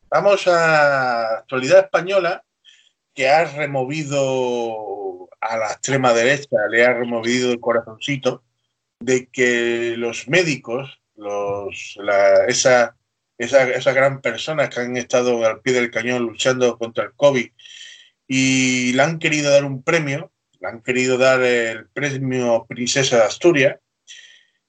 Vamos 0.09 0.47
a 0.47 1.39
actualidad 1.39 1.81
española 1.81 2.45
que 3.13 3.29
ha 3.29 3.45
removido 3.45 5.29
a 5.41 5.57
la 5.57 5.73
extrema 5.73 6.13
derecha, 6.13 6.57
le 6.71 6.85
ha 6.87 6.93
removido 6.95 7.51
el 7.51 7.59
corazoncito 7.59 8.45
de 9.01 9.27
que 9.31 9.97
los 9.97 10.29
médicos, 10.29 11.01
los, 11.17 11.99
esa, 12.47 12.97
esa, 13.37 13.69
esa 13.69 13.93
gran 13.93 14.21
personas 14.21 14.69
que 14.69 14.81
han 14.81 14.97
estado 14.97 15.45
al 15.45 15.61
pie 15.61 15.73
del 15.73 15.91
cañón 15.91 16.23
luchando 16.23 16.79
contra 16.79 17.05
el 17.05 17.15
COVID 17.15 17.51
y 18.27 18.93
le 18.93 19.03
han 19.03 19.19
querido 19.19 19.51
dar 19.51 19.65
un 19.65 19.83
premio, 19.83 20.33
le 20.61 20.69
han 20.69 20.83
querido 20.83 21.19
dar 21.19 21.43
el 21.43 21.89
premio 21.89 22.67
Princesa 22.69 23.17
de 23.17 23.25
Asturias 23.25 23.79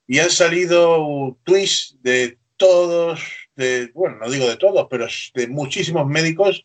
y 0.06 0.18
han 0.18 0.30
salido 0.30 1.36
tweets 1.44 1.96
de 2.02 2.38
todos, 2.56 3.20
de, 3.54 3.90
bueno, 3.94 4.18
no 4.18 4.30
digo 4.30 4.48
de 4.48 4.56
todos, 4.56 4.86
pero 4.90 5.06
de 5.34 5.48
muchísimos 5.48 6.06
médicos 6.06 6.64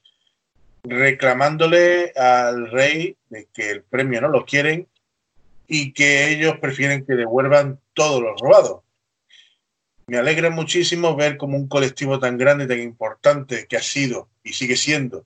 reclamándole 0.83 2.11
al 2.15 2.69
rey 2.71 3.17
de 3.29 3.47
que 3.53 3.69
el 3.69 3.83
premio 3.83 4.21
no 4.21 4.29
lo 4.29 4.45
quieren 4.45 4.87
y 5.67 5.93
que 5.93 6.29
ellos 6.31 6.57
prefieren 6.59 7.05
que 7.05 7.13
devuelvan 7.13 7.79
todo 7.93 8.21
lo 8.21 8.35
robado. 8.35 8.83
Me 10.07 10.17
alegra 10.17 10.49
muchísimo 10.49 11.15
ver 11.15 11.37
como 11.37 11.55
un 11.55 11.67
colectivo 11.67 12.19
tan 12.19 12.37
grande, 12.37 12.67
tan 12.67 12.81
importante 12.81 13.67
que 13.67 13.77
ha 13.77 13.81
sido 13.81 14.29
y 14.43 14.53
sigue 14.53 14.75
siendo, 14.75 15.25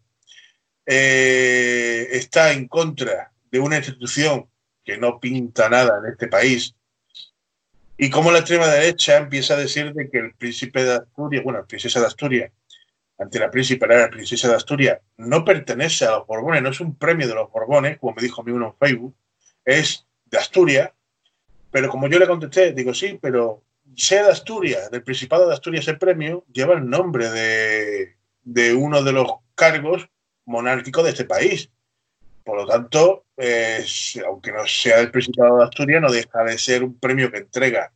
eh, 0.85 2.07
está 2.11 2.51
en 2.51 2.67
contra 2.67 3.31
de 3.51 3.59
una 3.59 3.77
institución 3.77 4.47
que 4.83 4.97
no 4.97 5.19
pinta 5.19 5.69
nada 5.69 5.99
en 6.03 6.11
este 6.11 6.27
país. 6.27 6.75
Y 7.97 8.09
como 8.09 8.31
la 8.31 8.39
extrema 8.39 8.67
derecha 8.67 9.17
empieza 9.17 9.53
a 9.53 9.57
decir 9.57 9.93
de 9.93 10.09
que 10.09 10.19
el 10.19 10.33
príncipe 10.35 10.83
de 10.83 10.95
Asturias, 10.95 11.43
bueno, 11.43 11.59
la 11.59 11.65
princesa 11.65 11.99
de 11.99 12.07
Asturias, 12.07 12.51
ante 13.17 13.39
la 13.39 13.49
príncipe 13.49 13.87
la 13.87 14.09
princesa 14.09 14.49
de 14.49 14.55
Asturias, 14.55 14.99
no 15.17 15.45
pertenece 15.45 16.05
a 16.05 16.11
los 16.11 16.27
Borbones, 16.27 16.61
no 16.61 16.69
es 16.69 16.81
un 16.81 16.95
premio 16.95 17.27
de 17.27 17.33
los 17.33 17.49
Borbones, 17.49 17.97
como 17.97 18.13
me 18.13 18.21
dijo 18.21 18.43
mi 18.43 18.51
uno 18.51 18.67
en 18.67 18.87
Facebook, 18.87 19.15
es 19.63 20.05
de 20.25 20.37
Asturias. 20.37 20.91
Pero 21.71 21.89
como 21.89 22.07
yo 22.07 22.19
le 22.19 22.27
contesté, 22.27 22.73
digo, 22.73 22.93
sí, 22.93 23.17
pero 23.21 23.63
sea 23.95 24.25
de 24.25 24.31
Asturias, 24.31 24.91
del 24.91 25.03
Principado 25.03 25.47
de 25.47 25.53
Asturias, 25.53 25.87
ese 25.87 25.97
premio 25.97 26.45
lleva 26.51 26.73
el 26.73 26.89
nombre 26.89 27.29
de, 27.29 28.17
de 28.43 28.73
uno 28.73 29.01
de 29.03 29.13
los 29.13 29.27
cargos 29.55 30.09
monárquicos 30.45 31.03
de 31.03 31.11
este 31.11 31.25
país. 31.25 31.69
Por 32.43 32.57
lo 32.57 32.67
tanto, 32.67 33.25
aunque 34.25 34.51
no 34.51 34.67
sea 34.67 34.97
del 34.97 35.11
Principado 35.11 35.57
de 35.57 35.63
Asturias, 35.63 36.01
no 36.01 36.11
deja 36.11 36.43
de 36.43 36.57
ser 36.57 36.83
un 36.83 36.99
premio 36.99 37.31
que 37.31 37.39
entrega 37.39 37.91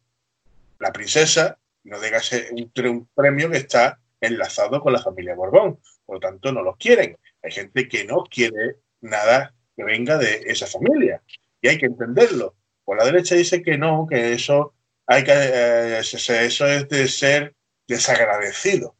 la 0.80 0.92
princesa, 0.92 1.60
no 1.84 2.00
deja 2.00 2.18
de 2.18 2.24
ser 2.24 2.54
un, 2.54 3.08
premio 3.14 3.50
que 3.50 3.58
está 3.58 4.00
enlazado 4.20 4.82
con 4.82 4.94
la 4.94 5.02
familia 5.02 5.36
Borbón. 5.36 5.80
Por 6.06 6.16
lo 6.16 6.20
tanto, 6.20 6.52
no 6.52 6.64
los 6.64 6.78
quieren. 6.78 7.18
Hay 7.44 7.52
gente 7.52 7.88
que 7.88 8.06
no 8.06 8.24
quiere 8.24 8.78
nada 9.02 9.54
que 9.76 9.84
venga 9.84 10.18
de 10.18 10.44
esa 10.48 10.66
familia. 10.66 11.22
Y 11.62 11.68
hay 11.68 11.78
que 11.78 11.86
entenderlo. 11.86 12.56
Por 12.84 12.98
la 12.98 13.06
derecha 13.06 13.36
dice 13.36 13.62
que 13.62 13.78
no, 13.78 14.08
que 14.10 14.34
eso, 14.34 14.74
hay 15.06 15.24
que, 15.24 15.32
eh, 15.32 16.00
eso 16.00 16.68
es 16.68 16.90
de 16.90 17.08
ser 17.08 17.56
desagradecido. 17.88 18.96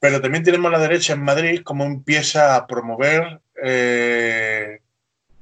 Pero 0.00 0.20
también 0.20 0.44
tenemos 0.44 0.70
la 0.70 0.78
derecha 0.78 1.12
en 1.14 1.24
Madrid 1.24 1.62
como 1.62 1.84
empieza 1.84 2.54
a 2.54 2.66
promover 2.66 3.40
eh, 3.62 4.80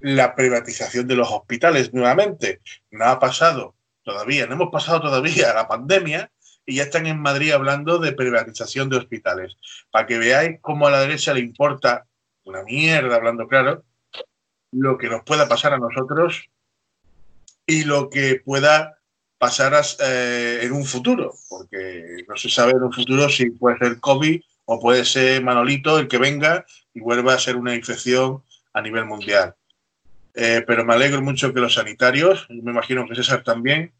la 0.00 0.34
privatización 0.34 1.06
de 1.06 1.16
los 1.16 1.30
hospitales 1.30 1.92
nuevamente. 1.92 2.60
No 2.90 3.04
ha 3.04 3.18
pasado 3.18 3.74
todavía, 4.02 4.46
no 4.46 4.54
hemos 4.54 4.70
pasado 4.70 5.00
todavía 5.00 5.52
la 5.52 5.68
pandemia 5.68 6.30
y 6.64 6.76
ya 6.76 6.84
están 6.84 7.06
en 7.06 7.20
Madrid 7.20 7.52
hablando 7.52 7.98
de 7.98 8.12
privatización 8.12 8.88
de 8.88 8.96
hospitales. 8.96 9.56
Para 9.90 10.06
que 10.06 10.18
veáis 10.18 10.58
cómo 10.60 10.86
a 10.86 10.90
la 10.90 11.00
derecha 11.00 11.34
le 11.34 11.40
importa 11.40 12.06
una 12.44 12.62
mierda, 12.62 13.16
hablando 13.16 13.46
claro, 13.46 13.84
lo 14.72 14.98
que 14.98 15.08
nos 15.08 15.22
pueda 15.22 15.48
pasar 15.48 15.72
a 15.72 15.78
nosotros 15.78 16.48
y 17.66 17.84
lo 17.84 18.08
que 18.10 18.40
pueda 18.44 18.95
pasar 19.38 19.74
eh, 20.00 20.60
en 20.62 20.72
un 20.72 20.84
futuro, 20.84 21.34
porque 21.48 22.24
no 22.28 22.36
se 22.36 22.48
sabe 22.48 22.72
en 22.72 22.82
un 22.82 22.92
futuro 22.92 23.28
si 23.28 23.50
puede 23.50 23.78
ser 23.78 24.00
COVID 24.00 24.40
o 24.64 24.80
puede 24.80 25.04
ser 25.04 25.42
Manolito 25.42 25.98
el 25.98 26.08
que 26.08 26.18
venga 26.18 26.64
y 26.94 27.00
vuelva 27.00 27.34
a 27.34 27.38
ser 27.38 27.56
una 27.56 27.74
infección 27.74 28.42
a 28.72 28.82
nivel 28.82 29.04
mundial. 29.04 29.54
Eh, 30.34 30.62
pero 30.66 30.84
me 30.84 30.94
alegro 30.94 31.22
mucho 31.22 31.52
que 31.52 31.60
los 31.60 31.74
sanitarios, 31.74 32.46
me 32.50 32.70
imagino 32.70 33.06
que 33.08 33.14
César 33.14 33.42
también, 33.42 33.92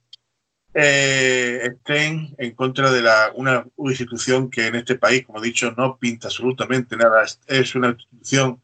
eh, 0.75 1.61
estén 1.63 2.35
en 2.37 2.55
contra 2.55 2.91
de 2.91 3.01
la, 3.01 3.33
una 3.35 3.65
institución 3.79 4.51
que 4.51 4.67
en 4.67 4.75
este 4.75 4.97
país, 4.97 5.25
como 5.25 5.39
he 5.39 5.47
dicho, 5.47 5.73
no 5.77 5.97
pinta 5.97 6.29
absolutamente 6.29 6.97
nada. 6.97 7.25
Es 7.47 7.75
una 7.75 7.89
institución 7.89 8.61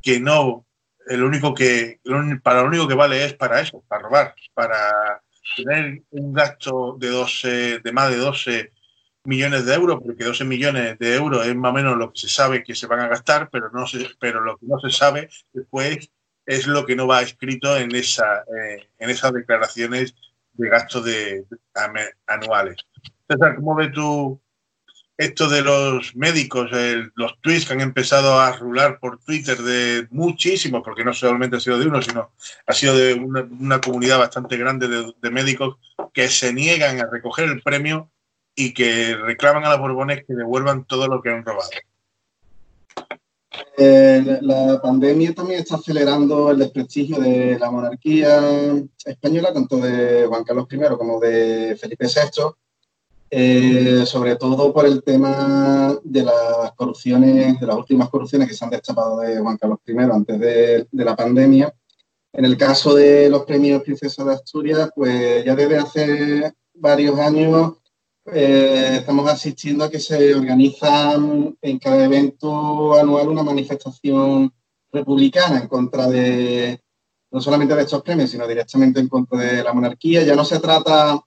que 0.00 0.20
no, 0.20 0.64
el 1.08 1.24
único 1.24 1.52
que, 1.52 1.98
para 2.42 2.62
lo 2.62 2.68
único 2.68 2.86
que 2.86 2.94
vale 2.94 3.24
es 3.24 3.32
para 3.32 3.60
eso, 3.60 3.82
para 3.88 4.02
robar, 4.02 4.34
para 4.54 5.20
tener 5.54 6.02
un 6.10 6.32
gasto 6.32 6.96
de 6.98 7.08
12, 7.08 7.78
de 7.80 7.92
más 7.92 8.10
de 8.10 8.16
12 8.16 8.72
millones 9.24 9.66
de 9.66 9.74
euros, 9.74 10.00
porque 10.04 10.24
12 10.24 10.44
millones 10.44 10.98
de 10.98 11.14
euros 11.14 11.46
es 11.46 11.54
más 11.54 11.70
o 11.70 11.74
menos 11.74 11.96
lo 11.96 12.12
que 12.12 12.20
se 12.20 12.28
sabe 12.28 12.62
que 12.62 12.74
se 12.74 12.86
van 12.86 13.00
a 13.00 13.08
gastar, 13.08 13.48
pero, 13.50 13.70
no 13.70 13.86
se, 13.86 14.08
pero 14.20 14.40
lo 14.40 14.56
que 14.56 14.66
no 14.66 14.78
se 14.78 14.90
sabe 14.90 15.28
después 15.52 16.10
es 16.46 16.66
lo 16.66 16.86
que 16.86 16.96
no 16.96 17.06
va 17.06 17.22
escrito 17.22 17.76
en, 17.76 17.94
esa, 17.94 18.42
eh, 18.42 18.88
en 18.98 19.10
esas 19.10 19.32
declaraciones 19.32 20.14
de 20.52 20.68
gastos 20.68 21.04
de, 21.04 21.44
anuales. 22.26 22.76
César, 23.28 23.56
¿cómo 23.56 23.74
ves 23.74 23.92
tú 23.92 24.40
esto 25.18 25.48
de 25.48 25.62
los 25.62 26.14
médicos, 26.14 26.70
los 27.14 27.40
tweets 27.40 27.66
que 27.66 27.72
han 27.72 27.80
empezado 27.80 28.38
a 28.38 28.52
rular 28.52 28.98
por 29.00 29.18
Twitter 29.18 29.56
de 29.58 30.06
muchísimos, 30.10 30.82
porque 30.84 31.04
no 31.04 31.14
solamente 31.14 31.56
ha 31.56 31.60
sido 31.60 31.78
de 31.78 31.86
uno, 31.86 32.02
sino 32.02 32.30
ha 32.66 32.72
sido 32.72 32.96
de 32.96 33.14
una, 33.14 33.80
comunidad 33.80 34.18
bastante 34.18 34.56
grande 34.56 34.88
de 34.88 35.30
médicos 35.30 35.76
que 36.12 36.28
se 36.28 36.52
niegan 36.52 37.00
a 37.00 37.08
recoger 37.10 37.48
el 37.48 37.62
premio 37.62 38.10
y 38.54 38.72
que 38.72 39.14
reclaman 39.14 39.64
a 39.64 39.70
los 39.70 39.80
Borbones 39.80 40.24
que 40.26 40.34
devuelvan 40.34 40.84
todo 40.84 41.06
lo 41.08 41.22
que 41.22 41.30
han 41.30 41.44
robado. 41.44 41.68
Eh, 43.78 44.38
la 44.40 44.80
pandemia 44.80 45.34
también 45.34 45.60
está 45.60 45.76
acelerando 45.76 46.50
el 46.50 46.58
desprestigio 46.58 47.18
de 47.20 47.58
la 47.58 47.70
monarquía 47.70 48.40
española, 49.04 49.52
tanto 49.52 49.76
de 49.76 50.26
Juan 50.26 50.44
Carlos 50.44 50.66
I 50.70 50.78
como 50.96 51.20
de 51.20 51.76
Felipe 51.78 52.06
VI, 52.06 52.42
eh, 53.28 54.04
sobre 54.06 54.36
todo 54.36 54.72
por 54.72 54.86
el 54.86 55.02
tema 55.02 55.98
de 56.04 56.22
las 56.22 56.72
corrupciones, 56.76 57.58
de 57.58 57.66
las 57.66 57.76
últimas 57.76 58.08
corrupciones 58.08 58.48
que 58.48 58.54
se 58.54 58.64
han 58.64 58.70
destapado 58.70 59.18
de 59.18 59.40
Juan 59.40 59.56
Carlos 59.56 59.80
I 59.86 59.96
antes 59.98 60.38
de, 60.38 60.86
la 60.92 61.16
pandemia. 61.16 61.74
En 62.32 62.44
el 62.44 62.56
caso 62.56 62.94
de 62.94 63.28
los 63.28 63.44
premios 63.44 63.82
Princesa 63.82 64.24
de 64.24 64.34
Asturias, 64.34 64.90
pues 64.94 65.44
ya 65.44 65.56
desde 65.56 65.76
hace 65.76 66.52
varios 66.74 67.18
años 67.18 67.78
eh, 68.26 68.98
estamos 68.98 69.28
asistiendo 69.28 69.84
a 69.84 69.90
que 69.90 69.98
se 69.98 70.34
organiza 70.34 71.14
en 71.14 71.78
cada 71.78 72.04
evento 72.04 72.94
anual 72.94 73.28
una 73.28 73.42
manifestación 73.42 74.52
republicana 74.92 75.58
en 75.58 75.68
contra 75.68 76.08
de, 76.08 76.80
no 77.30 77.40
solamente 77.40 77.74
de 77.74 77.82
estos 77.82 78.02
premios, 78.02 78.30
sino 78.30 78.46
directamente 78.46 79.00
en 79.00 79.08
contra 79.08 79.38
de 79.40 79.64
la 79.64 79.72
monarquía. 79.72 80.22
Ya 80.22 80.36
no 80.36 80.44
se 80.44 80.60
trata, 80.60 81.20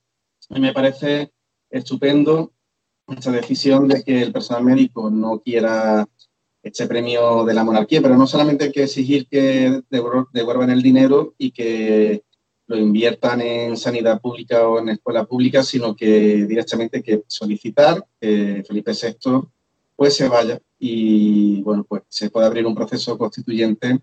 me 0.49 0.71
parece 0.73 1.31
estupendo, 1.70 2.52
esta 3.08 3.32
decisión 3.32 3.88
de 3.88 4.04
que 4.04 4.22
el 4.22 4.32
personal 4.32 4.64
médico 4.64 5.10
no 5.10 5.40
quiera 5.40 6.08
este 6.62 6.88
premio 6.88 7.46
de 7.46 7.54
la 7.54 7.64
monarquía, 7.64 8.02
pero 8.02 8.18
no 8.18 8.28
solamente 8.28 8.66
hay 8.66 8.72
que 8.72 8.84
exigir 8.84 9.28
que 9.28 9.82
devuelvan 9.90 10.70
el 10.70 10.82
dinero 10.82 11.34
y 11.38 11.52
que 11.52 12.24
lo 12.68 12.78
inviertan 12.78 13.41
en 13.41 13.78
sanidad 13.78 14.22
pública 14.22 14.68
o 14.68 14.80
en 14.80 14.90
escuela 14.90 15.26
pública, 15.26 15.64
sino 15.64 15.96
que 15.96 16.46
directamente 16.46 17.02
que 17.02 17.24
solicitar 17.28 18.06
que 18.22 18.64
Felipe 18.68 18.91
VI 18.91 19.41
pues 19.96 20.16
se 20.16 20.30
vaya 20.30 20.62
y 20.78 21.62
bueno, 21.64 21.84
pues 21.84 22.04
se 22.08 22.30
puede 22.30 22.46
abrir 22.46 22.66
un 22.66 22.76
proceso 22.76 23.18
constituyente 23.18 24.00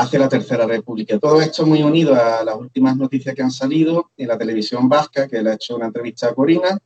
hacia 0.00 0.18
la 0.18 0.28
Tercera 0.28 0.66
República. 0.66 1.18
Todo 1.18 1.40
esto 1.40 1.66
muy 1.66 1.82
unido 1.82 2.14
a 2.14 2.44
las 2.44 2.56
últimas 2.56 2.96
noticias 2.96 3.34
que 3.34 3.42
han 3.42 3.50
salido 3.50 4.10
en 4.16 4.28
la 4.28 4.38
televisión 4.38 4.88
vasca, 4.88 5.26
que 5.28 5.42
le 5.42 5.50
ha 5.50 5.54
hecho 5.54 5.76
una 5.76 5.86
entrevista 5.86 6.28
a 6.28 6.34
Corina, 6.34 6.78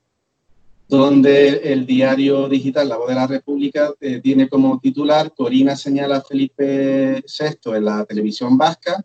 donde 0.88 1.72
el 1.72 1.86
diario 1.86 2.48
digital 2.48 2.88
La 2.88 2.96
Voz 2.96 3.08
de 3.08 3.14
la 3.14 3.26
República 3.26 3.92
eh, 4.00 4.20
tiene 4.20 4.48
como 4.48 4.80
titular 4.80 5.32
Corina 5.34 5.76
señala 5.76 6.16
a 6.16 6.22
Felipe 6.22 7.22
VI 7.22 7.76
en 7.76 7.84
la 7.84 8.04
televisión 8.04 8.58
vasca 8.58 9.04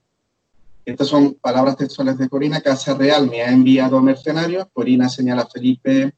estas 0.86 1.08
son 1.08 1.34
palabras 1.34 1.78
textuales 1.78 2.18
de 2.20 2.30
Corina. 2.30 2.62
Casa 2.62 2.94
Real 2.94 3.28
me 3.28 3.42
ha 3.42 3.52
enviado 3.52 4.00
mercenarios. 4.02 4.68
Corina 4.72 5.10
señala 5.10 5.42
a 5.42 5.48
Felipe. 5.48 6.14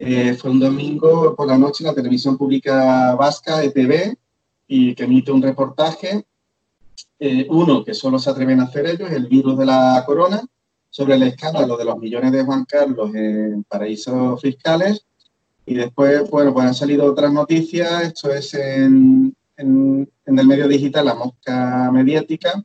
Eh, 0.00 0.34
fue 0.34 0.50
un 0.50 0.58
domingo 0.58 1.36
por 1.36 1.46
la 1.46 1.56
noche 1.56 1.84
la 1.84 1.94
televisión 1.94 2.36
pública 2.36 3.14
vasca, 3.14 3.62
ETV, 3.62 4.16
y 4.66 4.96
que 4.96 5.04
emite 5.04 5.30
un 5.30 5.40
reportaje. 5.40 6.26
Eh, 7.18 7.46
uno, 7.50 7.84
que 7.84 7.94
solo 7.94 8.18
se 8.18 8.30
atreven 8.30 8.60
a 8.60 8.64
hacer 8.64 8.86
ellos, 8.86 9.10
el 9.10 9.26
virus 9.26 9.58
de 9.58 9.66
la 9.66 10.02
corona, 10.06 10.42
sobre 10.90 11.14
el 11.14 11.22
escándalo 11.24 11.76
de 11.76 11.84
los 11.84 11.98
millones 11.98 12.32
de 12.32 12.44
Juan 12.44 12.64
Carlos 12.64 13.14
en 13.14 13.64
paraísos 13.64 14.40
fiscales. 14.40 15.04
Y 15.66 15.74
después, 15.74 16.28
bueno, 16.30 16.52
pues 16.52 16.66
han 16.66 16.74
salido 16.74 17.06
otras 17.06 17.32
noticias. 17.32 18.02
Esto 18.02 18.30
es 18.32 18.54
en, 18.54 19.34
en 19.56 20.08
el 20.26 20.46
medio 20.46 20.68
digital 20.68 21.06
La 21.06 21.14
Mosca 21.14 21.90
Mediática 21.92 22.64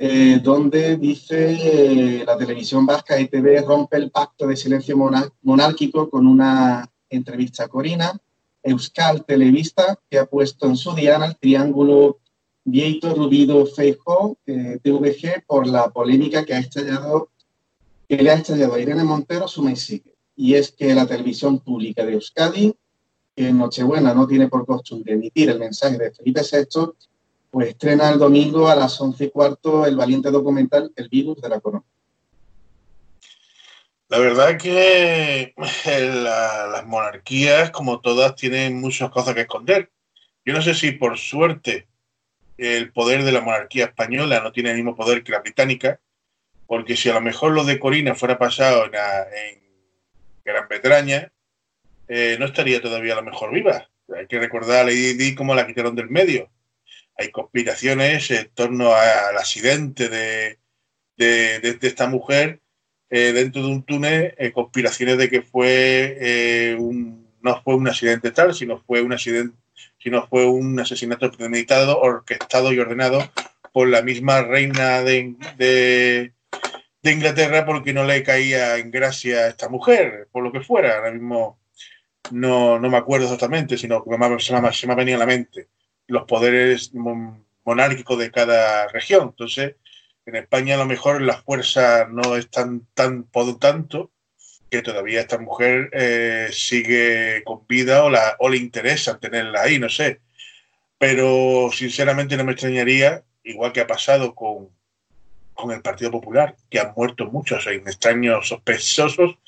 eh, 0.00 0.38
donde 0.40 0.96
dice 0.96 1.58
eh, 1.60 2.24
la 2.24 2.38
televisión 2.38 2.86
vasca 2.86 3.18
ETV 3.18 3.66
rompe 3.66 3.96
el 3.96 4.12
pacto 4.12 4.46
de 4.46 4.54
silencio 4.54 4.96
monárquico 5.42 6.08
con 6.08 6.24
una 6.28 6.88
entrevista 7.10 7.64
a 7.64 7.68
Corina. 7.68 8.12
Euskal 8.62 9.24
Televista, 9.24 9.98
que 10.08 10.18
ha 10.18 10.26
puesto 10.26 10.66
en 10.66 10.76
su 10.76 10.94
diana 10.94 11.26
el 11.26 11.36
triángulo 11.36 12.18
Vieito 12.70 13.14
Rubido 13.14 13.64
Feijo 13.66 14.36
eh, 14.46 14.78
TVG 14.82 15.44
por 15.46 15.66
la 15.66 15.88
polémica 15.90 16.44
que 16.44 16.54
ha 16.54 16.58
estallado 16.58 17.30
que 18.08 18.22
le 18.22 18.30
ha 18.30 18.34
estallado 18.34 18.74
a 18.74 18.80
Irene 18.80 19.04
Montero, 19.04 19.46
suma 19.46 19.72
y 19.72 19.76
sigue. 19.76 20.14
y 20.34 20.54
es 20.54 20.72
que 20.72 20.94
la 20.94 21.06
televisión 21.06 21.58
pública 21.58 22.06
de 22.06 22.14
Euskadi, 22.14 22.74
que 23.36 23.48
en 23.48 23.58
Nochebuena 23.58 24.14
no 24.14 24.26
tiene 24.26 24.48
por 24.48 24.64
costumbre 24.64 25.12
emitir 25.12 25.50
el 25.50 25.58
mensaje 25.58 25.98
de 25.98 26.12
Felipe 26.12 26.40
VI, 26.40 26.92
pues 27.50 27.68
estrena 27.68 28.10
el 28.10 28.18
domingo 28.18 28.68
a 28.68 28.74
las 28.74 29.00
once 29.00 29.24
y 29.24 29.30
cuarto 29.30 29.84
el 29.84 29.96
valiente 29.96 30.30
documental 30.30 30.92
El 30.96 31.08
virus 31.08 31.40
de 31.40 31.48
la 31.48 31.60
corona. 31.60 31.84
La 34.08 34.18
verdad 34.18 34.56
que 34.56 35.54
las 35.56 36.86
monarquías, 36.86 37.70
como 37.70 38.00
todas, 38.00 38.34
tienen 38.36 38.80
muchas 38.80 39.10
cosas 39.10 39.34
que 39.34 39.42
esconder. 39.42 39.90
Yo 40.46 40.54
no 40.54 40.62
sé 40.62 40.74
si 40.74 40.92
por 40.92 41.18
suerte 41.18 41.88
el 42.58 42.92
poder 42.92 43.22
de 43.22 43.32
la 43.32 43.40
monarquía 43.40 43.86
española 43.86 44.40
no 44.40 44.52
tiene 44.52 44.70
el 44.70 44.76
mismo 44.76 44.96
poder 44.96 45.22
que 45.22 45.32
la 45.32 45.40
británica, 45.40 46.00
porque 46.66 46.96
si 46.96 47.08
a 47.08 47.14
lo 47.14 47.20
mejor 47.20 47.52
lo 47.52 47.64
de 47.64 47.78
Corina 47.78 48.14
fuera 48.14 48.36
pasado 48.36 48.84
en, 48.84 49.58
Gran 50.44 50.66
Bretaña, 50.66 51.30
eh, 52.08 52.36
no 52.38 52.46
estaría 52.46 52.80
todavía 52.80 53.12
a 53.12 53.16
lo 53.16 53.22
mejor 53.22 53.52
viva. 53.52 53.88
Hay 54.16 54.26
que 54.26 54.38
recordar 54.38 54.80
a 54.80 54.84
Lady 54.84 55.34
cómo 55.34 55.54
la 55.54 55.66
quitaron 55.66 55.94
del 55.94 56.08
medio. 56.08 56.50
Hay 57.18 57.30
conspiraciones 57.30 58.30
en 58.30 58.48
torno 58.54 58.94
al 58.94 59.36
accidente 59.36 60.08
de, 60.08 60.58
de 61.16 61.78
esta 61.82 62.08
mujer 62.08 62.60
eh, 63.10 63.32
dentro 63.32 63.62
de 63.62 63.68
un 63.68 63.82
túnel 63.82 64.34
eh, 64.38 64.52
conspiraciones 64.52 65.18
de 65.18 65.28
que 65.28 65.42
fue 65.42 66.76
un, 66.78 67.28
no 67.42 67.62
fue 67.62 67.74
un 67.74 67.88
accidente 67.88 68.30
tal, 68.30 68.54
sino 68.54 68.78
fue 68.78 69.02
un 69.02 69.12
accidente, 69.12 69.54
sino 69.98 70.26
fue 70.28 70.46
un 70.46 70.78
asesinato 70.78 71.30
premeditado, 71.30 72.00
orquestado 72.00 72.72
y 72.72 72.78
ordenado 72.78 73.30
por 73.72 73.88
la 73.88 74.02
misma 74.02 74.42
reina 74.42 75.02
de, 75.02 75.34
de, 75.56 76.32
Inglaterra 77.12 77.64
porque 77.64 77.94
no 77.94 78.04
le 78.04 78.22
caía 78.22 78.76
en 78.76 78.90
gracia 78.90 79.38
a 79.38 79.48
esta 79.48 79.68
mujer, 79.68 80.28
por 80.30 80.42
lo 80.42 80.52
que 80.52 80.60
fuera. 80.60 80.96
Ahora 80.96 81.10
mismo 81.10 81.58
no, 82.30 82.78
no 82.78 82.90
me 82.90 82.98
acuerdo 82.98 83.24
exactamente, 83.24 83.78
sino 83.78 84.04
que 84.04 84.10
se, 84.40 84.60
me, 84.60 84.72
se 84.72 84.86
me 84.86 84.92
ha 84.92 84.96
venido 84.96 85.16
a 85.16 85.20
la 85.20 85.26
mente 85.26 85.68
los 86.06 86.24
poderes 86.24 86.92
monárquicos 87.64 88.18
de 88.18 88.30
cada 88.30 88.88
región. 88.88 89.28
Entonces, 89.30 89.76
en 90.26 90.36
España 90.36 90.74
a 90.74 90.78
lo 90.78 90.86
mejor 90.86 91.22
la 91.22 91.40
fuerza 91.42 92.06
no 92.10 92.36
es 92.36 92.50
tan, 92.50 92.86
tan 92.94 93.24
por 93.24 93.58
tanto 93.58 94.10
que 94.70 94.82
todavía 94.82 95.20
esta 95.20 95.38
mujer 95.38 95.90
eh, 95.92 96.48
sigue 96.52 97.42
con 97.44 97.66
vida 97.66 98.04
o, 98.04 98.10
la, 98.10 98.36
o 98.38 98.48
le 98.48 98.58
interesa 98.58 99.18
tenerla 99.18 99.62
ahí, 99.62 99.78
no 99.78 99.88
sé. 99.88 100.20
Pero 100.98 101.70
sinceramente 101.72 102.36
no 102.36 102.44
me 102.44 102.52
extrañaría, 102.52 103.24
igual 103.44 103.72
que 103.72 103.80
ha 103.80 103.86
pasado 103.86 104.34
con, 104.34 104.70
con 105.54 105.70
el 105.70 105.82
Partido 105.82 106.10
Popular, 106.10 106.56
que 106.70 106.80
han 106.80 106.92
muerto 106.96 107.26
muchos 107.26 107.66
en 107.66 107.80
extraños 107.88 108.48
sospechosos, 108.48 109.38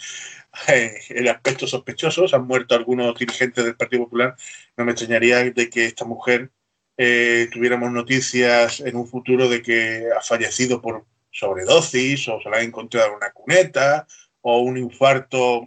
en 0.68 1.28
aspectos 1.28 1.70
sospechosos, 1.70 2.34
han 2.34 2.46
muerto 2.46 2.74
algunos 2.74 3.18
dirigentes 3.18 3.64
del 3.64 3.76
Partido 3.76 4.04
Popular, 4.04 4.36
no 4.76 4.84
me 4.84 4.92
extrañaría 4.92 5.38
de 5.38 5.70
que 5.70 5.86
esta 5.86 6.04
mujer 6.04 6.50
eh, 6.96 7.48
tuviéramos 7.52 7.90
noticias 7.92 8.80
en 8.80 8.96
un 8.96 9.06
futuro 9.06 9.48
de 9.48 9.62
que 9.62 10.08
ha 10.16 10.20
fallecido 10.20 10.82
por 10.82 11.06
sobredosis 11.30 12.28
o 12.28 12.40
se 12.42 12.50
la 12.50 12.58
ha 12.58 12.62
encontrado 12.62 13.10
en 13.10 13.14
una 13.14 13.32
cuneta 13.32 14.06
o 14.42 14.58
un 14.60 14.76
infarto. 14.78 15.64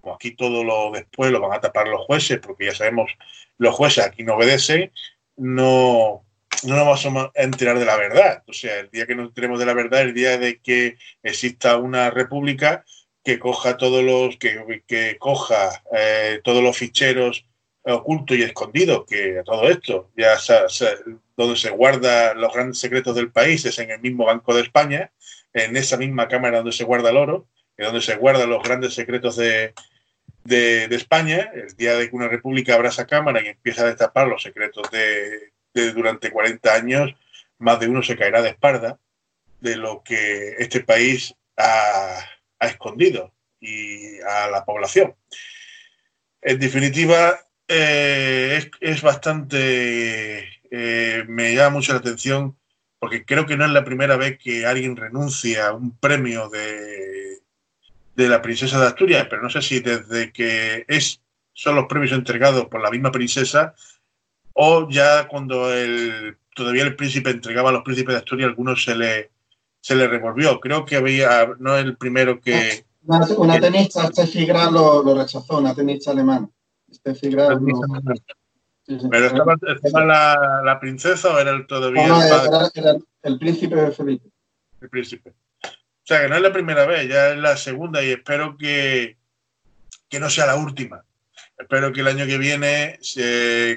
Como 0.00 0.14
aquí 0.14 0.32
todo 0.32 0.64
lo 0.64 0.90
después 0.90 1.30
lo 1.30 1.40
van 1.40 1.52
a 1.52 1.60
tapar 1.60 1.86
los 1.86 2.04
jueces, 2.06 2.38
porque 2.40 2.66
ya 2.66 2.74
sabemos, 2.74 3.10
los 3.58 3.74
jueces 3.74 4.04
aquí 4.04 4.24
no 4.24 4.34
obedecen, 4.34 4.92
no, 5.36 6.24
no 6.64 6.76
nos 6.76 7.04
vamos 7.04 7.30
a 7.36 7.42
enterar 7.42 7.78
de 7.78 7.84
la 7.84 7.96
verdad. 7.96 8.42
O 8.48 8.52
sea, 8.52 8.80
el 8.80 8.90
día 8.90 9.06
que 9.06 9.14
nos 9.14 9.28
enteremos 9.28 9.58
de 9.58 9.66
la 9.66 9.74
verdad, 9.74 10.02
el 10.02 10.14
día 10.14 10.38
de 10.38 10.58
que 10.58 10.96
exista 11.22 11.76
una 11.76 12.10
república 12.10 12.84
que 13.24 13.38
coja 13.38 13.76
todos 13.76 14.02
los, 14.02 14.36
que, 14.36 14.82
que 14.86 15.16
coja 15.18 15.82
eh, 15.96 16.40
todos 16.42 16.62
los 16.62 16.76
ficheros 16.76 17.46
oculto 17.84 18.34
y 18.34 18.42
escondido 18.42 19.04
que 19.04 19.42
todo 19.44 19.68
esto, 19.68 20.10
ya 20.16 20.36
donde 21.36 21.56
se 21.56 21.70
guarda 21.70 22.34
los 22.34 22.52
grandes 22.52 22.78
secretos 22.78 23.16
del 23.16 23.32
país 23.32 23.64
es 23.64 23.78
en 23.78 23.90
el 23.90 24.00
mismo 24.00 24.24
Banco 24.24 24.54
de 24.54 24.62
España, 24.62 25.10
en 25.52 25.76
esa 25.76 25.96
misma 25.96 26.28
cámara 26.28 26.58
donde 26.58 26.72
se 26.72 26.84
guarda 26.84 27.10
el 27.10 27.16
oro, 27.16 27.46
y 27.82 27.84
donde 27.84 28.00
se 28.00 28.16
guardan 28.16 28.48
los 28.48 28.62
grandes 28.62 28.94
secretos 28.94 29.36
de, 29.36 29.74
de, 30.44 30.84
España. 30.94 31.50
El 31.52 31.76
día 31.76 31.96
de 31.96 32.08
que 32.08 32.16
una 32.16 32.28
república 32.28 32.74
abra 32.74 32.90
esa 32.90 33.06
cámara 33.06 33.42
y 33.42 33.48
empieza 33.48 33.82
a 33.82 33.86
destapar 33.86 34.28
los 34.28 34.42
secretos 34.42 34.88
de, 34.90 35.52
de 35.74 35.92
durante 35.92 36.30
40 36.30 36.72
años, 36.72 37.14
más 37.58 37.80
de 37.80 37.88
uno 37.88 38.02
se 38.02 38.16
caerá 38.16 38.40
de 38.40 38.50
espalda 38.50 38.98
de 39.60 39.76
lo 39.76 40.02
que 40.04 40.56
este 40.58 40.80
país 40.80 41.34
ha, 41.56 42.18
ha 42.58 42.66
escondido 42.66 43.32
y 43.60 44.20
a 44.20 44.48
la 44.48 44.64
población. 44.64 45.14
En 46.40 46.58
definitiva, 46.58 47.38
eh, 47.68 48.70
es, 48.80 49.02
bastante, 49.02 50.48
eh, 50.70 51.24
me 51.26 51.54
llama 51.54 51.76
mucho 51.76 51.92
la 51.92 51.98
atención 51.98 52.56
porque 53.02 53.24
creo 53.24 53.46
que 53.46 53.56
no 53.56 53.64
es 53.64 53.72
la 53.72 53.84
primera 53.84 54.16
vez 54.16 54.38
que 54.38 54.64
alguien 54.64 54.94
renuncia 54.94 55.66
a 55.66 55.72
un 55.72 55.98
premio 55.98 56.48
de, 56.48 57.11
de 58.14 58.28
la 58.28 58.42
princesa 58.42 58.80
de 58.80 58.86
Asturias, 58.86 59.26
pero 59.28 59.42
no 59.42 59.50
sé 59.50 59.62
si 59.62 59.80
desde 59.80 60.32
que 60.32 60.84
es, 60.88 61.20
son 61.52 61.76
los 61.76 61.86
premios 61.86 62.12
entregados 62.12 62.66
por 62.66 62.82
la 62.82 62.90
misma 62.90 63.10
princesa 63.10 63.74
o 64.54 64.88
ya 64.88 65.26
cuando 65.28 65.72
el, 65.72 66.36
todavía 66.54 66.84
el 66.84 66.96
príncipe 66.96 67.30
entregaba 67.30 67.70
a 67.70 67.72
los 67.72 67.82
príncipes 67.82 68.14
de 68.14 68.18
Asturias, 68.18 68.48
algunos 68.48 68.84
se 68.84 68.94
le, 68.94 69.30
se 69.80 69.94
le 69.94 70.08
revolvió. 70.08 70.60
Creo 70.60 70.84
que 70.84 70.96
había, 70.96 71.54
no 71.58 71.76
es 71.76 71.84
el 71.84 71.96
primero 71.96 72.40
que... 72.40 72.84
Una, 73.04 73.58
tenista, 73.58 74.06
Steffi 74.08 74.46
Graf, 74.46 74.70
lo, 74.70 75.02
lo 75.02 75.14
rechazó, 75.14 75.58
una 75.58 75.74
tenista 75.74 76.12
alemana. 76.12 76.48
Pero 79.10 79.26
estaba, 79.74 80.62
la, 80.64 80.78
princesa 80.80 81.34
o 81.34 81.38
era 81.38 81.52
el 81.52 81.66
todavía 81.66 82.04
el, 83.22 83.38
príncipe 83.38 83.76
de 83.76 83.92
Felipe. 83.92 84.28
El 84.80 84.88
príncipe. 84.88 85.32
Sea 86.12 86.22
que 86.22 86.28
no 86.28 86.36
es 86.36 86.42
la 86.42 86.52
primera 86.52 86.84
vez, 86.84 87.08
ya 87.08 87.30
es 87.30 87.38
la 87.38 87.56
segunda 87.56 88.04
y 88.04 88.10
espero 88.10 88.58
que, 88.58 89.16
que 90.10 90.20
no 90.20 90.28
sea 90.28 90.44
la 90.44 90.56
última. 90.56 91.04
Espero 91.56 91.90
que 91.90 92.00
el 92.00 92.08
año 92.08 92.26
que 92.26 92.36
viene, 92.36 92.98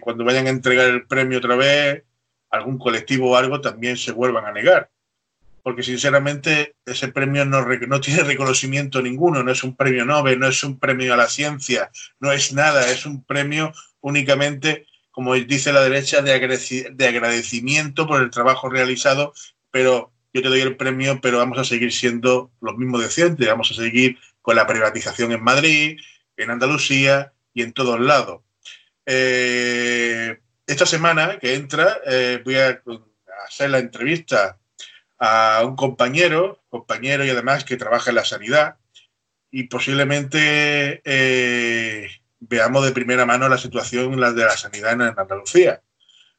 cuando 0.01 0.25
vayan 0.25 0.47
a 0.47 0.49
entregar 0.49 0.89
el 0.89 1.07
premio 1.07 1.37
otra 1.37 1.55
vez, 1.55 2.03
algún 2.49 2.77
colectivo 2.77 3.31
o 3.31 3.35
algo 3.37 3.61
también 3.61 3.95
se 3.95 4.11
vuelvan 4.11 4.45
a 4.45 4.51
negar 4.51 4.89
porque 5.63 5.81
sinceramente 5.81 6.75
ese 6.85 7.07
premio 7.07 7.43
no, 7.43 7.65
no, 7.65 7.99
tiene 7.99 8.21
reconocimiento 8.21 9.01
ninguno, 9.01 9.41
no 9.41 9.51
es 9.51 9.63
un 9.63 9.75
premio 9.75 10.05
Nobel, 10.05 10.37
no 10.37 10.47
es 10.47 10.63
un 10.63 10.77
premio 10.77 11.11
a 11.15 11.17
la 11.17 11.27
ciencia, 11.27 11.89
no 12.19 12.31
es 12.31 12.53
nada, 12.53 12.91
es 12.91 13.07
un 13.07 13.23
premio 13.23 13.73
únicamente, 13.99 14.85
como 15.09 15.33
dice 15.33 15.73
la 15.73 15.81
derecha, 15.81 16.21
de, 16.21 16.33
agradecimiento 17.07 18.05
por 18.05 18.21
el 18.21 18.29
trabajo 18.29 18.69
realizado, 18.69 19.33
pero 19.71 20.11
yo 20.35 20.41
te 20.41 20.49
doy 20.49 20.59
el 20.59 20.75
premio, 20.75 21.21
pero 21.21 21.37
vamos 21.37 21.57
a 21.57 21.63
seguir 21.63 21.93
siendo 21.93 22.51
los 22.59 22.75
mismos 22.75 23.01
de 23.01 23.09
siempre, 23.09 23.47
vamos 23.47 23.71
a 23.71 23.73
seguir 23.73 24.17
con 24.41 24.57
la 24.57 24.67
privatización 24.67 25.31
en 25.31 25.41
Madrid, 25.41 25.97
en 26.35 26.51
Andalucía 26.51 27.31
y 27.53 27.61
en 27.61 27.71
todos 27.71 28.01
lados. 28.01 28.41
Eh, 29.05 30.37
esta 30.67 30.85
semana 30.85 31.39
que 31.39 31.53
entra 31.53 31.99
eh, 32.05 32.41
voy 32.43 32.55
a 32.55 32.81
hacer 33.47 33.69
la 33.69 33.79
entrevista 33.79 34.57
a 35.17 35.63
un 35.65 35.77
compañero, 35.77 36.61
compañero 36.67 37.23
y 37.23 37.29
además 37.29 37.63
que 37.63 37.77
trabaja 37.77 38.09
en 38.09 38.15
la 38.15 38.25
sanidad, 38.25 38.75
y 39.51 39.63
posiblemente 39.63 41.01
eh, 41.05 42.09
veamos 42.41 42.83
de 42.83 42.91
primera 42.91 43.25
mano 43.25 43.47
la 43.47 43.57
situación 43.57 44.11
de 44.19 44.43
la 44.43 44.57
sanidad 44.57 44.91
en 44.91 45.01
Andalucía. 45.01 45.81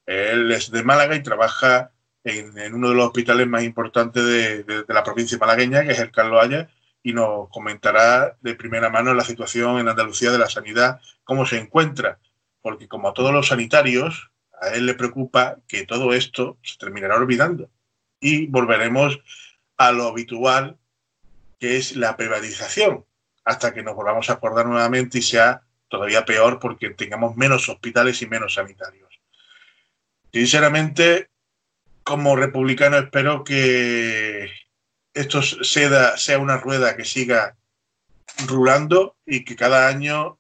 Él 0.05 0.53
es 0.53 0.71
de 0.71 0.83
Málaga 0.85 1.17
y 1.17 1.23
trabaja 1.23 1.93
en, 2.27 2.75
uno 2.75 2.89
de 2.89 2.95
los 2.97 3.07
hospitales 3.07 3.47
más 3.47 3.63
importantes 3.63 4.25
de, 4.25 4.85
la 4.89 5.05
provincia 5.05 5.39
malagueña, 5.39 5.85
que 5.85 5.93
es 5.93 6.01
el 6.01 6.11
Carlos 6.11 6.43
Haya, 6.43 6.69
y 7.03 7.13
nos 7.13 7.49
comentará 7.51 8.37
de 8.41 8.57
primera 8.57 8.91
mano 8.91 9.15
la 9.15 9.25
situación 9.25 9.79
en 9.79 9.89
Andalucía 9.89 10.33
de 10.33 10.39
la 10.39 10.51
sanidad, 10.51 11.01
cómo 11.23 11.47
se 11.47 11.59
encuentra, 11.59 12.19
porque 12.63 12.89
como 12.89 13.09
a 13.09 13.15
todos 13.15 13.33
los 13.33 13.47
sanitarios, 13.47 14.33
a 14.61 14.71
él 14.71 14.87
le 14.87 14.95
preocupa 14.95 15.59
que 15.69 15.87
todo 15.87 16.13
esto 16.15 16.59
se 16.63 16.77
terminará 16.79 17.15
olvidando 17.15 17.71
y 18.19 18.49
volveremos 18.49 19.21
a 19.77 19.93
lo 19.93 20.09
habitual, 20.09 20.79
que 21.61 21.77
es 21.77 21.95
la 21.95 22.17
privatización, 22.17 23.05
hasta 23.45 23.73
que 23.73 23.85
nos 23.85 23.95
volvamos 23.95 24.29
a 24.31 24.35
acordar 24.35 24.67
nuevamente 24.67 25.19
y 25.19 25.23
sea 25.23 25.63
todavía 25.89 26.25
peor 26.25 26.59
porque 26.59 26.91
tengamos 26.91 27.37
menos 27.37 27.69
hospitales 27.69 28.21
y 28.23 28.27
menos 28.27 28.55
sanitarios. 28.55 29.21
Sinceramente, 30.33 31.31
como 32.07 32.37
republicano 32.37 32.99
espero 32.99 33.43
que 33.43 34.49
esto 35.13 35.43
sea, 35.43 36.39
una 36.39 36.57
rueda 36.57 36.97
que 36.97 37.05
siga 37.05 37.57
rulando 38.47 39.17
y 39.27 39.45
que 39.45 39.57
cada 39.57 39.89
año 39.89 40.39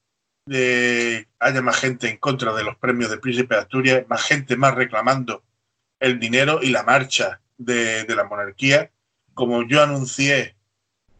eh, 0.48 1.26
haya 1.40 1.62
más 1.62 1.80
gente 1.80 2.08
en 2.08 2.18
contra 2.18 2.54
de 2.54 2.62
los 2.62 2.76
premios 2.76 3.10
de 3.10 3.18
Príncipe 3.18 3.56
de 3.56 3.62
Asturias, 3.62 4.04
más 4.06 4.22
gente 4.22 4.56
más 4.56 4.76
reclamando 4.76 5.42
el 5.98 6.20
dinero 6.20 6.60
y 6.62 6.70
la 6.70 6.84
marcha 6.84 7.40
de, 7.58 8.06
la 8.14 8.22
monarquía, 8.22 8.92
como 9.34 9.66
yo 9.66 9.82
anuncié 9.82 10.54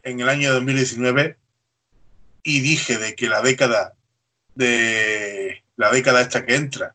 en 0.04 0.20
el 0.20 0.28
año 0.28 0.52
2019, 0.52 1.38
y 2.44 2.60
dije 2.60 2.98
de 2.98 3.16
que 3.16 3.28
la 3.28 3.42
década 3.42 3.94
de 4.54 5.64
la 5.74 5.90
década 5.90 6.20
esta 6.20 6.46
que 6.46 6.54
entra 6.54 6.94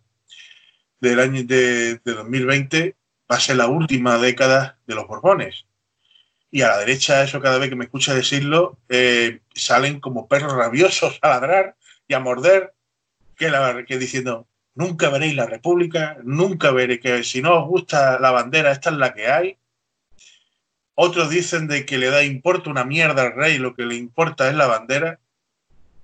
del 1.01 1.19
año 1.19 1.43
de, 1.43 1.99
2020 2.05 2.95
va 3.31 3.37
a 3.37 3.39
ser 3.39 3.55
la 3.55 3.67
última 3.67 4.17
década 4.17 4.77
de 4.85 4.95
los 4.95 5.07
Borbones. 5.07 5.65
Y 6.51 6.63
a 6.63 6.67
la 6.67 6.79
derecha, 6.79 7.23
eso 7.23 7.39
cada 7.39 7.59
vez 7.59 7.69
que 7.69 7.77
me 7.77 7.85
escucha 7.85 8.13
decirlo, 8.13 8.77
eh, 8.89 9.39
salen 9.55 10.01
como 10.01 10.27
perros 10.27 10.51
rabiosos 10.51 11.17
a 11.21 11.29
ladrar 11.29 11.77
y 12.09 12.13
a 12.13 12.19
morder, 12.19 12.73
que, 13.37 13.49
la, 13.49 13.85
que 13.85 13.97
diciendo, 13.97 14.47
nunca 14.75 15.09
veréis 15.09 15.33
la 15.35 15.45
República, 15.45 16.17
nunca 16.23 16.71
veréis 16.71 16.99
que 16.99 17.23
si 17.23 17.41
no 17.41 17.63
os 17.63 17.69
gusta 17.69 18.19
la 18.19 18.31
bandera, 18.31 18.73
esta 18.73 18.89
es 18.89 18.97
la 18.97 19.13
que 19.13 19.27
hay. 19.27 19.57
Otros 20.93 21.29
dicen 21.29 21.69
de 21.69 21.85
que 21.85 21.97
le 21.97 22.09
da 22.09 22.23
importa 22.23 22.69
una 22.69 22.83
mierda 22.83 23.21
al 23.21 23.33
rey, 23.33 23.57
lo 23.59 23.73
que 23.73 23.85
le 23.85 23.95
importa 23.95 24.49
es 24.49 24.55
la 24.55 24.67
bandera. 24.67 25.21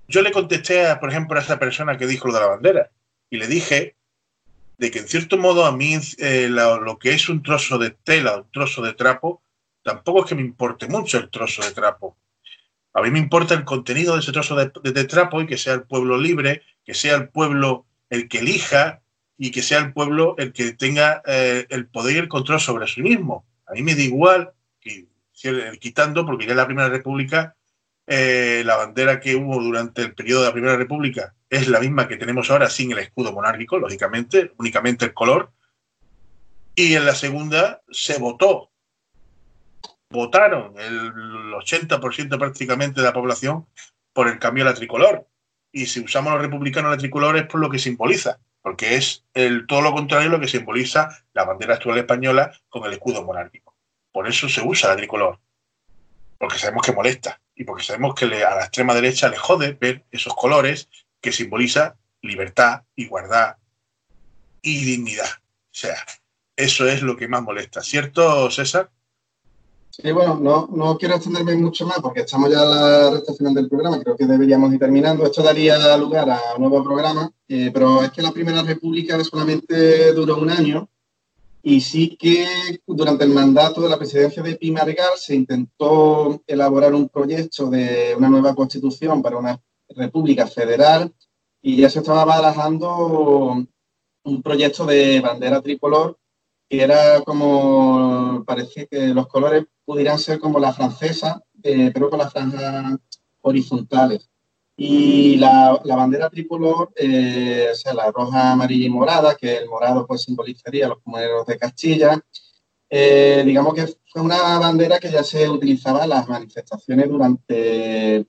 Yo 0.08 0.22
le 0.22 0.32
contesté, 0.32 0.96
por 0.96 1.10
ejemplo, 1.10 1.38
a 1.38 1.42
esa 1.42 1.58
persona 1.58 1.98
que 1.98 2.06
dijo 2.06 2.26
lo 2.26 2.32
de 2.34 2.40
la 2.40 2.46
bandera 2.46 2.90
y 3.28 3.36
le 3.36 3.46
dije 3.46 3.97
de 4.78 4.90
que 4.92 5.00
en 5.00 5.08
cierto 5.08 5.36
modo 5.36 5.66
a 5.66 5.76
mí 5.76 5.98
eh, 6.18 6.48
lo, 6.48 6.98
que 6.98 7.10
es 7.10 7.28
un 7.28 7.42
trozo 7.42 7.78
de 7.78 7.90
tela, 7.90 8.36
un 8.36 8.50
trozo 8.50 8.80
de 8.80 8.94
trapo, 8.94 9.42
tampoco 9.82 10.20
es 10.20 10.26
que 10.26 10.34
me 10.36 10.42
importe 10.42 10.86
mucho 10.86 11.18
el 11.18 11.30
trozo 11.30 11.62
de 11.62 11.72
trapo. 11.72 12.16
A 12.94 13.02
mí 13.02 13.10
me 13.10 13.18
importa 13.18 13.54
el 13.54 13.64
contenido 13.64 14.14
de 14.14 14.20
ese 14.20 14.32
trozo 14.32 14.56
de, 14.56 15.04
trapo 15.04 15.42
y 15.42 15.46
que 15.46 15.58
sea 15.58 15.74
el 15.74 15.82
pueblo 15.82 16.16
libre, 16.16 16.62
que 16.84 16.94
sea 16.94 17.16
el 17.16 17.28
pueblo 17.28 17.86
el 18.08 18.28
que 18.28 18.38
elija 18.38 19.02
y 19.36 19.50
que 19.50 19.62
sea 19.62 19.78
el 19.80 19.92
pueblo 19.92 20.36
el 20.38 20.52
que 20.52 20.72
tenga 20.72 21.22
eh, 21.26 21.66
el 21.70 21.86
poder 21.86 22.16
y 22.16 22.18
el 22.20 22.28
control 22.28 22.60
sobre 22.60 22.86
sí 22.86 23.02
mismo. 23.02 23.44
A 23.66 23.72
mí 23.72 23.82
me 23.82 23.94
da 23.94 24.02
igual, 24.02 24.52
quitando, 25.80 26.24
porque 26.24 26.46
ya 26.46 26.52
en 26.52 26.56
la 26.56 26.66
Primera 26.66 26.88
República 26.88 27.56
eh, 28.10 28.62
la 28.64 28.76
bandera 28.76 29.20
que 29.20 29.36
hubo 29.36 29.62
durante 29.62 30.00
el 30.00 30.14
periodo 30.14 30.40
de 30.40 30.46
la 30.46 30.52
Primera 30.54 30.76
República 30.76 31.34
es 31.50 31.68
la 31.68 31.78
misma 31.78 32.08
que 32.08 32.16
tenemos 32.16 32.50
ahora 32.50 32.70
sin 32.70 32.90
el 32.92 33.00
escudo 33.00 33.34
monárquico, 33.34 33.78
lógicamente, 33.78 34.54
únicamente 34.56 35.04
el 35.04 35.12
color. 35.12 35.52
Y 36.74 36.94
en 36.94 37.04
la 37.04 37.14
segunda 37.14 37.82
se 37.90 38.18
votó. 38.18 38.70
Votaron 40.08 40.72
el 40.78 41.12
80% 41.52 42.38
prácticamente 42.38 43.02
de 43.02 43.06
la 43.06 43.12
población 43.12 43.66
por 44.14 44.28
el 44.28 44.38
cambio 44.38 44.64
a 44.64 44.68
la 44.68 44.74
tricolor. 44.74 45.26
Y 45.70 45.84
si 45.84 46.00
usamos 46.00 46.32
los 46.32 46.40
republicanos 46.40 46.90
la 46.90 46.96
tricolor 46.96 47.36
es 47.36 47.46
por 47.46 47.60
lo 47.60 47.68
que 47.68 47.78
simboliza, 47.78 48.38
porque 48.62 48.94
es 48.94 49.26
todo 49.66 49.82
lo 49.82 49.92
contrario 49.92 50.30
lo 50.30 50.40
que 50.40 50.48
simboliza 50.48 51.10
la 51.34 51.44
bandera 51.44 51.74
actual 51.74 51.98
española 51.98 52.52
con 52.70 52.86
el 52.86 52.94
escudo 52.94 53.22
monárquico. 53.22 53.76
Por 54.12 54.26
eso 54.26 54.48
se 54.48 54.62
usa 54.62 54.88
la 54.88 54.96
tricolor, 54.96 55.38
porque 56.38 56.58
sabemos 56.58 56.86
que 56.86 56.92
molesta 56.92 57.38
y 57.58 57.64
porque 57.64 57.82
sabemos 57.82 58.14
que 58.14 58.24
a 58.24 58.54
la 58.54 58.62
extrema 58.62 58.94
derecha 58.94 59.28
le 59.28 59.36
jode 59.36 59.76
ver 59.78 60.04
esos 60.12 60.34
colores 60.34 60.88
que 61.20 61.32
simboliza 61.32 61.96
libertad, 62.22 62.82
igualdad 62.94 63.56
y 64.62 64.84
dignidad. 64.84 65.26
O 65.26 65.72
sea, 65.72 65.96
eso 66.56 66.86
es 66.86 67.02
lo 67.02 67.16
que 67.16 67.26
más 67.26 67.42
molesta, 67.42 67.82
¿cierto, 67.82 68.48
César? 68.50 68.90
Sí, 69.90 70.12
bueno, 70.12 70.38
no, 70.40 70.68
no 70.72 70.96
quiero 70.96 71.16
extenderme 71.16 71.56
mucho 71.56 71.84
más 71.84 71.98
porque 72.00 72.20
estamos 72.20 72.50
ya 72.50 72.62
a 72.62 72.64
la 72.64 73.10
recta 73.10 73.34
final 73.34 73.54
del 73.54 73.68
programa, 73.68 74.00
creo 74.00 74.16
que 74.16 74.26
deberíamos 74.26 74.72
ir 74.72 74.78
terminando. 74.78 75.26
Esto 75.26 75.42
daría 75.42 75.96
lugar 75.96 76.30
a 76.30 76.40
un 76.54 76.60
nuevo 76.60 76.84
programa, 76.84 77.32
eh, 77.48 77.70
pero 77.74 78.04
es 78.04 78.12
que 78.12 78.22
la 78.22 78.30
Primera 78.30 78.62
República 78.62 79.22
solamente 79.24 80.12
duró 80.12 80.36
un 80.36 80.50
año 80.50 80.88
y 81.62 81.80
sí 81.80 82.16
que 82.16 82.46
durante 82.86 83.24
el 83.24 83.30
mandato 83.30 83.80
de 83.80 83.88
la 83.88 83.98
presidencia 83.98 84.42
de 84.42 84.56
Pimargal 84.56 85.16
se 85.16 85.34
intentó 85.34 86.42
elaborar 86.46 86.94
un 86.94 87.08
proyecto 87.08 87.68
de 87.68 88.14
una 88.16 88.28
nueva 88.28 88.54
constitución 88.54 89.22
para 89.22 89.38
una 89.38 89.60
república 89.88 90.46
federal 90.46 91.12
y 91.60 91.76
ya 91.76 91.90
se 91.90 91.98
estaba 91.98 92.24
barajando 92.24 93.66
un 94.24 94.42
proyecto 94.42 94.86
de 94.86 95.20
bandera 95.20 95.60
tricolor 95.60 96.18
que 96.68 96.82
era 96.82 97.22
como, 97.22 98.44
parecía 98.46 98.86
que 98.86 99.08
los 99.08 99.26
colores 99.26 99.64
pudieran 99.84 100.18
ser 100.18 100.38
como 100.38 100.58
la 100.58 100.72
francesa, 100.72 101.42
eh, 101.62 101.90
pero 101.94 102.10
con 102.10 102.18
las 102.18 102.30
franjas 102.30 102.98
horizontales. 103.40 104.28
Y 104.80 105.36
la, 105.38 105.80
bandera 105.84 106.30
tricolor, 106.30 106.92
eh, 106.94 107.66
o 107.72 107.74
sea, 107.74 107.92
la 107.94 108.12
roja, 108.12 108.52
amarilla 108.52 108.86
y 108.86 108.90
morada, 108.90 109.34
que 109.34 109.56
el 109.56 109.68
morado 109.68 110.06
pues 110.06 110.22
simbolizaría 110.22 110.86
a 110.86 110.90
los 110.90 111.00
comuneros 111.00 111.44
de 111.46 111.58
Castilla, 111.58 112.24
eh, 112.88 113.42
digamos 113.44 113.74
que 113.74 113.86
fue 114.06 114.22
una 114.22 114.56
bandera 114.60 115.00
que 115.00 115.10
ya 115.10 115.24
se 115.24 115.48
utilizaba 115.48 116.04
en 116.04 116.10
las 116.10 116.28
manifestaciones 116.28 117.08
durante 117.08 118.24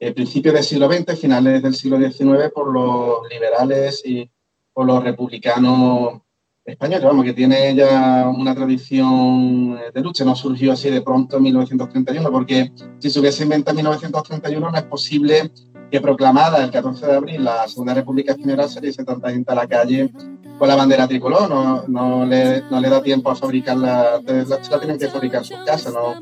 el 0.00 0.14
principio 0.14 0.52
del 0.52 0.64
siglo 0.64 0.92
XX, 0.92 1.16
finales 1.16 1.62
del 1.62 1.74
siglo 1.76 1.96
XIX, 1.98 2.50
por 2.52 2.72
los 2.72 3.28
liberales 3.30 4.02
y 4.04 4.28
por 4.72 4.86
los 4.86 5.04
republicanos 5.04 6.20
españoles, 6.64 7.04
vamos, 7.04 7.24
que 7.24 7.32
tiene 7.32 7.76
ya 7.76 8.28
una 8.28 8.56
tradición 8.56 9.78
de 9.94 10.00
lucha, 10.00 10.24
no 10.24 10.34
surgió 10.34 10.72
así 10.72 10.90
de 10.90 11.02
pronto 11.02 11.36
en 11.36 11.44
1931, 11.44 12.32
porque 12.32 12.72
si 12.98 13.08
se 13.08 13.20
hubiese 13.20 13.44
inventado 13.44 13.78
en 13.78 13.84
1931 13.84 14.68
no 14.68 14.76
es 14.76 14.84
posible 14.84 15.52
que 15.92 16.00
proclamada 16.00 16.64
el 16.64 16.70
14 16.70 17.06
de 17.06 17.14
abril 17.14 17.44
la 17.44 17.68
Segunda 17.68 17.92
República 17.92 18.32
Española 18.32 18.66
saliese 18.66 19.04
tanta 19.04 19.30
gente 19.30 19.52
a 19.52 19.54
la 19.54 19.66
calle 19.66 20.10
con 20.58 20.66
la 20.66 20.74
bandera 20.74 21.06
tricolor, 21.06 21.50
no, 21.50 21.84
no, 21.86 22.24
le, 22.24 22.62
no 22.70 22.80
le 22.80 22.88
da 22.88 23.02
tiempo 23.02 23.30
a 23.30 23.34
fabricarla, 23.34 24.22
la, 24.24 24.44
la 24.44 24.80
tienen 24.80 24.98
que 24.98 25.08
fabricar 25.08 25.40
en 25.40 25.44
sus 25.44 25.58
casas, 25.66 25.92
¿no? 25.92 26.14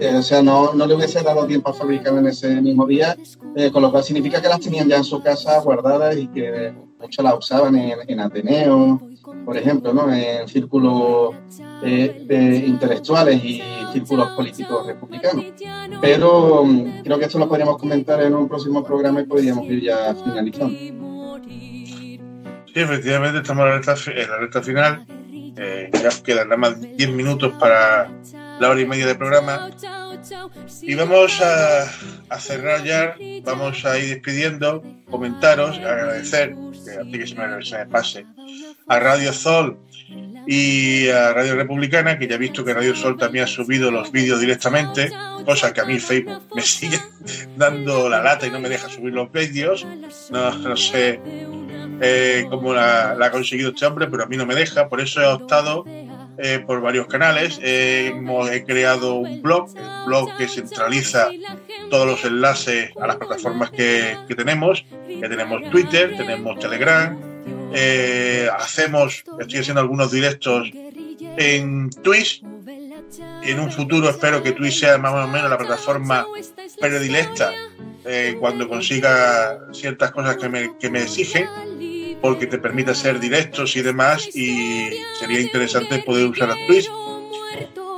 Eh, 0.00 0.16
o 0.16 0.22
sea, 0.22 0.42
no, 0.42 0.72
no 0.72 0.86
le 0.86 0.94
hubiese 0.94 1.22
dado 1.22 1.46
tiempo 1.46 1.70
a 1.70 1.74
fabricarla 1.74 2.20
en 2.20 2.28
ese 2.28 2.60
mismo 2.62 2.86
día, 2.86 3.14
eh, 3.54 3.70
con 3.70 3.82
lo 3.82 3.90
cual 3.90 4.02
significa 4.02 4.40
que 4.40 4.48
las 4.48 4.60
tenían 4.60 4.88
ya 4.88 4.96
en 4.96 5.04
su 5.04 5.22
casa 5.22 5.60
guardadas 5.60 6.16
y 6.16 6.28
que 6.28 6.72
muchos 6.98 7.22
las 7.22 7.34
usaban 7.36 7.76
en, 7.76 7.98
en 8.06 8.20
Ateneo, 8.20 9.00
por 9.44 9.56
ejemplo, 9.56 9.92
¿no? 9.92 10.12
en 10.12 10.48
círculos 10.48 11.34
eh, 11.84 12.64
intelectuales 12.66 13.42
y 13.44 13.62
círculos 13.92 14.30
políticos 14.30 14.86
republicanos. 14.86 15.44
Pero 16.00 16.64
mm, 16.64 17.02
creo 17.02 17.18
que 17.18 17.26
esto 17.26 17.38
lo 17.38 17.48
podríamos 17.48 17.78
comentar 17.78 18.22
en 18.22 18.34
un 18.34 18.48
próximo 18.48 18.82
programa 18.84 19.20
y 19.20 19.24
podríamos 19.24 19.64
ir 19.66 19.82
ya 19.82 20.14
finalizando. 20.14 20.78
Sí, 22.74 22.80
efectivamente, 22.80 23.38
estamos 23.38 23.64
en 23.64 23.68
la 23.68 23.76
recta, 23.76 23.94
en 24.06 24.30
la 24.30 24.36
recta 24.38 24.62
final. 24.62 25.06
Eh, 25.54 25.90
ya 25.92 26.08
quedan 26.24 26.48
nada 26.48 26.56
más 26.56 26.80
10 26.80 27.10
minutos 27.10 27.52
para 27.60 28.10
la 28.58 28.70
hora 28.70 28.80
y 28.80 28.86
media 28.86 29.06
de 29.06 29.14
programa. 29.14 29.70
Y 30.80 30.94
vamos 30.94 31.40
a, 31.42 31.82
a, 32.28 32.40
cerrar 32.40 32.84
ya, 32.84 33.16
vamos 33.42 33.84
a 33.84 33.98
ir 33.98 34.08
despidiendo, 34.08 34.82
comentaros, 35.10 35.78
agradecer, 35.78 36.54
que 36.84 36.90
antes 36.92 37.20
que 37.20 37.26
se 37.26 37.34
me, 37.34 37.64
se 37.64 37.78
me 37.78 37.86
pase, 37.86 38.26
a 38.86 38.98
Radio 38.98 39.32
Sol 39.32 39.78
y 40.46 41.08
a 41.08 41.32
Radio 41.32 41.54
Republicana, 41.54 42.18
que 42.18 42.26
ya 42.26 42.34
he 42.34 42.38
visto 42.38 42.64
que 42.64 42.74
Radio 42.74 42.94
Sol 42.94 43.16
también 43.16 43.44
ha 43.44 43.48
subido 43.48 43.90
los 43.90 44.10
vídeos 44.10 44.40
directamente, 44.40 45.10
cosa 45.44 45.72
que 45.72 45.80
a 45.80 45.84
mí 45.84 45.98
Facebook 45.98 46.42
me 46.54 46.62
sigue 46.62 46.98
dando 47.56 48.08
la 48.08 48.22
lata 48.22 48.46
y 48.46 48.50
no 48.50 48.60
me 48.60 48.68
deja 48.68 48.88
subir 48.88 49.12
los 49.12 49.30
vídeos. 49.30 49.86
No, 50.30 50.76
sé 50.76 51.20
eh, 52.00 52.46
cómo 52.50 52.74
la, 52.74 53.12
ha 53.12 53.30
conseguido 53.30 53.70
este 53.70 53.86
hombre, 53.86 54.08
pero 54.08 54.24
a 54.24 54.26
mí 54.26 54.36
no 54.36 54.46
me 54.46 54.54
deja, 54.54 54.88
por 54.88 55.00
eso 55.00 55.22
he 55.22 55.26
optado 55.26 55.84
eh, 56.38 56.62
por 56.66 56.80
varios 56.80 57.06
canales. 57.06 57.60
he 57.62 58.64
creado 58.66 59.14
un 59.14 59.42
blog, 59.42 59.68
un 59.76 60.06
blog 60.06 60.36
que 60.36 60.48
centraliza 60.48 61.28
todos 61.88 62.06
los 62.06 62.24
enlaces 62.24 62.90
a 63.00 63.06
las 63.06 63.16
plataformas 63.16 63.70
que, 63.70 64.16
que 64.26 64.34
tenemos. 64.34 64.84
Ya 65.08 65.28
tenemos 65.28 65.70
Twitter, 65.70 66.16
tenemos 66.16 66.58
Telegram, 66.58 67.31
eh, 67.74 68.48
hacemos, 68.58 69.24
estoy 69.38 69.58
haciendo 69.58 69.80
algunos 69.80 70.10
directos 70.10 70.70
en 71.36 71.90
Twitch. 71.90 72.42
En 73.42 73.60
un 73.60 73.70
futuro 73.70 74.08
espero 74.08 74.42
que 74.42 74.52
Twitch 74.52 74.80
sea 74.80 74.98
más 74.98 75.12
o 75.12 75.28
menos 75.28 75.50
la 75.50 75.58
plataforma 75.58 76.26
predilecta 76.80 77.52
eh, 78.04 78.36
cuando 78.40 78.68
consiga 78.68 79.72
ciertas 79.72 80.10
cosas 80.12 80.36
que 80.36 80.48
me, 80.48 80.76
que 80.78 80.90
me 80.90 81.02
exigen, 81.02 81.48
porque 82.20 82.46
te 82.46 82.58
permite 82.58 82.92
hacer 82.92 83.20
directos 83.20 83.76
y 83.76 83.82
demás, 83.82 84.34
y 84.34 84.90
sería 85.18 85.40
interesante 85.40 85.98
poder 86.00 86.26
usar 86.26 86.50
a 86.50 86.56
Twitch. 86.66 86.88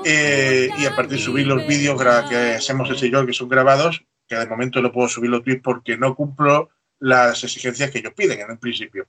Eh, 0.07 0.69
y 0.79 0.85
a 0.85 0.95
partir 0.95 1.17
de 1.17 1.25
subir 1.25 1.47
los 1.47 1.67
vídeos 1.67 2.01
que 2.29 2.37
hacemos 2.37 2.91
ese 2.91 3.09
yo, 3.09 3.25
que 3.25 3.33
son 3.33 3.49
grabados, 3.49 4.05
que 4.29 4.37
de 4.37 4.47
momento 4.47 4.83
no 4.83 4.93
puedo 4.93 5.09
subir 5.09 5.31
los 5.31 5.43
Twitch 5.43 5.63
porque 5.63 5.97
no 5.97 6.15
cumplo 6.15 6.71
las 6.99 7.43
exigencias 7.45 7.91
que 7.91 7.99
ellos 7.99 8.13
piden 8.15 8.41
en 8.41 8.51
un 8.51 8.59
principio. 8.59 9.07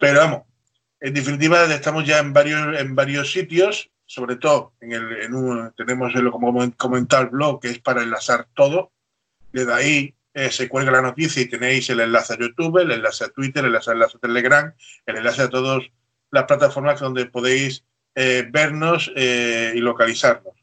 Pero 0.00 0.18
vamos, 0.18 0.42
en 0.98 1.12
definitiva 1.12 1.62
estamos 1.66 2.06
ya 2.06 2.18
en 2.18 2.32
varios, 2.32 2.80
en 2.80 2.94
varios 2.94 3.30
sitios, 3.30 3.90
sobre 4.06 4.36
todo 4.36 4.72
en, 4.80 4.92
el, 4.92 5.12
en 5.22 5.34
un, 5.34 5.72
tenemos 5.76 6.14
el, 6.14 6.30
como 6.30 6.52
comentar 6.78 7.28
blog 7.28 7.60
que 7.60 7.68
es 7.68 7.80
para 7.80 8.02
enlazar 8.02 8.48
todo. 8.54 8.92
Desde 9.52 9.74
ahí 9.74 10.14
eh, 10.32 10.50
se 10.50 10.70
cuelga 10.70 10.90
la 10.90 11.02
noticia 11.02 11.42
y 11.42 11.50
tenéis 11.50 11.90
el 11.90 12.00
enlace 12.00 12.32
a 12.32 12.38
YouTube, 12.38 12.78
el 12.78 12.92
enlace 12.92 13.24
a 13.24 13.28
Twitter, 13.28 13.62
el 13.62 13.74
enlace, 13.74 14.16
a 14.16 14.20
Telegram, 14.20 14.74
el 15.04 15.16
enlace 15.18 15.42
a 15.42 15.50
todas 15.50 15.82
las 16.30 16.44
plataformas 16.44 16.98
donde 16.98 17.26
podéis 17.26 17.84
eh, 18.14 18.48
vernos 18.50 19.12
eh, 19.14 19.74
y 19.74 19.80
localizarnos. 19.80 20.54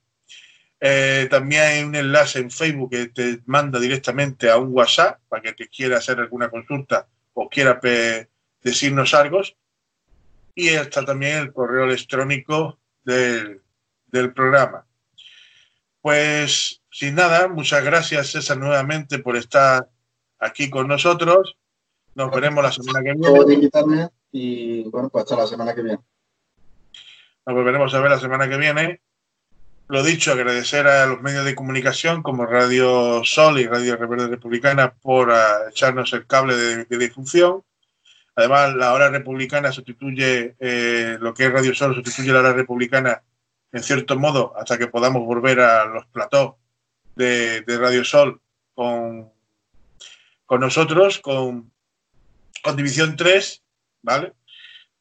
También 1.30 1.61
hay 1.61 1.84
un 1.84 1.93
enlace 1.93 2.39
en 2.39 2.49
Facebook 2.49 2.89
que 2.89 3.07
te 3.09 3.41
manda 3.45 3.80
directamente 3.80 4.49
a 4.49 4.57
un 4.57 4.69
WhatsApp 4.73 5.19
para 5.30 5.43
que 5.43 5.53
te 5.53 5.68
quiera 5.68 5.97
hacer 5.97 6.19
alguna 6.19 6.49
consulta 6.49 7.07
o 7.34 7.47
quiera 7.47 7.80
decirnos 8.68 9.14
algo. 9.14 9.41
Y 10.56 10.69
está 10.69 11.06
también 11.06 11.38
el 11.38 11.53
correo 11.53 11.85
electrónico 11.85 12.80
del, 13.03 13.61
del 14.07 14.34
programa. 14.34 14.85
Pues 16.02 16.81
sin 16.89 17.15
nada, 17.15 17.48
muchas 17.48 17.84
gracias 17.84 18.31
César 18.31 18.57
nuevamente 18.57 19.19
por 19.19 19.38
estar 19.38 19.89
aquí 20.39 20.69
con 20.69 20.88
nosotros. 20.88 21.57
Nos 22.15 22.31
veremos 22.31 22.64
la 22.64 22.72
semana 22.72 23.03
que 23.03 23.14
viene. 23.14 24.10
y 24.31 24.84
bueno, 24.89 25.10
pues 25.10 25.23
hasta 25.23 25.35
la 25.35 25.48
semana 25.48 25.76
que 25.76 25.84
viene. 25.84 25.99
Nos 27.45 27.56
volveremos 27.56 27.94
a 27.94 27.99
ver 28.02 28.11
la 28.11 28.19
semana 28.19 28.49
que 28.49 28.57
viene. 28.57 29.02
Lo 29.88 30.03
dicho, 30.03 30.34
agradecer 30.34 30.85
a 30.85 31.06
los 31.06 31.22
medios 31.22 31.45
de 31.45 31.56
comunicación 31.56 32.22
como 32.22 32.45
Radio 32.45 33.23
Sol 33.23 33.57
y 33.57 33.68
Radio 33.68 33.95
Reverde 33.95 34.27
Republicana 34.27 34.94
por 34.95 35.31
echarnos 35.69 36.11
el 36.11 36.27
cable 36.27 36.57
de, 36.57 36.98
difusión. 36.98 37.64
Además, 38.38 38.76
la 38.76 38.93
hora 38.93 39.09
republicana 39.09 39.72
sustituye 39.72 40.55
eh, 40.59 41.18
lo 41.19 41.34
que 41.34 41.45
es 41.45 41.51
Radio 41.51 41.73
Sol, 41.73 41.95
sustituye 41.95 42.31
la 42.31 42.41
hora 42.41 42.53
republicana 42.53 43.23
en 43.72 43.81
cierto 43.81 44.18
modo 44.18 44.53
hasta 44.55 44.77
que 44.77 44.85
podamos 44.85 45.26
volver 45.26 45.59
a 45.59 45.85
los 45.85 46.05
platós 46.05 46.53
de, 47.15 47.64
Radio 47.65 48.05
Sol 48.05 48.39
con, 48.76 49.31
con 50.45 50.61
nosotros, 50.61 51.18
con, 51.18 51.72
con 52.61 52.76
División 52.76 53.15
3, 53.15 53.64
¿vale? 54.03 54.34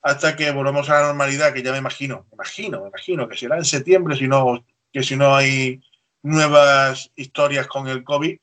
hasta 0.00 0.34
que 0.34 0.50
volvamos 0.52 0.88
a 0.88 0.94
la 0.94 1.06
normalidad, 1.08 1.52
que 1.52 1.62
ya 1.62 1.72
me 1.72 1.78
imagino, 1.78 2.26
imagino, 2.32 2.80
me 2.84 2.88
imagino 2.88 3.28
que 3.28 3.36
será 3.36 3.58
en 3.58 3.66
septiembre, 3.66 4.16
si 4.16 4.28
no, 4.28 4.64
que 4.90 5.02
si 5.02 5.14
no 5.14 5.36
hay 5.36 5.82
nuevas 6.22 7.10
historias 7.16 7.66
con 7.66 7.86
el 7.86 8.02
COVID, 8.02 8.38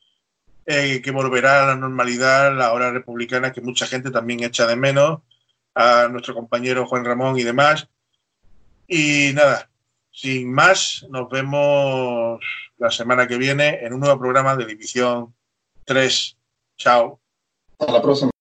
eh, 0.66 1.02
que 1.02 1.12
volverá 1.12 1.64
a 1.64 1.68
la 1.68 1.76
normalidad 1.76 2.56
la 2.56 2.74
hora 2.74 2.92
republicana, 2.92 3.52
que 3.52 3.62
mucha 3.62 3.86
gente 3.86 4.12
también 4.12 4.44
echa 4.44 4.66
de 4.66 4.76
menos, 4.76 5.20
a 5.76 6.08
nuestro 6.10 6.34
compañero 6.34 6.86
Juan 6.86 7.06
Ramón 7.06 7.38
y 7.38 7.44
demás. 7.44 7.88
Y 8.88 9.32
nada, 9.34 9.70
sin 10.12 10.52
más, 10.54 11.06
nos 11.10 11.30
vemos 11.30 12.40
la 12.78 12.92
semana 12.92 13.28
que 13.28 13.38
viene 13.38 13.80
en 13.84 13.94
un 13.94 14.02
nuevo 14.02 14.20
programa 14.20 14.56
de 14.56 14.66
División 14.66 15.34
3. 15.86 16.38
Chao. 16.78 17.20
Hasta 17.80 17.94
la 17.94 18.02
próxima. 18.02 18.33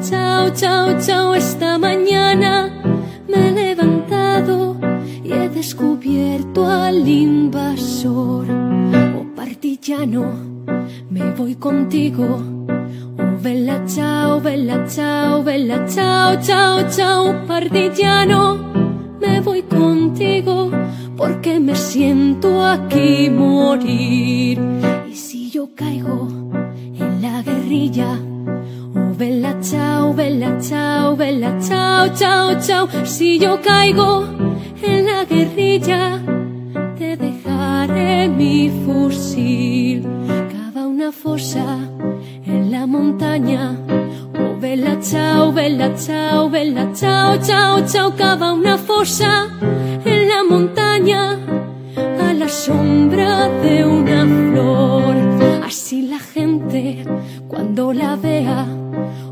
Chao, 0.00 0.50
chao, 0.54 0.98
chao. 0.98 1.34
Esta 1.34 1.78
mañana 1.78 2.70
me 3.28 3.48
he 3.48 3.50
levantado 3.50 4.76
y 5.22 5.32
he 5.32 5.48
descubierto 5.50 6.66
al 6.66 7.06
invasor. 7.06 8.46
Oh 8.50 9.26
partillano, 9.36 10.32
me 11.10 11.32
voy 11.32 11.54
contigo. 11.56 12.40
Oh 13.18 13.42
vela, 13.42 13.84
chao, 13.84 14.40
vela, 14.40 14.86
chao, 14.86 15.42
vela, 15.42 15.84
chao, 15.86 16.36
chao, 16.40 16.88
chao. 16.88 17.46
Partillano, 17.46 18.56
me 19.20 19.40
voy 19.40 19.62
contigo 19.62 20.70
porque 21.16 21.60
me 21.60 21.74
siento 21.74 22.64
aquí 22.64 23.28
morir. 23.28 24.58
Y 25.10 25.14
si 25.14 25.50
yo 25.50 25.68
caigo 25.74 26.28
la 27.20 27.42
guerrilla. 27.42 28.18
Oh, 28.98 29.14
bella 29.14 29.54
chao, 29.60 30.12
bella 30.12 30.58
chao, 30.60 31.14
bella 31.14 31.52
chao, 31.60 32.08
chao, 32.14 32.60
chao. 32.60 32.88
Si 33.04 33.38
yo 33.38 33.60
caigo 33.60 34.24
en 34.82 35.06
la 35.06 35.24
guerrilla, 35.24 36.20
te 36.98 37.16
dejaré 37.16 38.28
mi 38.28 38.70
fusil. 38.84 40.02
Cava 40.52 40.86
una 40.86 41.12
fosa 41.12 41.66
en 42.44 42.70
la 42.72 42.86
montaña. 42.86 43.76
Oh, 44.40 44.54
bella 44.60 44.98
chao, 45.00 45.52
bella 45.52 45.94
chao, 45.94 46.48
bella 46.50 46.92
chao, 46.92 47.38
chao, 47.38 47.86
chao. 47.86 48.16
Cava 48.16 48.52
una 48.52 48.76
fosa 48.78 49.48
en 50.04 50.28
la 50.28 50.42
montaña 50.42 51.38
a 52.26 52.32
la 52.32 52.48
sombra 52.48 53.48
de 53.62 53.84
una 53.84 54.24
flor 54.24 55.14
Así 55.68 56.02
la 56.02 56.18
gente 56.18 57.04
cuando 57.48 57.92
la 57.94 58.14
vea, 58.16 58.66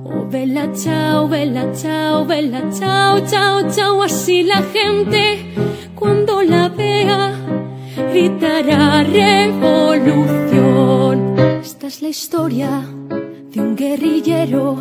oh 0.04 0.26
vela 0.28 0.72
chao, 0.72 1.28
vela 1.28 1.70
chao, 1.72 2.24
vela 2.24 2.62
chao, 2.70 3.20
chao, 3.26 3.70
chao. 3.70 4.02
Así 4.02 4.42
la 4.42 4.62
gente 4.62 5.54
cuando 5.94 6.42
la 6.42 6.68
vea 6.70 7.32
gritará 8.10 9.02
revolución. 9.04 10.46
Esta 11.60 11.86
es 11.88 12.00
la 12.02 12.08
historia 12.08 12.82
de 13.52 13.60
un 13.60 13.76
guerrillero. 13.76 14.76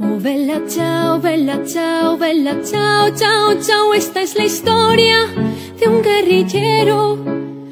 Oh 0.00 0.18
vela 0.18 0.60
chao, 0.68 1.18
vela 1.20 1.64
chao, 1.64 2.18
vela 2.18 2.60
chao, 2.62 3.10
chao, 3.14 3.54
chao. 3.60 3.94
Esta 3.94 4.20
es 4.20 4.36
la 4.36 4.44
historia 4.44 5.26
de 5.80 5.88
un 5.88 6.02
guerrillero 6.02 7.16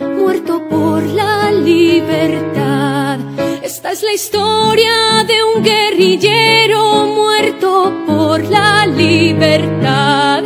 muerto 0.00 0.66
por 0.68 1.02
la 1.02 1.52
libertad. 1.52 3.18
Esta 3.76 3.92
es 3.92 4.02
la 4.02 4.14
historia 4.14 5.22
de 5.26 5.34
un 5.44 5.62
guerrillero 5.62 7.08
muerto 7.08 7.92
por 8.06 8.42
la 8.42 8.86
libertad. 8.86 10.44